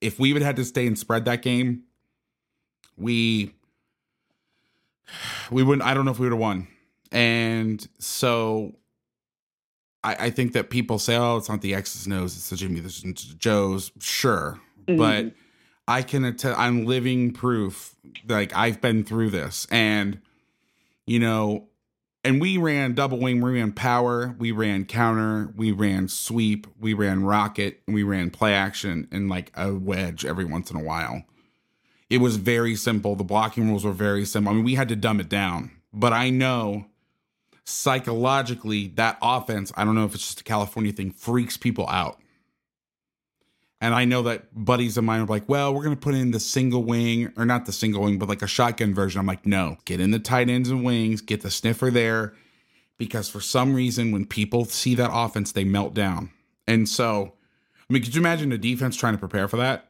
[0.00, 1.84] if we would have had to stay and spread that game,
[2.96, 3.52] we
[5.50, 5.86] we wouldn't.
[5.86, 6.68] I don't know if we would have won.
[7.10, 8.74] And so
[10.04, 12.56] I, I think that people say, "Oh, it's not the X's and O's; it's the
[12.56, 14.98] Jimmy, the Joes." Sure, mm-hmm.
[14.98, 15.32] but
[15.88, 16.58] I can attest.
[16.58, 17.96] I'm living proof.
[18.28, 20.20] Like I've been through this, and
[21.06, 21.68] you know,
[22.22, 26.92] and we ran double wing, we ran power, we ran counter, we ran sweep, we
[26.92, 30.82] ran rocket, and we ran play action and like a wedge every once in a
[30.82, 31.24] while.
[32.10, 33.14] it was very simple.
[33.16, 34.52] The blocking rules were very simple.
[34.52, 36.86] I mean, we had to dumb it down, but I know
[37.64, 42.18] psychologically that offense, I don't know if it's just a California thing, freaks people out.
[43.80, 46.32] And I know that buddies of mine are like, well, we're going to put in
[46.32, 49.20] the single wing, or not the single wing, but like a shotgun version.
[49.20, 52.34] I'm like, no, get in the tight ends and wings, get the sniffer there.
[52.98, 56.30] Because for some reason, when people see that offense, they melt down.
[56.66, 57.34] And so,
[57.88, 59.88] I mean, could you imagine the defense trying to prepare for that?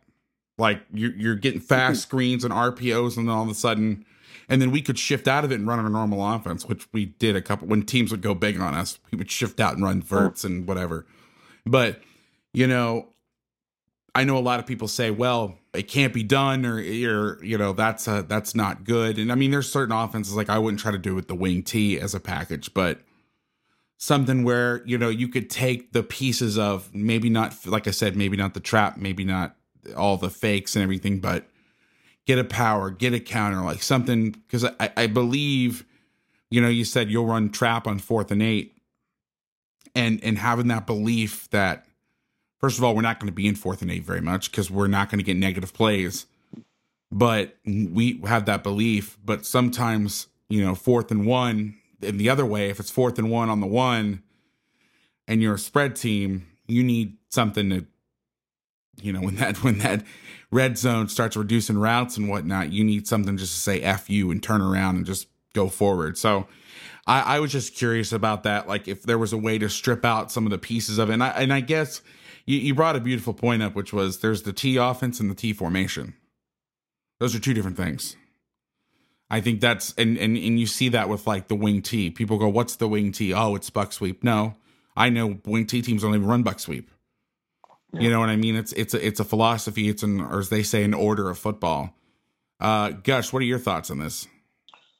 [0.58, 4.04] Like you're, you're getting fast screens and RPOs, and then all of a sudden,
[4.48, 7.06] and then we could shift out of it and run our normal offense, which we
[7.06, 8.98] did a couple when teams would go big on us.
[9.10, 11.06] We would shift out and run verts and whatever.
[11.64, 12.02] But
[12.52, 13.08] you know,
[14.18, 17.72] I know a lot of people say, well, it can't be done or, you know,
[17.72, 19.16] that's a, that's not good.
[19.16, 21.62] And I mean, there's certain offenses like I wouldn't try to do with the wing
[21.62, 22.98] T as a package, but
[23.96, 28.16] something where, you know, you could take the pieces of maybe not, like I said,
[28.16, 29.54] maybe not the trap, maybe not
[29.96, 31.46] all the fakes and everything, but
[32.26, 35.86] get a power, get a counter, like something, because I, I believe,
[36.50, 38.82] you know, you said you'll run trap on fourth and eight
[39.94, 41.84] and, and having that belief that,
[42.58, 44.70] First of all, we're not going to be in fourth and eight very much because
[44.70, 46.26] we're not going to get negative plays.
[47.10, 49.16] But we have that belief.
[49.24, 53.30] But sometimes, you know, fourth and one, and the other way, if it's fourth and
[53.30, 54.22] one on the one
[55.26, 57.86] and you're a spread team, you need something to,
[59.00, 60.04] you know, when that when that
[60.50, 64.30] red zone starts reducing routes and whatnot, you need something just to say F you
[64.30, 66.18] and turn around and just go forward.
[66.18, 66.46] So
[67.06, 68.68] I, I was just curious about that.
[68.68, 71.14] Like if there was a way to strip out some of the pieces of it.
[71.14, 72.02] And I, and I guess
[72.48, 75.34] you, you brought a beautiful point up, which was there's the T offense and the
[75.34, 76.14] T formation.
[77.20, 78.16] Those are two different things.
[79.30, 82.10] I think that's and and and you see that with like the wing T.
[82.10, 84.24] People go, "What's the wing T?" Oh, it's buck sweep.
[84.24, 84.54] No,
[84.96, 86.90] I know wing T teams don't even run buck sweep.
[87.92, 88.00] Yeah.
[88.00, 88.56] You know what I mean?
[88.56, 89.88] It's it's a it's a philosophy.
[89.88, 91.94] It's an or as they say, an order of football.
[92.58, 94.26] Uh, Gus, what are your thoughts on this?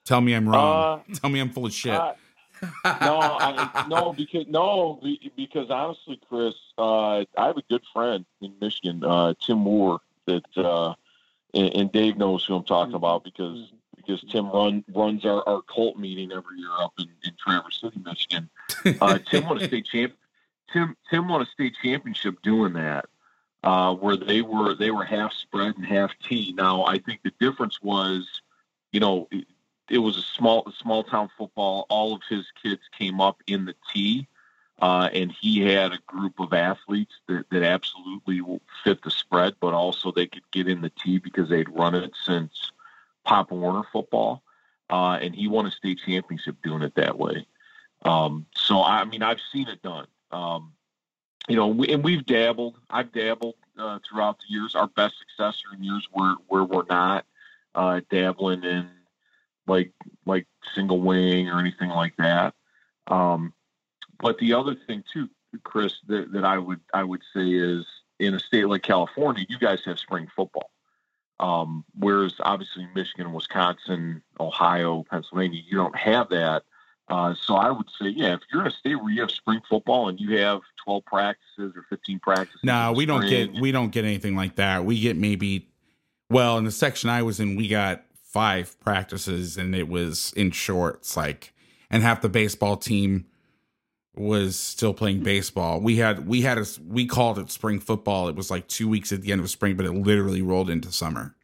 [0.05, 1.03] Tell me I'm wrong.
[1.11, 1.95] Uh, Tell me I'm full of shit.
[1.95, 2.13] Uh,
[2.63, 5.01] no, I, no, because no,
[5.37, 10.45] because honestly, Chris, uh, I have a good friend in Michigan, uh, Tim Moore, that
[10.57, 10.95] uh,
[11.55, 15.63] and, and, Dave knows who I'm talking about because because Tim run runs our, our
[15.63, 18.49] cult meeting every year up in, in Traverse City, Michigan.
[19.01, 20.15] Uh, Tim won a state champ.
[20.73, 23.07] Tim Tim won a state championship doing that,
[23.65, 26.55] uh, where they were they were half spread and half T.
[26.57, 28.27] Now I think the difference was,
[28.93, 29.29] you know
[29.91, 31.87] it was a small small town football.
[31.89, 34.27] All of his kids came up in the T,
[34.81, 38.41] uh, and he had a group of athletes that, that absolutely
[38.85, 42.13] fit the spread, but also they could get in the T because they'd run it
[42.25, 42.73] since
[43.25, 44.43] Pop Warner football,
[44.91, 47.47] uh, and he won a state championship doing it that way.
[48.03, 50.07] Um, so I mean, I've seen it done.
[50.31, 50.73] Um,
[51.49, 52.77] you know, we, and we've dabbled.
[52.91, 54.75] I've dabbled uh, throughout the years.
[54.75, 57.25] Our best success are in years where where we're not
[57.75, 58.89] uh, dabbling in
[59.69, 59.93] like
[60.27, 62.55] like single wing or anything like that.
[63.07, 63.53] Um,
[64.21, 65.29] but the other thing too,
[65.65, 67.87] Chris, that, that I would I would say is
[68.19, 70.71] in a state like California, you guys have spring football.
[71.41, 76.65] Um, whereas obviously Michigan, Wisconsin, Ohio, Pennsylvania, you don't have that.
[77.09, 79.61] Uh, so I would say, yeah, if you're in a state where you have spring
[79.69, 83.91] football and you have 12 practices or 15 practices, no, we don't get we don't
[83.91, 84.85] get anything like that.
[84.85, 85.71] We get maybe,
[86.29, 90.51] well, in the section I was in, we got five practices and it was in
[90.51, 91.55] shorts like
[91.91, 93.25] and half the baseball team
[94.15, 95.81] was still playing baseball.
[95.81, 98.29] We had we had a we called it spring football.
[98.29, 100.93] It was like 2 weeks at the end of spring but it literally rolled into
[100.93, 101.35] summer.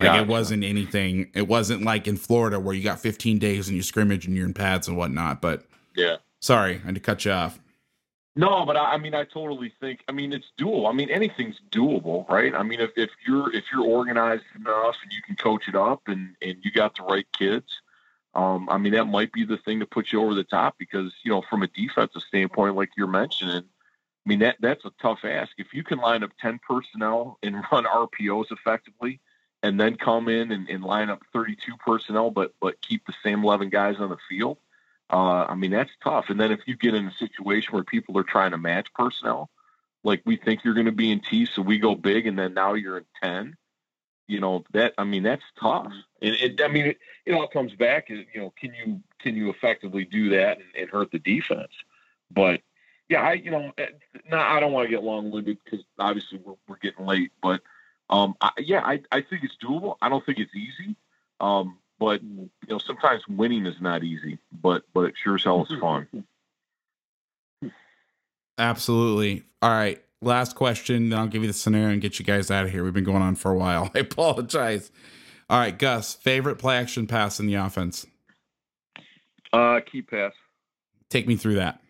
[0.00, 0.22] Like gotcha.
[0.22, 1.30] it wasn't anything.
[1.34, 4.46] It wasn't like in Florida where you got 15 days and you scrimmage and you're
[4.46, 5.40] in pads and whatnot.
[5.40, 5.64] But
[5.94, 7.60] yeah, sorry, I had to cut you off.
[8.34, 10.02] No, but I, I, mean, I totally think.
[10.08, 10.88] I mean, it's doable.
[10.88, 12.54] I mean, anything's doable, right?
[12.54, 16.02] I mean, if, if you're if you're organized enough and you can coach it up
[16.06, 17.66] and and you got the right kids,
[18.34, 21.12] um, I mean, that might be the thing to put you over the top because
[21.24, 25.24] you know, from a defensive standpoint, like you're mentioning, I mean that that's a tough
[25.24, 25.52] ask.
[25.58, 29.20] If you can line up ten personnel and run RPOs effectively,
[29.62, 33.44] and then come in and, and line up 32 personnel, but but keep the same
[33.44, 34.56] 11 guys on the field
[35.12, 36.26] uh, I mean, that's tough.
[36.28, 39.50] And then if you get in a situation where people are trying to match personnel,
[40.04, 42.54] like we think you're going to be in T, so we go big, and then
[42.54, 43.56] now you're in 10,
[44.26, 45.92] you know, that, I mean, that's tough.
[46.22, 49.50] And it, I mean, it, it all comes back, you know, can you, can you
[49.50, 51.72] effectively do that and, and hurt the defense?
[52.30, 52.62] But
[53.08, 53.86] yeah, I, you know, eh,
[54.30, 57.60] no, I don't want to get long winded because obviously we're, we're getting late, but
[58.08, 59.96] um, I, yeah, I, I think it's doable.
[60.00, 60.96] I don't think it's easy.
[61.38, 65.64] Um, but you know, sometimes winning is not easy, but but it sure as hell
[65.70, 66.08] is fun.
[68.58, 69.44] Absolutely.
[69.62, 70.02] All right.
[70.20, 72.82] last question, then I'll give you the scenario and get you guys out of here.
[72.82, 73.88] We've been going on for a while.
[73.94, 74.90] I apologize.
[75.48, 78.04] All right, Gus, favorite play action pass in the offense?
[79.52, 80.32] Uh, key pass.
[81.08, 81.80] Take me through that.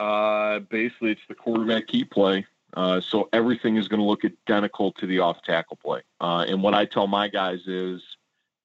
[0.00, 2.44] Uh, basically, it's the quarterback key play.
[2.74, 6.02] Uh, so everything is going to look identical to the off tackle play.
[6.20, 8.02] Uh, and what I tell my guys is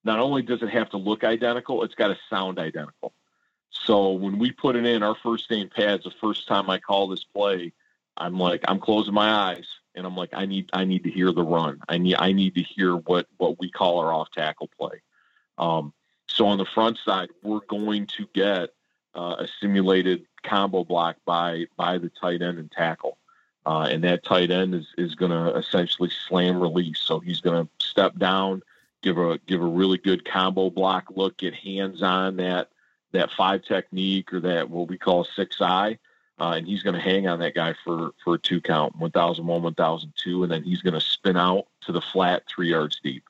[0.03, 3.13] not only does it have to look identical, it's got to sound identical.
[3.69, 7.07] So when we put it in our first name pads, the first time I call
[7.07, 7.73] this play,
[8.17, 11.31] I'm like, I'm closing my eyes and I'm like, I need, I need to hear
[11.31, 11.79] the run.
[11.87, 15.01] I need, I need to hear what, what we call our off tackle play.
[15.57, 15.93] Um,
[16.27, 18.69] so on the front side, we're going to get
[19.15, 23.17] uh, a simulated combo block by, by the tight end and tackle.
[23.65, 26.99] Uh, and that tight end is, is going to essentially slam release.
[26.99, 28.63] So he's going to step down,
[29.01, 32.69] give a give a really good combo block look, get hands on that
[33.11, 35.97] that five technique or that what we call six eye,
[36.39, 39.11] uh, and he's going to hang on that guy for for a two count, one
[39.11, 42.43] thousand one, one thousand two, and then he's going to spin out to the flat
[42.47, 43.23] three yards deep.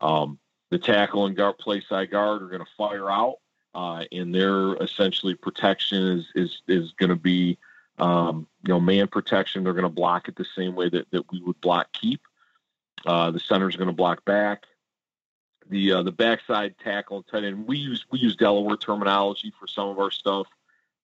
[0.00, 0.38] Um,
[0.70, 3.36] the tackle and guard play side guard are going to fire out,
[3.74, 7.58] uh, and their essentially protection is is is going to be
[7.98, 11.30] um, you know, man protection, they're going to block it the same way that, that
[11.32, 12.20] we would block keep.
[13.06, 14.64] Uh, the center is going to block back.
[15.68, 17.66] The uh, the backside tackle and tight end.
[17.66, 20.46] We use we use Delaware terminology for some of our stuff.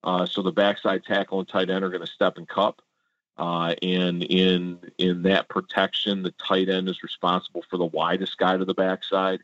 [0.03, 2.81] Uh, so the backside tackle and tight end are going to step and cup.
[3.37, 8.55] Uh, and in in that protection, the tight end is responsible for the widest guy
[8.55, 9.41] to the backside.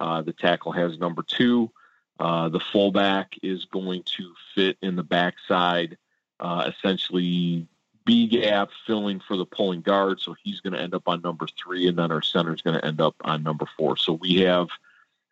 [0.00, 1.70] Uh, the tackle has number two.
[2.18, 5.98] Uh, the fullback is going to fit in the backside
[6.40, 7.66] uh, essentially
[8.04, 10.20] B gap filling for the pulling guard.
[10.20, 12.78] So he's going to end up on number three, and then our center is going
[12.78, 13.96] to end up on number four.
[13.96, 14.68] So we have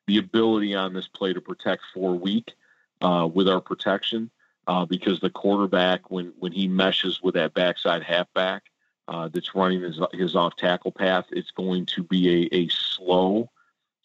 [0.06, 2.52] the ability on this play to protect four weak
[3.00, 4.30] uh, with our protection
[4.66, 8.64] uh, because the quarterback, when when he meshes with that backside halfback
[9.08, 13.50] uh, that's running his, his off tackle path, it's going to be a, a slow,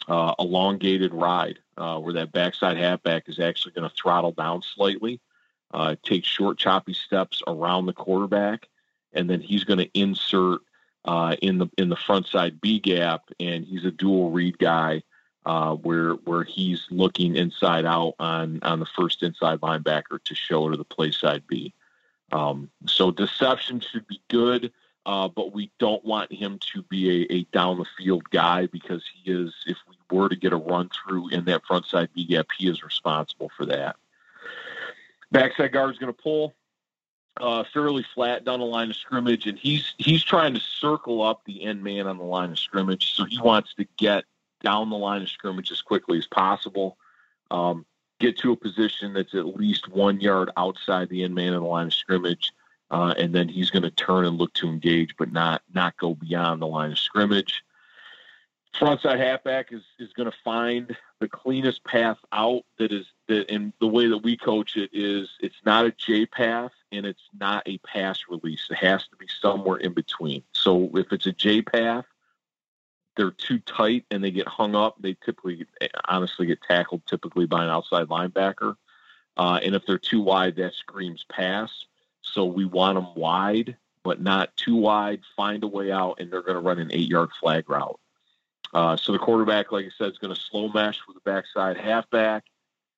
[0.08, 5.20] uh, elongated ride uh, where that backside halfback is actually going to throttle down slightly
[5.72, 8.68] uh, take short, choppy steps around the quarterback,
[9.14, 10.62] and then he's going to insert
[11.06, 15.04] uh, in the in the front side B gap, and he's a dual read guy
[15.46, 20.70] uh, where where he's looking inside out on on the first inside linebacker to show
[20.70, 21.74] to the play side B.
[22.34, 24.74] Um, so deception should be good,
[25.06, 29.04] uh, but we don't want him to be a, a down the field guy because
[29.14, 29.54] he is.
[29.66, 32.68] If we were to get a run through in that front side B gap, he
[32.68, 33.96] is responsible for that.
[35.32, 36.56] Backside guard is going to pull
[37.40, 41.42] uh, fairly flat down the line of scrimmage, and he's he's trying to circle up
[41.46, 43.14] the end man on the line of scrimmage.
[43.14, 44.24] So he wants to get
[44.62, 46.98] down the line of scrimmage as quickly as possible,
[47.52, 47.86] um,
[48.20, 51.68] get to a position that's at least one yard outside the end man on the
[51.68, 52.52] line of scrimmage,
[52.90, 56.16] uh, and then he's going to turn and look to engage, but not not go
[56.16, 57.64] beyond the line of scrimmage.
[58.76, 63.74] Frontside halfback is is going to find the cleanest path out that is that and
[63.80, 67.64] the way that we coach it is it's not a J path and it's not
[67.66, 68.68] a pass release.
[68.70, 70.44] It has to be somewhere in between.
[70.54, 72.06] So if it's a J path,
[73.18, 74.96] they're too tight and they get hung up.
[75.02, 75.66] They typically,
[76.08, 78.76] honestly, get tackled typically by an outside linebacker.
[79.36, 81.72] Uh, and if they're too wide, that screams pass.
[82.22, 85.22] So we want them wide, but not too wide.
[85.36, 88.00] Find a way out, and they're going to run an eight-yard flag route.
[88.74, 91.78] Uh, so the quarterback, like I said, is going to slow mesh with the backside
[91.78, 92.44] halfback,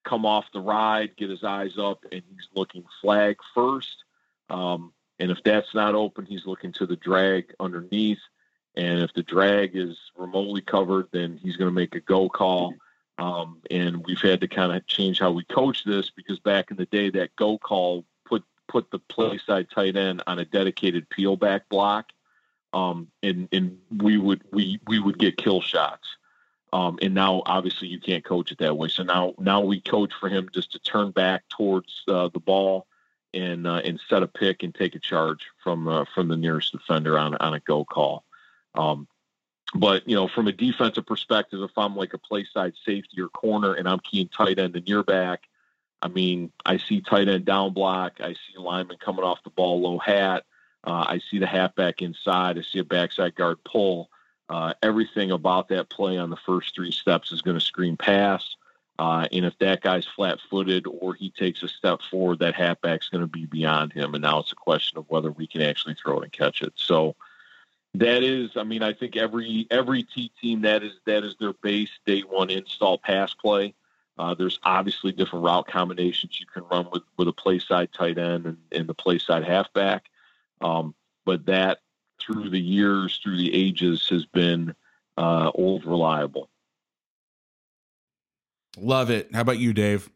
[0.04, 4.04] come off the ride, get his eyes up, and he's looking flag first.
[4.50, 8.20] Um, and if that's not open, he's looking to the drag underneath.
[8.76, 12.74] And if the drag is remotely covered, then he's going to make a go call.
[13.18, 16.78] Um, and we've had to kind of change how we coach this because back in
[16.78, 21.10] the day, that go call put put the play side tight end on a dedicated
[21.10, 22.12] peel back block
[22.74, 26.08] um, and and we would we we would get kill shots.
[26.72, 28.90] Um, and now obviously you can't coach it that way.
[28.90, 32.86] So now now we coach for him just to turn back towards uh, the ball
[33.34, 36.72] and uh, and set a pick and take a charge from uh, from the nearest
[36.72, 38.24] defender on on a go call.
[38.76, 39.08] Um,
[39.74, 43.30] but you know, from a defensive perspective, if I'm like a play side safety or
[43.30, 45.44] corner and I'm keying tight end and near back,
[46.02, 49.82] I mean, I see tight end down block, I see lineman coming off the ball
[49.82, 50.46] low hat.
[50.84, 52.58] Uh, I see the halfback inside.
[52.58, 54.10] I see a backside guard pull.
[54.48, 58.56] Uh, everything about that play on the first three steps is going to screen pass.
[58.98, 63.08] Uh, and if that guy's flat footed or he takes a step forward, that halfback's
[63.08, 64.14] going to be beyond him.
[64.14, 66.74] And now it's a question of whether we can actually throw it and catch it.
[66.76, 67.16] So
[67.94, 71.54] that is, I mean, I think every every T team that is that is their
[71.54, 73.74] base day one install pass play.
[74.18, 78.18] Uh, there's obviously different route combinations you can run with with a play side tight
[78.18, 80.10] end and, and the play side halfback.
[80.62, 81.80] Um, but that
[82.20, 84.76] through the years, through the ages, has been
[85.18, 86.50] uh, old reliable.
[88.78, 89.34] Love it.
[89.34, 90.10] How about you, Dave?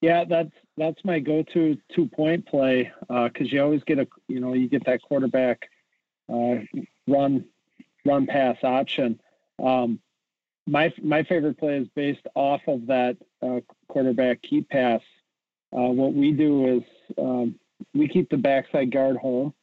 [0.00, 4.52] Yeah, that's that's my go-to two-point play because uh, you always get a you know
[4.52, 5.68] you get that quarterback
[6.32, 6.56] uh,
[7.06, 7.44] run
[8.04, 9.20] run pass option.
[9.62, 10.00] Um,
[10.66, 15.02] my my favorite play is based off of that uh, quarterback key pass.
[15.72, 16.82] Uh, what we do is
[17.18, 17.54] um,
[17.94, 19.54] we keep the backside guard home.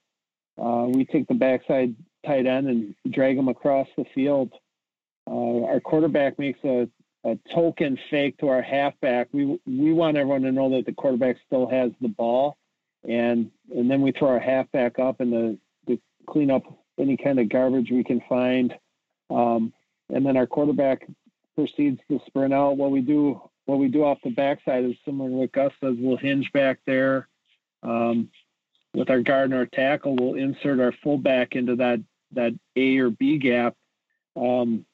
[0.61, 4.51] Uh, we take the backside tight end and drag them across the field.
[5.29, 6.89] Uh, our quarterback makes a
[7.25, 9.27] a token fake to our halfback.
[9.31, 12.57] We we want everyone to know that the quarterback still has the ball,
[13.07, 15.57] and and then we throw our halfback up and the
[15.87, 16.63] to clean up
[16.97, 18.73] any kind of garbage we can find,
[19.29, 19.73] um,
[20.13, 21.07] and then our quarterback
[21.55, 22.77] proceeds to sprint out.
[22.77, 25.95] What we do what we do off the backside is similar to what Gus says.
[25.99, 27.27] We'll hinge back there.
[27.83, 28.29] Um,
[28.93, 31.99] with our guard and our tackle, we'll insert our fullback into that
[32.31, 33.75] that A or B gap.
[34.35, 34.85] Um,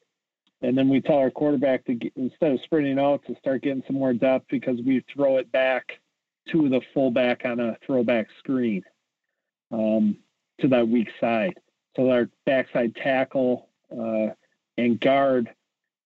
[0.61, 3.83] and then we tell our quarterback to get, instead of sprinting out to start getting
[3.85, 5.99] some more depth because we throw it back
[6.49, 8.83] to the fullback on a throwback screen
[9.71, 10.17] um,
[10.59, 11.53] to that weak side.
[11.95, 14.27] So our backside tackle uh,
[14.77, 15.49] and guard,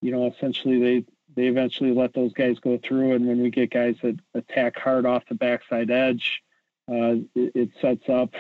[0.01, 3.71] you know, essentially they they eventually let those guys go through, and when we get
[3.71, 6.41] guys that attack hard off the backside edge,
[6.89, 8.33] uh, it, it sets up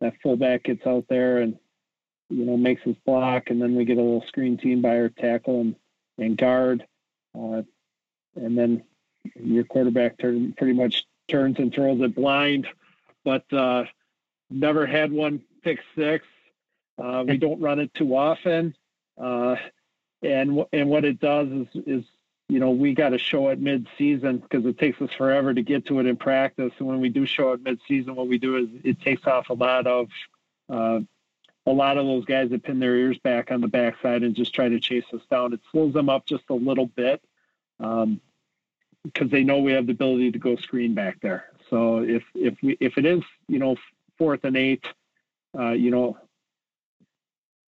[0.00, 1.58] that fullback gets out there and
[2.30, 5.08] you know, makes his block, and then we get a little screen team by our
[5.08, 5.76] tackle and,
[6.18, 6.86] and guard.
[7.34, 7.62] Uh,
[8.36, 8.82] and then
[9.34, 12.66] your quarterback turn, pretty much turns and throws it blind,
[13.24, 13.84] but uh,
[14.50, 16.26] never had one pick six.
[17.02, 18.74] Uh, we don't run it too often.
[19.20, 19.56] Uh,
[20.22, 22.04] and and what it does is is
[22.48, 25.62] you know we got to show it mid season because it takes us forever to
[25.62, 26.72] get to it in practice.
[26.78, 29.50] And when we do show it mid season, what we do is it takes off
[29.50, 30.08] a lot of
[30.70, 31.00] uh,
[31.66, 34.54] a lot of those guys that pin their ears back on the backside and just
[34.54, 35.52] try to chase us down.
[35.52, 37.22] It slows them up just a little bit
[37.78, 38.20] because um,
[39.28, 41.50] they know we have the ability to go screen back there.
[41.68, 43.76] So if if we if it is you know
[44.16, 44.84] fourth and eight,
[45.58, 46.16] uh, you know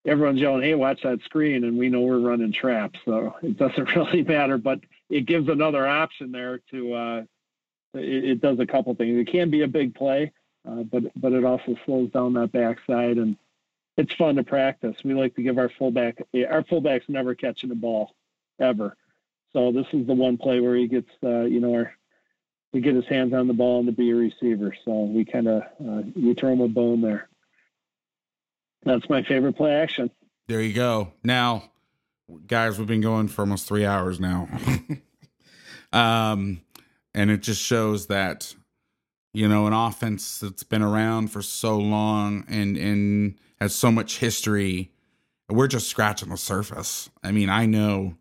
[0.07, 3.95] everyone's yelling, "Hey, watch that screen!" and we know we're running traps, so it doesn't
[3.97, 4.59] really matter.
[4.59, 6.95] But it gives another option there to.
[6.95, 7.23] Uh,
[7.95, 9.19] it, it does a couple things.
[9.19, 10.33] It can be a big play,
[10.69, 13.37] uh, but but it also slows down that backside and
[13.97, 14.97] it's fun to practice.
[15.05, 18.15] We like to give our fullback our fullbacks never catching the ball
[18.59, 18.97] ever.
[19.53, 21.93] So this is the one play where he gets uh, you know our,
[22.73, 24.75] to get his hands on the ball and to be a receiver.
[24.85, 27.29] So we kind of uh, we throw him a bone there.
[28.85, 30.11] That's my favorite play action.
[30.49, 31.13] There you go.
[31.23, 31.71] Now,
[32.47, 34.49] guys, we've been going for almost three hours now.
[35.93, 36.63] um,
[37.15, 38.55] and it just shows that,
[39.33, 44.19] you know, an offense that's been around for so long and, and has so much
[44.19, 44.91] history.
[45.49, 47.11] We're just scratching the surface.
[47.23, 48.17] I mean, I know.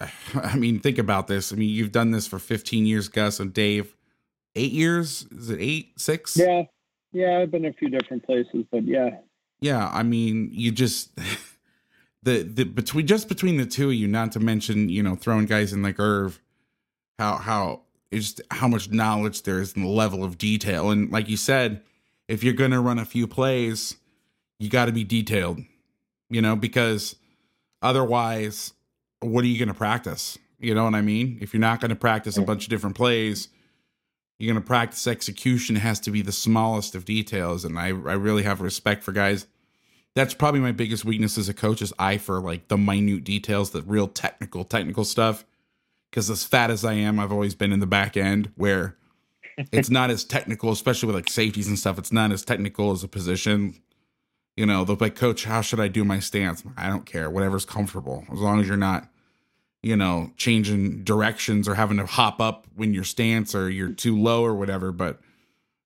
[0.34, 1.52] I mean, think about this.
[1.52, 3.94] I mean, you've done this for 15 years, Gus and Dave.
[4.54, 5.26] Eight years?
[5.30, 6.36] Is it eight, six?
[6.36, 6.62] Yeah.
[7.16, 9.08] Yeah, I've been a few different places, but yeah.
[9.60, 11.16] Yeah, I mean, you just
[12.22, 15.46] the the between just between the two of you, not to mention, you know, throwing
[15.46, 16.42] guys in like Irv,
[17.18, 17.80] how how
[18.12, 20.90] just how much knowledge there is in the level of detail.
[20.90, 21.80] And like you said,
[22.28, 23.96] if you're going to run a few plays,
[24.58, 25.60] you got to be detailed,
[26.28, 27.16] you know, because
[27.80, 28.74] otherwise,
[29.20, 30.36] what are you going to practice?
[30.58, 31.38] You know what I mean?
[31.40, 33.48] If you're not going to practice a bunch of different plays,
[34.38, 35.76] you're going to practice execution.
[35.76, 37.64] Has to be the smallest of details.
[37.64, 39.46] And I, I really have respect for guys.
[40.14, 43.70] That's probably my biggest weakness as a coach is eye for like the minute details,
[43.70, 45.44] the real technical, technical stuff.
[46.10, 48.96] Because as fat as I am, I've always been in the back end where
[49.72, 51.98] it's not as technical, especially with like safeties and stuff.
[51.98, 53.80] It's not as technical as a position.
[54.56, 56.62] You know, they'll be like, Coach, how should I do my stance?
[56.76, 57.28] I don't care.
[57.28, 58.24] Whatever's comfortable.
[58.32, 59.08] As long as you're not,
[59.86, 64.20] you know, changing directions or having to hop up when your stance or you're too
[64.20, 64.90] low or whatever.
[64.90, 65.20] But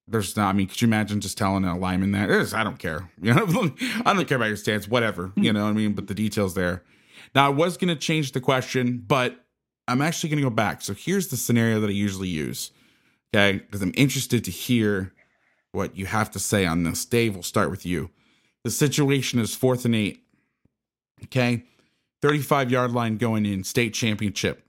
[0.09, 2.31] there's not, I mean, could you imagine just telling an lineman that?
[2.31, 3.11] Is, I don't care.
[3.21, 3.75] You know,
[4.07, 5.27] I don't care about your stance, whatever.
[5.27, 5.43] Hmm.
[5.43, 5.93] You know what I mean?
[5.93, 6.83] But the details there.
[7.35, 9.45] Now, I was going to change the question, but
[9.87, 10.81] I'm actually going to go back.
[10.81, 12.71] So here's the scenario that I usually use.
[13.35, 13.59] Okay.
[13.59, 15.13] Because I'm interested to hear
[15.73, 17.05] what you have to say on this.
[17.05, 18.09] Dave, we'll start with you.
[18.65, 20.25] The situation is fourth and eight.
[21.25, 21.65] Okay.
[22.23, 24.65] 35 yard line going in, state championship.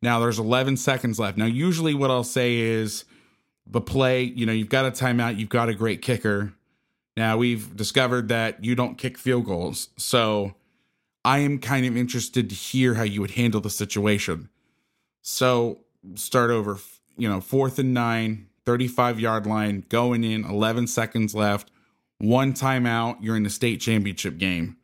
[0.00, 1.38] Now there's 11 seconds left.
[1.38, 3.04] Now, usually what I'll say is
[3.66, 6.54] the play, you know, you've got a timeout, you've got a great kicker.
[7.16, 9.88] Now we've discovered that you don't kick field goals.
[9.96, 10.54] So
[11.24, 14.48] I am kind of interested to hear how you would handle the situation.
[15.20, 15.78] So
[16.16, 16.78] start over,
[17.16, 21.70] you know, fourth and nine, 35 yard line, going in, 11 seconds left,
[22.18, 24.76] one timeout, you're in the state championship game.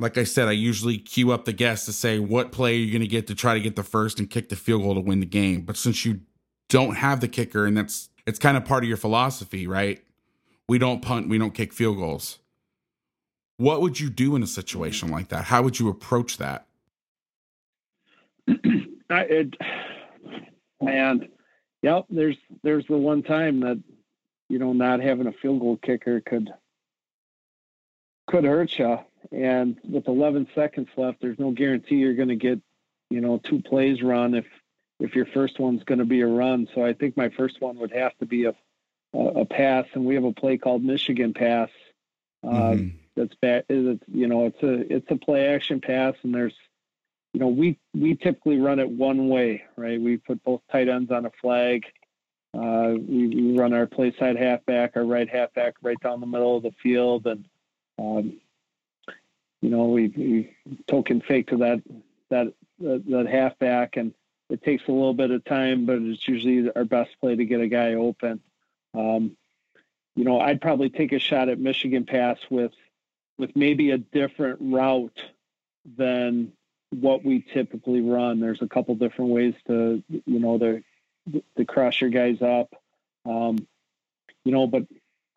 [0.00, 2.92] Like I said, I usually queue up the guests to say what play you're you
[2.92, 5.00] going to get to try to get the first and kick the field goal to
[5.00, 5.62] win the game.
[5.62, 6.20] But since you
[6.68, 10.00] don't have the kicker, and that's it's kind of part of your philosophy, right?
[10.68, 12.38] We don't punt, we don't kick field goals.
[13.56, 15.44] What would you do in a situation like that?
[15.44, 16.66] How would you approach that?
[19.10, 19.54] I, it,
[20.80, 21.28] man,
[21.82, 22.04] yep.
[22.08, 23.82] There's there's the one time that
[24.48, 26.50] you know not having a field goal kicker could
[28.28, 28.98] could hurt you.
[29.30, 32.60] And with 11 seconds left, there's no guarantee you're going to get
[33.10, 34.46] you know two plays run if
[35.00, 36.68] if your first one's going to be a run.
[36.74, 38.54] So I think my first one would have to be a
[39.14, 41.70] a, pass, and we have a play called Michigan pass.
[42.46, 42.96] Uh, mm-hmm.
[43.16, 43.64] That's bad.
[43.68, 46.54] It's you know it's a it's a play action pass, and there's
[47.32, 50.00] you know, we we typically run it one way, right?
[50.00, 51.84] We put both tight ends on a flag.
[52.54, 56.56] Uh, we, we, run our play side halfback, our right halfback, right down the middle
[56.56, 57.44] of the field, and
[57.98, 58.38] um,
[59.60, 60.56] you know, we, we
[60.86, 61.82] token fake to that
[62.30, 64.14] that that, that halfback, and
[64.50, 67.60] it takes a little bit of time, but it's usually our best play to get
[67.60, 68.40] a guy open.
[68.94, 69.36] Um,
[70.14, 72.72] you know, I'd probably take a shot at Michigan pass with
[73.38, 75.20] with maybe a different route
[75.96, 76.52] than
[76.90, 78.40] what we typically run.
[78.40, 80.82] There's a couple different ways to, you know, to,
[81.56, 82.74] to cross your guys up.
[83.24, 83.58] Um,
[84.44, 84.84] you know, but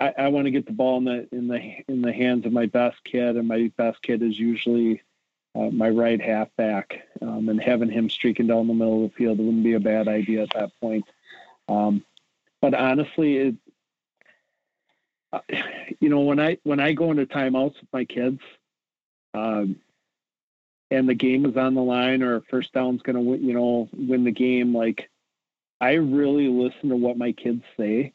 [0.01, 2.51] I, I want to get the ball in the in the in the hands of
[2.51, 5.03] my best kid, and my best kid is usually
[5.53, 7.07] uh, my right halfback.
[7.21, 10.07] Um, and having him streaking down the middle of the field wouldn't be a bad
[10.07, 11.05] idea at that point.
[11.67, 12.03] Um,
[12.61, 13.55] but honestly, it,
[15.31, 15.39] uh,
[15.99, 18.41] you know, when I when I go into timeouts with my kids,
[19.35, 19.75] um,
[20.89, 24.23] and the game is on the line or first down's going to you know, win
[24.23, 25.11] the game, like
[25.79, 28.13] I really listen to what my kids say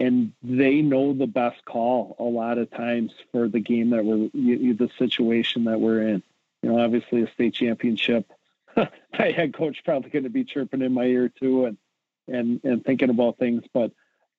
[0.00, 4.28] and they know the best call a lot of times for the game that we're
[4.32, 6.22] the situation that we're in.
[6.62, 8.32] You know, obviously a state championship.
[8.76, 11.78] my head coach probably going to be chirping in my ear too, and
[12.26, 13.62] and and thinking about things.
[13.72, 13.92] But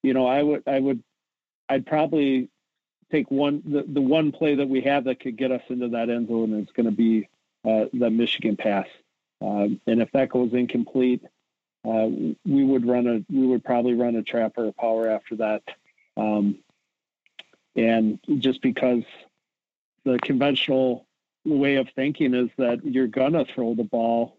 [0.03, 1.03] you know, I would I would
[1.69, 2.50] I'd probably
[3.11, 6.09] take one the, the one play that we have that could get us into that
[6.09, 6.53] end zone.
[6.53, 7.30] And it's going to be
[7.64, 8.88] uh, the Michigan pass.
[9.42, 11.24] Um, and if that goes incomplete,
[11.85, 12.07] uh,
[12.45, 15.64] we would run a we would probably run a trap or a power after that.
[16.17, 16.59] Um,
[17.75, 19.03] and just because
[20.03, 21.05] the conventional
[21.43, 24.38] way of thinking is that you're gonna throw the ball,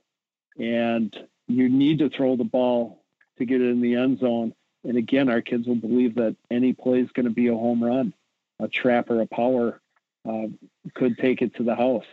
[0.59, 1.17] and
[1.49, 3.03] you need to throw the ball
[3.39, 4.55] to get it in the end zone.
[4.85, 7.83] And again, our kids will believe that any play is going to be a home
[7.83, 8.15] run,
[8.61, 9.81] a trap or a power
[10.29, 10.47] uh,
[10.95, 12.07] could take it to the house.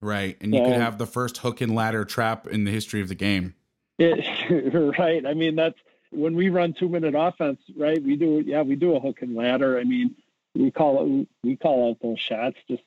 [0.00, 0.36] Right.
[0.40, 3.14] And you could have the first hook and ladder trap in the history of the
[3.14, 3.54] game.
[3.98, 5.24] It, right.
[5.26, 5.78] I mean, that's
[6.10, 8.02] when we run two minute offense, right?
[8.02, 9.78] We do, yeah, we do a hook and ladder.
[9.78, 10.14] I mean,
[10.54, 12.82] we call it, we call out those shots just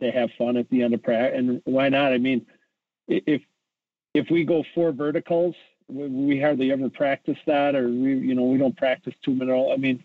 [0.00, 1.38] to have fun at the end of practice.
[1.38, 2.12] And why not?
[2.12, 2.46] I mean,
[3.08, 3.42] if,
[4.14, 5.54] if we go four verticals,
[5.88, 9.72] we hardly ever practice that, or we, you know, we don't practice two minute.
[9.72, 10.02] I mean,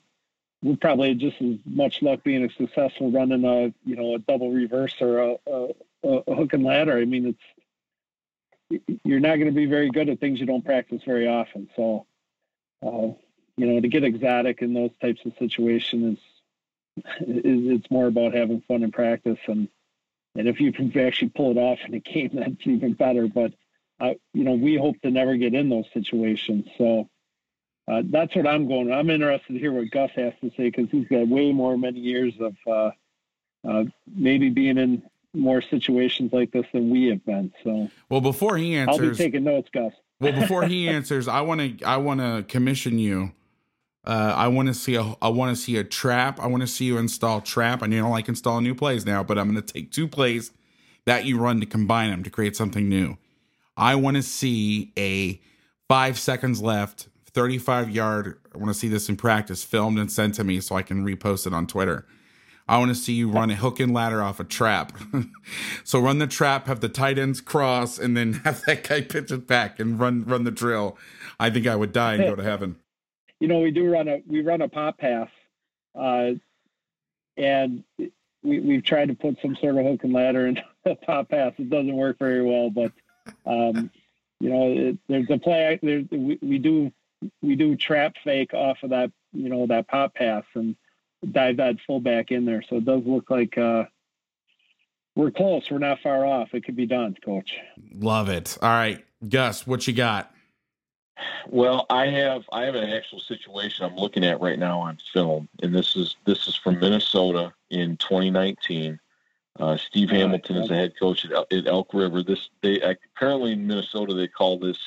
[0.61, 4.51] we're probably just as much luck being a successful running a, you know, a double
[4.51, 5.67] reverse or a, a
[6.03, 6.97] a, hook and ladder.
[6.97, 7.60] I mean, it's
[9.03, 11.69] you're not going to be very good at things you don't practice very often.
[11.75, 12.05] So,
[12.85, 13.13] uh,
[13.57, 16.23] you know, to get exotic in those types of situations is,
[17.21, 19.67] it's more about having fun in practice and
[20.33, 23.27] and if you can actually pull it off in a game, that's even better.
[23.27, 23.53] But
[23.99, 26.67] uh, you know, we hope to never get in those situations.
[26.77, 27.09] So.
[27.91, 28.93] Uh, that's what I'm going.
[28.93, 31.99] I'm interested to hear what Gus has to say because he's got way more many
[31.99, 32.91] years of uh,
[33.67, 35.03] uh, maybe being in
[35.33, 37.51] more situations like this than we have been.
[37.63, 39.93] So, well, before he answers, I'll be taking notes, Gus.
[40.19, 43.33] well, before he answers, I want to I want to commission you.
[44.03, 46.39] Uh, I want to see a I want to see a trap.
[46.39, 47.83] I want to see you install trap.
[47.83, 50.07] I know you don't like installing new plays now, but I'm going to take two
[50.07, 50.51] plays
[51.05, 53.17] that you run to combine them to create something new.
[53.77, 55.39] I want to see a
[55.87, 58.39] five seconds left, 35 yard.
[58.53, 61.05] I want to see this in practice, filmed and sent to me so I can
[61.05, 62.05] repost it on Twitter.
[62.71, 64.93] I want to see you run a hook and ladder off a trap.
[65.83, 69.29] so run the trap, have the tight ends cross, and then have that guy pitch
[69.29, 70.97] it back and run run the drill.
[71.37, 72.77] I think I would die and go to heaven.
[73.41, 75.27] You know, we do run a we run a pop pass,
[75.99, 76.31] uh,
[77.35, 77.83] and
[78.41, 81.51] we we've tried to put some sort of hook and ladder in a pop pass.
[81.57, 82.93] It doesn't work very well, but
[83.45, 83.91] um,
[84.39, 85.77] you know, it, there's a play.
[85.83, 86.89] There, we, we do
[87.41, 90.77] we do trap fake off of that you know that pop pass and
[91.29, 92.63] dive that fullback in there.
[92.67, 93.85] So it does look like uh,
[95.15, 95.69] we're close.
[95.69, 96.49] We're not far off.
[96.53, 97.51] It could be done, Coach.
[97.93, 98.57] Love it.
[98.61, 100.33] All right, Gus, what you got?
[101.47, 105.49] Well, I have I have an actual situation I'm looking at right now on film,
[105.61, 108.99] and this is this is from Minnesota in 2019.
[109.59, 112.23] Uh, Steve Hamilton is the head coach at, at Elk River.
[112.23, 114.79] This they apparently in Minnesota they call this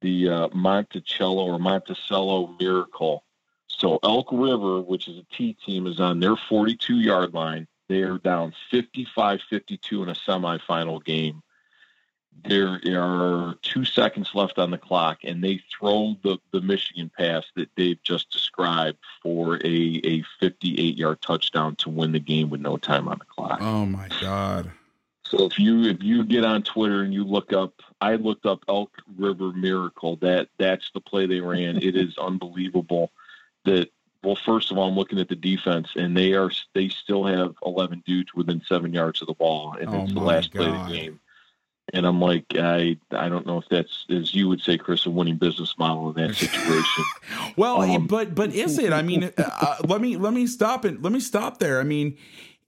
[0.00, 3.23] the uh, Monticello or Monticello Miracle.
[3.84, 7.66] So Elk River, which is a T team, is on their 42 yard line.
[7.88, 11.42] They are down 55-52 in a semifinal game
[12.42, 17.44] there are two seconds left on the clock, and they throw the, the Michigan pass
[17.56, 22.60] that Dave just described for a, a 58 yard touchdown to win the game with
[22.60, 23.58] no time on the clock.
[23.60, 24.70] Oh my God.
[25.24, 28.62] So if you if you get on Twitter and you look up, I looked up
[28.68, 30.16] Elk River Miracle.
[30.16, 31.78] That that's the play they ran.
[31.78, 33.10] it is unbelievable.
[33.64, 33.90] That
[34.22, 37.54] well, first of all, I'm looking at the defense, and they are they still have
[37.64, 40.60] 11 dudes within seven yards of the ball, and oh it's the last God.
[40.60, 41.20] play of the game.
[41.92, 45.10] And I'm like, I I don't know if that's as you would say, Chris, a
[45.10, 47.04] winning business model in that situation.
[47.56, 48.92] well, Um, but but is it?
[48.92, 51.02] I mean, uh, let me let me stop it.
[51.02, 51.80] Let me stop there.
[51.80, 52.16] I mean,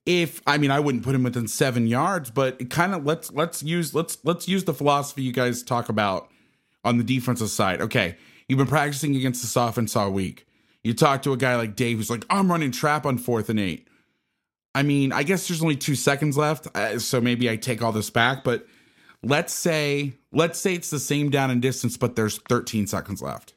[0.05, 3.63] if I mean, I wouldn't put him within seven yards, but kind of let's let's
[3.63, 6.31] use let's let's use the philosophy you guys talk about
[6.85, 7.81] on the defensive side.
[7.81, 8.17] Okay,
[8.49, 10.46] you've been practicing against this offense all week.
[10.87, 13.59] You talk to a guy like Dave who's like, I'm running trap on fourth and
[13.59, 13.89] eight.
[14.73, 17.91] I mean, I guess there's only two seconds left, uh, so maybe I take all
[17.91, 18.69] this back, but
[19.25, 23.55] let's say let's say it's the same down and distance but there's 13 seconds left.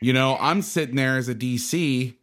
[0.00, 2.14] You know i'm sitting there as a dc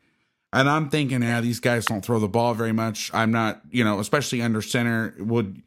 [0.51, 3.09] and i'm thinking yeah these guys don't throw the ball very much.
[3.14, 5.61] I'm not you know especially under center would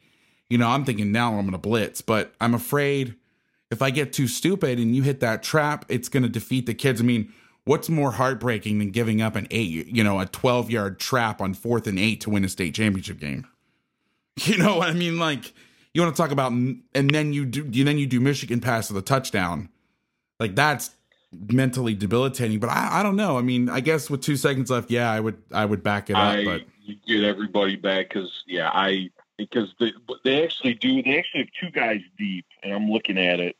[0.49, 3.15] you know i'm thinking now i'm gonna blitz but i'm afraid
[3.71, 7.01] if i get too stupid and you hit that trap it's gonna defeat the kids.
[7.01, 7.33] I mean
[7.65, 11.53] what's more heartbreaking than giving up an eight you know a 12 yard trap on
[11.53, 13.45] fourth and eight to win a state championship game
[14.41, 15.53] you know what i mean like
[15.95, 18.87] you want to talk about and then you do you then you do Michigan pass
[18.87, 19.69] to the touchdown.
[20.41, 20.91] Like that's
[21.31, 22.59] mentally debilitating.
[22.59, 23.37] But I, I don't know.
[23.37, 26.17] I mean, I guess with two seconds left, yeah, I would I would back it
[26.17, 26.21] up.
[26.21, 29.93] I but you get everybody back because yeah, I because they
[30.25, 33.55] they actually do they actually have two guys deep, and I'm looking at it,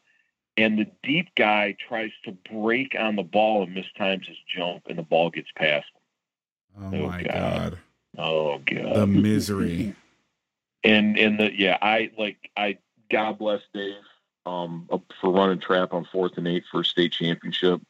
[0.58, 4.98] and the deep guy tries to break on the ball and mistimes his jump, and
[4.98, 5.86] the ball gets past
[6.76, 6.94] him.
[6.94, 7.34] oh, Oh, my God.
[7.34, 7.80] god.
[8.18, 8.96] Oh god.
[8.96, 9.94] The misery.
[10.86, 12.78] and and the yeah i like i
[13.12, 13.96] god bless dave
[14.46, 14.88] um
[15.20, 17.82] for running trap on fourth and eight for a state championship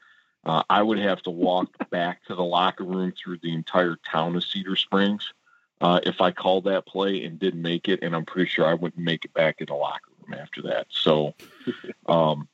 [0.46, 4.36] uh, i would have to walk back to the locker room through the entire town
[4.36, 5.34] of cedar springs
[5.82, 8.74] uh, if i called that play and didn't make it and i'm pretty sure i
[8.74, 11.34] wouldn't make it back in the locker room after that so
[12.08, 12.48] um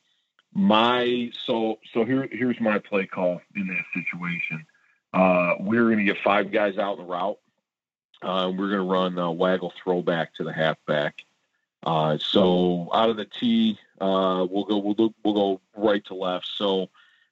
[0.54, 4.64] my so so here here's my play call in that situation
[5.14, 7.38] uh we're going to get five guys out in the route
[8.22, 11.22] uh, we're going to run a waggle throwback to the halfback.
[11.84, 16.46] Uh, so out of the T, uh, we'll go we'll, we'll go right to left.
[16.46, 16.88] So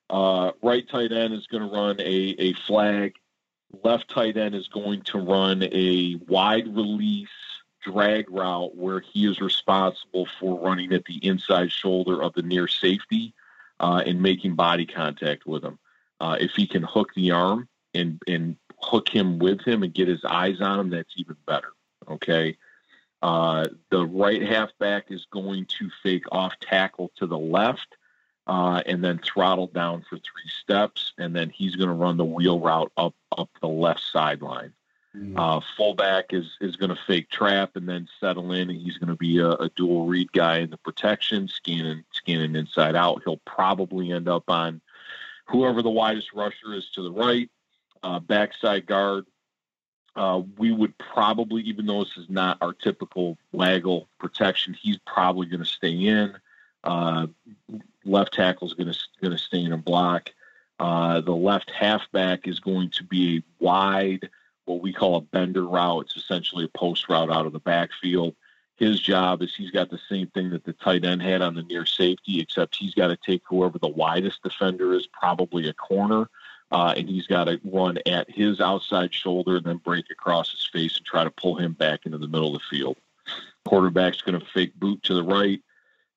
[0.08, 3.14] uh, right tight end is going to run a, a flag.
[3.84, 7.28] Left tight end is going to run a wide release
[7.82, 12.68] drag route where he is responsible for running at the inside shoulder of the near
[12.68, 13.34] safety
[13.80, 15.78] uh, and making body contact with him.
[16.20, 20.08] Uh, if he can hook the arm and and hook him with him and get
[20.08, 21.72] his eyes on him, that's even better.
[22.08, 22.56] Okay.
[23.22, 27.96] Uh, the right halfback is going to fake off tackle to the left
[28.46, 31.12] uh, and then throttle down for three steps.
[31.18, 34.72] And then he's going to run the wheel route up, up the left sideline.
[35.36, 39.08] Uh, fullback is, is going to fake trap and then settle in, and he's going
[39.08, 43.22] to be a, a dual read guy in the protection, scanning scanning inside out.
[43.24, 44.80] He'll probably end up on
[45.46, 47.50] whoever the widest rusher is to the right
[48.04, 49.26] uh, backside guard.
[50.14, 55.46] Uh, we would probably, even though this is not our typical waggle protection, he's probably
[55.46, 56.36] going to stay in.
[56.84, 57.26] Uh,
[58.04, 60.30] left tackle is going to going to stay in a block.
[60.78, 64.30] Uh, the left halfback is going to be a wide,
[64.70, 66.06] what we call a bender route.
[66.06, 68.34] It's essentially a post route out of the backfield.
[68.76, 71.62] His job is he's got the same thing that the tight end had on the
[71.62, 76.30] near safety, except he's got to take whoever the widest defender is, probably a corner,
[76.70, 80.66] uh, and he's got to run at his outside shoulder and then break across his
[80.72, 82.96] face and try to pull him back into the middle of the field.
[83.66, 85.60] Quarterback's going to fake boot to the right,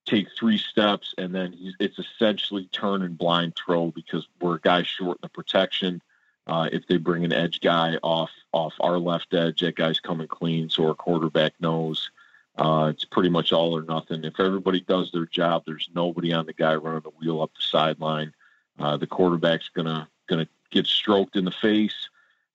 [0.06, 4.84] take three steps, and then it's essentially turn and blind throw because we're a guy
[4.84, 6.02] short in the protection.
[6.46, 10.28] Uh, if they bring an edge guy off off our left edge, that guy's coming
[10.28, 12.12] clean, so our quarterback knows.
[12.58, 14.24] Uh, it's pretty much all or nothing.
[14.24, 17.64] If everybody does their job, there's nobody on the guy running the wheel up the
[17.64, 18.34] sideline.
[18.78, 22.10] Uh, the quarterback's gonna gonna get stroked in the face.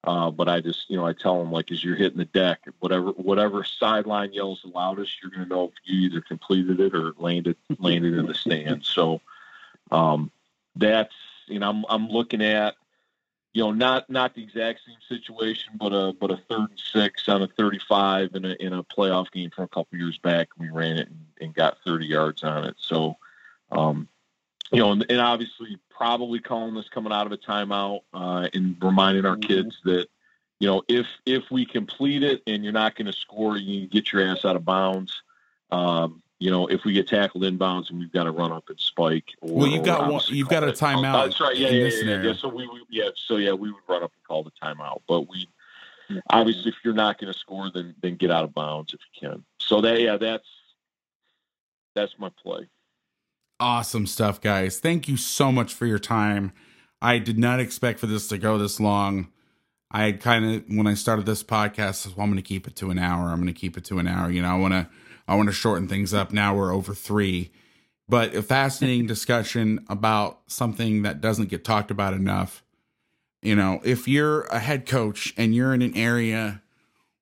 [0.05, 2.61] Uh, but I just, you know, I tell them like as you're hitting the deck,
[2.79, 7.15] whatever whatever sideline yells the loudest, you're gonna know if you either completed it or
[7.19, 8.87] landed landed in the stands.
[8.87, 9.21] So,
[9.91, 10.31] um,
[10.77, 11.15] that's
[11.47, 12.77] you know I'm I'm looking at
[13.59, 17.29] you know not not the exact same situation, but a but a third and six
[17.29, 20.51] on a 35 in a in a playoff game from a couple years back.
[20.57, 22.77] We ran it and, and got 30 yards on it.
[22.79, 23.17] So,
[23.73, 24.07] um,
[24.71, 28.77] you know, and, and, obviously probably calling this coming out of a timeout uh, and
[28.81, 29.49] reminding our mm-hmm.
[29.49, 30.07] kids that
[30.61, 34.13] you know if if we complete it and you're not going to score, you get
[34.13, 35.21] your ass out of bounds.
[35.73, 38.79] Um, you know, if we get tackled inbounds and we've got to run up and
[38.79, 39.25] spike.
[39.41, 41.15] Or, well, you've got one, you've got a timeout.
[41.15, 41.57] Oh, that's right.
[41.57, 44.25] Yeah, yeah, yeah, yeah, So we, we, yeah, so yeah, we would run up and
[44.25, 45.03] call the timeout.
[45.09, 45.49] But we
[46.31, 49.29] obviously, if you're not going to score, then then get out of bounds if you
[49.29, 49.45] can.
[49.59, 50.49] So that yeah, that's
[51.95, 52.69] that's my play.
[53.61, 54.79] Awesome stuff, guys.
[54.79, 56.53] Thank you so much for your time.
[57.03, 59.29] I did not expect for this to go this long.
[59.91, 62.91] I kind of when I started this podcast, well, I'm going to keep it to
[62.91, 63.31] an hour.
[63.31, 64.31] I'm going to keep it to an hour.
[64.31, 64.89] You know, I want to
[65.29, 66.33] I want to shorten things up.
[66.33, 67.53] Now we're over three,
[68.09, 72.65] but a fascinating discussion about something that doesn't get talked about enough.
[73.43, 76.63] You know, if you're a head coach and you're in an area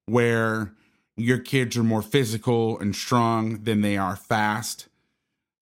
[0.07, 0.73] where
[1.17, 4.87] your kids are more physical and strong than they are fast,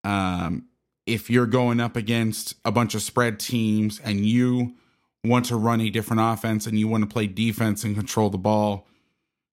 [0.05, 0.66] um,
[1.06, 4.74] if you're going up against a bunch of spread teams and you
[5.24, 8.39] want to run a different offense and you want to play defense and control the
[8.39, 8.86] ball,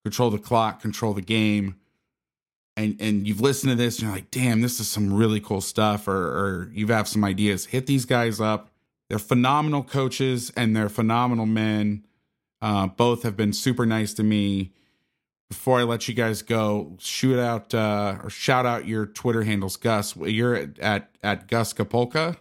[0.03, 1.75] control the clock, control the game,
[2.81, 5.61] and and you've listened to this and you're like, damn, this is some really cool
[5.61, 8.71] stuff, or or you have some ideas, hit these guys up.
[9.09, 12.05] They're phenomenal coaches and they're phenomenal men.
[12.61, 14.71] Uh, both have been super nice to me.
[15.49, 19.75] Before I let you guys go, shoot out uh, or shout out your Twitter handles,
[19.75, 20.15] Gus.
[20.15, 22.37] You're at at, at Gus Kapolka.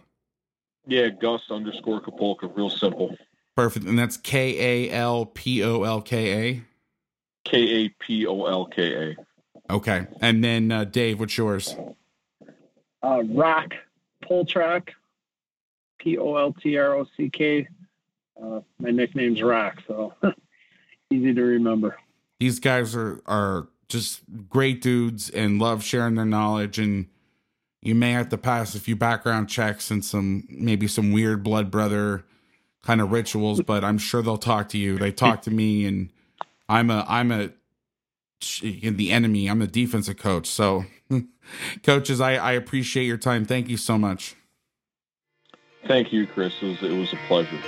[0.87, 2.55] Yeah, Gus underscore Kapolka.
[2.55, 3.15] Real simple.
[3.55, 6.63] Perfect, and that's K A L P O L K A.
[7.43, 9.15] K A P O L K A.
[9.71, 10.05] Okay.
[10.19, 11.75] And then uh, Dave, what's yours?
[13.01, 13.73] Uh, Rock
[14.23, 14.89] Poltrock,
[15.99, 17.67] P O L T R O C K.
[18.41, 20.13] Uh, my nickname's Rock, so
[21.11, 21.97] easy to remember.
[22.39, 27.07] These guys are are just great dudes and love sharing their knowledge and
[27.81, 31.69] you may have to pass a few background checks and some maybe some weird blood
[31.69, 32.23] brother
[32.83, 36.09] kind of rituals but i'm sure they'll talk to you they talk to me and
[36.69, 37.49] i'm a i'm a
[38.61, 39.47] the enemy.
[39.47, 40.47] I'm the defensive coach.
[40.47, 40.85] So,
[41.83, 43.45] coaches, I, I appreciate your time.
[43.45, 44.35] Thank you so much.
[45.87, 46.53] Thank you, Chris.
[46.61, 47.59] It was, it was a pleasure.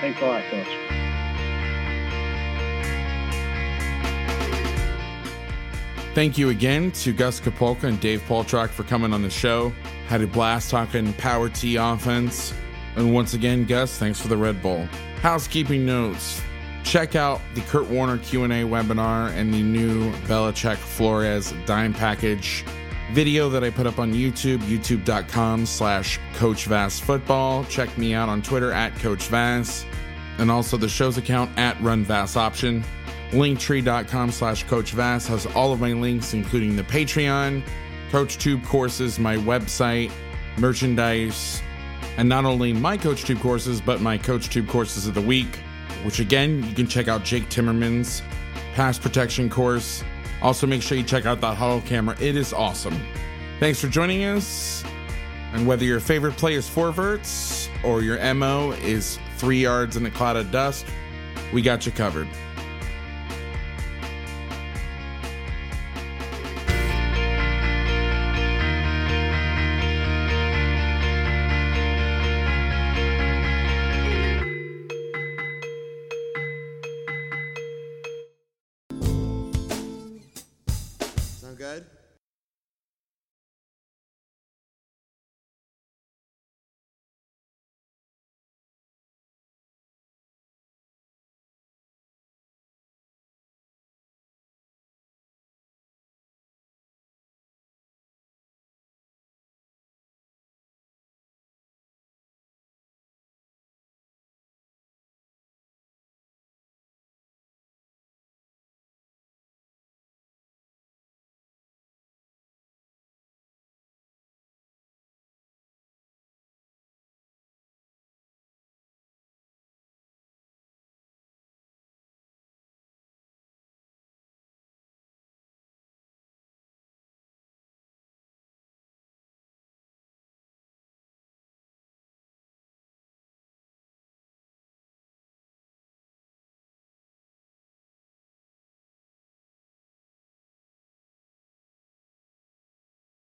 [0.00, 0.66] Thanks a lot, Coach.
[6.14, 9.72] Thank you again to Gus Kapolka and Dave Poltrock for coming on the show.
[10.08, 12.52] Had a blast talking power T offense.
[12.96, 14.86] And once again, Gus, thanks for the Red Bull.
[15.22, 16.42] Housekeeping notes
[16.84, 22.64] check out the Kurt Warner Q&A webinar and the new Belichick Flores dime package
[23.12, 27.64] video that I put up on YouTube, youtube.com slash Coach Vass Football.
[27.64, 29.84] Check me out on Twitter at Coach Vass
[30.38, 32.82] and also the show's account at Run Vass Option.
[33.30, 37.62] Linktree.com slash Coach Vass has all of my links, including the Patreon,
[38.10, 40.10] CoachTube courses, my website,
[40.58, 41.62] merchandise,
[42.16, 45.60] and not only my CoachTube courses, but my CoachTube courses of the week
[46.04, 48.22] which again, you can check out Jake Timmerman's
[48.74, 50.02] pass protection course.
[50.40, 52.16] Also, make sure you check out that Hudl camera.
[52.20, 52.98] It is awesome.
[53.60, 54.82] Thanks for joining us.
[55.52, 60.06] And whether your favorite play is four verts or your MO is three yards in
[60.06, 60.86] a cloud of dust,
[61.52, 62.28] we got you covered.